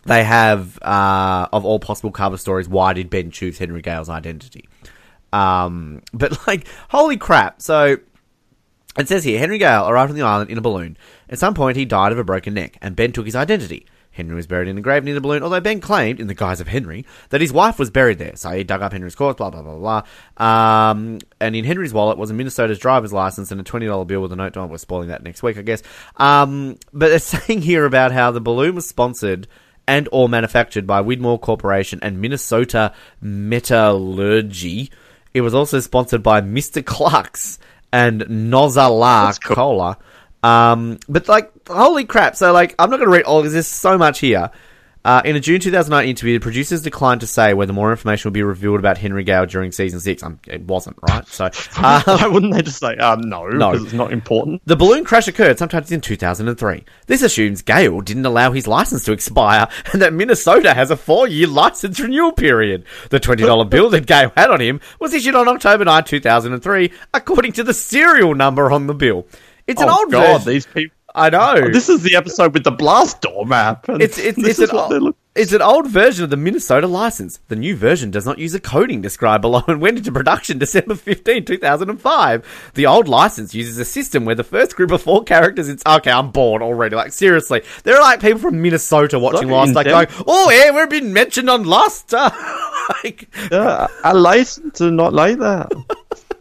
they 0.06 0.24
have 0.24 0.82
uh, 0.82 1.48
of 1.54 1.64
all 1.64 1.80
possible 1.80 2.12
cover 2.12 2.38
stories. 2.38 2.68
Why 2.68 2.94
did 2.94 3.10
Ben 3.10 3.30
choose 3.30 3.58
Henry 3.60 3.82
Gale's 3.82 4.10
identity? 4.10 4.68
Um, 5.34 6.02
but 6.14 6.38
like, 6.48 6.68
holy 6.90 7.18
crap! 7.18 7.62
So 7.62 7.98
it 8.98 9.08
says 9.08 9.24
here 9.24 9.40
Henry 9.40 9.58
Gale 9.58 9.88
arrived 9.88 10.12
on 10.12 10.18
the 10.18 10.24
island 10.24 10.50
in 10.50 10.58
a 10.58 10.62
balloon. 10.62 10.98
At 11.30 11.40
some 11.40 11.54
point, 11.54 11.78
he 11.78 11.86
died 11.86 12.12
of 12.12 12.18
a 12.18 12.24
broken 12.24 12.54
neck, 12.54 12.78
and 12.82 12.96
Ben 12.96 13.12
took 13.12 13.26
his 13.26 13.36
identity. 13.36 13.86
Henry 14.18 14.36
was 14.36 14.48
buried 14.48 14.68
in 14.68 14.78
a 14.80 14.82
grave 14.82 15.04
near 15.04 15.14
the 15.14 15.22
balloon, 15.22 15.44
although 15.44 15.62
Ben 15.62 15.80
claimed, 15.80 16.20
in 16.20 16.26
the 16.26 16.34
guise 16.34 16.60
of 16.60 16.68
Henry, 16.68 17.06
that 17.30 17.40
his 17.40 17.54
wife 17.54 17.78
was 17.78 17.92
buried 17.92 18.18
there. 18.18 18.36
So 18.36 18.50
he 18.50 18.64
dug 18.64 18.82
up 18.82 18.92
Henry's 18.92 19.14
corpse, 19.14 19.38
blah, 19.38 19.52
blah, 19.52 19.62
blah, 19.62 19.78
blah. 19.78 20.04
Um, 20.44 21.20
and 21.40 21.56
in 21.56 21.64
Henry's 21.64 21.94
wallet 21.94 22.18
was 22.18 22.32
a 22.32 22.34
Minnesota's 22.34 22.80
driver's 22.80 23.14
license 23.14 23.52
and 23.52 23.62
a 23.62 23.64
$20 23.64 24.08
bill 24.08 24.22
with 24.22 24.34
a 24.34 24.36
note. 24.36 24.58
Oh, 24.58 24.66
we're 24.66 24.78
spoiling 24.80 25.10
that 25.10 25.22
next 25.22 25.44
week, 25.44 25.60
I 25.60 25.62
guess. 25.62 25.84
Um, 26.18 26.78
but 26.92 27.10
they're 27.10 27.20
saying 27.20 27.62
here 27.62 27.86
about 27.86 28.12
how 28.12 28.32
the 28.32 28.42
balloon 28.42 28.74
was 28.74 28.90
sponsored 28.90 29.48
and 29.88 30.10
or 30.12 30.28
manufactured 30.28 30.88
by 30.88 31.02
Widmore 31.04 31.40
Corporation 31.40 32.00
and 32.02 32.20
Minnesota 32.20 32.94
Metallurgy. 33.22 34.90
It 35.38 35.42
was 35.42 35.54
also 35.54 35.80
sponsored 35.80 36.24
by 36.24 36.42
Mr. 36.42 36.84
Cluck's 36.84 37.60
and 37.94 38.22
Nozala 38.22 39.40
cool. 39.44 39.56
Cola. 39.56 39.98
Um, 40.42 40.98
but 41.08 41.28
like, 41.28 41.52
holy 41.68 42.06
crap! 42.06 42.36
So 42.36 42.52
like, 42.52 42.74
I'm 42.80 42.90
not 42.90 42.98
going 42.98 43.08
to 43.10 43.16
read 43.16 43.26
all 43.26 43.42
because 43.42 43.54
there's 43.54 43.68
so 43.68 43.98
much 43.98 44.20
here. 44.20 44.50
Uh, 45.08 45.22
in 45.24 45.38
a 45.38 45.40
June 45.40 45.62
2009 45.62 46.10
interview, 46.10 46.34
the 46.38 46.44
producers 46.44 46.82
declined 46.82 47.22
to 47.22 47.28
say 47.28 47.54
whether 47.54 47.72
more 47.72 47.92
information 47.92 48.28
will 48.28 48.34
be 48.34 48.44
revealed 48.44 48.78
about 48.78 48.98
Henry 48.98 49.24
Gale 49.24 49.46
during 49.46 49.72
season 49.72 50.02
six. 50.02 50.22
Um, 50.22 50.38
it 50.46 50.64
wasn't 50.64 50.98
right. 51.10 51.26
So 51.30 51.46
uh, 51.78 52.02
Why 52.06 52.28
wouldn't 52.28 52.54
they 52.54 52.62
just 52.62 52.80
say, 52.80 52.98
uh, 52.98 53.16
no, 53.16 53.48
No. 53.48 53.72
because 53.72 53.86
it's 53.86 53.94
not 53.94 54.12
important? 54.12 54.62
the 54.66 54.76
balloon 54.76 55.06
crash 55.06 55.30
occurred 55.30 55.60
sometime 55.60 55.86
in 55.90 56.02
2003. 56.02 56.84
This 57.06 57.22
assumes 57.22 57.62
Gale 57.62 58.02
didn't 58.02 58.26
allow 58.26 58.52
his 58.52 58.68
license 58.68 59.06
to 59.06 59.14
expire 59.14 59.70
and 59.94 60.02
that 60.02 60.12
Minnesota 60.12 60.74
has 60.74 60.92
a 60.92 60.98
four 60.98 61.26
year 61.26 61.48
license 61.48 62.02
renewal 62.02 62.34
period. 62.34 62.84
The 63.10 63.22
$20 63.22 63.70
bill 63.70 63.90
that 63.92 64.08
Gale 64.08 64.34
had 64.36 64.50
on 64.50 64.60
him 64.60 64.82
was 65.00 65.14
issued 65.14 65.36
on 65.36 65.48
October 65.48 65.86
9, 65.86 66.04
2003, 66.04 66.92
according 67.14 67.54
to 67.54 67.64
the 67.64 67.74
serial 67.74 68.36
number 68.36 68.70
on 68.70 68.88
the 68.88 68.94
bill. 68.94 69.26
It's 69.68 69.82
an 69.82 69.88
oh, 69.88 70.00
old 70.00 70.12
God, 70.12 70.40
version. 70.40 70.52
these 70.52 70.66
people. 70.66 70.97
I 71.18 71.30
know. 71.30 71.70
This 71.72 71.90
is 71.90 72.04
the 72.04 72.16
episode 72.16 72.54
with 72.54 72.64
the 72.64 72.72
blast 72.72 73.22
door 73.22 73.46
map. 73.46 73.86
It's 73.90 74.18
it's 74.18 74.38
it's 74.38 74.60
is 74.60 74.70
an, 74.70 74.76
what 74.76 74.90
they 74.90 74.96
old, 74.96 75.04
look- 75.04 75.18
it's 75.36 75.52
an 75.54 75.62
old 75.62 75.88
version 75.88 76.24
of 76.24 76.30
the 76.30 76.38
Minnesota 76.38 76.88
license. 76.88 77.40
The 77.48 77.56
new 77.56 77.76
version 77.76 78.10
does 78.10 78.26
not 78.26 78.40
use 78.40 78.56
a 78.56 78.60
coding 78.60 79.02
described 79.02 79.42
below 79.42 79.64
and 79.68 79.80
went 79.82 79.98
into 79.98 80.12
production 80.12 80.58
December 80.58 80.96
15, 80.96 81.46
2005. 81.46 82.72
The 82.74 82.86
old 82.86 83.08
license 83.08 83.54
uses 83.54 83.78
a 83.78 83.86
system 83.86 84.26
where 84.26 84.36
the 84.36 84.44
first 84.44 84.76
group 84.76 84.92
of 84.92 85.02
four 85.02 85.24
characters 85.24 85.70
it's 85.70 85.84
okay, 85.86 86.12
I'm 86.12 86.32
bored 86.32 86.62
already. 86.62 86.96
Like 86.96 87.14
seriously. 87.14 87.62
There 87.84 87.96
are 87.96 88.02
like 88.02 88.22
people 88.22 88.40
from 88.40 88.62
Minnesota 88.62 89.20
watching 89.20 89.50
Last 89.50 89.74
Lost 89.74 89.76
like 89.76 89.86
going, 89.88 90.08
"Oh, 90.28 90.50
yeah, 90.52 90.72
we've 90.72 90.90
been 90.90 91.14
mentioned 91.14 91.50
on 91.50 91.64
Last 91.64 92.12
like 93.04 93.30
Yeah, 93.52 93.88
a 94.04 94.14
license 94.16 94.82
is 94.82 94.92
not 94.92 95.14
like 95.14 95.38
that. 95.40 95.72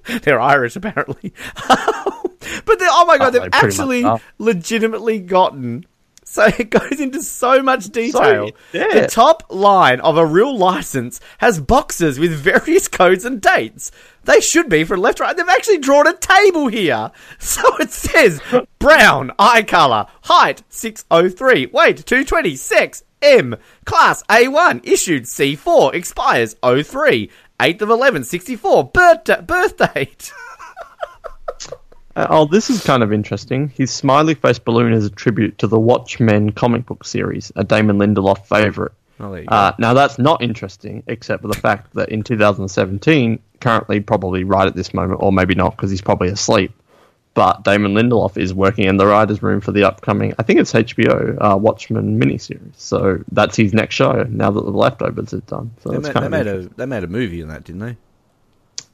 they're 0.22 0.40
Irish 0.40 0.76
apparently. 0.76 1.32
but 1.68 2.78
they 2.78 2.86
oh 2.88 3.04
my 3.07 3.18
god, 3.18 3.28
Oh, 3.28 3.30
they've 3.30 3.42
they 3.42 3.48
pretty 3.50 3.50
much 3.50 3.64
actually 3.64 4.04
oh. 4.04 4.20
legitimately 4.38 5.18
gotten. 5.20 5.86
So 6.24 6.44
it 6.59 6.70
goes 6.70 7.00
into 7.00 7.22
so 7.22 7.62
much 7.62 7.86
detail. 7.86 8.50
yeah. 8.72 9.00
The 9.00 9.07
top 9.07 9.44
line 9.48 10.00
of 10.00 10.16
a 10.18 10.26
real 10.26 10.57
license 10.57 11.20
has 11.38 11.61
boxes 11.61 12.18
with 12.18 12.32
various 12.32 12.88
codes 12.88 13.24
and 13.24 13.40
dates. 13.40 13.92
They 14.24 14.40
should 14.40 14.68
be 14.68 14.82
from 14.84 15.00
left 15.00 15.18
to 15.18 15.24
right. 15.24 15.36
They've 15.36 15.48
actually 15.48 15.78
drawn 15.78 16.07
a 16.09 16.14
table 16.16 16.66
here. 16.66 17.12
So 17.38 17.62
it 17.78 17.90
says 17.92 18.40
brown, 18.80 19.30
eye 19.38 19.62
color, 19.62 20.07
height 20.24 20.62
603, 20.68 21.66
weight 21.66 22.04
220, 22.04 22.57
sex 22.57 23.04
M, 23.22 23.57
class 23.84 24.22
A1, 24.24 24.86
issued 24.86 25.24
C4, 25.24 25.94
expires 25.94 26.57
03, 26.62 27.30
8th 27.59 27.82
of 27.82 27.90
11, 27.90 28.24
64, 28.24 28.84
birth, 28.84 29.46
birth 29.46 29.76
date. 29.94 30.32
Uh, 32.16 32.26
oh, 32.30 32.46
this 32.46 32.70
is 32.70 32.82
kind 32.82 33.02
of 33.02 33.12
interesting. 33.12 33.68
His 33.68 33.90
smiley 33.90 34.32
face 34.34 34.59
balloon 34.59 34.94
is 34.94 35.04
a 35.04 35.11
tribute 35.11 35.59
to 35.59 35.66
the 35.66 35.78
Watchmen 35.78 36.50
comic 36.50 36.86
book 36.86 37.04
series, 37.04 37.52
a 37.57 37.62
Damon 37.62 37.98
Lindelof 37.98 38.46
favorite. 38.46 38.92
Oh, 39.20 39.30
there 39.30 39.42
you 39.42 39.46
go. 39.46 39.54
Uh, 39.54 39.72
now, 39.78 39.92
that's 39.92 40.18
not 40.18 40.42
interesting, 40.42 41.02
except 41.09 41.42
for 41.42 41.48
the 41.48 41.61
fact 41.61 41.92
that 41.92 42.09
in 42.09 42.22
2017, 42.22 43.38
currently 43.61 44.00
probably 44.00 44.44
right 44.44 44.66
at 44.66 44.74
this 44.74 44.94
moment, 44.94 45.20
or 45.22 45.30
maybe 45.30 45.54
not 45.54 45.76
because 45.76 45.90
he's 45.90 46.00
probably 46.00 46.28
asleep, 46.28 46.72
but 47.37 47.64
Damon 47.64 47.93
Lindelof 47.93 48.39
is 48.39 48.55
working 48.55 48.87
in 48.87 48.97
the 48.97 49.07
writer's 49.07 49.43
room 49.43 49.61
for 49.61 49.70
the 49.70 49.84
upcoming, 49.84 50.32
I 50.39 50.43
think 50.43 50.59
it's 50.59 50.72
HBO, 50.72 51.37
uh, 51.39 51.55
Watchmen 51.59 52.18
miniseries. 52.18 52.72
So 52.78 53.22
that's 53.30 53.55
his 53.55 53.74
next 53.74 53.95
show 53.95 54.22
now 54.30 54.51
that 54.51 54.64
the 54.64 54.70
leftovers 54.70 55.34
are 55.34 55.41
done. 55.41 55.70
So 55.82 55.91
They 55.91 55.99
made, 55.99 56.14
they, 56.14 56.28
made 56.28 56.47
a, 56.47 56.68
they 56.76 56.87
made 56.87 57.05
a 57.05 57.09
movie 57.09 57.43
in 57.43 57.49
that, 57.49 57.64
didn't 57.64 57.82
they? 57.82 57.97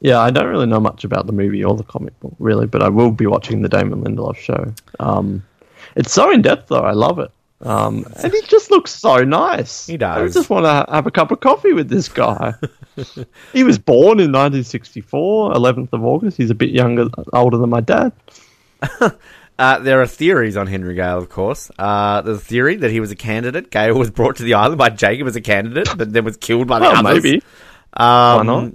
Yeah, 0.00 0.18
I 0.18 0.32
don't 0.32 0.48
really 0.48 0.66
know 0.66 0.80
much 0.80 1.04
about 1.04 1.28
the 1.28 1.32
movie 1.32 1.62
or 1.62 1.76
the 1.76 1.84
comic 1.84 2.18
book, 2.18 2.34
really, 2.40 2.66
but 2.66 2.82
I 2.82 2.88
will 2.88 3.12
be 3.12 3.26
watching 3.26 3.62
the 3.62 3.68
Damon 3.68 4.02
Lindelof 4.02 4.34
show. 4.36 4.74
Um, 4.98 5.44
it's 5.94 6.12
so 6.12 6.32
in 6.32 6.42
depth, 6.42 6.68
though. 6.68 6.80
I 6.80 6.92
love 6.94 7.20
it. 7.20 7.30
Um, 7.62 8.04
and 8.22 8.32
he 8.32 8.42
just 8.42 8.70
looks 8.70 8.90
so 8.92 9.18
nice. 9.24 9.86
He 9.86 9.96
does. 9.96 10.30
I 10.30 10.40
just 10.40 10.50
want 10.50 10.64
to 10.66 10.92
have 10.92 11.06
a 11.06 11.10
cup 11.10 11.30
of 11.30 11.40
coffee 11.40 11.72
with 11.72 11.88
this 11.88 12.08
guy. 12.08 12.54
he 13.52 13.62
was 13.64 13.78
born 13.78 14.18
in 14.18 14.32
1964, 14.32 15.52
11th 15.54 15.88
of 15.92 16.04
August. 16.04 16.36
He's 16.36 16.50
a 16.50 16.54
bit 16.56 16.70
younger, 16.70 17.06
older 17.32 17.56
than 17.58 17.70
my 17.70 17.80
dad. 17.80 18.12
Uh, 19.58 19.78
there 19.78 20.00
are 20.00 20.06
theories 20.06 20.56
on 20.56 20.66
Henry 20.66 20.94
Gale, 20.94 21.18
of 21.18 21.28
course. 21.28 21.70
Uh, 21.78 22.22
there's 22.22 22.38
a 22.38 22.40
theory 22.40 22.74
that 22.76 22.90
he 22.90 22.98
was 23.00 23.12
a 23.12 23.14
candidate. 23.14 23.70
Gale 23.70 23.96
was 23.96 24.10
brought 24.10 24.36
to 24.36 24.42
the 24.42 24.54
island 24.54 24.78
by 24.78 24.88
Jacob 24.88 25.28
as 25.28 25.36
a 25.36 25.40
candidate, 25.42 25.88
but 25.96 26.10
then 26.12 26.24
was 26.24 26.38
killed 26.38 26.66
by 26.66 26.78
the 26.80 26.86
Oh, 26.86 26.92
others. 26.94 27.22
maybe. 27.22 27.42
Um, 27.92 28.46
not? 28.46 28.72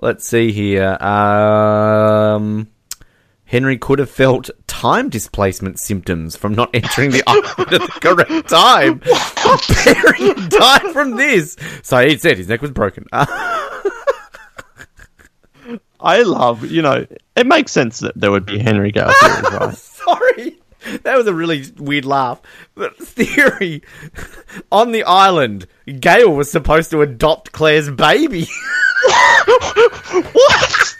Let's 0.00 0.26
see 0.26 0.52
here. 0.52 0.92
Um, 1.02 2.68
Henry 3.46 3.78
could 3.78 3.98
have 3.98 4.10
felt 4.10 4.50
time 4.66 5.08
displacement 5.08 5.78
symptoms 5.78 6.36
from 6.36 6.54
not 6.54 6.70
entering 6.74 7.10
the 7.10 7.22
island 7.26 7.72
at 7.72 7.80
the 7.80 7.88
correct 8.00 8.48
time. 8.48 9.00
Perry 9.84 10.34
died 10.48 10.92
from 10.92 11.16
this. 11.16 11.56
So 11.82 12.06
he 12.06 12.16
said 12.16 12.38
his 12.38 12.48
neck 12.48 12.62
was 12.62 12.70
broken. 12.70 13.06
I 13.12 14.00
love, 16.22 16.70
you 16.70 16.82
know, 16.82 17.06
it 17.34 17.46
makes 17.46 17.72
sense 17.72 18.00
that 18.00 18.12
there 18.14 18.30
would 18.30 18.44
be 18.44 18.58
Henry 18.58 18.92
Gale 18.92 19.10
theories, 19.20 19.52
right? 19.52 19.74
Sorry. 19.74 20.58
That 21.02 21.16
was 21.16 21.26
a 21.26 21.32
really 21.34 21.64
weird 21.78 22.04
laugh. 22.04 22.42
But 22.74 22.94
theory 22.98 23.82
on 24.70 24.92
the 24.92 25.04
island, 25.04 25.66
Gale 26.00 26.34
was 26.34 26.50
supposed 26.50 26.90
to 26.90 27.00
adopt 27.00 27.52
Claire's 27.52 27.90
baby. 27.90 28.42
what? 30.32 30.96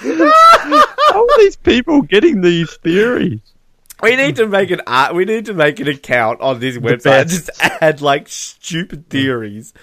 How 0.02 1.22
are 1.24 1.38
these 1.38 1.56
people 1.56 2.02
getting 2.02 2.40
these 2.40 2.74
theories? 2.76 3.40
We 4.02 4.16
need 4.16 4.36
to 4.36 4.46
make 4.46 4.70
an 4.70 4.80
art. 4.86 5.14
We 5.14 5.26
need 5.26 5.46
to 5.46 5.54
make 5.54 5.78
an 5.78 5.88
account 5.88 6.40
on 6.40 6.58
this 6.58 6.78
website. 6.78 7.20
and. 7.22 7.28
Just 7.30 7.50
add 7.60 8.00
like 8.00 8.28
stupid 8.28 9.08
theories. 9.10 9.74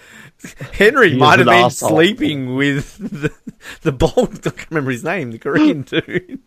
Henry 0.74 1.12
He 1.12 1.18
might 1.18 1.40
have 1.40 1.46
been 1.48 1.66
asshole. 1.66 1.90
sleeping 1.90 2.56
with 2.56 2.98
the, 2.98 3.32
the 3.82 3.92
bald. 3.92 4.38
I 4.48 4.50
can't 4.52 4.70
remember 4.72 4.92
his 4.92 5.04
name. 5.04 5.32
The 5.32 5.38
Korean 5.40 5.82
dude. 5.84 6.40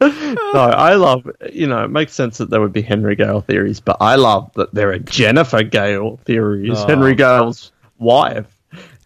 No, 0.00 0.60
I 0.60 0.94
love, 0.94 1.28
you 1.52 1.66
know, 1.66 1.84
it 1.84 1.90
makes 1.90 2.12
sense 2.12 2.38
that 2.38 2.50
there 2.50 2.60
would 2.60 2.72
be 2.72 2.82
Henry 2.82 3.16
Gale 3.16 3.40
theories, 3.40 3.80
but 3.80 3.96
I 4.00 4.16
love 4.16 4.52
that 4.54 4.72
there 4.74 4.90
are 4.92 4.98
Jennifer 4.98 5.62
Gale 5.62 6.18
theories. 6.24 6.72
Oh. 6.76 6.86
Henry 6.86 7.14
Gale's 7.14 7.72
wife. 7.98 8.46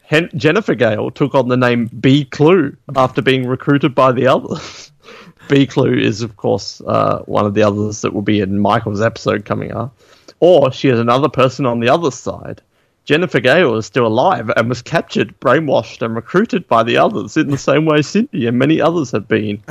Hen- 0.08 0.30
Jennifer 0.34 0.74
Gale 0.74 1.10
took 1.10 1.34
on 1.34 1.48
the 1.48 1.56
name 1.56 1.84
Bea 2.00 2.24
Klugh 2.24 2.74
after 2.96 3.20
being 3.20 3.46
recruited 3.46 3.94
by 3.94 4.10
the 4.10 4.26
others. 4.26 4.90
Bea 5.50 5.66
Klugh 5.66 6.00
is, 6.00 6.22
of 6.22 6.38
course, 6.38 6.80
uh, 6.86 7.18
one 7.26 7.44
of 7.44 7.52
the 7.52 7.62
others 7.62 8.00
that 8.00 8.14
will 8.14 8.22
be 8.22 8.40
in 8.40 8.58
Michael's 8.58 9.02
episode 9.02 9.44
coming 9.44 9.70
up. 9.72 9.94
Or 10.40 10.72
she 10.72 10.88
is 10.88 10.98
another 10.98 11.28
person 11.28 11.66
on 11.66 11.80
the 11.80 11.90
other 11.90 12.10
side. 12.10 12.62
Jennifer 13.04 13.38
Gale 13.38 13.76
is 13.76 13.84
still 13.84 14.06
alive 14.06 14.50
and 14.56 14.70
was 14.70 14.80
captured, 14.80 15.38
brainwashed, 15.40 16.00
and 16.00 16.16
recruited 16.16 16.66
by 16.68 16.82
the 16.82 16.96
others 16.96 17.36
in 17.36 17.50
the 17.50 17.58
same 17.58 17.84
way 17.84 18.00
Cindy 18.00 18.46
and 18.46 18.58
many 18.58 18.80
others 18.80 19.10
have 19.10 19.28
been. 19.28 19.62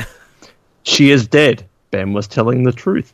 She 0.84 1.10
is 1.10 1.28
dead. 1.28 1.66
Ben 1.90 2.14
was 2.14 2.28
telling 2.28 2.62
the 2.62 2.72
truth. 2.72 3.12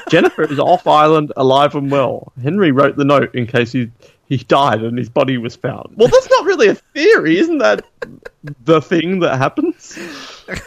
Jennifer 0.10 0.50
is 0.50 0.58
off 0.58 0.86
island, 0.86 1.32
alive 1.36 1.74
and 1.74 1.90
well. 1.90 2.32
Henry 2.42 2.72
wrote 2.72 2.96
the 2.96 3.04
note 3.04 3.34
in 3.34 3.46
case 3.46 3.72
he 3.72 3.90
he 4.32 4.38
died 4.44 4.82
and 4.82 4.96
his 4.96 5.10
body 5.10 5.36
was 5.36 5.54
found. 5.54 5.94
Well, 5.96 6.08
that's 6.08 6.30
not 6.30 6.46
really 6.46 6.68
a 6.68 6.74
theory, 6.74 7.38
isn't 7.38 7.58
that 7.58 7.84
the 8.64 8.80
thing 8.80 9.18
that 9.20 9.36
happens? 9.36 9.98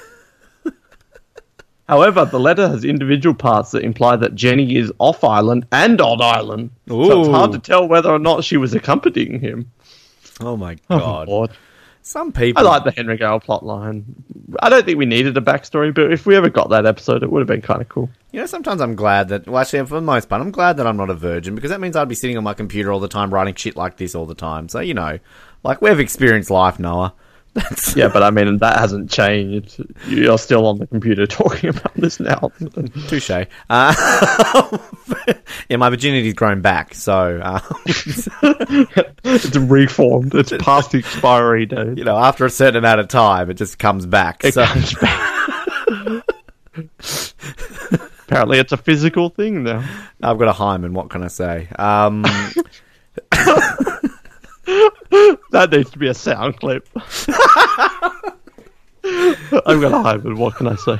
However, 1.90 2.26
the 2.26 2.40
letter 2.40 2.68
has 2.68 2.84
individual 2.84 3.36
parts 3.36 3.72
that 3.72 3.84
imply 3.84 4.16
that 4.18 4.34
Jenny 4.36 4.76
is 4.76 4.92
off 5.00 5.24
island 5.24 5.66
and 5.72 6.00
on 6.02 6.22
island. 6.22 6.72
So 6.88 7.22
it's 7.22 7.30
hard 7.30 7.52
to 7.54 7.60
tell 7.60 7.88
whether 7.88 8.10
or 8.10 8.20
not 8.20 8.44
she 8.44 8.58
was 8.58 8.74
accompanying 8.74 9.40
him. 9.40 9.72
Oh 10.40 10.58
my 10.58 10.78
Oh, 10.90 11.00
god! 11.00 11.28
Lord. 11.28 11.52
Some 12.07 12.32
people. 12.32 12.68
I 12.68 12.69
like 12.69 12.84
the 12.84 12.91
Henry 12.91 13.18
Gale 13.18 13.40
plotline. 13.40 14.03
I 14.60 14.69
don't 14.69 14.86
think 14.86 14.99
we 14.99 15.07
needed 15.07 15.36
a 15.38 15.41
backstory, 15.41 15.91
but 15.91 16.14
if 16.14 16.27
we 16.27 16.36
ever 16.36 16.49
got 16.49 16.69
that 16.69 16.86
episode, 16.86 17.23
it 17.23 17.32
would 17.32 17.40
have 17.40 17.48
been 17.48 17.64
kind 17.64 17.82
of 17.82 17.90
cool. 17.90 18.11
You 18.32 18.41
know, 18.41 18.45
sometimes 18.45 18.80
I'm 18.80 18.94
glad 18.94 19.30
that. 19.30 19.48
Well, 19.48 19.60
actually, 19.60 19.84
for 19.88 19.95
the 19.95 20.02
most 20.02 20.30
part, 20.30 20.40
I'm 20.40 20.52
glad 20.52 20.77
that 20.77 20.86
I'm 20.86 20.98
not 20.98 21.10
a 21.10 21.15
virgin 21.15 21.56
because 21.56 21.72
that 21.72 21.82
means 21.82 21.95
I'd 21.95 22.07
be 22.07 22.14
sitting 22.14 22.38
on 22.38 22.44
my 22.44 22.53
computer 22.53 22.91
all 22.91 22.99
the 22.99 23.07
time 23.07 23.34
writing 23.34 23.56
shit 23.56 23.76
like 23.76 23.98
this 23.98 24.14
all 24.14 24.27
the 24.27 24.36
time. 24.36 24.69
So 24.69 24.82
you 24.82 24.94
know, 24.94 25.18
like 25.64 25.82
we've 25.82 25.99
experienced 25.99 26.52
life, 26.52 26.77
Noah. 26.77 27.15
That's 27.56 27.95
Yeah, 27.95 28.10
but 28.10 28.22
I 28.22 28.32
mean, 28.32 28.57
that 28.57 28.77
hasn't 28.77 29.10
changed. 29.10 29.82
You're 30.07 30.38
still 30.38 30.68
on 30.68 30.77
the 30.77 30.88
computer 30.88 31.26
talking 31.27 31.69
about 31.69 31.94
this 31.95 32.19
now. 32.19 32.52
touche. 33.07 33.32
Uh, 33.69 34.77
yeah, 35.69 35.77
my 35.77 35.90
virginity's 35.90 36.34
grown 36.34 36.61
back, 36.61 36.94
so 36.94 37.40
uh, 37.41 37.61
it's 39.23 39.56
reformed. 39.56 40.36
It's 40.36 40.52
past 40.60 40.91
the 40.91 40.99
expiry 40.99 41.65
date. 41.65 41.98
you 41.98 42.03
know, 42.03 42.18
after 42.18 42.45
a 42.45 42.49
certain 42.49 42.76
amount 42.76 42.99
of 42.99 43.07
time, 43.07 43.49
it 43.49 43.56
just 43.56 43.80
comes 43.80 44.06
back. 44.06 44.44
It 44.44 44.53
so 44.53 44.65
comes 44.65 44.94
back. 44.95 46.23
Apparently, 48.27 48.60
it's 48.60 48.73
a 48.73 48.77
physical 48.77 49.30
thing 49.30 49.64
now. 49.64 49.88
I've 50.22 50.38
got 50.38 50.49
a 50.49 50.53
hymen. 50.53 50.94
What 50.94 51.10
can 51.10 51.23
I 51.23 51.27
say? 51.27 51.69
Um, 51.80 52.26
That 55.52 55.70
needs 55.72 55.90
to 55.92 56.00
be 56.00 56.08
a 56.08 56.14
sound 56.14 56.60
clip. 56.60 56.88
I've 59.04 59.80
got 59.82 59.94
a 59.94 60.02
hymen. 60.02 60.38
What 60.38 60.56
can 60.56 60.68
I 60.68 60.76
say? 60.76 60.98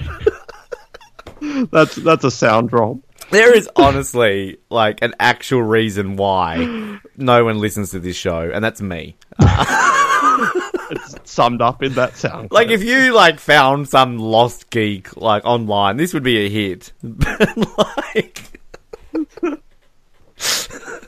That's 1.72 1.96
that's 1.96 2.24
a 2.24 2.32
sound 2.32 2.70
drop. 2.70 2.98
there 3.30 3.54
is 3.56 3.70
honestly 3.76 4.58
like 4.70 5.02
an 5.02 5.14
actual 5.20 5.62
reason 5.62 6.16
why 6.16 7.00
no 7.18 7.44
one 7.46 7.60
listens 7.60 7.92
to 7.92 8.00
this 8.00 8.16
show, 8.16 8.50
and 8.54 8.64
that's 8.64 8.82
me. 8.82 9.16
It's 10.92 11.16
summed 11.24 11.62
up 11.64 11.82
in 11.82 11.94
that 11.96 12.16
sound. 12.16 12.52
Like 12.52 12.70
if 12.70 12.84
you 12.84 13.12
like 13.14 13.40
found 13.40 13.90
some 13.90 14.20
lost 14.20 14.70
geek 14.70 15.18
like 15.18 15.44
online, 15.44 15.98
this 15.98 16.14
would 16.14 16.22
be 16.24 16.46
a 16.46 16.50
hit. 16.50 16.94
Like 17.04 18.44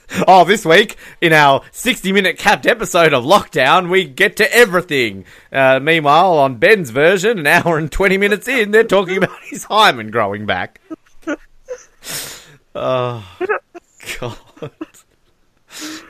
Oh, 0.27 0.45
this 0.45 0.63
week 0.65 0.95
in 1.19 1.33
our 1.33 1.61
60 1.71 2.11
minute 2.13 2.37
capped 2.37 2.65
episode 2.65 3.13
of 3.13 3.25
Lockdown, 3.25 3.89
we 3.89 4.05
get 4.05 4.37
to 4.37 4.53
everything. 4.55 5.25
Uh, 5.51 5.79
meanwhile, 5.81 6.37
on 6.37 6.55
Ben's 6.55 6.91
version, 6.91 7.39
an 7.39 7.47
hour 7.47 7.77
and 7.77 7.91
20 7.91 8.17
minutes 8.17 8.47
in, 8.47 8.71
they're 8.71 8.83
talking 8.85 9.17
about 9.17 9.37
his 9.43 9.65
hymen 9.65 10.09
growing 10.11 10.45
back. 10.45 10.79
Oh, 12.79 13.27
God. 14.19 14.37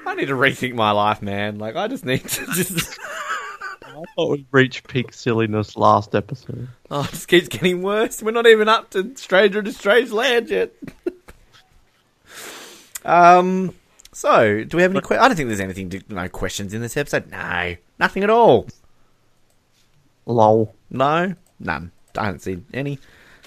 I 0.06 0.16
need 0.16 0.26
to 0.26 0.34
rethink 0.34 0.74
my 0.76 0.92
life, 0.92 1.22
man. 1.22 1.60
Like, 1.60 1.78
I 1.78 1.88
just 1.88 2.06
need 2.06 2.28
to 2.28 2.46
just. 2.48 3.00
I 3.86 4.04
thought 4.16 4.32
we 4.32 4.46
reached 4.52 4.86
peak 4.88 5.14
silliness 5.14 5.78
last 5.78 6.14
episode. 6.14 6.68
Oh, 6.92 7.04
it 7.06 7.12
just 7.12 7.30
keeps 7.30 7.48
getting 7.48 7.84
worse. 7.84 8.22
We're 8.22 8.32
not 8.32 8.48
even 8.48 8.68
up 8.68 8.90
to 8.92 9.16
Stranger 9.16 9.64
to 9.64 9.72
Strange 9.72 10.12
Land 10.12 10.50
yet. 10.50 10.74
um. 13.06 13.74
So, 14.18 14.64
do 14.64 14.78
we 14.78 14.82
have 14.82 14.90
any? 14.90 15.02
Que- 15.02 15.16
I 15.16 15.28
don't 15.28 15.38
think 15.38 15.48
there's 15.48 15.60
anything. 15.60 15.92
To, 15.92 16.02
no 16.10 16.28
questions 16.28 16.74
in 16.74 16.82
this 16.82 16.98
episode. 16.98 17.30
No, 17.30 17.76
nothing 18.00 18.24
at 18.24 18.32
all. 18.32 18.66
Lol. 20.26 20.74
No, 20.90 21.36
none. 21.60 21.92
I 22.18 22.26
haven't 22.26 22.40
seen 22.40 22.66
any. 22.74 22.98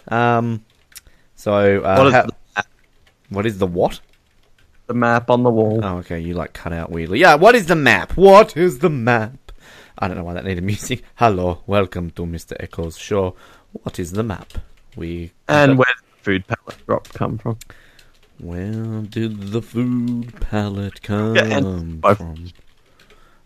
Um. 0.06 0.64
So, 1.34 1.80
uh, 1.80 1.96
What 1.96 2.06
is 2.06 2.12
the, 2.12 2.64
what 3.30 3.46
is 3.46 3.58
the 3.58 3.66
what? 3.66 4.00
the 4.86 4.94
map 4.94 5.28
on 5.28 5.42
the 5.42 5.50
wall? 5.50 5.80
Oh, 5.82 5.96
okay. 5.98 6.20
You 6.20 6.34
like 6.34 6.52
cut 6.52 6.72
out 6.72 6.88
weirdly. 6.92 7.18
Yeah. 7.18 7.34
What 7.34 7.56
is 7.56 7.66
the 7.66 7.74
map? 7.74 8.16
What 8.16 8.56
is 8.56 8.78
the 8.78 8.90
map? 8.90 9.50
I 9.98 10.06
don't 10.06 10.18
know 10.18 10.22
why 10.22 10.34
that 10.34 10.44
needed 10.44 10.62
music. 10.62 11.02
Hello, 11.16 11.64
welcome 11.66 12.10
to 12.12 12.22
Mr. 12.22 12.52
Eko's 12.60 12.96
show. 12.96 13.34
What 13.72 13.98
is 13.98 14.12
the 14.12 14.22
map? 14.22 14.52
We 14.94 15.32
And 15.48 15.76
where 15.78 15.86
did 15.86 16.04
the 16.12 16.22
food 16.22 16.46
pallet 16.46 16.86
drop 16.86 17.08
come 17.08 17.38
from? 17.38 17.58
Where 18.40 19.02
did 19.02 19.52
the 19.52 19.60
food 19.62 20.32
pallet 20.40 21.02
come 21.02 21.36
Yeah, 21.36 21.58
and 21.58 22.00
from? 22.02 22.46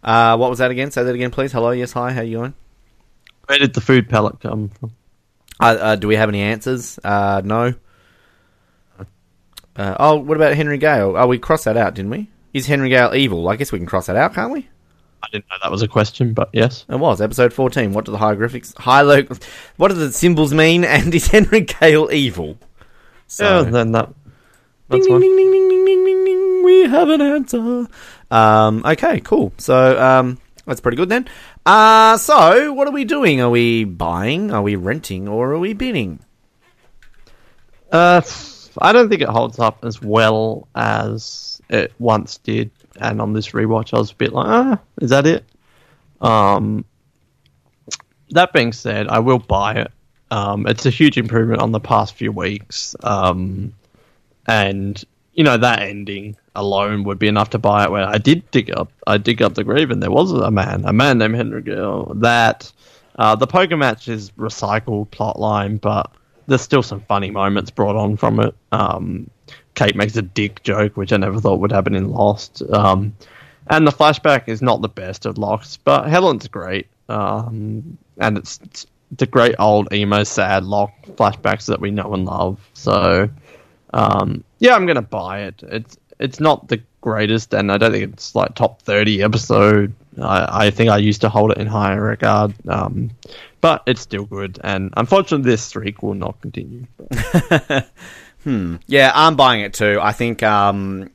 Uh, 0.02 0.36
what 0.36 0.50
was 0.50 0.58
that 0.60 0.70
again? 0.70 0.90
Say 0.90 1.02
that 1.02 1.14
again, 1.14 1.30
please. 1.30 1.50
Hello, 1.52 1.70
yes, 1.70 1.92
hi. 1.92 2.12
How 2.12 2.20
are 2.20 2.24
you 2.24 2.38
going? 2.38 2.54
Where 3.46 3.58
did 3.58 3.74
the 3.74 3.80
food 3.80 4.08
pallet 4.08 4.40
come 4.40 4.68
from? 4.68 4.92
Uh, 5.58 5.76
uh, 5.80 5.96
do 5.96 6.06
we 6.08 6.16
have 6.16 6.28
any 6.28 6.40
answers? 6.42 6.98
Uh, 7.02 7.42
no. 7.44 7.74
Uh, 9.76 9.96
oh, 9.98 10.16
what 10.16 10.36
about 10.36 10.54
Henry 10.54 10.78
Gale? 10.78 11.14
Oh, 11.16 11.26
we 11.26 11.38
crossed 11.38 11.64
that 11.64 11.76
out, 11.76 11.94
didn't 11.94 12.10
we? 12.10 12.30
Is 12.52 12.66
Henry 12.66 12.88
Gale 12.88 13.14
evil? 13.14 13.48
I 13.48 13.56
guess 13.56 13.72
we 13.72 13.78
can 13.78 13.86
cross 13.86 14.06
that 14.06 14.16
out, 14.16 14.34
can't 14.34 14.52
we? 14.52 14.68
I 15.22 15.26
didn't 15.32 15.46
know 15.50 15.56
that 15.62 15.70
was 15.72 15.82
a 15.82 15.88
question, 15.88 16.34
but 16.34 16.50
yes. 16.52 16.84
It 16.88 16.96
was 16.96 17.20
episode 17.20 17.52
fourteen. 17.52 17.92
What 17.92 18.04
do 18.04 18.12
the 18.12 18.18
hieroglyphics, 18.18 18.74
hilo- 18.78 19.24
what 19.76 19.88
do 19.88 19.94
the 19.94 20.12
symbols 20.12 20.52
mean? 20.54 20.84
And 20.84 21.12
is 21.14 21.26
Henry 21.28 21.62
Gale 21.62 22.10
evil? 22.12 22.58
So, 23.26 23.62
Yeah, 23.62 23.70
then 23.70 23.92
that. 23.92 24.10
Ding, 24.94 25.12
That's 25.12 25.22
ding, 25.22 25.36
ding, 25.36 25.50
ding, 25.50 25.68
ding, 25.68 25.68
ding, 25.68 25.84
ding, 25.84 26.04
ding, 26.04 26.24
ding. 26.24 26.64
We 26.64 26.88
have 26.88 27.08
an 27.08 27.20
answer. 27.20 27.86
Um, 28.30 28.82
okay, 28.84 29.20
cool. 29.20 29.52
So 29.58 30.00
um, 30.00 30.38
that's 30.66 30.80
pretty 30.80 30.96
good 30.96 31.08
then. 31.08 31.28
Uh, 31.66 32.16
so 32.16 32.72
what 32.72 32.88
are 32.88 32.92
we 32.92 33.04
doing? 33.04 33.40
Are 33.40 33.50
we 33.50 33.84
buying? 33.84 34.50
Are 34.50 34.62
we 34.62 34.76
renting? 34.76 35.28
Or 35.28 35.52
are 35.52 35.58
we 35.58 35.72
bidding? 35.72 36.20
Uh, 37.90 38.22
I 38.78 38.92
don't 38.92 39.08
think 39.08 39.22
it 39.22 39.28
holds 39.28 39.58
up 39.58 39.84
as 39.84 40.00
well 40.02 40.68
as 40.74 41.60
it 41.68 41.92
once 41.98 42.38
did. 42.38 42.70
And 42.96 43.20
on 43.20 43.32
this 43.32 43.50
rewatch, 43.50 43.94
I 43.94 43.98
was 43.98 44.10
a 44.10 44.14
bit 44.14 44.32
like, 44.32 44.46
ah, 44.46 44.78
is 45.00 45.10
that 45.10 45.26
it? 45.26 45.44
Um, 46.20 46.84
that 48.30 48.52
being 48.52 48.72
said, 48.72 49.08
I 49.08 49.18
will 49.18 49.38
buy 49.38 49.74
it. 49.74 49.92
Um, 50.30 50.66
it's 50.66 50.86
a 50.86 50.90
huge 50.90 51.18
improvement 51.18 51.60
on 51.60 51.72
the 51.72 51.80
past 51.80 52.14
few 52.14 52.32
weeks. 52.32 52.96
Um, 53.02 53.74
and 54.46 55.02
you 55.34 55.44
know 55.44 55.56
that 55.56 55.80
ending 55.82 56.36
alone 56.54 57.04
would 57.04 57.18
be 57.18 57.28
enough 57.28 57.50
to 57.50 57.58
buy 57.58 57.84
it. 57.84 57.90
Where 57.90 58.06
I 58.06 58.18
did 58.18 58.50
dig 58.50 58.70
up, 58.76 58.92
I 59.06 59.18
dig 59.18 59.42
up 59.42 59.54
the 59.54 59.64
grave, 59.64 59.90
and 59.90 60.02
there 60.02 60.10
was 60.10 60.32
a 60.32 60.50
man, 60.50 60.84
a 60.84 60.92
man 60.92 61.18
named 61.18 61.36
Henry 61.36 61.62
Gill. 61.62 62.12
That 62.16 62.70
Uh, 63.16 63.36
the 63.36 63.46
poker 63.46 63.76
match 63.76 64.08
is 64.08 64.32
recycled 64.32 65.08
plotline, 65.10 65.80
but 65.80 66.10
there's 66.48 66.62
still 66.62 66.82
some 66.82 67.00
funny 67.02 67.30
moments 67.30 67.70
brought 67.70 67.96
on 67.96 68.16
from 68.16 68.40
it. 68.40 68.54
Um, 68.72 69.30
Kate 69.74 69.94
makes 69.94 70.16
a 70.16 70.22
dick 70.22 70.62
joke, 70.64 70.96
which 70.96 71.12
I 71.12 71.16
never 71.16 71.40
thought 71.40 71.60
would 71.60 71.72
happen 71.72 71.94
in 71.94 72.10
Lost. 72.10 72.62
Um, 72.72 73.14
and 73.68 73.86
the 73.86 73.92
flashback 73.92 74.48
is 74.48 74.60
not 74.62 74.82
the 74.82 74.88
best 74.88 75.26
of 75.26 75.38
Lost, 75.38 75.84
but 75.84 76.08
Helen's 76.08 76.48
great. 76.48 76.88
Um, 77.08 77.96
and 78.18 78.36
it's, 78.36 78.58
it's 78.64 78.86
the 79.16 79.26
great 79.26 79.54
old 79.60 79.92
emo 79.92 80.24
sad 80.24 80.64
Locke 80.64 80.92
flashbacks 81.16 81.66
that 81.66 81.80
we 81.80 81.92
know 81.92 82.14
and 82.14 82.24
love. 82.24 82.58
So, 82.74 83.30
um, 83.94 84.44
yeah, 84.58 84.74
I'm 84.74 84.86
gonna 84.86 85.02
buy 85.02 85.42
it. 85.42 85.62
It's 85.62 85.96
it's 86.18 86.40
not 86.40 86.68
the 86.68 86.82
greatest, 87.00 87.54
and 87.54 87.70
I 87.70 87.78
don't 87.78 87.92
think 87.92 88.12
it's 88.12 88.34
like 88.34 88.54
top 88.54 88.82
thirty 88.82 89.22
episode. 89.22 89.94
I, 90.20 90.66
I 90.66 90.70
think 90.70 90.90
I 90.90 90.98
used 90.98 91.22
to 91.22 91.28
hold 91.28 91.52
it 91.52 91.58
in 91.58 91.66
higher 91.66 92.02
regard, 92.02 92.54
um, 92.68 93.10
but 93.60 93.82
it's 93.86 94.00
still 94.00 94.24
good. 94.24 94.58
And 94.62 94.92
unfortunately, 94.96 95.50
this 95.50 95.62
streak 95.62 96.02
will 96.02 96.14
not 96.14 96.40
continue. 96.40 96.86
Yeah, 98.86 99.10
I'm 99.14 99.36
buying 99.36 99.62
it 99.62 99.74
too. 99.74 99.98
I 100.00 100.12
think, 100.12 100.42
um, 100.42 101.10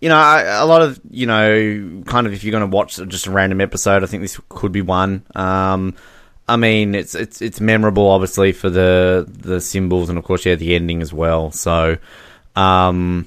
you 0.00 0.08
know, 0.08 0.16
a 0.16 0.66
lot 0.66 0.82
of, 0.82 1.00
you 1.10 1.26
know, 1.26 2.02
kind 2.06 2.26
of 2.26 2.32
if 2.32 2.44
you're 2.44 2.52
going 2.52 2.68
to 2.68 2.74
watch 2.74 2.96
just 3.08 3.26
a 3.26 3.30
random 3.30 3.60
episode, 3.60 4.02
I 4.02 4.06
think 4.06 4.22
this 4.22 4.40
could 4.48 4.72
be 4.72 4.82
one. 4.82 5.24
Um, 5.34 5.94
I 6.46 6.56
mean, 6.56 6.94
it's 6.94 7.14
it's 7.14 7.40
it's 7.40 7.60
memorable, 7.60 8.08
obviously, 8.10 8.52
for 8.52 8.68
the 8.68 9.26
the 9.28 9.60
symbols 9.60 10.08
and 10.08 10.18
of 10.18 10.24
course, 10.24 10.44
yeah, 10.44 10.56
the 10.56 10.74
ending 10.74 11.00
as 11.00 11.12
well. 11.12 11.50
So, 11.50 11.96
um, 12.54 13.26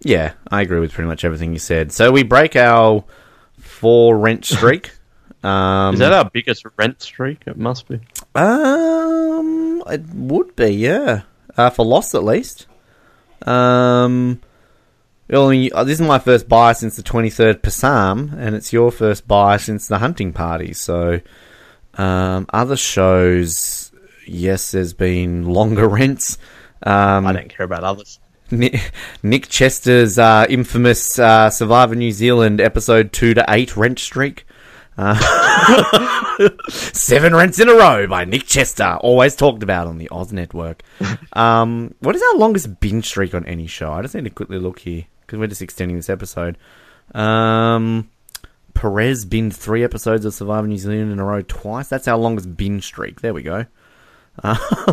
yeah, 0.00 0.32
I 0.50 0.62
agree 0.62 0.80
with 0.80 0.92
pretty 0.92 1.08
much 1.08 1.24
everything 1.24 1.52
you 1.52 1.58
said. 1.58 1.92
So 1.92 2.10
we 2.10 2.22
break 2.22 2.56
our 2.56 3.04
four 3.58 4.18
rent 4.18 4.44
streak. 4.44 4.92
Um, 5.44 5.94
Is 5.94 6.00
that 6.00 6.12
our 6.12 6.28
biggest 6.28 6.64
rent 6.76 7.00
streak? 7.02 7.44
It 7.46 7.56
must 7.56 7.86
be. 7.86 8.00
Um, 8.34 9.82
it 9.86 10.02
would 10.12 10.56
be, 10.56 10.70
yeah. 10.70 11.22
Uh, 11.56 11.70
for 11.70 11.84
loss 11.86 12.14
at 12.14 12.24
least. 12.24 12.66
Um, 13.46 14.40
well, 15.28 15.48
I 15.48 15.50
mean, 15.50 15.70
uh, 15.72 15.84
this 15.84 16.00
is 16.00 16.06
my 16.06 16.18
first 16.18 16.48
buy 16.48 16.72
since 16.72 16.96
the 16.96 17.02
23rd 17.02 17.70
Psalm, 17.70 18.32
and 18.36 18.54
it's 18.56 18.72
your 18.72 18.90
first 18.90 19.28
buy 19.28 19.56
since 19.56 19.86
the 19.86 19.98
Hunting 19.98 20.32
Party. 20.32 20.72
So, 20.72 21.20
um, 21.96 22.46
other 22.52 22.76
shows, 22.76 23.92
yes, 24.26 24.70
there's 24.72 24.92
been 24.94 25.44
longer 25.44 25.88
rents. 25.88 26.38
Um, 26.82 27.26
I 27.26 27.32
don't 27.32 27.48
care 27.48 27.64
about 27.64 27.84
others. 27.84 28.20
Nick, 28.50 28.92
Nick 29.22 29.48
Chester's 29.48 30.18
uh, 30.18 30.46
infamous 30.48 31.18
uh, 31.18 31.50
Survivor 31.50 31.96
New 31.96 32.12
Zealand 32.12 32.60
episode 32.60 33.12
2 33.12 33.34
to 33.34 33.44
8 33.48 33.76
rent 33.76 33.98
streak. 33.98 34.46
Uh, 34.98 36.48
seven 36.70 37.34
rents 37.34 37.58
in 37.58 37.68
a 37.68 37.74
row 37.74 38.06
by 38.06 38.24
Nick 38.24 38.46
Chester, 38.46 38.96
always 39.00 39.36
talked 39.36 39.62
about 39.62 39.86
on 39.86 39.98
the 39.98 40.08
Oz 40.10 40.32
Network. 40.32 40.82
Um, 41.32 41.94
what 42.00 42.16
is 42.16 42.22
our 42.22 42.38
longest 42.38 42.80
binge 42.80 43.04
streak 43.06 43.34
on 43.34 43.44
any 43.44 43.66
show? 43.66 43.92
I 43.92 44.00
just 44.00 44.14
need 44.14 44.24
to 44.24 44.30
quickly 44.30 44.58
look 44.58 44.78
here 44.78 45.04
because 45.20 45.38
we're 45.38 45.48
just 45.48 45.60
extending 45.60 45.98
this 45.98 46.08
episode. 46.08 46.56
Um, 47.14 48.08
Perez 48.76 49.24
binned 49.24 49.56
three 49.56 49.82
episodes 49.82 50.24
of 50.24 50.34
Survivor 50.34 50.66
New 50.66 50.76
Zealand 50.76 51.10
in 51.10 51.18
a 51.18 51.24
row 51.24 51.40
twice. 51.42 51.88
That's 51.88 52.06
our 52.06 52.18
longest 52.18 52.56
binge 52.56 52.84
streak. 52.84 53.20
There 53.22 53.34
we 53.34 53.42
go. 53.42 53.66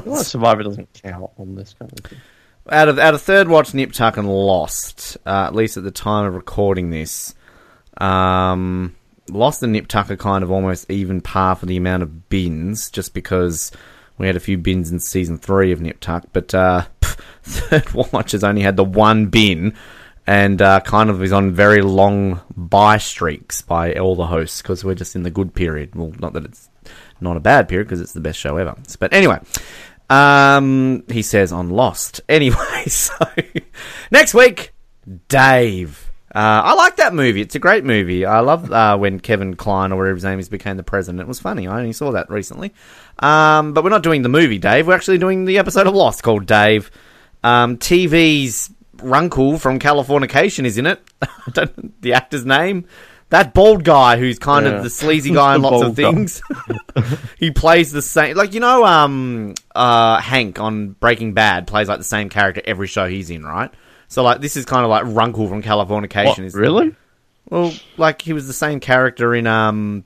Well, 0.05 0.23
Survivor 0.23 0.63
doesn't 0.63 1.01
count 1.03 1.29
on 1.37 1.55
this 1.55 1.75
kind 1.77 1.91
of 1.91 1.99
thing. 2.05 2.17
out 2.71 2.87
of 2.87 2.97
out 2.97 3.13
of 3.13 3.21
third 3.21 3.49
watch, 3.49 3.73
Nip 3.73 3.91
Tuck 3.91 4.15
and 4.15 4.27
Lost. 4.27 5.17
Uh, 5.25 5.43
at 5.47 5.53
least 5.53 5.75
at 5.75 5.83
the 5.83 5.91
time 5.91 6.25
of 6.25 6.33
recording 6.33 6.89
this, 6.91 7.35
um, 7.97 8.95
Lost 9.29 9.61
and 9.61 9.73
Nip 9.73 9.87
Tuck 9.89 10.09
are 10.09 10.15
kind 10.15 10.45
of 10.45 10.51
almost 10.51 10.89
even 10.89 11.19
par 11.19 11.55
for 11.55 11.65
the 11.65 11.75
amount 11.75 12.03
of 12.03 12.29
bins, 12.29 12.89
just 12.89 13.13
because 13.13 13.69
we 14.17 14.27
had 14.27 14.37
a 14.37 14.39
few 14.39 14.57
bins 14.57 14.91
in 14.91 14.99
season 14.99 15.37
three 15.37 15.73
of 15.73 15.81
Nip 15.81 15.99
Tuck. 15.99 16.23
But 16.31 16.53
uh, 16.55 16.83
third 17.43 17.91
watch 17.93 18.31
has 18.31 18.45
only 18.45 18.61
had 18.61 18.77
the 18.77 18.85
one 18.85 19.25
bin, 19.25 19.75
and 20.25 20.61
uh, 20.61 20.79
kind 20.81 21.09
of 21.09 21.21
is 21.21 21.33
on 21.33 21.51
very 21.51 21.81
long 21.81 22.41
buy 22.55 22.97
streaks 22.97 23.61
by 23.61 23.93
all 23.93 24.15
the 24.15 24.27
hosts 24.27 24.61
because 24.61 24.83
we're 24.83 24.95
just 24.95 25.15
in 25.15 25.23
the 25.23 25.31
good 25.31 25.53
period. 25.53 25.95
Well, 25.95 26.13
not 26.19 26.33
that 26.33 26.45
it's 26.45 26.69
not 27.19 27.37
a 27.37 27.41
bad 27.41 27.67
period 27.67 27.87
because 27.87 28.01
it's 28.01 28.13
the 28.13 28.21
best 28.21 28.39
show 28.39 28.57
ever. 28.57 28.75
But 28.99 29.13
anyway, 29.13 29.39
um, 30.09 31.03
he 31.09 31.21
says 31.21 31.51
on 31.51 31.69
Lost. 31.69 32.21
Anyway, 32.29 32.85
so 32.87 33.13
next 34.11 34.33
week, 34.33 34.73
Dave. 35.27 36.09
Uh, 36.33 36.65
I 36.65 36.73
like 36.73 36.95
that 36.95 37.13
movie. 37.13 37.41
It's 37.41 37.53
a 37.53 37.59
great 37.59 37.83
movie. 37.83 38.25
I 38.25 38.39
love 38.39 38.71
uh, 38.71 38.97
when 38.97 39.19
Kevin 39.19 39.55
Kline 39.55 39.91
or 39.91 39.97
whatever 39.97 40.15
his 40.15 40.23
name 40.23 40.39
is 40.39 40.49
became 40.49 40.77
the 40.77 40.83
president. 40.83 41.21
It 41.21 41.27
was 41.27 41.39
funny. 41.39 41.67
I 41.67 41.77
only 41.77 41.93
saw 41.93 42.11
that 42.13 42.31
recently. 42.31 42.73
Um, 43.19 43.73
but 43.73 43.83
we're 43.83 43.91
not 43.91 44.01
doing 44.01 44.23
the 44.23 44.29
movie, 44.29 44.57
Dave. 44.57 44.87
We're 44.87 44.95
actually 44.95 45.19
doing 45.19 45.45
the 45.45 45.59
episode 45.59 45.85
of 45.85 45.93
Lost 45.93 46.23
called 46.23 46.47
Dave. 46.47 46.89
Um, 47.43 47.77
TV's 47.77 48.71
Runkle 49.01 49.57
from 49.59 49.79
Californication 49.79 50.65
is 50.65 50.77
in 50.77 50.85
it. 50.85 51.01
I 51.21 51.27
don't 51.53 51.83
know 51.83 51.89
the 52.01 52.13
actor's 52.13 52.45
name. 52.45 52.85
That 53.29 53.53
bald 53.55 53.83
guy 53.83 54.17
who's 54.17 54.37
kind 54.37 54.65
Yeah. 54.65 54.73
of 54.73 54.83
the 54.83 54.89
sleazy 54.89 55.31
guy 55.33 55.55
in 55.55 55.61
lots 55.63 55.83
of 55.83 55.95
things. 55.95 56.41
he 57.39 57.49
plays 57.51 57.91
the 57.91 58.01
same, 58.01 58.35
like 58.37 58.53
you 58.53 58.59
know, 58.59 58.85
um, 58.85 59.55
uh, 59.73 60.19
Hank 60.19 60.59
on 60.59 60.89
Breaking 60.89 61.33
Bad 61.33 61.65
plays 61.65 61.87
like 61.87 61.97
the 61.97 62.03
same 62.03 62.29
character 62.29 62.61
every 62.65 62.87
show 62.87 63.07
he's 63.07 63.29
in, 63.31 63.43
right? 63.43 63.73
So 64.07 64.21
like 64.21 64.41
this 64.41 64.55
is 64.55 64.65
kind 64.65 64.83
of 64.83 64.89
like 64.91 65.03
Runkle 65.07 65.47
from 65.47 65.63
Californication. 65.63 66.25
What, 66.25 66.39
is 66.39 66.53
really? 66.53 66.95
Well, 67.49 67.73
like 67.97 68.21
he 68.21 68.33
was 68.33 68.45
the 68.45 68.53
same 68.53 68.79
character 68.79 69.33
in 69.33 69.47
um, 69.47 70.03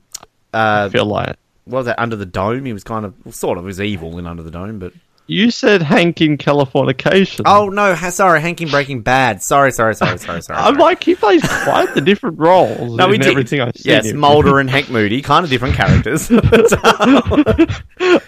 uh, 0.53 0.85
I 0.87 0.89
feel 0.89 1.05
like 1.05 1.35
what 1.65 1.79
was 1.79 1.85
that 1.87 1.99
Under 1.99 2.15
the 2.15 2.25
Dome? 2.25 2.63
He 2.63 2.71
was 2.71 2.85
kind 2.85 3.05
of 3.05 3.13
well, 3.25 3.33
sort 3.33 3.57
of 3.57 3.65
was 3.65 3.81
evil 3.81 4.17
in 4.17 4.25
Under 4.25 4.43
the 4.43 4.51
Dome, 4.51 4.79
but 4.79 4.93
you 5.27 5.51
said 5.51 5.81
Hank 5.81 6.21
in 6.21 6.37
Californication. 6.37 7.41
oh 7.45 7.69
no, 7.69 7.93
ha- 7.95 8.09
sorry, 8.09 8.41
Hank 8.41 8.61
in 8.61 8.69
Breaking 8.69 9.01
Bad. 9.01 9.43
Sorry, 9.43 9.71
sorry, 9.71 9.93
sorry, 9.95 10.17
sorry, 10.17 10.41
sorry. 10.41 10.59
I'm 10.59 10.73
sorry. 10.75 10.77
like 10.83 11.03
he 11.03 11.15
plays 11.15 11.41
quite 11.63 11.93
the 11.93 12.01
different 12.01 12.39
roles. 12.39 12.95
No, 12.95 13.07
we 13.07 13.17
did. 13.17 13.27
everything 13.31 13.61
I've 13.61 13.75
seen. 13.75 13.91
yes, 13.93 14.05
him. 14.07 14.17
Mulder 14.17 14.59
and 14.59 14.69
Hank 14.77 14.89
Moody, 14.89 15.21
kind 15.21 15.43
of 15.43 15.49
different 15.49 15.75
characters. 15.75 16.29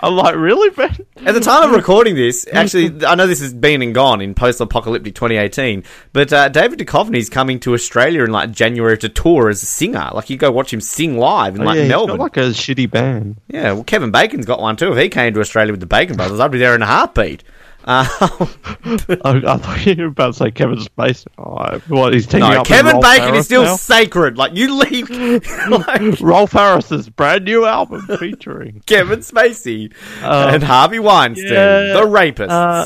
I'm 0.02 0.16
like, 0.16 0.36
really, 0.36 0.70
Ben? 0.72 0.96
At 1.26 1.34
the 1.34 1.40
time 1.40 1.70
of 1.70 1.76
recording 1.76 2.16
this, 2.16 2.48
actually, 2.52 3.06
I 3.06 3.16
know 3.16 3.28
this 3.28 3.42
has 3.42 3.54
been 3.54 3.82
and 3.82 3.94
gone 3.94 4.22
in 4.22 4.34
post-apocalyptic 4.34 5.16
2018, 5.16 5.84
but 6.14 6.32
uh, 6.34 6.50
David 6.50 6.80
Duchovny's 6.80 7.30
coming 7.30 7.60
to 7.62 7.74
Australia 7.74 8.24
in 8.24 8.32
like 8.32 8.52
January 8.52 8.98
to 9.00 9.10
tour 9.10 9.50
as 9.50 9.62
a 9.64 9.66
singer. 9.66 10.10
Like 10.14 10.30
you 10.30 10.38
go 10.38 10.52
watch 10.52 10.74
him 10.74 10.82
sing 10.82 11.18
live 11.18 11.56
in 11.56 11.62
Oh, 11.62 11.66
like 11.66 11.76
yeah, 11.78 11.82
he's 11.84 11.92
got 11.92 11.98
Melbourne. 12.08 12.18
like 12.20 12.38
a 12.38 12.50
shitty 12.52 12.90
band. 12.90 13.38
yeah, 13.48 13.74
well, 13.74 13.84
Kevin 13.84 14.12
Bacon's 14.12 14.46
got 14.46 14.60
one 14.62 14.76
too. 14.76 14.92
If 14.92 14.98
he 14.98 15.10
came 15.10 15.34
to 15.34 15.40
Australia 15.40 15.72
with 15.74 15.80
the 15.80 15.86
Bacon 15.86 16.16
Brothers, 16.16 16.40
I'd 16.40 16.52
be 16.52 16.58
there 16.58 16.76
in 16.76 16.82
a 16.82 16.86
heartbeat. 16.90 17.44
Uh, 17.86 18.06
I, 18.20 19.42
I 19.48 19.58
thought 19.58 19.86
you 19.86 19.96
were 20.04 20.06
about 20.10 20.28
to 20.28 20.34
say 20.34 20.52
Kevin 20.52 20.78
Spacey. 20.80 21.28
Oh, 21.38 21.80
what 21.88 22.14
he's 22.14 22.28
taking 22.28 22.42
no, 22.50 22.60
up 22.60 22.68
Kevin 22.68 23.00
Bacon 23.00 23.24
Harris 23.30 23.40
is 23.40 23.46
still 23.46 23.64
now? 23.64 23.76
sacred. 23.78 24.38
Like 24.38 24.56
you 24.56 24.76
leave, 24.76 25.10
like 25.70 26.20
Rolf 26.20 26.52
Harris's 26.52 27.10
brand 27.10 27.46
new 27.46 27.66
album 27.66 28.02
featuring. 28.20 28.84
Kevin 28.86 29.20
Spacey 29.20 29.94
Uh, 30.22 30.52
and 30.54 30.62
Harvey 30.64 31.00
Weinstein, 31.00 31.48
yeah, 31.54 31.94
the 31.94 32.02
rapists. 32.06 32.50
uh, 32.50 32.86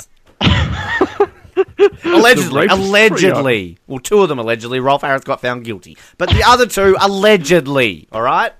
Allegedly, 2.05 2.67
allegedly. 2.67 3.77
Well, 3.87 3.99
two 3.99 4.21
of 4.21 4.29
them 4.29 4.39
allegedly. 4.39 4.79
Rolf 4.79 5.01
Harris 5.01 5.23
got 5.23 5.41
found 5.41 5.65
guilty, 5.65 5.97
but 6.17 6.29
the 6.29 6.43
other 6.45 6.65
two 6.65 6.95
allegedly. 7.01 8.07
All 8.11 8.21
right, 8.21 8.51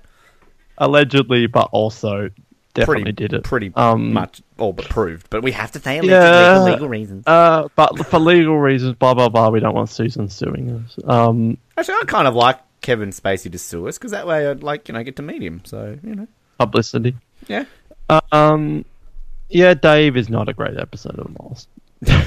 allegedly, 0.78 1.46
but 1.46 1.68
also 1.72 2.30
definitely 2.74 3.02
pretty 3.04 3.12
did 3.12 3.32
it. 3.32 3.44
Pretty 3.44 3.72
Um, 3.74 4.12
much 4.12 4.42
all 4.58 4.72
but 4.72 4.88
proved. 4.88 5.28
But 5.30 5.42
we 5.42 5.52
have 5.52 5.72
to 5.72 5.78
say 5.80 5.98
allegedly 5.98 6.12
Yeah. 6.18 6.58
for 6.64 6.70
legal 6.70 6.88
reasons. 6.88 7.24
Uh, 7.26 7.68
but 7.76 8.06
for 8.06 8.18
legal 8.18 8.58
reasons, 8.58 8.94
blah 8.96 9.14
blah 9.14 9.28
blah. 9.28 9.48
We 9.50 9.60
don't 9.60 9.74
want 9.74 9.88
Susan 9.90 10.28
suing 10.28 10.70
us. 10.70 10.98
Um, 11.04 11.56
Actually, 11.78 11.94
I 12.02 12.04
kind 12.06 12.28
of 12.28 12.34
like 12.34 12.58
Kevin 12.82 13.10
Spacey 13.10 13.50
to 13.50 13.58
sue 13.58 13.88
us 13.88 13.96
because 13.98 14.10
that 14.10 14.26
way 14.26 14.46
I'd 14.48 14.62
like 14.62 14.88
you 14.88 14.94
know 14.94 15.02
get 15.02 15.16
to 15.16 15.22
meet 15.22 15.42
him. 15.42 15.62
So 15.64 15.98
you 16.02 16.14
know, 16.14 16.26
publicity. 16.58 17.14
yeah. 17.48 17.64
Um, 18.32 18.84
yeah, 19.48 19.74
Dave 19.74 20.16
is 20.16 20.28
not 20.28 20.48
a 20.48 20.52
great 20.52 20.76
episode 20.76 21.18
of 21.18 21.34
Lost. 21.40 21.68
Yeah, 22.06 22.24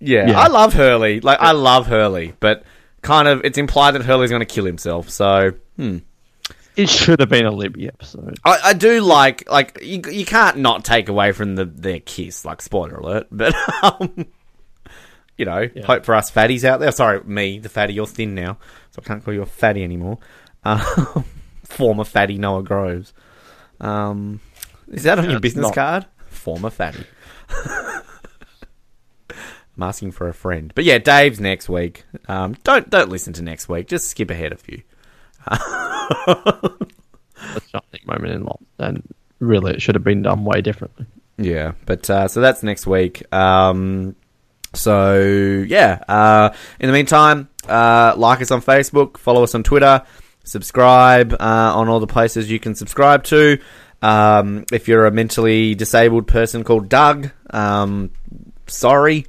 Yeah. 0.28 0.38
I 0.40 0.48
love 0.48 0.74
Hurley. 0.74 1.20
Like 1.20 1.40
I 1.40 1.52
love 1.52 1.86
Hurley, 1.86 2.34
but 2.40 2.62
kind 3.02 3.28
of 3.28 3.40
it's 3.44 3.58
implied 3.58 3.92
that 3.92 4.02
Hurley's 4.02 4.30
going 4.30 4.40
to 4.40 4.46
kill 4.46 4.64
himself. 4.64 5.08
So 5.10 5.52
hmm. 5.76 5.98
It 6.76 6.90
should 6.90 7.20
have 7.20 7.28
been 7.30 7.46
a 7.46 7.50
Libby 7.50 7.88
episode. 7.88 8.38
I, 8.44 8.58
I 8.64 8.72
do 8.74 9.00
like 9.00 9.50
like 9.50 9.78
you, 9.82 10.02
you 10.10 10.26
can't 10.26 10.58
not 10.58 10.84
take 10.84 11.08
away 11.08 11.32
from 11.32 11.54
the 11.56 11.64
their 11.64 12.00
kiss. 12.00 12.44
Like 12.44 12.60
spoiler 12.60 12.96
alert, 12.96 13.26
but 13.32 13.54
um, 13.82 14.26
you 15.38 15.44
know, 15.46 15.68
Yeah. 15.74 15.86
hope 15.86 16.04
for 16.04 16.14
us 16.14 16.30
fatties 16.30 16.64
out 16.64 16.80
there. 16.80 16.92
Sorry, 16.92 17.22
me, 17.24 17.58
the 17.58 17.68
fatty. 17.70 17.94
You're 17.94 18.06
thin 18.06 18.34
now, 18.34 18.58
so 18.90 19.00
I 19.02 19.06
can't 19.06 19.24
call 19.24 19.32
you 19.34 19.42
a 19.42 19.46
fatty 19.46 19.82
anymore. 19.82 20.18
Um, 20.66 21.24
former 21.62 22.02
fatty 22.02 22.38
Noah 22.38 22.64
Groves. 22.64 23.12
Um, 23.80 24.40
is 24.88 25.04
that 25.04 25.16
on 25.20 25.30
your 25.30 25.38
business 25.38 25.66
not- 25.66 25.74
card? 25.76 26.06
Former 26.28 26.70
fatty. 26.70 27.04
I'm 29.30 29.82
asking 29.82 30.10
for 30.12 30.26
a 30.28 30.34
friend, 30.34 30.72
but 30.74 30.82
yeah, 30.84 30.98
Dave's 30.98 31.38
next 31.38 31.68
week. 31.68 32.04
Um, 32.28 32.56
don't 32.64 32.90
don't 32.90 33.10
listen 33.10 33.32
to 33.34 33.42
next 33.42 33.68
week. 33.68 33.86
Just 33.88 34.08
skip 34.08 34.28
ahead 34.30 34.52
a 34.52 34.56
few. 34.56 34.82
A 36.26 37.60
shining 37.70 38.06
moment 38.06 38.32
in 38.32 38.44
Lost, 38.44 38.62
and 38.78 39.02
really, 39.38 39.74
it 39.74 39.82
should 39.82 39.94
have 39.94 40.04
been 40.04 40.22
done 40.22 40.44
way 40.44 40.60
differently. 40.60 41.06
Yeah, 41.38 41.72
but 41.84 42.08
uh, 42.08 42.28
so 42.28 42.40
that's 42.40 42.62
next 42.62 42.86
week. 42.86 43.30
Um, 43.32 44.16
so 44.74 45.64
yeah. 45.66 46.02
Uh, 46.08 46.54
in 46.80 46.86
the 46.86 46.92
meantime, 46.92 47.48
uh, 47.68 48.14
like 48.16 48.40
us 48.40 48.50
on 48.50 48.62
Facebook, 48.62 49.18
follow 49.18 49.42
us 49.42 49.54
on 49.54 49.62
Twitter, 49.62 50.02
subscribe 50.44 51.32
uh, 51.34 51.72
on 51.74 51.88
all 51.88 52.00
the 52.00 52.06
places 52.06 52.50
you 52.50 52.60
can 52.60 52.74
subscribe 52.74 53.24
to. 53.24 53.58
Um, 54.02 54.64
if 54.72 54.88
you're 54.88 55.06
a 55.06 55.10
mentally 55.10 55.74
disabled 55.74 56.26
person 56.26 56.64
called 56.64 56.88
Doug, 56.88 57.30
um, 57.50 58.10
sorry, 58.66 59.26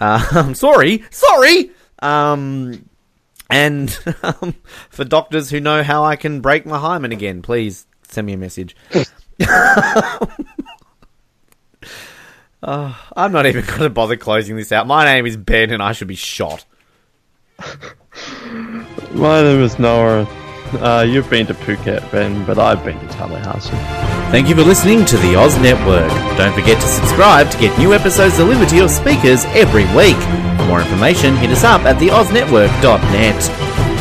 I'm 0.00 0.54
sorry, 0.54 1.04
sorry. 1.10 1.70
And 3.52 3.96
um, 4.22 4.54
for 4.88 5.04
doctors 5.04 5.50
who 5.50 5.60
know 5.60 5.82
how 5.82 6.04
I 6.04 6.16
can 6.16 6.40
break 6.40 6.64
my 6.64 6.78
hymen 6.78 7.12
again, 7.12 7.42
please 7.42 7.86
send 8.08 8.26
me 8.26 8.32
a 8.32 8.38
message. 8.38 8.74
Uh, 12.62 12.94
I'm 13.16 13.30
not 13.30 13.44
even 13.44 13.66
going 13.66 13.80
to 13.80 13.90
bother 13.90 14.16
closing 14.16 14.56
this 14.56 14.72
out. 14.72 14.86
My 14.86 15.04
name 15.04 15.26
is 15.26 15.36
Ben, 15.36 15.70
and 15.70 15.82
I 15.82 15.92
should 15.92 16.08
be 16.08 16.14
shot. 16.14 16.64
My 19.12 19.42
name 19.42 19.60
is 19.60 19.78
Noah. 19.78 20.26
Uh, 20.82 21.04
you've 21.06 21.28
been 21.28 21.46
to 21.46 21.54
Phuket, 21.54 22.10
Ben, 22.10 22.44
but 22.46 22.58
I've 22.58 22.82
been 22.82 22.98
to 22.98 23.06
Tallahassee. 23.08 23.70
Thank 24.32 24.48
you 24.48 24.54
for 24.54 24.62
listening 24.62 25.04
to 25.04 25.16
the 25.18 25.36
Oz 25.36 25.56
Network. 25.58 26.10
Don't 26.38 26.54
forget 26.54 26.80
to 26.80 26.88
subscribe 26.88 27.50
to 27.50 27.58
get 27.58 27.78
new 27.78 27.92
episodes 27.92 28.36
delivered 28.38 28.70
to 28.70 28.76
your 28.76 28.88
speakers 28.88 29.44
every 29.46 29.84
week. 29.94 30.16
For 30.58 30.66
more 30.66 30.80
information, 30.80 31.36
hit 31.36 31.50
us 31.50 31.62
up 31.62 31.82
at 31.82 31.96
theoznetwork.net. 31.96 33.91